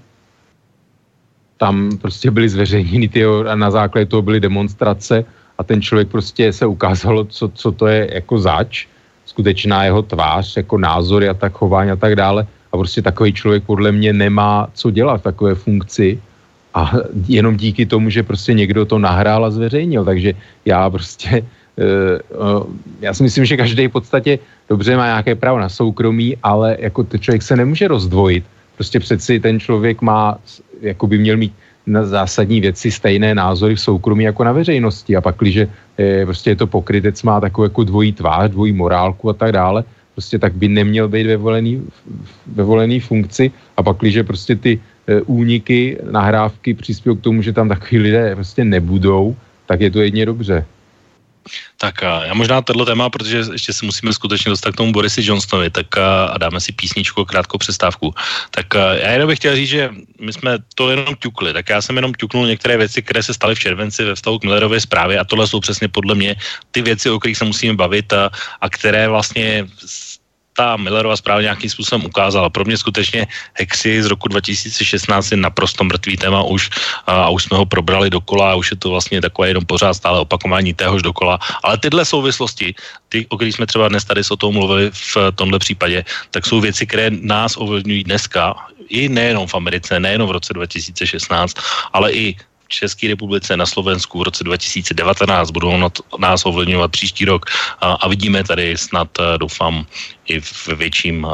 tam 1.58 1.98
prostě 2.02 2.32
byly 2.32 2.50
zveřejněny 2.50 3.08
ty 3.08 3.26
a 3.26 3.56
na 3.56 3.72
základě 3.72 4.06
toho 4.06 4.22
byly 4.22 4.40
demonstrace 4.40 5.26
a 5.58 5.64
ten 5.64 5.82
člověk 5.82 6.08
prostě 6.08 6.54
se 6.54 6.66
ukázalo, 6.66 7.26
co, 7.26 7.50
co 7.50 7.72
to 7.72 7.88
je 7.88 8.10
jako 8.14 8.38
zač 8.38 8.86
skutečná 9.26 9.84
jeho 9.84 10.02
tvář, 10.02 10.58
jako 10.58 10.78
názory 10.78 11.30
a 11.30 11.34
tak 11.34 11.54
chování 11.54 11.92
a 11.92 11.96
tak 11.96 12.16
dále. 12.16 12.48
A 12.72 12.78
prostě 12.78 13.02
takový 13.02 13.34
člověk 13.34 13.64
podle 13.64 13.92
mě 13.92 14.14
nemá 14.14 14.68
co 14.74 14.92
dělat 14.92 15.24
takové 15.24 15.56
funkci 15.56 16.20
a 16.74 16.92
jenom 17.28 17.56
díky 17.56 17.86
tomu, 17.86 18.10
že 18.10 18.24
prostě 18.24 18.54
někdo 18.54 18.86
to 18.86 19.00
nahrál 19.00 19.46
a 19.46 19.52
zveřejnil. 19.52 20.06
Takže 20.06 20.34
já 20.66 20.90
prostě, 20.90 21.44
uh, 21.80 22.60
uh, 22.60 22.68
já 23.02 23.14
si 23.14 23.24
myslím, 23.24 23.46
že 23.46 23.58
každý 23.58 23.88
v 23.88 23.96
podstatě 23.96 24.40
dobře 24.70 24.98
má 24.98 25.06
nějaké 25.06 25.36
právo 25.36 25.60
na 25.60 25.70
soukromí, 25.70 26.38
ale 26.44 26.78
jako 26.80 27.04
ten 27.04 27.20
člověk 27.20 27.44
se 27.44 27.56
nemůže 27.56 27.88
rozdvojit. 27.88 28.44
Prostě 28.76 29.00
přeci 29.00 29.40
ten 29.40 29.60
člověk 29.60 30.02
má, 30.02 30.38
jako 30.82 31.08
by 31.08 31.18
měl 31.18 31.38
mít 31.38 31.54
na 31.88 32.06
zásadní 32.06 32.62
věci 32.62 32.92
stejné 32.92 33.36
názory 33.36 33.76
v 33.76 33.82
soukromí 33.82 34.24
jako 34.24 34.44
na 34.44 34.52
veřejnosti. 34.52 35.16
A 35.16 35.22
pak, 35.22 35.36
když 35.40 35.60
prostě 36.26 36.50
je 36.50 36.56
to 36.56 36.68
pokrytec, 36.68 37.24
má 37.24 37.42
takovou 37.42 37.64
jako 37.64 37.84
dvojí 37.84 38.12
tvář, 38.14 38.52
dvojí 38.52 38.72
morálku 38.74 39.30
a 39.30 39.34
tak 39.34 39.52
dále, 39.52 39.84
prostě 40.14 40.40
tak 40.40 40.54
by 40.54 40.68
neměl 40.68 41.08
být 41.08 41.28
ve 41.28 41.38
volený, 41.38 41.84
ve 42.48 42.64
volený 42.64 43.00
funkci. 43.00 43.52
A 43.78 43.84
pak, 43.84 43.98
když 43.98 44.18
prostě 44.28 44.56
ty 44.56 44.80
e, 45.08 45.22
úniky, 45.22 45.98
nahrávky 46.12 46.74
přispějí 46.74 47.18
k 47.18 47.22
tomu, 47.22 47.42
že 47.42 47.54
tam 47.54 47.70
takový 47.70 47.98
lidé 47.98 48.36
prostě 48.36 48.66
nebudou, 48.66 49.36
tak 49.66 49.82
je 49.82 49.92
to 49.92 50.02
jedně 50.02 50.26
dobře. 50.26 50.66
Tak 51.78 52.04
a 52.04 52.26
já 52.26 52.34
možná 52.34 52.62
tohle 52.62 52.86
téma, 52.86 53.10
protože 53.10 53.44
ještě 53.52 53.74
se 53.74 53.86
musíme 53.86 54.14
skutečně 54.14 54.50
dostat 54.50 54.72
k 54.72 54.78
tomu 54.78 54.92
Borisi 54.92 55.22
Johnsonovi, 55.24 55.70
tak 55.70 55.98
a, 55.98 56.38
dáme 56.38 56.60
si 56.62 56.72
písničku, 56.72 57.26
krátkou 57.26 57.58
přestávku. 57.58 58.14
Tak 58.52 58.74
já 58.74 59.12
jenom 59.12 59.28
bych 59.28 59.40
chtěl 59.40 59.56
říct, 59.56 59.70
že 59.70 59.90
my 60.22 60.34
jsme 60.34 60.58
to 60.76 60.90
jenom 60.90 61.16
ťukli, 61.20 61.54
tak 61.54 61.70
já 61.70 61.82
jsem 61.82 61.96
jenom 61.96 62.14
ťuknul 62.14 62.48
některé 62.48 62.78
věci, 62.78 63.02
které 63.02 63.24
se 63.24 63.34
staly 63.34 63.56
v 63.56 63.60
červenci 63.60 64.04
ve 64.04 64.16
vztahu 64.16 64.40
k 64.40 64.44
Millerově 64.44 64.82
zprávě 64.82 65.20
a 65.20 65.26
tohle 65.26 65.48
jsou 65.48 65.60
přesně 65.60 65.88
podle 65.88 66.16
mě 66.16 66.36
ty 66.72 66.82
věci, 66.82 67.10
o 67.10 67.20
kterých 67.20 67.38
se 67.38 67.46
musíme 67.46 67.74
bavit 67.74 68.14
a, 68.14 68.30
a 68.62 68.70
které 68.70 69.08
vlastně 69.08 69.68
ta 70.56 70.80
Millerova 70.80 71.18
zpráva 71.18 71.42
nějakým 71.42 71.70
způsobem 71.70 72.06
ukázala. 72.06 72.50
Pro 72.50 72.66
mě 72.66 72.78
skutečně 72.78 73.28
Hexy 73.54 74.04
z 74.04 74.08
roku 74.08 74.28
2016 74.28 75.32
je 75.32 75.38
naprosto 75.38 75.84
mrtvý 75.84 76.18
téma 76.18 76.44
už 76.44 76.70
a 77.06 77.30
už 77.30 77.44
jsme 77.44 77.58
ho 77.58 77.66
probrali 77.66 78.10
dokola 78.10 78.52
a 78.52 78.56
už 78.56 78.72
je 78.72 78.78
to 78.78 78.90
vlastně 78.90 79.22
takové 79.22 79.48
jenom 79.48 79.66
pořád 79.66 79.94
stále 79.94 80.20
opakování 80.20 80.74
téhož 80.74 81.04
dokola. 81.04 81.40
Ale 81.64 81.78
tyhle 81.78 82.06
souvislosti, 82.06 82.76
ty, 83.10 83.28
o 83.30 83.36
kterých 83.36 83.56
jsme 83.56 83.66
třeba 83.68 83.88
dnes 83.88 84.06
tady 84.06 84.24
s 84.24 84.32
o 84.32 84.40
tom 84.40 84.54
mluvili 84.54 84.92
v 84.92 85.32
tomhle 85.36 85.60
případě, 85.60 86.06
tak 86.32 86.46
jsou 86.46 86.62
věci, 86.62 86.88
které 86.88 87.12
nás 87.12 87.58
ovlivňují 87.58 88.04
dneska, 88.04 88.56
i 88.90 89.10
nejenom 89.10 89.48
v 89.48 89.56
Americe, 89.56 90.00
nejenom 90.00 90.30
v 90.30 90.38
roce 90.38 90.54
2016, 90.54 91.58
ale 91.94 92.12
i 92.12 92.36
České 92.76 93.08
republice, 93.08 93.58
na 93.58 93.66
Slovensku 93.66 94.20
v 94.20 94.24
roce 94.24 94.44
2019 94.44 95.52
budou 95.52 95.78
nás 96.20 96.46
ovlivňovat 96.46 96.92
příští 96.92 97.26
rok. 97.26 97.46
A, 97.82 97.94
a 97.94 98.08
vidíme 98.08 98.44
tady 98.44 98.78
snad, 98.78 99.10
eh, 99.20 99.38
doufám, 99.38 99.86
i 100.28 100.40
v 100.40 100.68
větším 100.68 101.28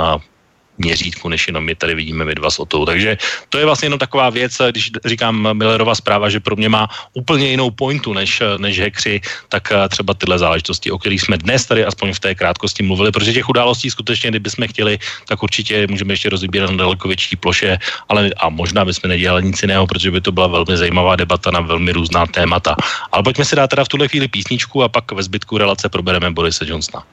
měřítku, 0.81 1.29
než 1.29 1.47
jenom 1.47 1.63
my 1.63 1.75
tady 1.75 1.95
vidíme 1.95 2.25
my 2.25 2.35
dva 2.35 2.49
s 2.51 2.59
Otou. 2.59 2.85
Takže 2.85 3.17
to 3.49 3.57
je 3.57 3.65
vlastně 3.65 3.85
jenom 3.85 3.99
taková 3.99 4.29
věc, 4.29 4.57
když 4.71 4.91
říkám 5.05 5.53
Millerova 5.53 5.95
zpráva, 5.95 6.29
že 6.29 6.39
pro 6.39 6.55
mě 6.55 6.69
má 6.69 6.89
úplně 7.13 7.47
jinou 7.53 7.71
pointu 7.71 8.13
než, 8.13 8.41
než 8.57 8.79
hekři, 8.79 9.21
tak 9.49 9.69
třeba 9.89 10.13
tyhle 10.13 10.39
záležitosti, 10.39 10.91
o 10.91 10.97
kterých 10.97 11.21
jsme 11.21 11.37
dnes 11.37 11.65
tady 11.65 11.85
aspoň 11.85 12.13
v 12.13 12.19
té 12.19 12.35
krátkosti 12.35 12.83
mluvili, 12.83 13.11
protože 13.11 13.33
těch 13.33 13.49
událostí 13.49 13.91
skutečně, 13.91 14.29
kdybychom 14.29 14.67
chtěli, 14.67 14.99
tak 15.27 15.43
určitě 15.43 15.87
můžeme 15.87 16.13
ještě 16.13 16.29
rozbírat 16.29 16.71
na 16.71 16.77
daleko 16.77 17.07
větší 17.07 17.35
ploše, 17.35 17.77
ale 18.09 18.31
a 18.37 18.49
možná 18.49 18.85
bychom 18.85 19.09
nedělali 19.09 19.43
nic 19.43 19.61
jiného, 19.61 19.87
protože 19.87 20.11
by 20.11 20.21
to 20.21 20.31
byla 20.31 20.47
velmi 20.47 20.77
zajímavá 20.77 21.15
debata 21.15 21.51
na 21.51 21.59
velmi 21.59 21.91
různá 21.91 22.25
témata. 22.25 22.75
Ale 23.11 23.23
pojďme 23.23 23.45
si 23.45 23.55
dát 23.55 23.67
teda 23.67 23.83
v 23.83 23.87
tuhle 23.87 24.07
chvíli 24.07 24.27
písničku 24.27 24.83
a 24.83 24.89
pak 24.89 25.11
ve 25.11 25.23
zbytku 25.23 25.57
relace 25.57 25.89
probereme 25.89 26.31
Borise 26.31 26.65
Johnsona. 26.67 27.03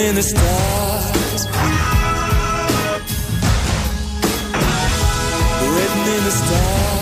in 0.00 0.14
the 0.14 0.22
stars. 0.22 1.46
Written 5.76 6.14
in 6.14 6.24
the 6.24 6.30
stars. 6.30 6.99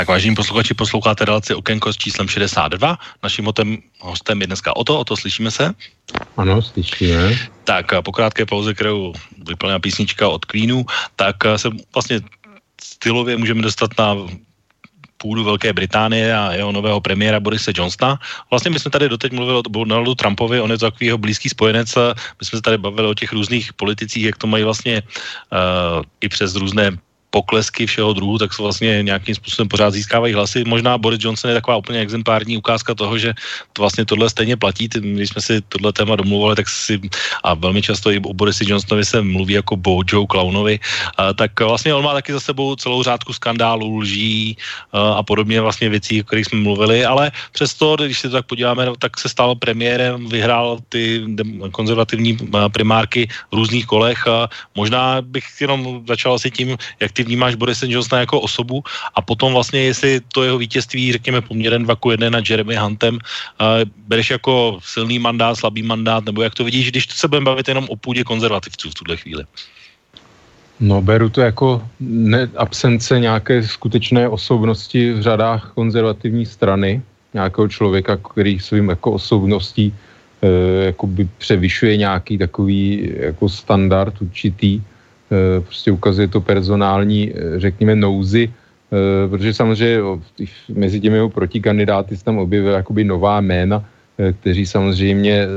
Tak 0.00 0.08
vážení 0.08 0.32
posluchači, 0.32 0.74
posloucháte 0.74 1.24
relaci 1.24 1.54
Okénko 1.54 1.92
s 1.92 1.96
číslem 1.96 2.28
62. 2.28 2.98
Naším 3.22 3.44
hotem, 3.44 3.76
hostem 4.00 4.40
je 4.40 4.46
dneska 4.46 4.76
Oto. 4.76 5.00
Oto, 5.00 5.16
slyšíme 5.16 5.50
se? 5.50 5.74
Ano, 6.40 6.62
slyšíme. 6.62 7.36
Tak 7.64 7.92
po 8.00 8.12
krátké 8.12 8.46
pauze, 8.46 8.74
kterou 8.74 9.12
vyplnila 9.44 9.78
písnička 9.78 10.28
od 10.28 10.44
Queenu, 10.44 10.86
tak 11.16 11.36
se 11.56 11.68
vlastně 11.94 12.20
stylově 12.80 13.36
můžeme 13.36 13.62
dostat 13.62 13.90
na 13.98 14.16
půdu 15.16 15.44
Velké 15.44 15.72
Británie 15.72 16.32
a 16.36 16.52
jeho 16.52 16.72
nového 16.72 17.00
premiéra 17.00 17.40
Borise 17.40 17.72
Johnsona. 17.76 18.16
Vlastně 18.50 18.70
my 18.70 18.80
jsme 18.80 18.90
tady 18.90 19.08
doteď 19.08 19.32
mluvili 19.32 19.58
o 19.58 19.62
Donaldu 19.62 20.14
Trumpovi, 20.14 20.60
on 20.60 20.70
je 20.70 20.78
to 20.78 20.90
takový 20.90 21.06
jeho 21.06 21.18
blízký 21.18 21.48
spojenec. 21.48 21.94
My 22.40 22.42
jsme 22.48 22.58
se 22.58 22.62
tady 22.62 22.78
bavili 22.78 23.08
o 23.08 23.14
těch 23.14 23.32
různých 23.32 23.72
politicích, 23.72 24.24
jak 24.24 24.36
to 24.36 24.46
mají 24.46 24.64
vlastně 24.64 25.02
uh, 25.04 26.02
i 26.20 26.28
přes 26.28 26.56
různé 26.56 26.96
poklesky 27.30 27.86
všeho 27.86 28.12
druhu, 28.12 28.38
tak 28.38 28.52
se 28.52 28.62
vlastně 28.62 29.02
nějakým 29.02 29.34
způsobem 29.34 29.68
pořád 29.68 29.90
získávají 29.90 30.34
hlasy. 30.34 30.64
Možná 30.66 30.98
Boris 30.98 31.22
Johnson 31.22 31.48
je 31.48 31.54
taková 31.54 31.76
úplně 31.76 32.00
exemplární 32.00 32.56
ukázka 32.56 32.94
toho, 32.94 33.18
že 33.18 33.34
to 33.72 33.82
vlastně 33.82 34.04
tohle 34.04 34.30
stejně 34.30 34.56
platí. 34.56 34.88
Když 34.88 35.28
jsme 35.28 35.42
si 35.42 35.60
tohle 35.68 35.92
téma 35.92 36.16
domluvili, 36.16 36.56
tak 36.56 36.68
si 36.68 37.00
a 37.44 37.54
velmi 37.54 37.82
často 37.82 38.10
i 38.10 38.18
o 38.18 38.34
Borisi 38.34 38.64
Johnsonovi 38.66 39.04
se 39.04 39.22
mluví 39.22 39.54
jako 39.54 39.76
Bojo 39.76 40.26
Clownovi, 40.26 40.80
a, 41.16 41.32
tak 41.32 41.60
vlastně 41.60 41.94
on 41.94 42.04
má 42.04 42.12
taky 42.12 42.32
za 42.32 42.40
sebou 42.40 42.76
celou 42.76 43.02
řádku 43.02 43.32
skandálů, 43.32 43.98
lží 43.98 44.56
a, 44.92 45.22
podobně 45.22 45.60
vlastně 45.60 45.88
věcí, 45.88 46.20
o 46.20 46.24
kterých 46.24 46.46
jsme 46.46 46.58
mluvili, 46.58 47.04
ale 47.04 47.32
přesto, 47.52 47.96
když 47.96 48.18
se 48.18 48.28
to 48.28 48.36
tak 48.36 48.46
podíváme, 48.46 48.86
tak 48.98 49.20
se 49.20 49.28
stal 49.28 49.54
premiérem, 49.54 50.26
vyhrál 50.28 50.78
ty 50.88 51.24
konzervativní 51.72 52.38
primárky 52.72 53.28
v 53.50 53.54
různých 53.54 53.86
kolech 53.86 54.26
a 54.26 54.48
možná 54.74 55.22
bych 55.22 55.44
jenom 55.60 56.02
začal 56.08 56.38
si 56.38 56.50
tím, 56.50 56.76
jak 57.00 57.12
ty 57.12 57.19
ty 57.20 57.28
vnímáš 57.28 57.54
Borise 57.54 57.84
Johnsona 57.84 58.20
jako 58.20 58.40
osobu 58.40 58.80
a 59.14 59.20
potom 59.20 59.52
vlastně, 59.52 59.80
jestli 59.80 60.20
to 60.32 60.44
jeho 60.44 60.58
vítězství, 60.58 61.12
řekněme, 61.12 61.40
poměrem 61.40 61.84
2 61.84 61.96
k 61.96 62.06
1 62.10 62.30
nad 62.30 62.50
Jeremy 62.50 62.76
Huntem, 62.76 63.14
uh, 63.14 63.20
bereš 64.08 64.30
jako 64.30 64.80
silný 64.80 65.18
mandát, 65.18 65.54
slabý 65.54 65.82
mandát, 65.82 66.24
nebo 66.24 66.42
jak 66.42 66.54
to 66.54 66.64
vidíš, 66.64 66.90
když 66.90 67.12
se 67.12 67.28
budeme 67.28 67.44
bavit 67.44 67.68
jenom 67.68 67.84
o 67.92 67.96
půdě 67.96 68.24
konzervativců 68.24 68.90
v 68.90 68.94
tuhle 68.94 69.16
chvíli? 69.16 69.44
No, 70.80 71.02
beru 71.04 71.28
to 71.28 71.40
jako 71.40 71.84
ne, 72.00 72.48
absence 72.56 73.20
nějaké 73.20 73.62
skutečné 73.62 74.28
osobnosti 74.28 75.12
v 75.12 75.20
řadách 75.20 75.72
konzervativní 75.76 76.46
strany, 76.46 77.02
nějakého 77.34 77.68
člověka, 77.68 78.16
který 78.16 78.56
svým 78.58 78.88
jako 78.88 79.20
osobností 79.20 79.92
e, 79.92 80.48
jakoby 80.96 81.28
převyšuje 81.38 81.96
nějaký 81.96 82.38
takový 82.38 83.12
jako 83.28 83.48
standard 83.48 84.14
určitý 84.24 84.80
prostě 85.60 85.92
ukazuje 85.92 86.28
to 86.28 86.40
personální, 86.40 87.30
eh, 87.30 87.60
řekněme, 87.60 87.94
nouzy, 87.96 88.50
eh, 88.50 89.28
protože 89.28 89.54
samozřejmě 89.54 89.98
mezi 90.74 91.00
těmi 91.00 91.16
jeho 91.16 91.30
protikandidáty 91.30 92.16
se 92.16 92.24
tam 92.24 92.38
objevila 92.38 92.76
jakoby 92.76 93.04
nová 93.04 93.40
jména, 93.40 93.84
kteří 94.20 94.66
samozřejmě 94.66 95.48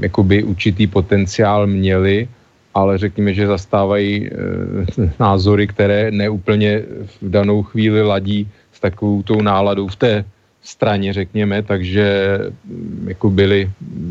jakoby 0.00 0.44
určitý 0.44 0.84
potenciál 0.86 1.64
měli, 1.66 2.28
ale 2.74 2.98
řekněme, 2.98 3.32
že 3.32 3.46
zastávají 3.46 4.28
názory, 5.20 5.64
které 5.64 6.10
neúplně 6.12 6.82
v 7.24 7.30
danou 7.32 7.62
chvíli 7.62 8.04
ladí 8.04 8.44
s 8.72 8.80
takovou 8.80 9.22
tou 9.22 9.40
náladou 9.40 9.88
v 9.88 9.96
té 9.96 10.14
straně, 10.60 11.12
řekněme, 11.12 11.62
takže 11.62 12.04
mm, 12.68 13.16
jako 13.16 13.30
byli, 13.30 13.70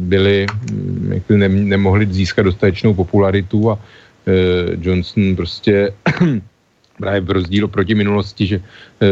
byli 0.09 0.45
mm, 0.49 1.09
jako 1.13 1.33
ne, 1.37 1.49
nemohli 1.49 2.09
získat 2.09 2.49
dostatečnou 2.49 2.97
popularitu 2.97 3.71
a 3.71 3.77
Eh, 3.77 4.10
Johnson 4.81 5.35
prostě 5.35 5.93
právě 7.01 7.21
v 7.21 7.31
rozdíl 7.31 7.67
proti 7.67 7.95
minulosti, 7.95 8.45
že 8.47 8.57
eh, 8.57 9.07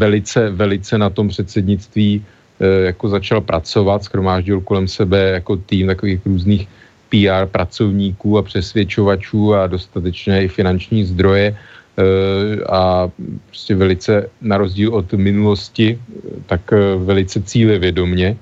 velice, 0.00 0.50
velice 0.50 0.98
na 0.98 1.10
tom 1.10 1.28
předsednictví 1.28 2.24
eh, 2.60 2.86
jako 2.90 3.08
začal 3.08 3.40
pracovat, 3.40 4.04
schromáždil 4.04 4.60
kolem 4.60 4.88
sebe 4.88 5.30
jako 5.40 5.56
tým 5.56 5.86
takových 5.86 6.20
různých 6.26 6.68
PR 7.08 7.46
pracovníků 7.46 8.38
a 8.38 8.42
přesvědčovačů 8.42 9.54
a 9.54 9.66
dostatečné 9.66 10.44
i 10.44 10.48
finanční 10.48 11.04
zdroje 11.04 11.56
a 12.68 13.08
prostě 13.48 13.74
velice 13.74 14.28
na 14.42 14.60
rozdíl 14.60 14.92
od 14.92 15.12
minulosti, 15.12 15.96
tak 16.46 16.60
velice 17.08 17.40
cílevědomě 17.40 18.36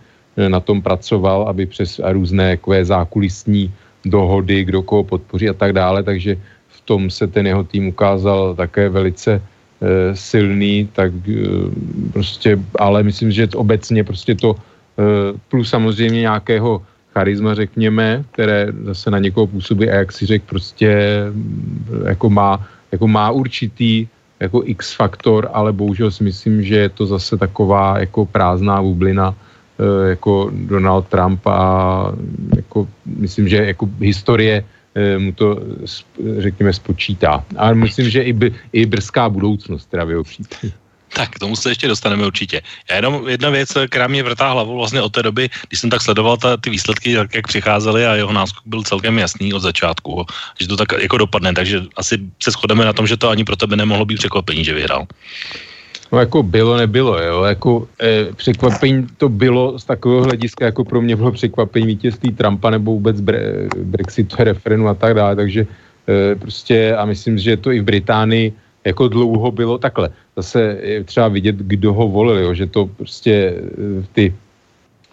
na 0.49 0.61
tom 0.61 0.83
pracoval, 0.83 1.47
aby 1.47 1.67
přes 1.67 2.01
různé 2.03 2.57
takové 2.57 2.85
zákulisní 2.85 3.71
dohody, 4.05 4.65
kdo 4.65 4.83
koho 4.83 5.05
podpoří 5.05 5.49
a 5.49 5.57
tak 5.57 5.73
dále, 5.73 6.03
takže 6.03 6.37
v 6.69 6.81
tom 6.81 7.11
se 7.11 7.27
ten 7.27 7.47
jeho 7.47 7.65
tým 7.65 7.89
ukázal 7.89 8.55
také 8.55 8.89
velice 8.89 9.33
e, 9.33 9.43
silný, 10.17 10.89
tak 10.93 11.13
e, 11.29 11.33
prostě, 12.13 12.59
ale 12.79 13.03
myslím, 13.03 13.33
že 13.33 13.49
obecně 13.55 14.05
prostě 14.05 14.35
to 14.35 14.55
e, 14.55 14.59
plus 15.49 15.71
samozřejmě 15.71 16.21
nějakého 16.21 16.83
charisma, 17.15 17.55
řekněme, 17.55 18.25
které 18.31 18.69
zase 18.85 19.11
na 19.11 19.19
někoho 19.19 19.47
působí 19.47 19.91
a 19.91 19.95
jak 19.95 20.13
si 20.13 20.27
řekl, 20.27 20.45
prostě 20.49 20.91
jako 22.07 22.31
má, 22.31 22.67
jako 22.93 23.09
má 23.09 23.31
určitý 23.31 24.07
jako 24.41 24.63
X 24.67 24.93
faktor, 24.93 25.49
ale 25.53 25.73
bohužel 25.73 26.11
si 26.11 26.25
myslím, 26.25 26.63
že 26.63 26.77
je 26.77 26.89
to 26.89 27.07
zase 27.07 27.39
taková 27.39 27.99
jako 27.99 28.27
prázdná 28.27 28.83
bublina, 28.83 29.35
jako 30.09 30.51
Donald 30.53 31.09
Trump 31.09 31.47
a 31.47 32.13
jako, 32.57 32.89
myslím, 33.07 33.49
že 33.49 33.57
jako 33.57 33.89
historie 34.01 34.65
eh, 34.95 35.19
mu 35.19 35.33
to, 35.33 35.61
řekněme, 36.39 36.73
spočítá. 36.73 37.45
A 37.57 37.73
myslím, 37.73 38.11
že 38.11 38.23
i, 38.23 38.33
by, 38.33 38.55
i 38.73 38.87
brzká 38.87 39.29
budoucnost, 39.29 39.89
jeho 40.09 40.25
případě. 40.25 40.73
Tak, 41.15 41.31
k 41.31 41.39
tomu 41.39 41.57
se 41.57 41.71
ještě 41.71 41.89
dostaneme 41.89 42.27
určitě. 42.27 42.63
Já 42.91 42.97
jenom 42.97 43.29
jedna 43.29 43.51
věc, 43.51 43.71
která 43.89 44.07
mě 44.07 44.23
vrtá 44.23 44.51
hlavu 44.51 44.77
vlastně 44.77 45.03
od 45.03 45.13
té 45.13 45.23
doby, 45.23 45.51
když 45.69 45.81
jsem 45.81 45.91
tak 45.91 46.03
sledoval 46.03 46.37
ta, 46.37 46.57
ty 46.57 46.71
výsledky, 46.71 47.13
jak, 47.13 47.35
jak 47.35 47.47
přicházely 47.47 48.07
a 48.07 48.15
jeho 48.15 48.33
náskok 48.33 48.63
byl 48.67 48.83
celkem 48.83 49.19
jasný 49.19 49.55
od 49.55 49.63
začátku, 49.63 50.27
že 50.61 50.69
to 50.69 50.77
tak 50.77 50.93
jako 50.93 51.19
dopadne, 51.19 51.55
takže 51.55 51.83
asi 51.97 52.19
se 52.43 52.51
shodeme 52.51 52.85
na 52.85 52.93
tom, 52.93 53.07
že 53.07 53.17
to 53.17 53.31
ani 53.31 53.45
pro 53.45 53.57
tebe 53.57 53.77
nemohlo 53.77 54.05
být 54.05 54.19
překvapení, 54.19 54.65
že 54.65 54.75
vyhrál. 54.75 55.07
No 56.15 56.21
jako 56.21 56.43
bylo, 56.43 56.77
nebylo, 56.77 57.19
jo. 57.23 57.43
Jako 57.43 57.89
eh, 57.99 58.31
překvapení 58.39 59.07
to 59.19 59.29
bylo 59.29 59.79
z 59.79 59.85
takového 59.85 60.23
hlediska, 60.23 60.71
jako 60.71 60.85
pro 60.85 61.03
mě 61.03 61.17
bylo 61.17 61.33
překvapení 61.33 61.87
vítězství 61.87 62.33
Trumpa 62.39 62.71
nebo 62.71 62.95
vůbec 62.95 63.21
bre, 63.21 63.67
Brexitu, 63.83 64.37
referenu 64.39 64.89
a 64.89 64.95
tak 64.95 65.15
dále, 65.15 65.37
takže 65.37 65.67
eh, 65.67 66.35
prostě 66.39 66.95
a 66.95 67.03
myslím, 67.05 67.39
že 67.39 67.57
to 67.57 67.75
i 67.75 67.83
v 67.83 67.85
Británii 67.85 68.53
jako 68.85 69.09
dlouho 69.09 69.51
bylo 69.51 69.75
takhle. 69.79 70.15
Zase 70.39 70.79
je 70.83 71.05
třeba 71.05 71.29
vidět, 71.29 71.57
kdo 71.57 71.91
ho 71.93 72.07
volil, 72.09 72.39
jo, 72.39 72.55
že 72.55 72.67
to 72.71 72.87
prostě 72.87 73.35
eh, 73.59 74.07
ty 74.15 74.35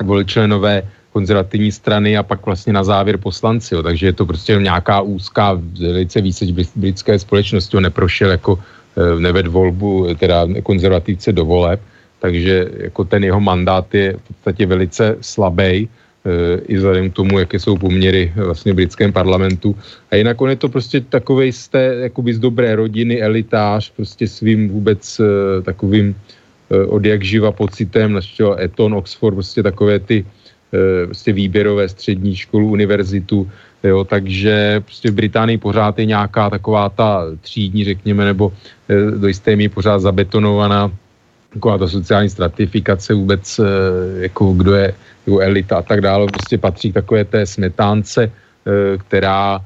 volili 0.05 0.25
členové 0.25 0.85
konzervativní 1.17 1.71
strany 1.71 2.13
a 2.17 2.23
pak 2.23 2.45
vlastně 2.45 2.73
na 2.77 2.85
závěr 2.85 3.17
poslanci, 3.17 3.73
jo, 3.73 3.81
takže 3.81 4.05
je 4.05 4.13
to 4.13 4.25
prostě 4.25 4.53
nějaká 4.53 5.01
úzká 5.01 5.57
velice 5.81 6.21
výseč 6.21 6.53
britské 6.77 7.19
společnosti, 7.19 7.77
on 7.77 7.83
neprošel 7.83 8.31
jako 8.37 8.59
neved 9.19 9.47
volbu, 9.47 10.15
teda 10.19 10.47
konzervativce 10.63 11.31
do 11.31 11.45
voleb, 11.45 11.79
takže 12.19 12.69
jako 12.91 13.03
ten 13.03 13.23
jeho 13.23 13.39
mandát 13.39 13.87
je 13.95 14.13
v 14.13 14.21
podstatě 14.27 14.65
velice 14.65 15.17
slabý, 15.21 15.89
eh, 15.89 16.61
i 16.67 16.77
vzhledem 16.77 17.09
k 17.09 17.13
tomu, 17.13 17.39
jaké 17.39 17.59
jsou 17.59 17.77
poměry 17.77 18.33
vlastně 18.35 18.73
v 18.73 18.75
britském 18.75 19.11
parlamentu. 19.13 19.75
A 20.11 20.15
jinak 20.15 20.41
on 20.41 20.49
je 20.49 20.55
to 20.55 20.69
prostě 20.69 21.01
takovej 21.01 21.51
té, 21.71 21.83
jakoby 22.11 22.33
z 22.33 22.39
dobré 22.39 22.75
rodiny, 22.75 23.21
elitář, 23.21 23.91
prostě 23.95 24.27
svým 24.27 24.69
vůbec 24.69 25.01
eh, 25.19 25.61
takovým 25.61 26.15
od 26.71 27.03
jak 27.03 27.19
živa 27.19 27.51
pocitem, 27.51 28.15
naštěl 28.15 28.55
Eton, 28.55 28.95
Oxford, 28.95 29.35
prostě 29.35 29.59
takové 29.59 29.99
ty 29.99 30.23
prostě 31.05 31.35
výběrové 31.35 31.83
střední 31.89 32.31
školu, 32.35 32.79
univerzitu, 32.79 33.43
jo, 33.83 34.03
takže 34.03 34.81
prostě 34.85 35.11
v 35.11 35.13
Británii 35.15 35.57
pořád 35.57 35.99
je 35.99 36.05
nějaká 36.05 36.49
taková 36.49 36.89
ta 36.89 37.23
třídní, 37.41 37.83
řekněme, 37.83 38.25
nebo 38.25 38.53
do 39.17 39.27
jisté 39.27 39.55
míry 39.55 39.69
pořád 39.69 39.99
zabetonovaná 39.99 40.91
taková 41.53 41.77
ta 41.77 41.87
sociální 41.87 42.29
stratifikace 42.29 43.13
vůbec, 43.13 43.59
jako 44.19 44.53
kdo 44.53 44.73
je 44.75 44.93
jako 45.27 45.39
elita 45.39 45.77
a 45.77 45.81
tak 45.81 46.01
dále, 46.01 46.27
prostě 46.27 46.57
patří 46.57 46.91
k 46.91 46.93
takové 46.93 47.25
té 47.25 47.45
smetánce, 47.45 48.31
která 48.97 49.59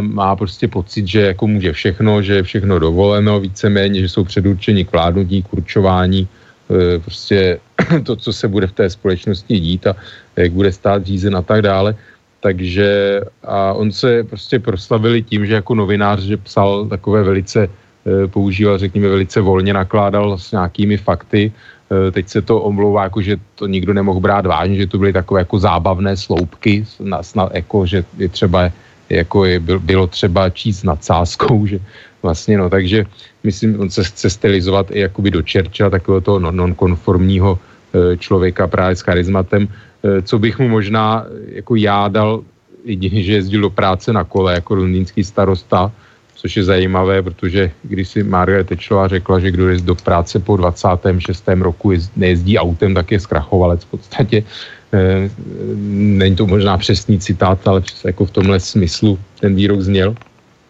má 0.00 0.36
prostě 0.36 0.68
pocit, 0.68 1.06
že 1.06 1.20
jako 1.20 1.46
může 1.46 1.72
všechno, 1.72 2.22
že 2.22 2.34
je 2.34 2.42
všechno 2.42 2.78
dovoleno 2.78 3.40
víceméně, 3.40 4.00
že 4.00 4.08
jsou 4.08 4.24
předurčeni 4.24 4.84
k 4.84 4.92
vládnutí, 4.92 5.42
k 5.42 5.52
určování 5.52 6.28
prostě 7.04 7.60
to, 8.04 8.16
co 8.16 8.32
se 8.32 8.48
bude 8.48 8.66
v 8.66 8.72
té 8.72 8.90
společnosti 8.90 9.60
dít 9.60 9.86
a 9.86 9.96
jak 10.36 10.52
bude 10.52 10.72
stát 10.72 11.04
řízen 11.04 11.36
a 11.36 11.42
tak 11.42 11.62
dále. 11.62 11.94
Takže 12.46 13.20
a 13.42 13.74
on 13.74 13.90
se 13.90 14.22
prostě 14.22 14.62
proslavili 14.62 15.22
tím, 15.22 15.46
že 15.46 15.58
jako 15.58 15.74
novinář, 15.74 16.20
že 16.22 16.36
psal 16.36 16.86
takové 16.86 17.26
velice, 17.26 17.66
používal, 18.30 18.78
řekněme, 18.78 19.08
velice 19.08 19.42
volně, 19.42 19.74
nakládal 19.74 20.38
s 20.38 20.54
nějakými 20.54 20.96
fakty. 20.96 21.50
Teď 21.90 22.28
se 22.28 22.40
to 22.42 22.62
omlouvá, 22.62 23.10
jako 23.10 23.18
že 23.18 23.36
to 23.58 23.66
nikdo 23.66 23.90
nemohl 23.90 24.22
brát 24.22 24.46
vážně, 24.46 24.76
že 24.76 24.86
to 24.86 24.98
byly 24.98 25.12
takové 25.12 25.40
jako 25.42 25.58
zábavné 25.58 26.14
sloupky, 26.14 26.86
snad, 26.86 27.50
jako, 27.54 27.86
že 27.86 28.04
je 28.14 28.28
třeba 28.30 28.70
jako 29.10 29.44
je, 29.44 29.58
bylo 29.60 30.06
třeba 30.06 30.50
číst 30.50 30.86
nad 30.86 31.02
sáskou, 31.02 31.66
že 31.66 31.82
vlastně 32.22 32.58
no, 32.58 32.70
takže 32.70 33.10
myslím, 33.42 33.80
on 33.80 33.90
se 33.90 34.06
chce 34.06 34.30
stylizovat 34.30 34.94
i 34.94 35.10
jakoby 35.10 35.30
do 35.30 35.42
čerča 35.42 35.90
takového 35.90 36.20
toho 36.20 36.38
nonkonformního 36.38 37.58
e, 37.58 37.75
člověka 38.18 38.66
právě 38.66 38.96
s 38.96 39.00
charizmatem, 39.00 39.68
e, 39.68 40.22
co 40.22 40.38
bych 40.38 40.58
mu 40.58 40.68
možná 40.68 41.26
jako 41.48 41.76
já 41.76 42.08
dal 42.08 42.42
jedině, 42.84 43.22
že 43.22 43.32
jezdil 43.42 43.60
do 43.60 43.70
práce 43.70 44.12
na 44.12 44.24
kole 44.24 44.54
jako 44.54 44.74
londýnský 44.74 45.24
starosta, 45.24 45.92
což 46.34 46.56
je 46.56 46.64
zajímavé, 46.64 47.22
protože 47.22 47.70
když 47.82 48.08
si 48.08 48.22
Margaret 48.22 48.68
Thatcherová 48.68 49.08
řekla, 49.08 49.40
že 49.40 49.50
kdo 49.50 49.68
jezdí 49.68 49.86
do 49.86 49.94
práce 49.94 50.38
po 50.38 50.56
26. 50.56 51.48
roku 51.60 51.92
nejezdí 52.16 52.58
autem, 52.58 52.94
tak 52.94 53.12
je 53.12 53.20
zkrachovalec 53.20 53.84
v 53.84 53.90
podstatě, 53.90 54.44
Eh, 54.92 55.30
není 55.90 56.36
to 56.36 56.46
možná 56.46 56.78
přesný 56.78 57.18
citát, 57.18 57.58
ale 57.68 57.82
jako 58.04 58.24
v 58.24 58.30
tomhle 58.30 58.60
smyslu 58.60 59.18
ten 59.40 59.54
výrok 59.54 59.80
zněl. 59.80 60.14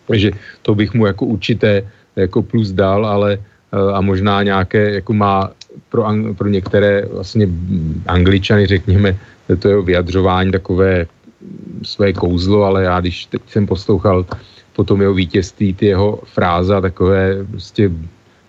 Takže 0.07 0.31
to 0.62 0.74
bych 0.74 0.94
mu 0.94 1.07
jako 1.07 1.27
určité 1.27 1.82
jako 2.16 2.43
plus 2.43 2.73
dal, 2.73 3.07
ale 3.07 3.39
eh, 3.39 3.93
a 3.93 4.01
možná 4.01 4.43
nějaké, 4.43 4.90
jako 5.05 5.12
má 5.12 5.51
pro, 5.89 6.07
pro 6.36 6.48
některé 6.48 7.05
vlastně 7.12 7.48
angličany, 8.07 8.66
řekněme, 8.66 9.16
to 9.59 9.69
jeho 9.69 9.82
vyjadřování 9.82 10.53
takové 10.53 11.07
své 11.82 12.12
kouzlo, 12.12 12.65
ale 12.65 12.82
já 12.82 13.01
když 13.01 13.27
teď 13.27 13.43
jsem 13.48 13.66
poslouchal 13.66 14.27
potom 14.77 15.01
jeho 15.01 15.15
vítězství, 15.15 15.74
ty 15.74 15.86
jeho 15.86 16.20
fráze 16.24 16.77
a 16.77 16.81
takové 16.81 17.44
prostě 17.51 17.90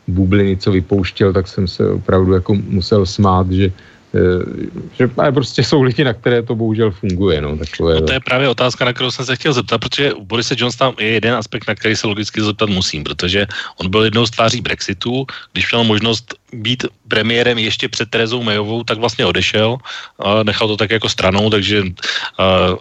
bubliny, 0.08 0.58
co 0.58 0.72
vypouštěl, 0.72 1.34
tak 1.34 1.48
jsem 1.48 1.68
se 1.68 1.90
opravdu 1.90 2.34
jako 2.34 2.56
musel 2.56 3.06
smát, 3.06 3.52
že 3.52 3.72
Eh, 4.16 4.72
že 4.96 5.08
prostě 5.34 5.64
jsou 5.64 5.82
lidi, 5.82 6.04
na 6.04 6.14
které 6.14 6.40
to 6.44 6.56
bohužel 6.56 6.92
funguje. 6.92 7.42
No, 7.42 7.58
takové, 7.58 7.94
no 7.94 8.02
to 8.02 8.14
je 8.14 8.20
právě 8.20 8.48
otázka, 8.50 8.86
na 8.86 8.94
kterou 8.94 9.12
jsem 9.12 9.26
se 9.26 9.36
chtěl 9.36 9.54
zeptat, 9.54 9.78
protože 9.78 10.14
u 10.14 10.24
Borise 10.24 10.56
Johnsona 10.58 10.96
je 11.00 11.08
jeden 11.08 11.36
aspekt, 11.36 11.68
na 11.68 11.76
který 11.76 11.96
se 11.96 12.08
logicky 12.08 12.42
zeptat 12.42 12.70
musím, 12.70 13.04
protože 13.04 13.48
on 13.78 13.90
byl 13.90 14.04
jednou 14.04 14.26
z 14.26 14.32
tváří 14.32 14.62
Brexitu, 14.62 15.28
když 15.54 15.72
měl 15.72 15.84
možnost 15.84 16.36
být 16.54 16.88
premiérem 17.08 17.58
ještě 17.58 17.90
před 17.90 18.10
Terezou 18.10 18.44
Mayovou, 18.44 18.84
tak 18.84 18.98
vlastně 18.98 19.26
odešel, 19.26 19.78
a 20.20 20.44
nechal 20.44 20.68
to 20.68 20.78
tak 20.78 20.92
jako 20.92 21.10
stranou, 21.10 21.50
takže 21.50 21.84
uh, 21.84 21.92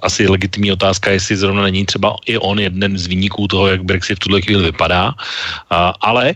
asi 0.03 0.28
legitimní 0.28 0.73
otázka, 0.73 1.11
jestli 1.11 1.36
zrovna 1.36 1.62
není 1.62 1.86
třeba 1.86 2.16
i 2.27 2.39
on 2.39 2.59
jeden 2.59 2.98
z 2.98 3.07
výniků 3.07 3.48
toho, 3.48 3.66
jak 3.69 3.85
Brexit 3.85 4.16
v 4.16 4.24
tuhle 4.31 4.40
chvíli 4.40 4.62
vypadá. 4.62 5.07
Uh, 5.09 5.90
ale 6.01 6.35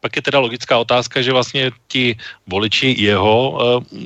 pak 0.00 0.16
je 0.16 0.22
teda 0.22 0.38
logická 0.38 0.78
otázka, 0.78 1.22
že 1.22 1.32
vlastně 1.32 1.70
ti 1.88 2.16
voliči 2.46 2.94
jeho 2.98 3.36
eh, 3.58 3.64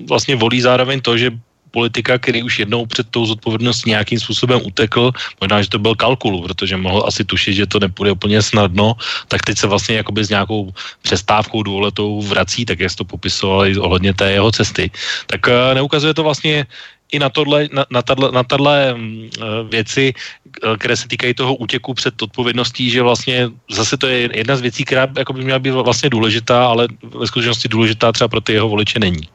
vlastně 0.09 0.37
volí 0.37 0.61
zároveň 0.61 1.01
to, 1.01 1.19
že 1.19 1.31
politika, 1.73 2.21
který 2.21 2.45
už 2.45 2.69
jednou 2.69 2.87
před 2.87 3.09
tou 3.11 3.27
zodpovědností 3.27 3.91
nějakým 3.91 4.21
způsobem 4.21 4.61
utekl, 4.65 5.11
možná, 5.41 5.63
že 5.63 5.69
to 5.69 5.79
byl 5.81 5.95
kalkul, 5.97 6.45
protože 6.45 6.77
mohl 6.77 7.05
asi 7.09 7.25
tušit, 7.25 7.55
že 7.55 7.67
to 7.67 7.81
nepůjde 7.81 8.13
úplně 8.13 8.39
snadno, 8.43 8.95
tak 9.29 9.43
teď 9.43 9.59
se 9.59 9.67
vlastně 9.67 9.97
jakoby 9.97 10.25
s 10.25 10.31
nějakou 10.31 10.71
přestávkou 11.03 11.63
dvouletou 11.63 12.23
vrací, 12.23 12.65
tak 12.69 12.81
jak 12.81 12.93
to 12.95 13.05
popisovali 13.05 13.77
ohledně 13.81 14.15
té 14.15 14.33
jeho 14.33 14.53
cesty. 14.53 14.91
Tak 15.27 15.49
eh, 15.49 15.75
neukazuje 15.75 16.15
to 16.15 16.23
vlastně 16.23 16.67
i 17.13 17.19
na, 17.19 17.29
tohle, 17.29 17.69
na, 17.73 17.85
na, 17.91 18.03
tato, 18.03 18.33
na 18.33 18.43
tato 18.43 18.65
mm, 18.65 19.29
eh, 19.37 19.45
věci, 19.69 20.13
eh, 20.17 20.77
které 20.77 20.97
se 20.97 21.09
týkají 21.09 21.35
toho 21.35 21.55
útěku 21.55 21.95
před 21.95 22.23
odpovědností, 22.23 22.91
že 22.91 23.03
vlastně 23.03 23.49
zase 23.71 23.97
to 23.97 24.07
je 24.07 24.29
jedna 24.33 24.57
z 24.57 24.61
věcí, 24.61 24.85
která 24.85 25.09
jako 25.17 25.33
by 25.33 25.45
měla 25.45 25.59
být 25.59 25.71
vlastně 25.71 26.11
důležitá, 26.11 26.67
ale 26.67 26.89
ve 27.03 27.27
skutečnosti 27.27 27.69
důležitá 27.69 28.13
třeba 28.13 28.29
pro 28.29 28.41
ty 28.41 28.53
jeho 28.53 28.69
voliče 28.69 28.99
není. 28.99 29.29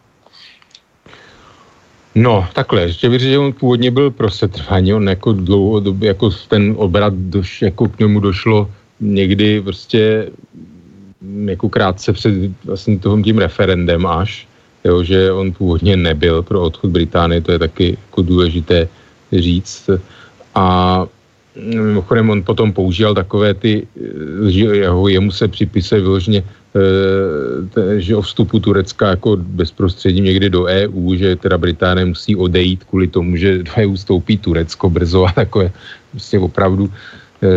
No, 2.18 2.48
takhle, 2.54 2.82
ještě 2.82 3.10
bych 3.10 3.22
že 3.22 3.38
on 3.38 3.54
původně 3.54 3.92
byl 3.92 4.12
pro 4.12 4.30
setrvání, 4.30 4.94
on 4.94 5.10
jako 5.10 5.34
dlouhodobě, 5.34 6.08
jako 6.08 6.30
ten 6.48 6.74
obrat, 6.78 7.14
doš, 7.14 7.62
jako 7.62 7.88
k 7.88 8.00
němu 8.00 8.20
došlo 8.20 8.70
někdy 9.00 9.62
prostě 9.62 10.30
mm, 11.22 11.50
jako 11.50 11.70
krátce 11.70 12.14
před 12.14 12.34
vlastně 12.66 13.00
toho 13.00 13.22
tím 13.22 13.38
referendem 13.38 14.06
až, 14.06 14.48
jo, 14.84 15.04
že 15.04 15.32
on 15.32 15.52
původně 15.52 15.98
nebyl 15.98 16.44
pro 16.44 16.62
odchod 16.62 16.90
Británie, 16.90 17.42
to 17.42 17.52
je 17.52 17.60
taky 17.60 17.98
jako 18.10 18.22
důležité 18.22 18.88
říct. 19.34 19.90
A 20.56 21.06
mimochodem 21.56 22.30
on 22.30 22.44
potom 22.44 22.74
používal 22.74 23.14
takové 23.14 23.54
ty, 23.54 23.88
jeho, 24.50 25.08
jemu 25.08 25.32
se 25.32 25.48
připisuje 25.48 26.02
vyloženě, 26.02 26.44
že 27.98 28.16
o 28.16 28.22
vstupu 28.22 28.60
Turecka 28.60 29.10
jako 29.10 29.38
bezprostředně 29.38 30.22
někdy 30.22 30.50
do 30.50 30.64
EU, 30.64 31.16
že 31.16 31.36
teda 31.36 31.58
Británie 31.58 32.06
musí 32.06 32.36
odejít 32.36 32.84
kvůli 32.84 33.08
tomu, 33.08 33.36
že 33.36 33.64
do 33.64 33.72
EU 33.78 33.94
vstoupí 33.94 34.38
Turecko 34.38 34.90
brzo 34.90 35.26
a 35.26 35.32
takové 35.32 35.72
prostě 36.12 36.40
opravdu 36.40 36.92
e, 37.42 37.48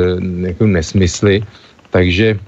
jako 0.47 0.67
nesmysly. 0.67 1.43
Takže 1.91 2.39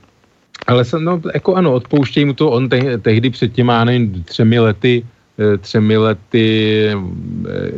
ale 0.67 0.85
jsem, 0.85 1.05
no, 1.05 1.21
jako 1.35 1.55
ano, 1.55 1.73
odpouštějí 1.73 2.25
mu 2.25 2.35
to, 2.35 2.51
on 2.51 2.69
te, 2.69 2.99
tehdy 2.99 3.31
před 3.31 3.53
těma, 3.53 3.85
nevím, 3.85 4.23
třemi 4.23 4.59
lety, 4.59 5.07
eh, 5.39 5.59
třemi 5.59 5.97
lety 5.97 6.87
eh, 6.87 6.97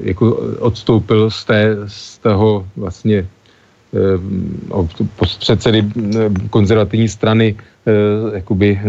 jako 0.03 0.37
odstoupil 0.59 1.31
z, 1.31 1.45
té, 1.45 1.77
z 1.87 2.19
toho 2.19 2.69
vlastně 2.77 3.17
eh, 3.19 3.34
předsedy 5.39 5.85
konzervativní 6.51 7.09
strany 7.09 7.55
jakoby 8.35 8.81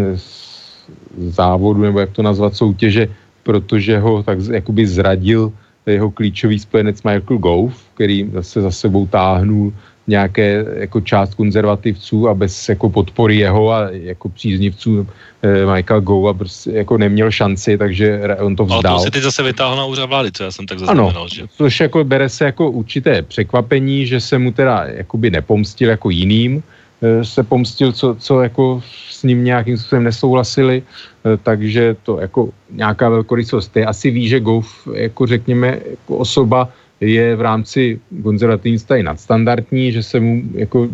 závodu, 1.18 1.82
nebo 1.82 2.00
jak 2.00 2.12
to 2.12 2.22
nazvat, 2.22 2.56
soutěže, 2.56 3.08
protože 3.44 4.00
ho 4.00 4.24
tak 4.24 4.40
jakoby 4.52 4.88
zradil 4.88 5.52
jeho 5.86 6.12
klíčový 6.12 6.60
spojenec 6.60 7.04
Michael 7.04 7.38
Gove, 7.38 7.74
který 7.94 8.30
zase 8.34 8.62
za 8.62 8.72
sebou 8.72 9.08
táhnul 9.08 9.74
nějaké 10.08 10.66
jako 10.78 11.02
část 11.02 11.34
konzervativců 11.36 12.30
a 12.30 12.34
bez 12.34 12.70
jako 12.70 12.90
podpory 12.90 13.36
jeho 13.36 13.72
a 13.72 13.90
jako 13.92 14.30
příznivců 14.30 15.08
eh, 15.42 15.76
Michael 15.76 16.02
Gova 16.02 16.34
prostě 16.34 16.72
jako 16.72 16.98
neměl 16.98 17.32
šanci, 17.32 17.78
takže 17.78 18.22
on 18.40 18.56
to 18.56 18.66
vzdal. 18.66 18.82
Ale 18.86 19.00
to 19.00 19.04
si 19.04 19.12
teď 19.12 19.24
zase 19.24 19.44
vytáhl 19.44 19.76
na 19.76 19.86
úřad 19.86 20.06
vlády, 20.06 20.32
co 20.32 20.44
já 20.44 20.52
jsem 20.52 20.66
tak 20.66 20.80
zaznamenal, 20.80 21.10
ano, 21.10 21.28
že? 21.28 21.48
což 21.58 21.80
jako 21.80 22.04
bere 22.04 22.30
se 22.30 22.46
jako 22.46 22.72
určité 22.72 23.22
překvapení, 23.22 24.08
že 24.08 24.22
se 24.22 24.38
mu 24.38 24.52
teda 24.52 24.84
jakoby 24.86 25.30
nepomstil 25.30 25.90
jako 25.90 26.10
jiným, 26.10 26.64
eh, 27.02 27.26
se 27.26 27.44
pomstil, 27.44 27.92
co, 27.92 28.16
co 28.20 28.42
jako 28.42 28.82
s 29.10 29.24
ním 29.24 29.44
nějakým 29.44 29.78
způsobem 29.78 30.04
nesouhlasili, 30.04 30.84
eh, 30.84 31.38
takže 31.44 31.96
to 32.04 32.22
jako 32.22 32.50
nějaká 32.72 33.10
velkorysost 33.10 33.78
je. 33.78 33.86
Asi 33.86 34.12
ví, 34.12 34.28
že 34.28 34.40
Gov, 34.40 34.88
jako 34.94 35.28
řekněme, 35.28 35.68
jako 35.68 36.18
osoba, 36.18 36.70
je 37.02 37.36
v 37.36 37.42
rámci 37.42 38.00
konzervativní 38.24 38.80
strany 38.80 39.04
nadstandardní, 39.04 39.92
že 39.92 40.04
se 40.04 40.20
mu 40.20 40.42
jako 40.54 40.90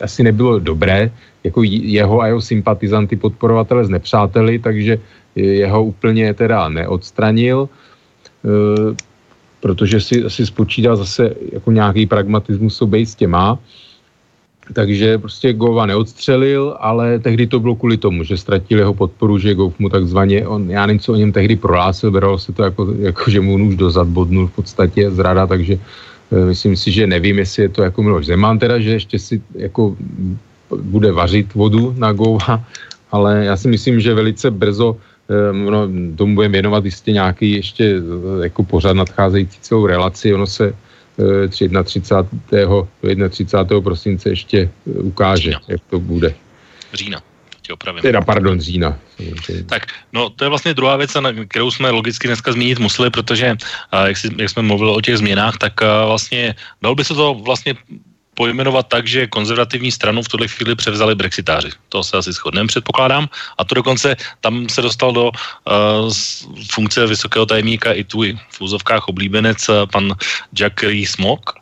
asi 0.00 0.22
nebylo 0.22 0.58
dobré 0.58 1.10
jako 1.44 1.62
jeho 1.62 2.20
a 2.20 2.26
jeho 2.26 2.40
sympatizanty 2.40 3.16
podporovatele 3.16 3.84
z 3.84 3.88
nepřáteli, 3.88 4.58
takže 4.58 4.98
jeho 5.36 5.84
úplně 5.84 6.34
teda 6.34 6.68
neodstranil, 6.68 7.68
e, 7.68 8.48
protože 9.60 10.00
si 10.00 10.24
asi 10.24 10.46
spočítal 10.46 10.96
zase 10.96 11.34
jako 11.52 11.72
nějaký 11.72 12.06
pragmatismus 12.06 12.76
sobě 12.76 13.00
jistě 13.00 13.26
má 13.26 13.58
takže 14.72 15.18
prostě 15.18 15.52
Gova 15.52 15.86
neodstřelil, 15.86 16.76
ale 16.80 17.18
tehdy 17.18 17.46
to 17.46 17.60
bylo 17.60 17.74
kvůli 17.74 17.96
tomu, 17.96 18.24
že 18.24 18.36
ztratil 18.36 18.78
jeho 18.78 18.94
podporu, 18.94 19.38
že 19.38 19.54
Gov 19.54 19.78
mu 19.78 19.88
takzvaně, 19.88 20.46
on, 20.46 20.70
já 20.70 20.86
nevím, 20.86 21.00
co 21.00 21.12
o 21.12 21.16
něm 21.16 21.32
tehdy 21.32 21.56
prohlásil, 21.56 22.10
beralo 22.10 22.38
se 22.38 22.52
to 22.52 22.62
jako, 22.62 22.94
jako 22.98 23.30
že 23.30 23.40
mu 23.40 23.68
už 23.68 23.76
dozad 23.76 24.08
bodnul 24.08 24.46
v 24.46 24.52
podstatě 24.52 25.10
zrada, 25.10 25.46
takže 25.46 25.78
e, 26.32 26.44
myslím 26.44 26.76
si, 26.76 26.92
že 26.92 27.06
nevím, 27.06 27.38
jestli 27.38 27.62
je 27.62 27.68
to 27.68 27.82
jako 27.82 28.02
Miloš 28.02 28.26
Zeman 28.26 28.58
teda, 28.58 28.80
že 28.80 28.90
ještě 28.90 29.18
si 29.18 29.42
jako 29.54 29.96
bude 30.82 31.12
vařit 31.12 31.54
vodu 31.54 31.94
na 31.96 32.12
Gova, 32.12 32.64
ale 33.12 33.44
já 33.44 33.56
si 33.56 33.68
myslím, 33.68 34.00
že 34.00 34.14
velice 34.14 34.50
brzo 34.50 34.96
no, 35.52 35.88
tomu 36.16 36.34
budeme 36.34 36.52
věnovat 36.52 36.84
jistě 36.84 37.12
nějaký 37.12 37.52
ještě 37.52 38.00
jako 38.42 38.64
pořád 38.64 38.92
nadcházející 38.92 39.58
celou 39.60 39.86
relaci, 39.86 40.34
ono 40.34 40.46
se 40.46 40.74
31. 41.48 41.82
31. 43.28 43.80
prosince 43.80 44.28
ještě 44.28 44.70
ukáže, 44.86 45.42
Října. 45.42 45.60
jak 45.68 45.80
to 45.90 46.00
bude. 46.00 46.34
Října 46.94 47.22
tě 47.68 47.72
opravím. 47.72 48.02
Teda, 48.02 48.20
pardon, 48.24 48.60
října. 48.60 48.96
Tak, 49.66 49.86
no 50.12 50.30
to 50.30 50.44
je 50.44 50.48
vlastně 50.48 50.74
druhá 50.74 50.96
věc, 50.96 51.14
na 51.14 51.32
kterou 51.48 51.70
jsme 51.70 51.90
logicky 51.90 52.28
dneska 52.28 52.52
zmínit 52.52 52.78
museli, 52.78 53.10
protože 53.10 53.56
jak, 53.92 54.16
si, 54.16 54.28
jak 54.36 54.50
jsme 54.50 54.62
mluvili 54.62 54.90
o 54.90 55.00
těch 55.00 55.18
změnách, 55.18 55.58
tak 55.60 55.72
vlastně 55.80 56.54
dal 56.82 56.94
by 56.94 57.04
se 57.04 57.14
to 57.14 57.34
vlastně 57.34 57.74
pojmenovat 58.38 58.86
tak, 58.86 59.10
že 59.10 59.26
konzervativní 59.26 59.90
stranu 59.90 60.22
v 60.22 60.30
tuhle 60.30 60.46
chvíli 60.46 60.78
převzali 60.78 61.14
brexitáři. 61.18 61.74
To 61.90 62.06
se 62.06 62.14
asi 62.22 62.30
shodneme, 62.30 62.70
předpokládám. 62.70 63.26
A 63.58 63.66
to 63.66 63.74
dokonce 63.74 64.14
tam 64.40 64.70
se 64.70 64.78
dostal 64.78 65.10
do 65.10 65.34
uh, 65.34 66.06
funkce 66.70 67.06
vysokého 67.06 67.46
tajemníka 67.46 67.92
i 67.98 68.06
tvůj 68.06 68.38
v 68.54 68.58
úzovkách 68.60 69.10
oblíbenec 69.10 69.58
pan 69.90 70.14
Jack 70.54 70.86
Rees-Mogg, 70.86 71.58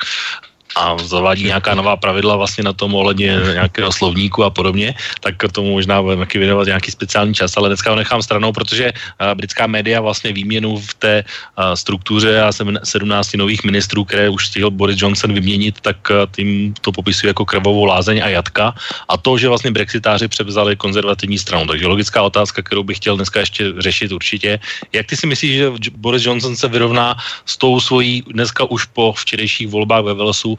a 0.76 0.98
zavádí 1.00 1.44
nějaká 1.44 1.74
nová 1.74 1.96
pravidla 1.96 2.36
vlastně 2.36 2.64
na 2.64 2.72
tom 2.72 2.94
ohledně 2.94 3.40
nějakého 3.52 3.92
slovníku 3.92 4.44
a 4.44 4.50
podobně, 4.50 4.94
tak 5.20 5.34
tomu 5.52 5.72
možná 5.72 6.02
budeme 6.02 6.26
taky 6.28 6.38
věnovat 6.38 6.66
nějaký 6.66 6.90
speciální 6.90 7.34
čas, 7.34 7.56
ale 7.56 7.68
dneska 7.68 7.90
ho 7.90 7.96
nechám 7.96 8.22
stranou, 8.22 8.52
protože 8.52 8.92
uh, 8.92 9.34
britská 9.34 9.66
média 9.66 10.00
vlastně 10.00 10.32
výměnu 10.32 10.76
v 10.76 10.94
té 10.94 11.24
uh, 11.24 11.74
struktuře 11.74 12.42
a 12.42 12.52
17 12.52 13.34
nových 13.36 13.64
ministrů, 13.64 14.04
které 14.04 14.28
už 14.28 14.46
stihl 14.46 14.70
Boris 14.70 15.00
Johnson 15.00 15.32
vyměnit, 15.32 15.80
tak 15.80 15.96
uh, 16.10 16.16
tím 16.36 16.74
to 16.80 16.92
popisuje 16.92 17.32
jako 17.32 17.44
krvavou 17.44 17.84
lázeň 17.84 18.22
a 18.22 18.28
jatka 18.28 18.74
a 19.08 19.16
to, 19.16 19.38
že 19.38 19.48
vlastně 19.48 19.70
brexitáři 19.70 20.28
převzali 20.28 20.76
konzervativní 20.76 21.38
stranu. 21.38 21.66
Takže 21.66 21.86
logická 21.86 22.22
otázka, 22.22 22.62
kterou 22.62 22.82
bych 22.84 22.96
chtěl 22.96 23.16
dneska 23.16 23.40
ještě 23.40 23.72
řešit 23.78 24.12
určitě. 24.12 24.60
Jak 24.92 25.06
ty 25.06 25.16
si 25.16 25.26
myslíš, 25.26 25.52
že 25.56 25.66
Boris 25.96 26.24
Johnson 26.24 26.56
se 26.56 26.68
vyrovná 26.68 27.16
s 27.46 27.56
tou 27.56 27.80
svojí 27.80 28.22
dneska 28.28 28.64
už 28.64 28.84
po 28.84 29.12
včerejších 29.16 29.68
volbách 29.68 30.04
ve 30.04 30.14
Velsu 30.14 30.56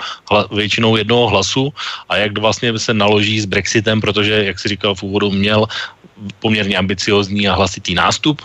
většinou 0.51 0.95
jednoho 0.95 1.27
hlasu 1.27 1.73
a 2.09 2.17
jak 2.17 2.37
vlastně 2.37 2.79
se 2.79 2.93
naloží 2.93 3.41
s 3.41 3.45
Brexitem, 3.45 4.01
protože, 4.01 4.45
jak 4.45 4.59
si 4.59 4.67
říkal 4.67 4.95
v 4.95 5.03
úvodu, 5.03 5.31
měl 5.31 5.65
poměrně 6.39 6.77
ambiciozní 6.77 7.47
a 7.47 7.55
hlasitý 7.55 7.93
nástup, 7.93 8.41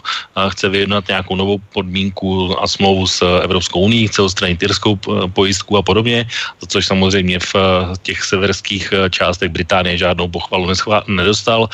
chce 0.49 0.69
vyjednat 0.69 1.09
nějakou 1.09 1.37
novou 1.37 1.59
podmínku 1.73 2.53
a 2.63 2.69
smlouvu 2.69 3.07
s 3.07 3.41
Evropskou 3.43 3.81
unii, 3.81 4.09
chce 4.09 4.23
odstranit 4.23 4.63
irskou 4.63 4.99
pojistku 5.33 5.77
a 5.77 5.83
podobně, 5.83 6.29
což 6.69 6.87
samozřejmě 6.87 7.39
v 7.39 7.55
těch 8.03 8.25
severských 8.25 8.93
částech 9.11 9.49
Británie 9.49 9.99
žádnou 9.99 10.29
pochvalu 10.29 10.69
nedostal 11.09 11.69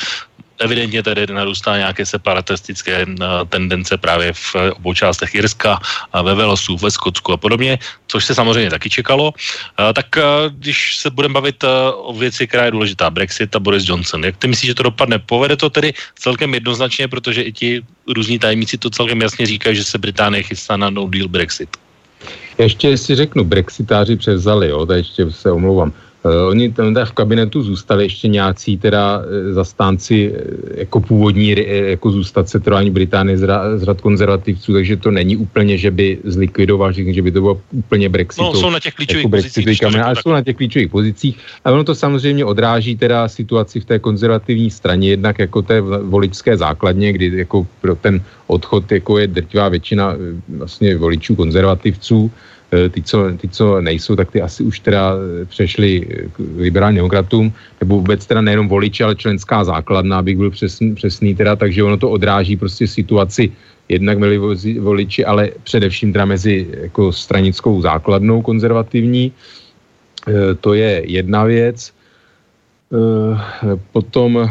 evidentně 0.59 1.03
tady 1.03 1.27
narůstá 1.27 1.77
nějaké 1.77 2.05
separatistické 2.05 3.05
eh, 3.05 3.25
tendence 3.49 3.97
právě 3.97 4.33
v 4.33 4.55
obou 4.75 4.93
částech 4.93 5.35
Irska, 5.35 5.79
ve 6.23 6.35
Walesu, 6.35 6.77
ve 6.77 6.91
Skotsku 6.91 7.33
a 7.33 7.37
podobně, 7.37 7.79
což 8.07 8.25
se 8.25 8.35
samozřejmě 8.35 8.69
taky 8.69 8.89
čekalo. 8.89 9.33
Eh, 9.35 9.93
tak 9.93 10.17
eh, 10.17 10.23
když 10.49 10.97
se 10.97 11.09
budeme 11.09 11.33
bavit 11.33 11.63
o 11.95 12.13
věci, 12.13 12.47
která 12.47 12.65
je 12.65 12.71
důležitá, 12.71 13.09
Brexit 13.09 13.55
a 13.55 13.59
Boris 13.59 13.87
Johnson, 13.87 14.23
jak 14.25 14.37
ty 14.37 14.47
myslíš, 14.47 14.67
že 14.67 14.75
to 14.75 14.83
dopadne? 14.83 15.19
Povede 15.19 15.55
to 15.55 15.69
tedy 15.69 15.93
celkem 16.15 16.53
jednoznačně, 16.53 17.07
protože 17.07 17.41
i 17.41 17.51
ti 17.51 17.69
různí 18.07 18.39
tajemníci 18.39 18.77
to 18.77 18.89
celkem 18.89 19.21
jasně 19.21 19.45
říkají, 19.45 19.75
že 19.75 19.83
se 19.83 19.97
Británie 19.97 20.43
chystá 20.43 20.77
na 20.77 20.89
no 20.89 21.07
deal 21.07 21.27
Brexit. 21.27 21.69
Ještě 22.57 22.97
si 22.97 23.15
řeknu, 23.15 23.43
brexitáři 23.43 24.15
převzali, 24.15 24.69
jo, 24.69 24.85
tady 24.85 24.99
ještě 24.99 25.31
se 25.31 25.51
omlouvám. 25.51 25.93
Uh, 26.23 26.51
oni 26.51 26.71
tam 26.71 26.91
v 26.91 27.11
kabinetu 27.11 27.63
zůstali 27.63 28.03
ještě 28.03 28.27
nějací 28.27 28.77
teda 28.77 29.17
uh, 29.17 29.53
zastánci 29.53 30.31
uh, 30.31 30.35
jako 30.75 30.99
původní, 30.99 31.55
jako 31.95 32.11
zůstat 32.11 32.49
setrvání 32.49 32.91
Británie 32.91 33.37
z, 33.37 33.47
z 33.75 33.83
rad 33.83 34.01
konzervativců, 34.01 34.73
takže 34.73 34.97
to 34.97 35.11
není 35.11 35.37
úplně, 35.37 35.77
že 35.77 35.91
by 35.91 36.19
zlikvidoval, 36.23 36.91
že 36.91 37.21
by 37.21 37.31
to 37.31 37.41
bylo 37.41 37.61
úplně 37.71 38.09
Brexit. 38.09 38.41
No, 38.41 38.53
jsou 38.53 38.69
na 38.69 38.79
těch 38.79 38.93
klíčových 38.93 39.23
jako 39.23 39.29
pozicích. 39.29 39.83
ale 40.03 40.15
jsou 40.15 40.31
na 40.31 40.43
těch 40.43 40.55
klíčových 40.55 40.91
pozicích. 40.91 41.37
A 41.65 41.71
ono 41.71 41.83
to 41.83 41.95
samozřejmě 41.95 42.45
odráží 42.45 42.97
teda 42.97 43.27
situaci 43.27 43.79
v 43.79 43.85
té 43.85 43.99
konzervativní 43.99 44.71
straně, 44.71 45.09
jednak 45.09 45.39
jako 45.39 45.61
té 45.61 45.81
voličské 45.81 46.57
základně, 46.57 47.13
kdy 47.13 47.37
jako 47.37 47.67
pro 47.81 47.95
ten 47.95 48.21
odchod 48.47 48.91
jako 48.91 49.17
je 49.17 49.27
drtivá 49.27 49.69
většina 49.69 50.15
vlastně 50.49 50.97
voličů 50.97 51.35
konzervativců, 51.35 52.31
Eh, 52.31 52.58
ty 52.69 53.01
co, 53.01 53.31
ty, 53.37 53.47
co 53.47 53.81
nejsou, 53.81 54.15
tak 54.15 54.31
ty 54.31 54.41
asi 54.41 54.63
už 54.63 54.79
teda 54.79 55.13
eh, 55.17 55.45
přešli 55.45 56.07
k 56.31 56.39
liberálním 56.57 56.97
demokratům, 56.97 57.53
nebo 57.81 57.95
vůbec 57.95 58.25
teda 58.25 58.41
nejenom 58.41 58.67
voliči, 58.67 59.03
ale 59.03 59.15
členská 59.15 59.63
základna, 59.63 60.17
abych 60.17 60.37
byl 60.37 60.51
přesný, 60.51 60.95
přesný 60.95 61.35
teda, 61.35 61.55
takže 61.55 61.83
ono 61.83 61.97
to 61.97 62.09
odráží 62.09 62.57
prostě 62.57 62.87
situaci 62.87 63.51
jednak 63.89 64.19
byli 64.19 64.37
voliči, 64.79 65.25
ale 65.25 65.49
především 65.63 66.13
teda 66.13 66.25
mezi 66.25 66.67
jako 66.81 67.11
stranickou 67.11 67.81
základnou 67.81 68.41
konzervativní. 68.41 69.33
To 70.61 70.73
je 70.73 71.01
jedna 71.05 71.43
věc. 71.43 71.93
Potom 73.91 74.49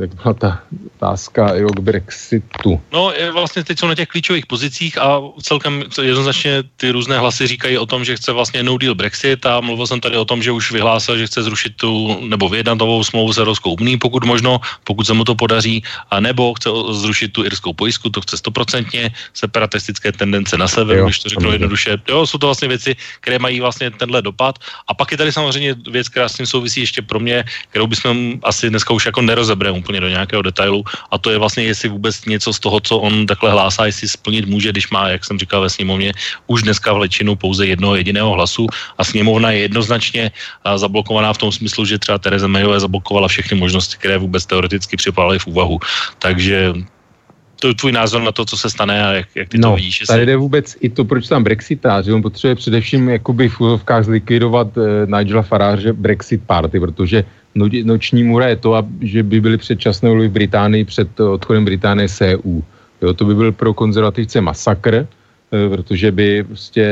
jak 0.00 0.14
byla 0.14 0.34
ta 0.34 0.62
otázka 0.96 1.54
jo, 1.54 1.68
k 1.68 1.80
Brexitu. 1.80 2.80
No, 2.92 3.12
vlastně 3.32 3.64
teď 3.64 3.78
jsou 3.78 3.86
na 3.86 3.94
těch 3.94 4.08
klíčových 4.08 4.46
pozicích 4.46 4.98
a 4.98 5.20
celkem 5.42 5.84
jednoznačně 6.02 6.62
ty 6.76 6.90
různé 6.90 7.18
hlasy 7.18 7.46
říkají 7.46 7.78
o 7.78 7.86
tom, 7.86 8.04
že 8.04 8.16
chce 8.16 8.32
vlastně 8.32 8.62
no 8.62 8.78
deal 8.78 8.94
Brexit 8.94 9.46
a 9.46 9.60
mluvil 9.60 9.86
jsem 9.86 10.00
tady 10.00 10.16
o 10.16 10.24
tom, 10.24 10.42
že 10.42 10.52
už 10.52 10.72
vyhlásil, 10.72 11.18
že 11.18 11.26
chce 11.26 11.42
zrušit 11.42 11.76
tu 11.76 12.20
nebo 12.28 12.48
vyjednat 12.48 12.78
novou 12.78 13.04
smlouvu 13.04 13.32
s 13.32 13.38
Evropskou 13.38 13.74
unii, 13.74 13.96
pokud 13.96 14.24
možno, 14.24 14.60
pokud 14.84 15.06
se 15.06 15.12
mu 15.12 15.24
to 15.24 15.34
podaří, 15.34 15.82
a 16.10 16.20
nebo 16.20 16.54
chce 16.54 16.70
zrušit 16.90 17.32
tu 17.32 17.44
irskou 17.44 17.72
pojistku, 17.72 18.10
to 18.10 18.20
chce 18.20 18.36
stoprocentně, 18.36 19.10
separatistické 19.34 20.12
tendence 20.12 20.58
na 20.58 20.68
severu, 20.68 21.04
když 21.04 21.18
to 21.18 21.28
řeknu 21.28 21.52
jednoduše. 21.52 21.98
Jo, 22.08 22.26
jsou 22.26 22.38
to 22.38 22.46
vlastně 22.46 22.68
věci, 22.68 22.96
které 23.20 23.38
mají 23.38 23.60
vlastně 23.60 23.90
tenhle 23.90 24.22
dopad. 24.22 24.58
A 24.88 24.94
pak 24.94 25.12
je 25.12 25.18
tady 25.18 25.32
samozřejmě 25.32 25.74
věc, 25.90 26.08
která 26.08 26.28
s 26.28 26.36
tím 26.36 26.46
souvisí 26.46 26.80
ještě 26.80 27.02
pro 27.02 27.20
mě, 27.20 27.44
kterou 27.70 27.86
bychom 27.86 28.40
asi 28.42 28.70
dneska 28.70 28.94
už 28.94 29.06
jako 29.06 29.22
nerozebrali 29.22 29.69
nezabereme 29.70 29.78
úplně 29.78 30.00
do 30.00 30.08
nějakého 30.08 30.42
detailu 30.42 30.84
a 31.10 31.18
to 31.18 31.30
je 31.30 31.38
vlastně, 31.38 31.64
jestli 31.64 31.88
vůbec 31.88 32.24
něco 32.24 32.52
z 32.52 32.58
toho, 32.58 32.80
co 32.80 32.98
on 32.98 33.26
takhle 33.26 33.50
hlásá, 33.50 33.86
jestli 33.86 34.08
splnit 34.08 34.46
může, 34.46 34.72
když 34.72 34.90
má, 34.90 35.08
jak 35.08 35.24
jsem 35.24 35.38
říkal 35.38 35.60
ve 35.60 35.70
sněmovně, 35.70 36.12
už 36.46 36.62
dneska 36.62 36.92
vlečinu 36.92 37.36
pouze 37.36 37.66
jednoho 37.66 37.96
jediného 37.96 38.30
hlasu 38.34 38.66
a 38.98 39.04
sněmovna 39.04 39.50
je 39.50 39.58
jednoznačně 39.70 40.30
zablokovaná 40.76 41.32
v 41.32 41.38
tom 41.38 41.52
smyslu, 41.52 41.84
že 41.86 41.98
třeba 41.98 42.18
Tereza 42.18 42.46
Mayové 42.46 42.80
zablokovala 42.80 43.28
všechny 43.28 43.56
možnosti, 43.56 43.96
které 43.98 44.18
vůbec 44.18 44.46
teoreticky 44.46 44.96
připadaly 44.96 45.38
v 45.38 45.46
úvahu. 45.46 45.78
Takže 46.18 46.74
to 47.60 47.68
je 47.68 47.74
tvůj 47.74 47.92
názor 47.92 48.24
na 48.24 48.32
to, 48.32 48.44
co 48.44 48.56
se 48.56 48.70
stane 48.70 48.96
a 49.04 49.10
jak, 49.12 49.28
jak 49.34 49.48
ty 49.48 49.58
no, 49.58 49.70
to 49.70 49.76
vidíš. 49.76 50.08
Tady 50.08 50.26
jde 50.26 50.36
vůbec 50.36 50.76
i 50.80 50.88
to, 50.88 51.04
proč 51.04 51.28
tam 51.28 51.44
Brexitáři, 51.44 52.12
on 52.12 52.22
potřebuje 52.22 52.54
především 52.54 53.08
jakoby 53.08 53.48
v 53.48 53.60
úzovkách 53.60 54.04
zlikvidovat 54.04 54.68
eh, 54.80 55.06
Nigela 55.06 55.42
Farage 55.42 55.92
Brexit 55.92 56.40
party, 56.46 56.80
protože 56.80 57.24
noční 57.84 58.22
můra 58.24 58.48
je 58.48 58.56
to, 58.56 58.86
že 59.00 59.22
by 59.22 59.40
byly 59.40 59.56
předčasné 59.56 60.08
volby 60.08 60.28
v 60.28 60.32
Británii 60.32 60.84
před 60.84 61.20
odchodem 61.20 61.64
Británie 61.64 62.08
z 62.08 62.20
EU. 62.20 62.60
Jo, 63.02 63.14
to 63.14 63.24
by 63.24 63.34
byl 63.34 63.52
pro 63.52 63.74
konzervativce 63.74 64.40
masakr, 64.40 64.94
eh, 64.94 65.68
protože 65.68 66.12
by 66.12 66.44
prostě 66.44 66.86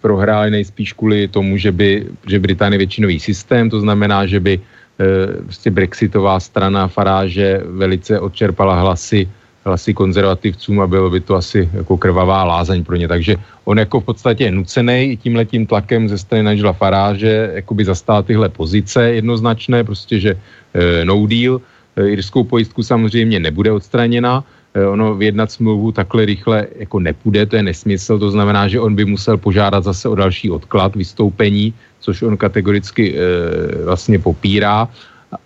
prohráli 0.00 0.50
nejspíš 0.50 0.92
kvůli 0.92 1.28
tomu, 1.28 1.56
že 1.56 1.72
by 1.72 2.06
že 2.26 2.38
Británie 2.38 2.78
většinový 2.78 3.20
systém, 3.20 3.70
to 3.70 3.80
znamená, 3.80 4.26
že 4.26 4.40
by 4.40 4.60
eh, 4.60 5.42
prostě 5.42 5.70
brexitová 5.70 6.40
strana 6.40 6.88
Faráže 6.88 7.60
velice 7.64 8.20
odčerpala 8.20 8.80
hlasy 8.80 9.28
hlasy 9.64 9.94
konzervativcům 9.94 10.80
a 10.80 10.86
bylo 10.86 11.10
by 11.10 11.20
to 11.20 11.34
asi 11.34 11.68
jako 11.72 11.96
krvavá 11.96 12.44
lázeň 12.44 12.84
pro 12.84 12.96
ně. 12.96 13.08
Takže 13.08 13.36
on 13.64 13.78
jako 13.78 14.00
v 14.00 14.04
podstatě 14.04 14.44
je 14.44 14.52
nucený 14.52 15.16
tímhletím 15.22 15.66
tlakem 15.66 16.08
ze 16.08 16.18
strany 16.18 16.50
Nigela 16.50 16.72
Faráže 16.72 17.50
jakoby 17.54 17.84
zastát 17.84 18.26
tyhle 18.26 18.48
pozice 18.48 19.12
jednoznačné, 19.14 19.84
prostě 19.84 20.20
že 20.20 20.30
e, 20.74 21.04
no 21.04 21.26
deal, 21.26 21.60
e, 21.96 22.08
irskou 22.08 22.44
pojistku 22.44 22.82
samozřejmě 22.82 23.40
nebude 23.40 23.72
odstraněna, 23.72 24.44
e, 24.74 24.86
ono 24.86 25.14
vyjednat 25.14 25.52
smlouvu 25.52 25.92
takhle 25.92 26.24
rychle 26.24 26.66
jako 26.78 26.98
nepůjde, 27.00 27.46
to 27.46 27.56
je 27.56 27.62
nesmysl, 27.62 28.18
to 28.18 28.30
znamená, 28.30 28.68
že 28.68 28.80
on 28.80 28.94
by 28.94 29.04
musel 29.04 29.36
požádat 29.38 29.84
zase 29.84 30.08
o 30.08 30.14
další 30.14 30.50
odklad 30.50 30.96
vystoupení, 30.96 31.74
což 32.00 32.22
on 32.22 32.36
kategoricky 32.36 33.14
e, 33.14 33.20
vlastně 33.84 34.18
popírá 34.18 34.88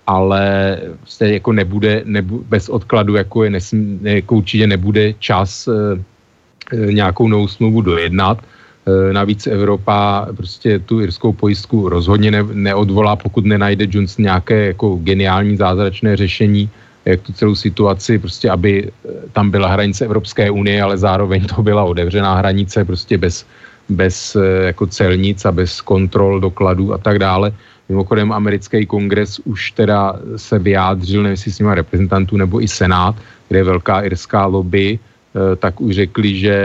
ale 0.07 0.79
se 1.05 1.33
jako 1.33 1.53
nebude, 1.53 2.03
nebu, 2.05 2.45
bez 2.49 2.69
odkladu 2.69 3.15
jako, 3.15 3.45
je 3.45 3.51
nesm, 3.51 3.99
jako 4.03 4.35
určitě 4.35 4.67
nebude 4.67 5.13
čas 5.13 5.69
e, 5.69 6.93
nějakou 6.93 7.29
novou 7.29 7.49
smlouvu 7.49 7.81
dojednat. 7.81 8.39
E, 8.39 9.13
navíc 9.13 9.47
Evropa 9.47 10.27
prostě 10.37 10.79
tu 10.79 11.01
irskou 11.01 11.33
pojistku 11.33 11.89
rozhodně 11.89 12.31
ne, 12.31 12.43
neodvolá, 12.53 13.17
pokud 13.17 13.47
nenajde 13.47 13.87
Johnson 13.91 14.23
nějaké 14.23 14.67
jako 14.67 14.95
geniální 15.03 15.57
zázračné 15.57 16.17
řešení, 16.17 16.71
jak 17.05 17.21
tu 17.21 17.33
celou 17.33 17.55
situaci, 17.55 18.19
prostě 18.19 18.51
aby 18.51 18.91
tam 19.33 19.51
byla 19.51 19.69
hranice 19.69 20.05
Evropské 20.05 20.51
unie, 20.51 20.83
ale 20.83 20.99
zároveň 20.99 21.47
to 21.47 21.63
byla 21.63 21.85
otevřená 21.85 22.35
hranice 22.35 22.85
prostě 22.85 23.19
bez, 23.19 23.47
bez 23.89 24.37
jako 24.67 24.87
celnic 24.87 25.45
a 25.45 25.53
bez 25.53 25.81
kontrol 25.81 26.41
dokladů 26.41 26.95
a 26.95 26.99
tak 26.99 27.19
dále 27.19 27.53
Mimochodem 27.89 28.33
americký 28.33 28.87
kongres 28.87 29.39
už 29.39 29.71
teda 29.71 30.19
se 30.37 30.59
vyjádřil, 30.59 31.23
nevím 31.23 31.31
jestli 31.39 31.53
s 31.53 31.59
nima 31.59 31.75
reprezentantů 31.75 32.37
nebo 32.37 32.63
i 32.63 32.69
senát, 32.69 33.15
kde 33.49 33.59
je 33.59 33.65
velká 33.65 34.01
irská 34.01 34.47
lobby, 34.47 34.99
eh, 34.99 35.57
tak 35.57 35.81
už 35.81 35.95
řekli, 35.95 36.37
že 36.37 36.57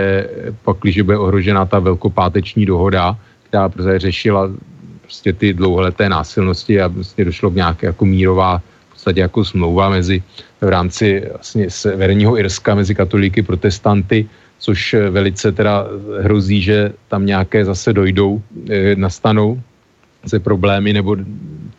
pak, 0.66 0.78
když 0.82 1.02
bude 1.02 1.18
ohrožena 1.18 1.66
ta 1.66 1.80
velkopáteční 1.80 2.66
dohoda, 2.66 3.18
která 3.44 3.70
prostě 3.70 4.00
řešila 4.00 4.50
prostě 5.02 5.34
ty 5.34 5.54
dlouholeté 5.54 6.10
násilnosti 6.10 6.82
a 6.82 6.90
prostě 6.90 7.26
došlo 7.26 7.52
k 7.52 7.56
nějaké 7.56 7.86
jako 7.88 8.06
mírová 8.06 8.58
v 8.58 8.92
podstatě 8.92 9.20
jako 9.20 9.46
smlouva 9.46 9.90
mezi 9.90 10.24
v 10.62 10.70
rámci 10.70 11.28
vlastně 11.30 11.70
severního 11.70 12.38
Irska 12.40 12.76
mezi 12.76 12.96
katolíky 12.96 13.42
protestanty, 13.42 14.26
což 14.60 14.96
velice 15.10 15.52
teda 15.52 15.86
hrozí, 16.22 16.62
že 16.62 16.94
tam 17.08 17.26
nějaké 17.26 17.66
zase 17.66 17.94
dojdou, 17.94 18.42
eh, 18.70 18.96
nastanou 18.96 19.62
se 20.26 20.40
problémy 20.40 20.94
nebo 20.94 21.18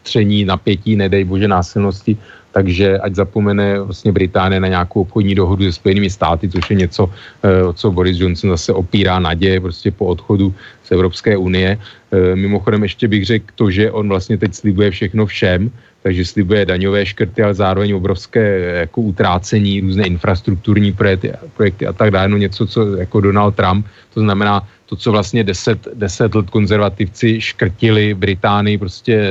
tření, 0.02 0.44
napětí, 0.44 0.96
nedej 0.96 1.24
bože 1.24 1.48
násilnosti, 1.48 2.16
takže 2.52 2.98
ať 2.98 3.14
zapomene 3.14 3.80
vlastně 3.80 4.12
Británie 4.12 4.60
na 4.60 4.68
nějakou 4.68 5.00
obchodní 5.00 5.34
dohodu 5.34 5.64
se 5.64 5.72
Spojenými 5.72 6.10
státy, 6.10 6.48
což 6.48 6.70
je 6.70 6.76
něco, 6.76 7.10
eh, 7.42 7.62
o 7.62 7.72
co 7.72 7.90
Boris 7.90 8.20
Johnson 8.20 8.50
zase 8.50 8.72
opírá 8.72 9.18
naděje 9.18 9.60
prostě 9.60 9.90
po 9.90 10.06
odchodu 10.06 10.54
z 10.84 10.90
Evropské 10.92 11.36
unie. 11.36 11.78
Eh, 11.78 12.36
mimochodem 12.36 12.82
ještě 12.82 13.08
bych 13.08 13.24
řekl 13.24 13.46
to, 13.54 13.70
že 13.70 13.90
on 13.90 14.08
vlastně 14.08 14.38
teď 14.38 14.54
slibuje 14.54 14.90
všechno 14.90 15.26
všem, 15.26 15.70
takže 16.02 16.24
slibuje 16.24 16.66
daňové 16.66 17.06
škrty, 17.06 17.42
ale 17.42 17.54
zároveň 17.54 17.94
obrovské 17.94 18.58
jako 18.86 19.00
utrácení, 19.00 19.80
různé 19.80 20.06
infrastrukturní 20.06 20.92
projekty, 20.92 21.32
projekty 21.56 21.86
a 21.86 21.92
tak 21.92 22.10
dále, 22.10 22.28
no 22.28 22.36
něco, 22.36 22.66
co 22.66 22.96
jako 22.96 23.20
Donald 23.20 23.54
Trump, 23.54 23.86
to 24.14 24.20
znamená 24.20 24.66
to, 24.86 24.96
co 24.96 25.12
vlastně 25.12 25.44
deset, 25.44 25.88
deset 25.94 26.34
let 26.34 26.50
konzervativci 26.50 27.40
škrtili 27.40 28.14
Británii 28.14 28.78
prostě 28.78 29.30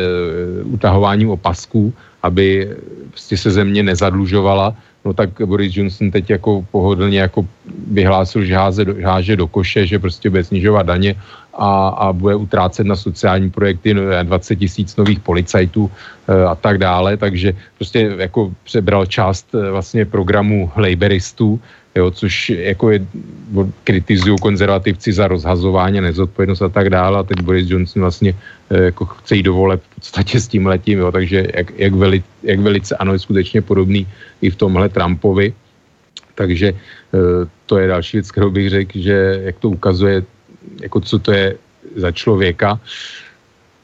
uh, 0.63 0.73
utahováním 0.73 1.29
opasků, 1.29 1.93
aby 2.23 2.69
prostě 3.09 3.37
se 3.37 3.51
země 3.51 3.83
nezadlužovala, 3.83 4.75
no 5.05 5.13
tak 5.13 5.29
Boris 5.45 5.75
Johnson 5.75 6.11
teď 6.11 6.29
jako 6.29 6.65
pohodlně 6.71 7.19
jako 7.19 7.45
vyhlásil, 7.91 8.45
že 8.45 8.55
háze 8.55 8.85
do, 8.85 8.95
háže 9.03 9.35
do 9.35 9.47
koše, 9.47 9.85
že 9.85 9.99
prostě 9.99 10.29
bude 10.29 10.43
snižovat 10.43 10.85
daně 10.85 11.15
a, 11.53 11.87
a 11.87 12.13
bude 12.13 12.35
utrácet 12.35 12.87
na 12.87 12.95
sociální 12.95 13.49
projekty 13.49 13.93
20 13.93 14.53
no, 14.53 14.59
tisíc 14.59 14.95
nových 14.95 15.19
policajtů 15.19 15.91
e, 16.27 16.45
a 16.45 16.55
tak 16.55 16.77
dále, 16.77 17.17
takže 17.17 17.53
prostě 17.75 18.15
jako 18.17 18.51
přebral 18.63 19.05
část 19.05 19.55
e, 19.55 19.71
vlastně 19.71 20.05
programu 20.05 20.71
laboristů, 20.75 21.59
jo, 21.95 22.11
což 22.11 22.49
jako 22.49 22.91
je, 22.91 22.99
kritizují 23.83 24.37
konzervativci 24.41 25.13
za 25.13 25.27
rozhazování 25.27 26.01
nezodpovědnost 26.01 26.61
a 26.61 26.69
tak 26.69 26.89
dále. 26.89 27.19
A 27.19 27.23
teď 27.23 27.41
Boris 27.41 27.69
Johnson 27.69 28.01
vlastně 28.01 28.35
e, 28.69 28.83
jako 28.95 29.05
chce 29.05 29.35
jít 29.35 29.43
do 29.43 29.53
vole 29.53 29.77
v 29.77 29.95
podstatě 29.95 30.39
s 30.39 30.47
tím 30.47 30.65
letím, 30.65 30.99
jo, 30.99 31.11
takže 31.11 31.47
jak, 31.53 31.67
jak, 31.77 31.93
veli, 31.93 32.23
jak 32.43 32.59
velice 32.59 32.95
ano, 32.95 33.13
je 33.13 33.19
skutečně 33.19 33.61
podobný 33.61 34.07
i 34.41 34.49
v 34.49 34.55
tomhle 34.55 34.89
Trumpovi, 34.89 35.53
takže 36.35 36.73
to 37.65 37.77
je 37.77 37.87
další 37.87 38.17
věc, 38.17 38.31
kterou 38.31 38.51
bych 38.51 38.69
řekl, 38.69 38.91
že 38.95 39.39
jak 39.43 39.59
to 39.59 39.69
ukazuje, 39.69 40.23
jako 40.81 40.99
co 40.99 41.19
to 41.19 41.31
je 41.31 41.55
za 41.95 42.11
člověka, 42.11 42.79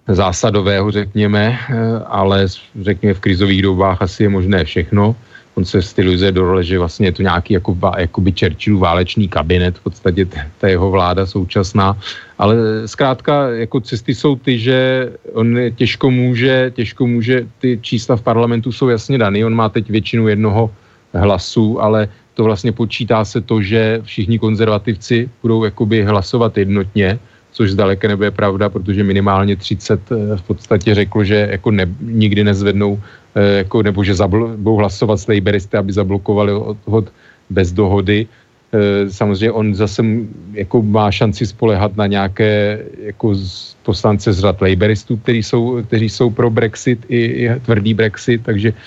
zásadového, 0.08 0.92
řekněme, 0.92 1.60
ale 2.08 2.48
řekněme 2.82 3.14
v 3.14 3.20
krizových 3.20 3.62
dobách 3.62 4.02
asi 4.02 4.24
je 4.24 4.30
možné 4.30 4.64
všechno. 4.64 5.16
On 5.56 5.66
se 5.66 5.82
stylizuje 5.82 6.32
do 6.32 6.46
role, 6.46 6.64
že 6.64 6.80
vlastně 6.80 7.08
je 7.08 7.12
to 7.12 7.22
nějaký 7.22 7.54
jako, 7.54 7.78
jakoby 7.98 8.34
Churchillův 8.40 8.82
válečný 8.82 9.28
kabinet, 9.28 9.78
v 9.78 9.84
podstatě 9.84 10.28
ta 10.58 10.68
jeho 10.68 10.92
vláda 10.92 11.26
současná, 11.26 11.98
ale 12.38 12.56
zkrátka 12.86 13.50
jako 13.50 13.80
cesty 13.80 14.16
jsou 14.16 14.36
ty, 14.36 14.60
že 14.60 15.10
on 15.34 15.58
těžko 15.76 16.12
může, 16.12 16.72
těžko 16.76 17.08
může, 17.08 17.46
ty 17.60 17.80
čísla 17.82 18.16
v 18.16 18.22
parlamentu 18.22 18.72
jsou 18.72 18.90
jasně 18.90 19.18
daný, 19.18 19.46
on 19.46 19.56
má 19.56 19.70
teď 19.70 19.90
většinu 19.90 20.28
jednoho 20.28 20.72
hlasu, 21.14 21.82
ale 21.82 22.08
to 22.38 22.44
vlastně 22.46 22.72
počítá 22.72 23.26
se 23.26 23.42
to, 23.42 23.62
že 23.62 24.06
všichni 24.06 24.38
konzervativci 24.38 25.26
budou 25.42 25.66
jakoby 25.66 26.06
hlasovat 26.06 26.58
jednotně, 26.58 27.18
což 27.52 27.74
zdaleka 27.74 28.08
nebude 28.08 28.32
pravda, 28.32 28.70
protože 28.70 29.02
minimálně 29.02 29.58
30 29.58 29.98
eh, 29.98 30.38
v 30.38 30.44
podstatě 30.46 30.94
řeklo, 30.94 31.26
že 31.26 31.50
jako 31.58 31.72
ne, 31.74 31.90
nikdy 31.98 32.46
nezvednou, 32.46 33.02
eh, 33.34 33.66
jako, 33.66 33.82
nebo 33.82 34.06
že 34.06 34.14
zabl, 34.14 34.54
budou 34.54 34.86
hlasovat 34.86 35.18
s 35.18 35.26
laboristy, 35.28 35.74
aby 35.82 35.90
zablokovali 35.90 36.54
odhod 36.54 37.10
bez 37.50 37.74
dohody. 37.74 38.30
Eh, 38.70 39.10
samozřejmě 39.10 39.52
on 39.52 39.74
zase 39.74 40.06
jako 40.54 40.86
má 40.86 41.10
šanci 41.10 41.42
spolehat 41.42 41.98
na 41.98 42.06
nějaké 42.06 42.86
jako 43.18 43.34
poslance 43.82 44.30
z 44.30 44.46
řad 44.46 44.62
laboristů, 44.62 45.18
kteří 45.18 45.42
jsou, 45.42 45.82
kteří 45.90 46.10
jsou 46.10 46.30
pro 46.30 46.54
Brexit 46.54 47.02
i, 47.10 47.50
i 47.50 47.60
tvrdý 47.66 47.98
Brexit, 47.98 48.46
takže 48.46 48.78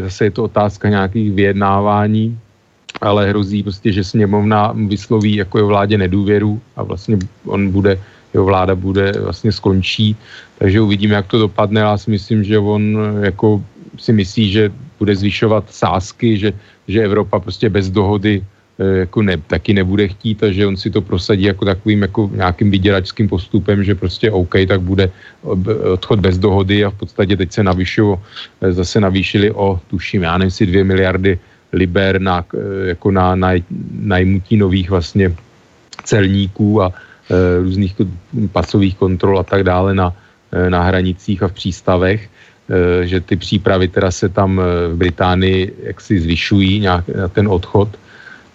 zase 0.00 0.24
je 0.24 0.30
to 0.30 0.44
otázka 0.44 0.88
nějakých 0.88 1.32
vyjednávání 1.32 2.38
ale 3.00 3.28
hrozí 3.28 3.62
prostě, 3.62 3.92
že 3.92 4.04
sněmovna 4.04 4.72
vysloví 4.74 5.36
jako 5.36 5.58
jeho 5.58 5.68
vládě 5.68 5.98
nedůvěru 5.98 6.60
a 6.76 6.82
vlastně 6.82 7.18
on 7.44 7.70
bude, 7.70 7.98
jeho 8.34 8.44
vláda 8.44 8.74
bude, 8.74 9.12
vlastně 9.12 9.52
skončí, 9.52 10.16
takže 10.58 10.80
uvidíme, 10.80 11.14
jak 11.14 11.26
to 11.26 11.38
dopadne. 11.38 11.80
Já 11.80 11.98
si 11.98 12.10
myslím, 12.10 12.44
že 12.44 12.58
on 12.58 12.98
jako 13.20 13.62
si 13.98 14.12
myslí, 14.12 14.50
že 14.50 14.72
bude 14.98 15.16
zvyšovat 15.16 15.64
sázky, 15.70 16.38
že, 16.38 16.52
že 16.88 17.04
Evropa 17.04 17.40
prostě 17.40 17.68
bez 17.68 17.90
dohody 17.90 18.44
eh, 18.78 18.98
jako 19.08 19.22
ne, 19.22 19.36
taky 19.36 19.72
nebude 19.74 20.08
chtít 20.08 20.42
a 20.42 20.52
že 20.52 20.66
on 20.66 20.76
si 20.76 20.90
to 20.90 21.00
prosadí 21.00 21.42
jako 21.42 21.64
takovým 21.64 22.02
jako 22.02 22.30
nějakým 22.32 22.70
vyděračským 22.70 23.28
postupem, 23.28 23.84
že 23.84 23.94
prostě 23.94 24.30
OK, 24.30 24.54
tak 24.68 24.80
bude 24.80 25.10
odchod 25.92 26.20
bez 26.20 26.38
dohody 26.38 26.84
a 26.84 26.90
v 26.90 26.94
podstatě 26.94 27.36
teď 27.36 27.52
se 27.52 27.62
navyšují, 27.62 28.16
eh, 28.60 28.72
zase 28.72 29.00
navýšili 29.00 29.52
o, 29.52 29.80
tuším, 29.88 30.22
já 30.22 30.38
nevím 30.38 30.50
si 30.50 30.66
dvě 30.66 30.84
miliardy 30.84 31.38
liber 31.72 32.20
na, 32.20 32.44
eh, 32.54 32.88
jako 32.88 33.10
na, 33.10 33.34
na 33.34 33.50
najmutí 33.90 34.56
nových 34.56 34.90
vlastně 34.90 35.34
celníků 36.06 36.82
a 36.82 36.92
e, 37.30 37.62
různých 37.62 37.94
pasových 38.52 38.96
kontrol 38.96 39.38
a 39.38 39.42
tak 39.42 39.64
dále 39.64 39.94
na, 39.94 40.12
e, 40.52 40.70
na 40.70 40.82
hranicích 40.82 41.42
a 41.42 41.48
v 41.48 41.52
přístavech, 41.52 42.28
e, 42.70 43.06
že 43.06 43.20
ty 43.20 43.36
přípravy 43.36 43.88
teda 43.88 44.10
se 44.10 44.28
tam 44.28 44.60
v 44.92 44.96
Británii 44.96 45.74
jaksi 45.82 46.20
zvyšují 46.20 46.80
nějak, 46.80 47.08
na 47.08 47.28
ten 47.28 47.48
odchod 47.48 47.88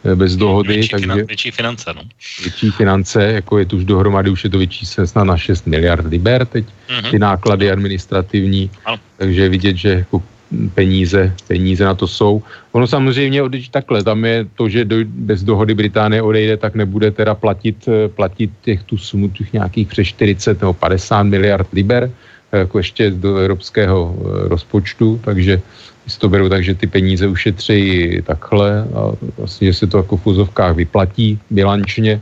e, 0.04 0.16
bez 0.16 0.36
dohody. 0.36 0.74
Větší, 0.74 0.90
takže, 0.90 1.04
finan, 1.04 1.26
větší 1.28 1.52
finance, 1.52 1.94
no. 1.94 2.02
Větší 2.42 2.72
finance, 2.72 3.24
jako 3.24 3.58
je 3.60 3.66
to 3.66 3.76
už 3.76 3.86
dohromady, 3.86 4.30
už 4.30 4.44
je 4.44 4.50
to 4.50 4.58
vyčíslen 4.58 5.08
snad 5.08 5.24
na 5.24 5.38
6 5.38 5.68
miliard 5.68 6.06
liber 6.08 6.46
teď, 6.46 6.66
mm-hmm. 6.66 7.12
ty 7.12 7.20
náklady 7.20 7.72
administrativní, 7.72 8.72
ano. 8.86 8.98
takže 9.18 9.50
vidět, 9.50 9.76
že 9.76 9.90
jako 9.90 10.24
peníze, 10.76 11.34
peníze 11.48 11.86
na 11.86 11.96
to 11.96 12.08
jsou. 12.08 12.44
Ono 12.72 12.88
samozřejmě, 12.88 13.42
když 13.48 13.70
takhle, 13.70 14.04
tam 14.04 14.26
je 14.26 14.48
to, 14.56 14.70
že 14.70 14.86
do, 14.86 14.96
bez 15.06 15.44
dohody 15.44 15.74
Británie 15.74 16.22
odejde, 16.22 16.58
tak 16.58 16.76
nebude 16.76 17.12
teda 17.12 17.36
platit, 17.36 17.88
eh, 17.88 18.08
platit 18.08 18.52
těch 18.62 18.84
tu 18.84 18.98
sumu 18.98 19.30
těch 19.30 19.54
nějakých 19.54 19.88
přes 19.88 20.08
40 20.08 20.62
nebo 20.62 20.74
50 20.74 21.24
miliard 21.24 21.68
liber, 21.74 22.12
eh, 22.52 22.58
jako 22.58 22.78
ještě 22.78 23.12
do 23.12 23.38
evropského 23.38 24.16
eh, 24.16 24.48
rozpočtu, 24.48 25.22
takže 25.24 25.62
si 26.08 26.20
to 26.20 26.30
beru 26.30 26.50
tak, 26.50 26.64
že 26.64 26.76
ty 26.76 26.88
peníze 26.88 27.28
ušetří 27.28 28.20
takhle 28.26 28.84
a 28.84 29.14
vlastně, 29.38 29.68
že 29.68 29.74
se 29.74 29.88
to 29.88 29.98
jako 29.98 30.18
v 30.18 30.22
fuzovkách 30.22 30.76
vyplatí 30.76 31.40
bilančně, 31.50 32.22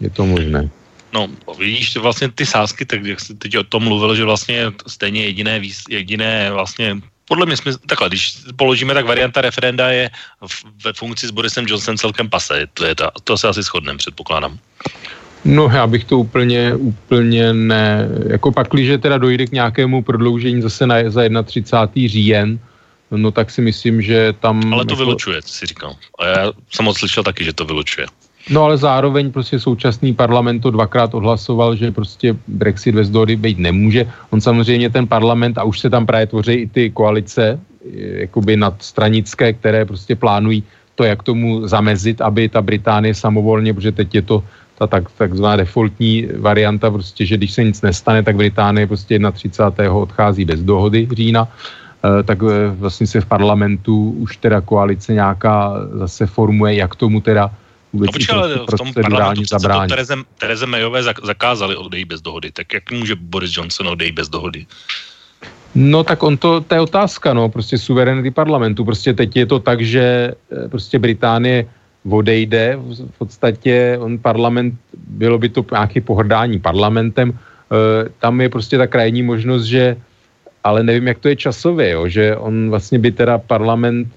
je 0.00 0.10
to 0.10 0.26
možné. 0.26 0.68
No, 1.12 1.26
vidíš, 1.58 1.96
vlastně 1.96 2.28
ty 2.30 2.46
sázky, 2.46 2.86
tak 2.86 3.04
jak 3.04 3.20
jsi 3.20 3.34
teď 3.34 3.58
o 3.58 3.64
tom 3.64 3.82
mluvil, 3.82 4.14
že 4.14 4.24
vlastně 4.24 4.70
stejně 4.86 5.22
jediné, 5.24 5.60
jediné 5.90 6.50
vlastně 6.52 7.00
podle 7.30 7.46
mě 7.46 7.56
jsme, 7.56 7.72
takhle, 7.86 8.08
když 8.08 8.42
položíme, 8.56 8.94
tak 8.94 9.06
varianta 9.06 9.40
referenda 9.40 9.88
je 9.90 10.10
ve 10.84 10.92
funkci 10.92 11.26
s 11.26 11.30
Borisem 11.30 11.62
Johnsonem 11.68 11.98
celkem 11.98 12.26
pase. 12.30 12.66
To, 12.74 12.84
je 12.84 12.94
ta, 12.94 13.10
to 13.24 13.38
se 13.38 13.48
asi 13.48 13.62
shodneme, 13.62 13.98
předpokládám. 13.98 14.58
No, 15.44 15.70
já 15.70 15.86
bych 15.86 16.04
to 16.04 16.18
úplně, 16.18 16.74
úplně 16.74 17.54
ne, 17.54 18.08
jako 18.26 18.52
pak, 18.52 18.68
když 18.70 18.98
teda 18.98 19.18
dojde 19.18 19.46
k 19.46 19.52
nějakému 19.52 20.02
prodloužení 20.02 20.62
zase 20.62 20.86
na, 20.86 20.96
za 21.06 21.22
31. 21.42 22.08
říjen, 22.08 22.58
no 23.10 23.30
tak 23.30 23.50
si 23.50 23.62
myslím, 23.62 24.02
že 24.02 24.34
tam... 24.40 24.74
Ale 24.74 24.84
to 24.84 24.92
jako... 24.92 25.04
vylučuje, 25.04 25.42
co 25.42 25.54
jsi 25.54 25.66
říkal. 25.66 25.94
A 26.18 26.26
já 26.26 26.52
jsem 26.70 26.84
moc 26.84 26.98
slyšel 26.98 27.22
taky, 27.22 27.44
že 27.44 27.52
to 27.52 27.64
vylučuje. 27.64 28.06
No 28.48 28.64
ale 28.64 28.76
zároveň 28.76 29.32
prostě 29.32 29.60
současný 29.60 30.14
parlament 30.14 30.60
to 30.60 30.70
dvakrát 30.70 31.14
odhlasoval, 31.14 31.76
že 31.76 31.92
prostě 31.92 32.36
Brexit 32.48 32.94
bez 32.94 33.10
dohody 33.10 33.36
být 33.36 33.58
nemůže. 33.58 34.06
On 34.30 34.40
samozřejmě 34.40 34.90
ten 34.90 35.06
parlament, 35.06 35.58
a 35.58 35.64
už 35.64 35.80
se 35.80 35.90
tam 35.90 36.06
právě 36.06 36.26
tvoří 36.26 36.52
i 36.52 36.66
ty 36.66 36.90
koalice, 36.90 37.60
jakoby 38.24 38.56
nadstranické, 38.56 39.52
které 39.52 39.84
prostě 39.84 40.16
plánují 40.16 40.64
to, 40.94 41.04
jak 41.04 41.22
tomu 41.22 41.68
zamezit, 41.68 42.20
aby 42.20 42.48
ta 42.48 42.62
Británie 42.62 43.14
samovolně, 43.14 43.74
protože 43.74 43.92
teď 43.92 44.14
je 44.14 44.22
to 44.22 44.44
ta 44.78 44.86
tak, 44.86 45.10
takzvaná 45.12 45.56
defaultní 45.56 46.28
varianta, 46.38 46.90
prostě, 46.90 47.26
že 47.26 47.36
když 47.36 47.52
se 47.52 47.64
nic 47.64 47.82
nestane, 47.82 48.22
tak 48.22 48.36
Británie 48.36 48.86
prostě 48.86 49.20
31. 49.32 49.92
odchází 49.92 50.44
bez 50.44 50.60
dohody 50.60 51.08
října, 51.12 51.48
eh, 51.48 52.22
tak 52.22 52.38
vlastně 52.80 53.06
se 53.06 53.20
v 53.20 53.26
parlamentu 53.26 54.10
už 54.24 54.36
teda 54.36 54.60
koalice 54.60 55.12
nějaká 55.12 55.72
zase 55.92 56.26
formuje, 56.26 56.74
jak 56.74 56.96
tomu 56.96 57.20
teda 57.20 57.50
vůbec 57.92 58.06
no 58.06 58.12
počkej, 58.12 58.38
ale 58.38 58.48
v 58.54 58.76
tom 58.78 58.92
parlamentu 58.94 59.42
to 59.50 59.86
Tereze, 59.88 60.14
Tereze 60.38 60.66
Mayové 60.66 61.02
zakázali 61.02 61.76
odejít 61.76 62.08
bez 62.08 62.20
dohody, 62.20 62.52
tak 62.52 62.74
jak 62.74 62.90
může 62.90 63.14
Boris 63.14 63.56
Johnson 63.56 63.88
odejít 63.88 64.14
bez 64.14 64.28
dohody? 64.28 64.66
No 65.74 66.04
tak 66.04 66.22
on 66.22 66.36
to, 66.36 66.60
to 66.60 66.74
je 66.74 66.80
otázka, 66.80 67.34
no, 67.34 67.48
prostě 67.48 67.78
suverenity 67.78 68.30
parlamentu. 68.30 68.84
Prostě 68.84 69.14
teď 69.14 69.36
je 69.36 69.46
to 69.46 69.58
tak, 69.58 69.80
že 69.80 70.34
eh, 70.34 70.68
prostě 70.68 70.98
Británie 70.98 71.66
odejde, 72.08 72.78
v 73.14 73.18
podstatě 73.18 73.98
on 74.00 74.18
parlament, 74.18 74.74
bylo 74.96 75.38
by 75.38 75.48
to 75.48 75.64
nějaké 75.70 76.00
pohrdání 76.00 76.58
parlamentem, 76.58 77.28
e, 77.30 78.08
tam 78.18 78.40
je 78.40 78.48
prostě 78.48 78.78
ta 78.78 78.86
krajní 78.86 79.22
možnost, 79.22 79.64
že, 79.64 79.96
ale 80.64 80.82
nevím, 80.82 81.06
jak 81.06 81.18
to 81.18 81.28
je 81.28 81.36
časově, 81.36 81.90
jo, 81.90 82.08
že 82.08 82.36
on 82.36 82.70
vlastně 82.70 82.98
by 82.98 83.12
teda 83.12 83.38
parlament 83.38 84.08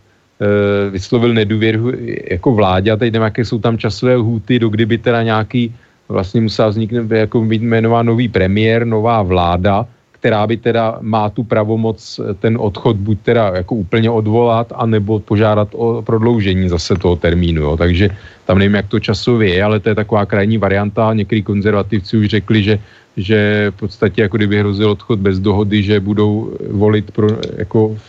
vyslovil 0.90 1.34
nedůvěru 1.34 1.92
jako 2.32 2.54
vládě 2.54 2.92
a 2.92 2.96
teď 2.96 3.14
nevím, 3.14 3.24
jaké 3.24 3.46
jsou 3.46 3.60
tam 3.60 3.78
časové 3.78 4.16
hůty, 4.16 4.60
do 4.60 4.70
kdyby 4.70 4.98
teda 4.98 5.24
nějaký 5.24 5.76
vlastně 6.10 6.42
musel 6.42 6.70
vzniknout, 6.70 7.12
jako 7.12 7.42
být 7.42 7.62
jmenován 7.62 8.06
nový 8.06 8.28
premiér, 8.28 8.86
nová 8.86 9.22
vláda, 9.22 9.86
která 10.24 10.48
by 10.48 10.58
teda 10.58 11.04
má 11.04 11.28
tu 11.28 11.44
pravomoc 11.44 12.00
eh, 12.00 12.34
ten 12.40 12.56
odchod 12.56 12.96
buď 12.96 13.18
teda 13.28 13.60
jako 13.60 13.76
úplně 13.76 14.08
odvolat, 14.08 14.72
anebo 14.72 15.20
požádat 15.20 15.76
o 15.76 16.00
prodloužení 16.00 16.72
zase 16.72 16.96
toho 16.96 17.20
termínu. 17.20 17.62
Jo. 17.62 17.74
Takže 17.76 18.08
tam 18.48 18.56
nevím, 18.56 18.80
jak 18.80 18.88
to 18.88 19.04
časově 19.04 19.60
je, 19.60 19.64
ale 19.64 19.84
to 19.84 19.92
je 19.92 20.00
taková 20.00 20.24
krajní 20.24 20.56
varianta. 20.56 21.12
Některý 21.12 21.44
konzervativci 21.44 22.18
už 22.18 22.40
řekli, 22.40 22.64
že, 22.64 22.80
že 23.20 23.68
v 23.76 23.78
podstatě 23.84 24.32
jako 24.32 24.40
kdyby 24.40 24.64
hrozil 24.64 24.96
odchod 24.96 25.20
bez 25.20 25.44
dohody, 25.44 25.84
že 25.84 26.00
budou 26.00 26.56
volit 26.72 27.12
pro, 27.12 27.28
jako 27.60 28.00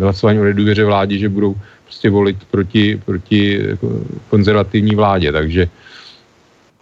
hlasování 0.00 0.40
o 0.40 0.48
nedůvěře 0.48 0.84
vládě, 0.84 1.18
že 1.18 1.28
budou 1.28 1.52
prostě 1.84 2.08
volit 2.08 2.40
proti, 2.48 2.96
proti 3.04 3.60
jako 3.76 4.00
konzervativní 4.32 4.96
vládě. 4.96 5.28
Takže 5.28 5.68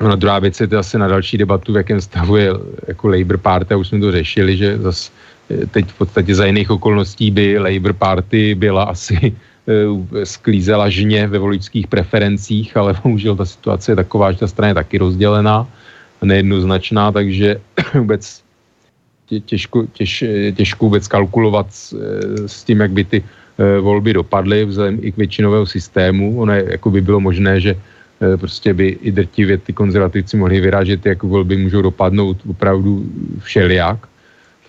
No, 0.02 0.16
druhá 0.16 0.38
věc 0.38 0.60
je 0.60 0.66
to 0.66 0.78
asi 0.78 0.98
na 0.98 1.08
další 1.08 1.38
debatu, 1.38 1.72
v 1.72 1.76
jakém 1.76 2.00
stavu 2.00 2.36
je 2.36 2.50
jako 2.88 3.08
Labour 3.08 3.38
Party, 3.38 3.74
a 3.74 3.76
už 3.76 3.88
jsme 3.88 4.00
to 4.00 4.12
řešili, 4.12 4.56
že 4.56 4.78
zas 4.78 5.12
eh, 5.50 5.66
teď 5.66 5.86
v 5.86 5.98
podstatě 5.98 6.34
za 6.34 6.46
jiných 6.46 6.70
okolností 6.70 7.30
by 7.30 7.58
Labour 7.58 7.92
Party 7.92 8.54
byla 8.54 8.82
asi 8.82 9.14
eh, 9.22 10.26
sklízela 10.26 10.88
žně 10.88 11.26
ve 11.26 11.38
voličských 11.38 11.86
preferencích, 11.86 12.76
ale 12.76 12.94
bohužel 13.02 13.36
ta 13.36 13.44
situace 13.44 13.92
je 13.92 13.96
taková, 13.96 14.32
že 14.32 14.38
ta 14.38 14.46
strana 14.46 14.68
je 14.68 14.74
taky 14.74 14.98
rozdělená, 14.98 15.68
nejednoznačná, 16.22 17.12
takže 17.12 17.60
vůbec 17.94 18.42
těžko, 19.44 19.86
těž, 19.92 20.24
těžko 20.54 20.84
vůbec 20.84 21.08
kalkulovat 21.08 21.66
s, 21.70 21.92
eh, 21.92 22.48
s 22.48 22.64
tím, 22.64 22.80
jak 22.80 22.90
by 22.90 23.04
ty 23.04 23.24
volby 23.80 24.12
dopadly 24.12 24.64
vzhledem 24.64 24.98
i 25.02 25.12
k 25.12 25.16
většinového 25.16 25.66
systému. 25.66 26.40
Ono 26.40 26.52
je, 26.52 26.64
jako 26.80 26.90
by 26.90 27.00
bylo 27.00 27.20
možné, 27.20 27.60
že 27.60 27.76
Eh, 27.76 27.76
prostě 28.36 28.74
by 28.74 28.88
i 28.88 29.12
drtivě 29.12 29.58
ty 29.58 29.72
konzervativci 29.72 30.36
mohli 30.36 30.60
vyrážet, 30.60 31.06
jak 31.06 31.22
volby 31.22 31.56
můžou 31.56 31.82
dopadnout 31.82 32.36
opravdu 32.48 33.06
všelijak 33.38 34.11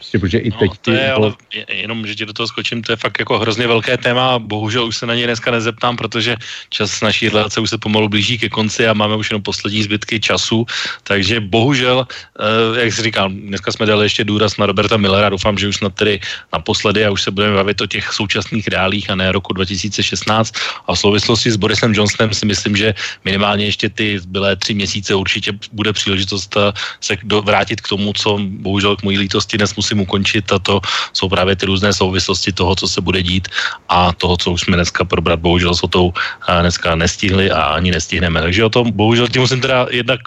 prostě, 0.03 0.19
protože 0.19 0.37
i 0.37 0.49
no, 0.51 0.57
teď... 0.59 0.71
To 0.81 0.91
je, 0.91 1.11
ale 1.11 1.27
jenom, 1.71 2.07
že 2.07 2.15
ti 2.15 2.25
do 2.25 2.33
toho 2.33 2.47
skočím, 2.47 2.83
to 2.83 2.91
je 2.91 2.99
fakt 2.99 3.19
jako 3.19 3.39
hrozně 3.39 3.67
velké 3.67 3.97
téma, 3.97 4.39
bohužel 4.39 4.85
už 4.85 4.97
se 4.97 5.05
na 5.07 5.15
něj 5.15 5.23
dneska 5.31 5.51
nezeptám, 5.51 5.95
protože 5.95 6.35
čas 6.69 7.01
naší 7.01 7.29
relace 7.29 7.59
už 7.63 7.69
se 7.69 7.77
pomalu 7.77 8.09
blíží 8.09 8.37
ke 8.37 8.49
konci 8.49 8.87
a 8.87 8.93
máme 8.93 9.15
už 9.15 9.31
jenom 9.31 9.41
poslední 9.41 9.83
zbytky 9.83 10.19
času, 10.19 10.65
takže 11.03 11.39
bohužel, 11.39 12.03
eh, 12.03 12.83
jak 12.83 12.93
jsi 12.93 13.01
říkal, 13.01 13.31
dneska 13.31 13.71
jsme 13.71 13.85
dali 13.85 14.05
ještě 14.05 14.23
důraz 14.27 14.57
na 14.59 14.65
Roberta 14.65 14.97
Millera, 14.97 15.31
doufám, 15.31 15.57
že 15.57 15.71
už 15.71 15.79
snad 15.79 15.95
tedy 15.95 16.19
naposledy 16.53 17.05
a 17.05 17.11
už 17.11 17.21
se 17.23 17.31
budeme 17.31 17.55
bavit 17.55 17.81
o 17.81 17.87
těch 17.87 18.11
současných 18.11 18.67
reálích 18.67 19.07
a 19.09 19.15
ne 19.15 19.31
roku 19.31 19.55
2016 19.55 20.51
a 20.87 20.91
v 20.91 20.99
souvislosti 20.99 21.51
s 21.51 21.55
Borisem 21.55 21.95
Johnsonem 21.95 22.33
si 22.33 22.45
myslím, 22.45 22.75
že 22.75 22.93
minimálně 23.23 23.65
ještě 23.71 23.89
ty 23.89 24.19
zbylé 24.19 24.55
tři 24.59 24.73
měsíce 24.73 25.15
určitě 25.15 25.55
bude 25.71 25.93
příležitost 25.93 26.51
eh, 26.59 26.75
se 26.99 27.15
do, 27.23 27.41
vrátit 27.41 27.81
k 27.81 27.87
tomu, 27.87 28.13
co 28.13 28.39
bohužel 28.41 28.95
k 28.99 29.03
mojí 29.03 29.17
lítosti 29.17 29.57
dnes 29.57 29.75
musím 29.75 29.92
ukončit 30.01 30.51
a 30.51 30.59
to 30.59 30.81
jsou 31.13 31.29
právě 31.29 31.55
ty 31.55 31.65
různé 31.65 31.93
souvislosti 31.93 32.51
toho, 32.51 32.75
co 32.75 32.87
se 32.87 33.01
bude 33.01 33.21
dít 33.23 33.47
a 33.89 34.13
toho, 34.13 34.37
co 34.37 34.51
už 34.51 34.61
jsme 34.61 34.75
dneska 34.77 35.03
probrat, 35.03 35.39
bohužel 35.39 35.75
s 35.75 35.81
tou 35.89 36.13
dneska 36.61 36.95
nestihli 36.95 37.51
a 37.51 37.61
ani 37.61 37.91
nestihneme. 37.91 38.41
Takže 38.41 38.65
o 38.65 38.69
tom, 38.69 38.91
bohužel 38.91 39.27
ti 39.27 39.39
musím 39.39 39.61
teda 39.61 39.87
jednak 39.89 40.19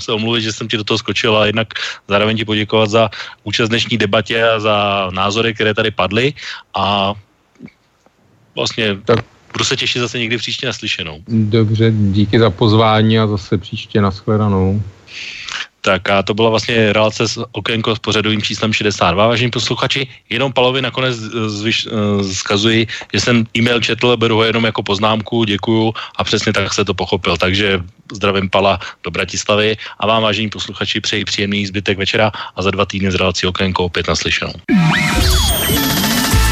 se 0.00 0.12
omluvit, 0.12 0.42
že 0.42 0.52
jsem 0.52 0.68
ti 0.68 0.76
do 0.76 0.84
toho 0.84 0.98
skočil 0.98 1.36
a 1.36 1.46
jednak 1.46 1.68
zároveň 2.08 2.36
ti 2.36 2.44
poděkovat 2.44 2.90
za 2.90 3.10
účast 3.44 3.68
dnešní 3.68 3.96
debatě 3.96 4.44
a 4.44 4.60
za 4.60 5.08
názory, 5.10 5.54
které 5.54 5.74
tady 5.74 5.90
padly 5.90 6.34
a 6.76 7.14
vlastně 8.54 8.96
tak. 9.04 9.24
budu 9.52 9.64
se 9.64 9.76
těšit 9.76 10.00
zase 10.00 10.18
někdy 10.18 10.38
příště 10.38 10.66
naslyšenou. 10.66 11.24
Dobře, 11.28 11.92
díky 12.12 12.38
za 12.38 12.50
pozvání 12.50 13.18
a 13.18 13.26
zase 13.26 13.58
příště 13.58 14.00
nashledanou. 14.00 14.82
Tak 15.88 16.10
a 16.10 16.22
to 16.22 16.34
byla 16.34 16.50
vlastně 16.50 16.92
relace 16.92 17.28
s 17.28 17.40
okénko 17.52 17.96
s 17.96 17.98
pořadovým 17.98 18.42
číslem 18.42 18.72
62. 18.72 19.26
Vážení 19.26 19.50
posluchači, 19.50 20.04
jenom 20.28 20.52
Palovi 20.52 20.84
nakonec 20.84 21.16
zvyš, 21.48 21.88
eh, 21.88 22.24
zkazuji, 22.24 22.86
že 23.14 23.20
jsem 23.20 23.48
e-mail 23.56 23.80
četl, 23.80 24.16
beru 24.20 24.36
ho 24.36 24.44
jenom 24.44 24.68
jako 24.68 24.82
poznámku, 24.82 25.48
děkuju 25.48 25.92
a 26.16 26.24
přesně 26.24 26.52
tak 26.52 26.74
se 26.74 26.84
to 26.84 26.92
pochopil. 26.92 27.36
Takže 27.40 27.80
zdravím 28.12 28.52
Pala 28.52 28.76
do 29.04 29.10
Bratislavy 29.10 29.76
a 29.98 30.04
vám, 30.06 30.22
vážení 30.22 30.52
posluchači, 30.52 31.00
přeji 31.00 31.24
příjemný 31.24 31.66
zbytek 31.66 31.98
večera 31.98 32.32
a 32.56 32.58
za 32.62 32.70
dva 32.70 32.84
týdny 32.84 33.08
z 33.08 33.16
relací 33.16 33.48
okénko 33.48 33.88
opět 33.88 34.08
naslyšenou. 34.08 34.52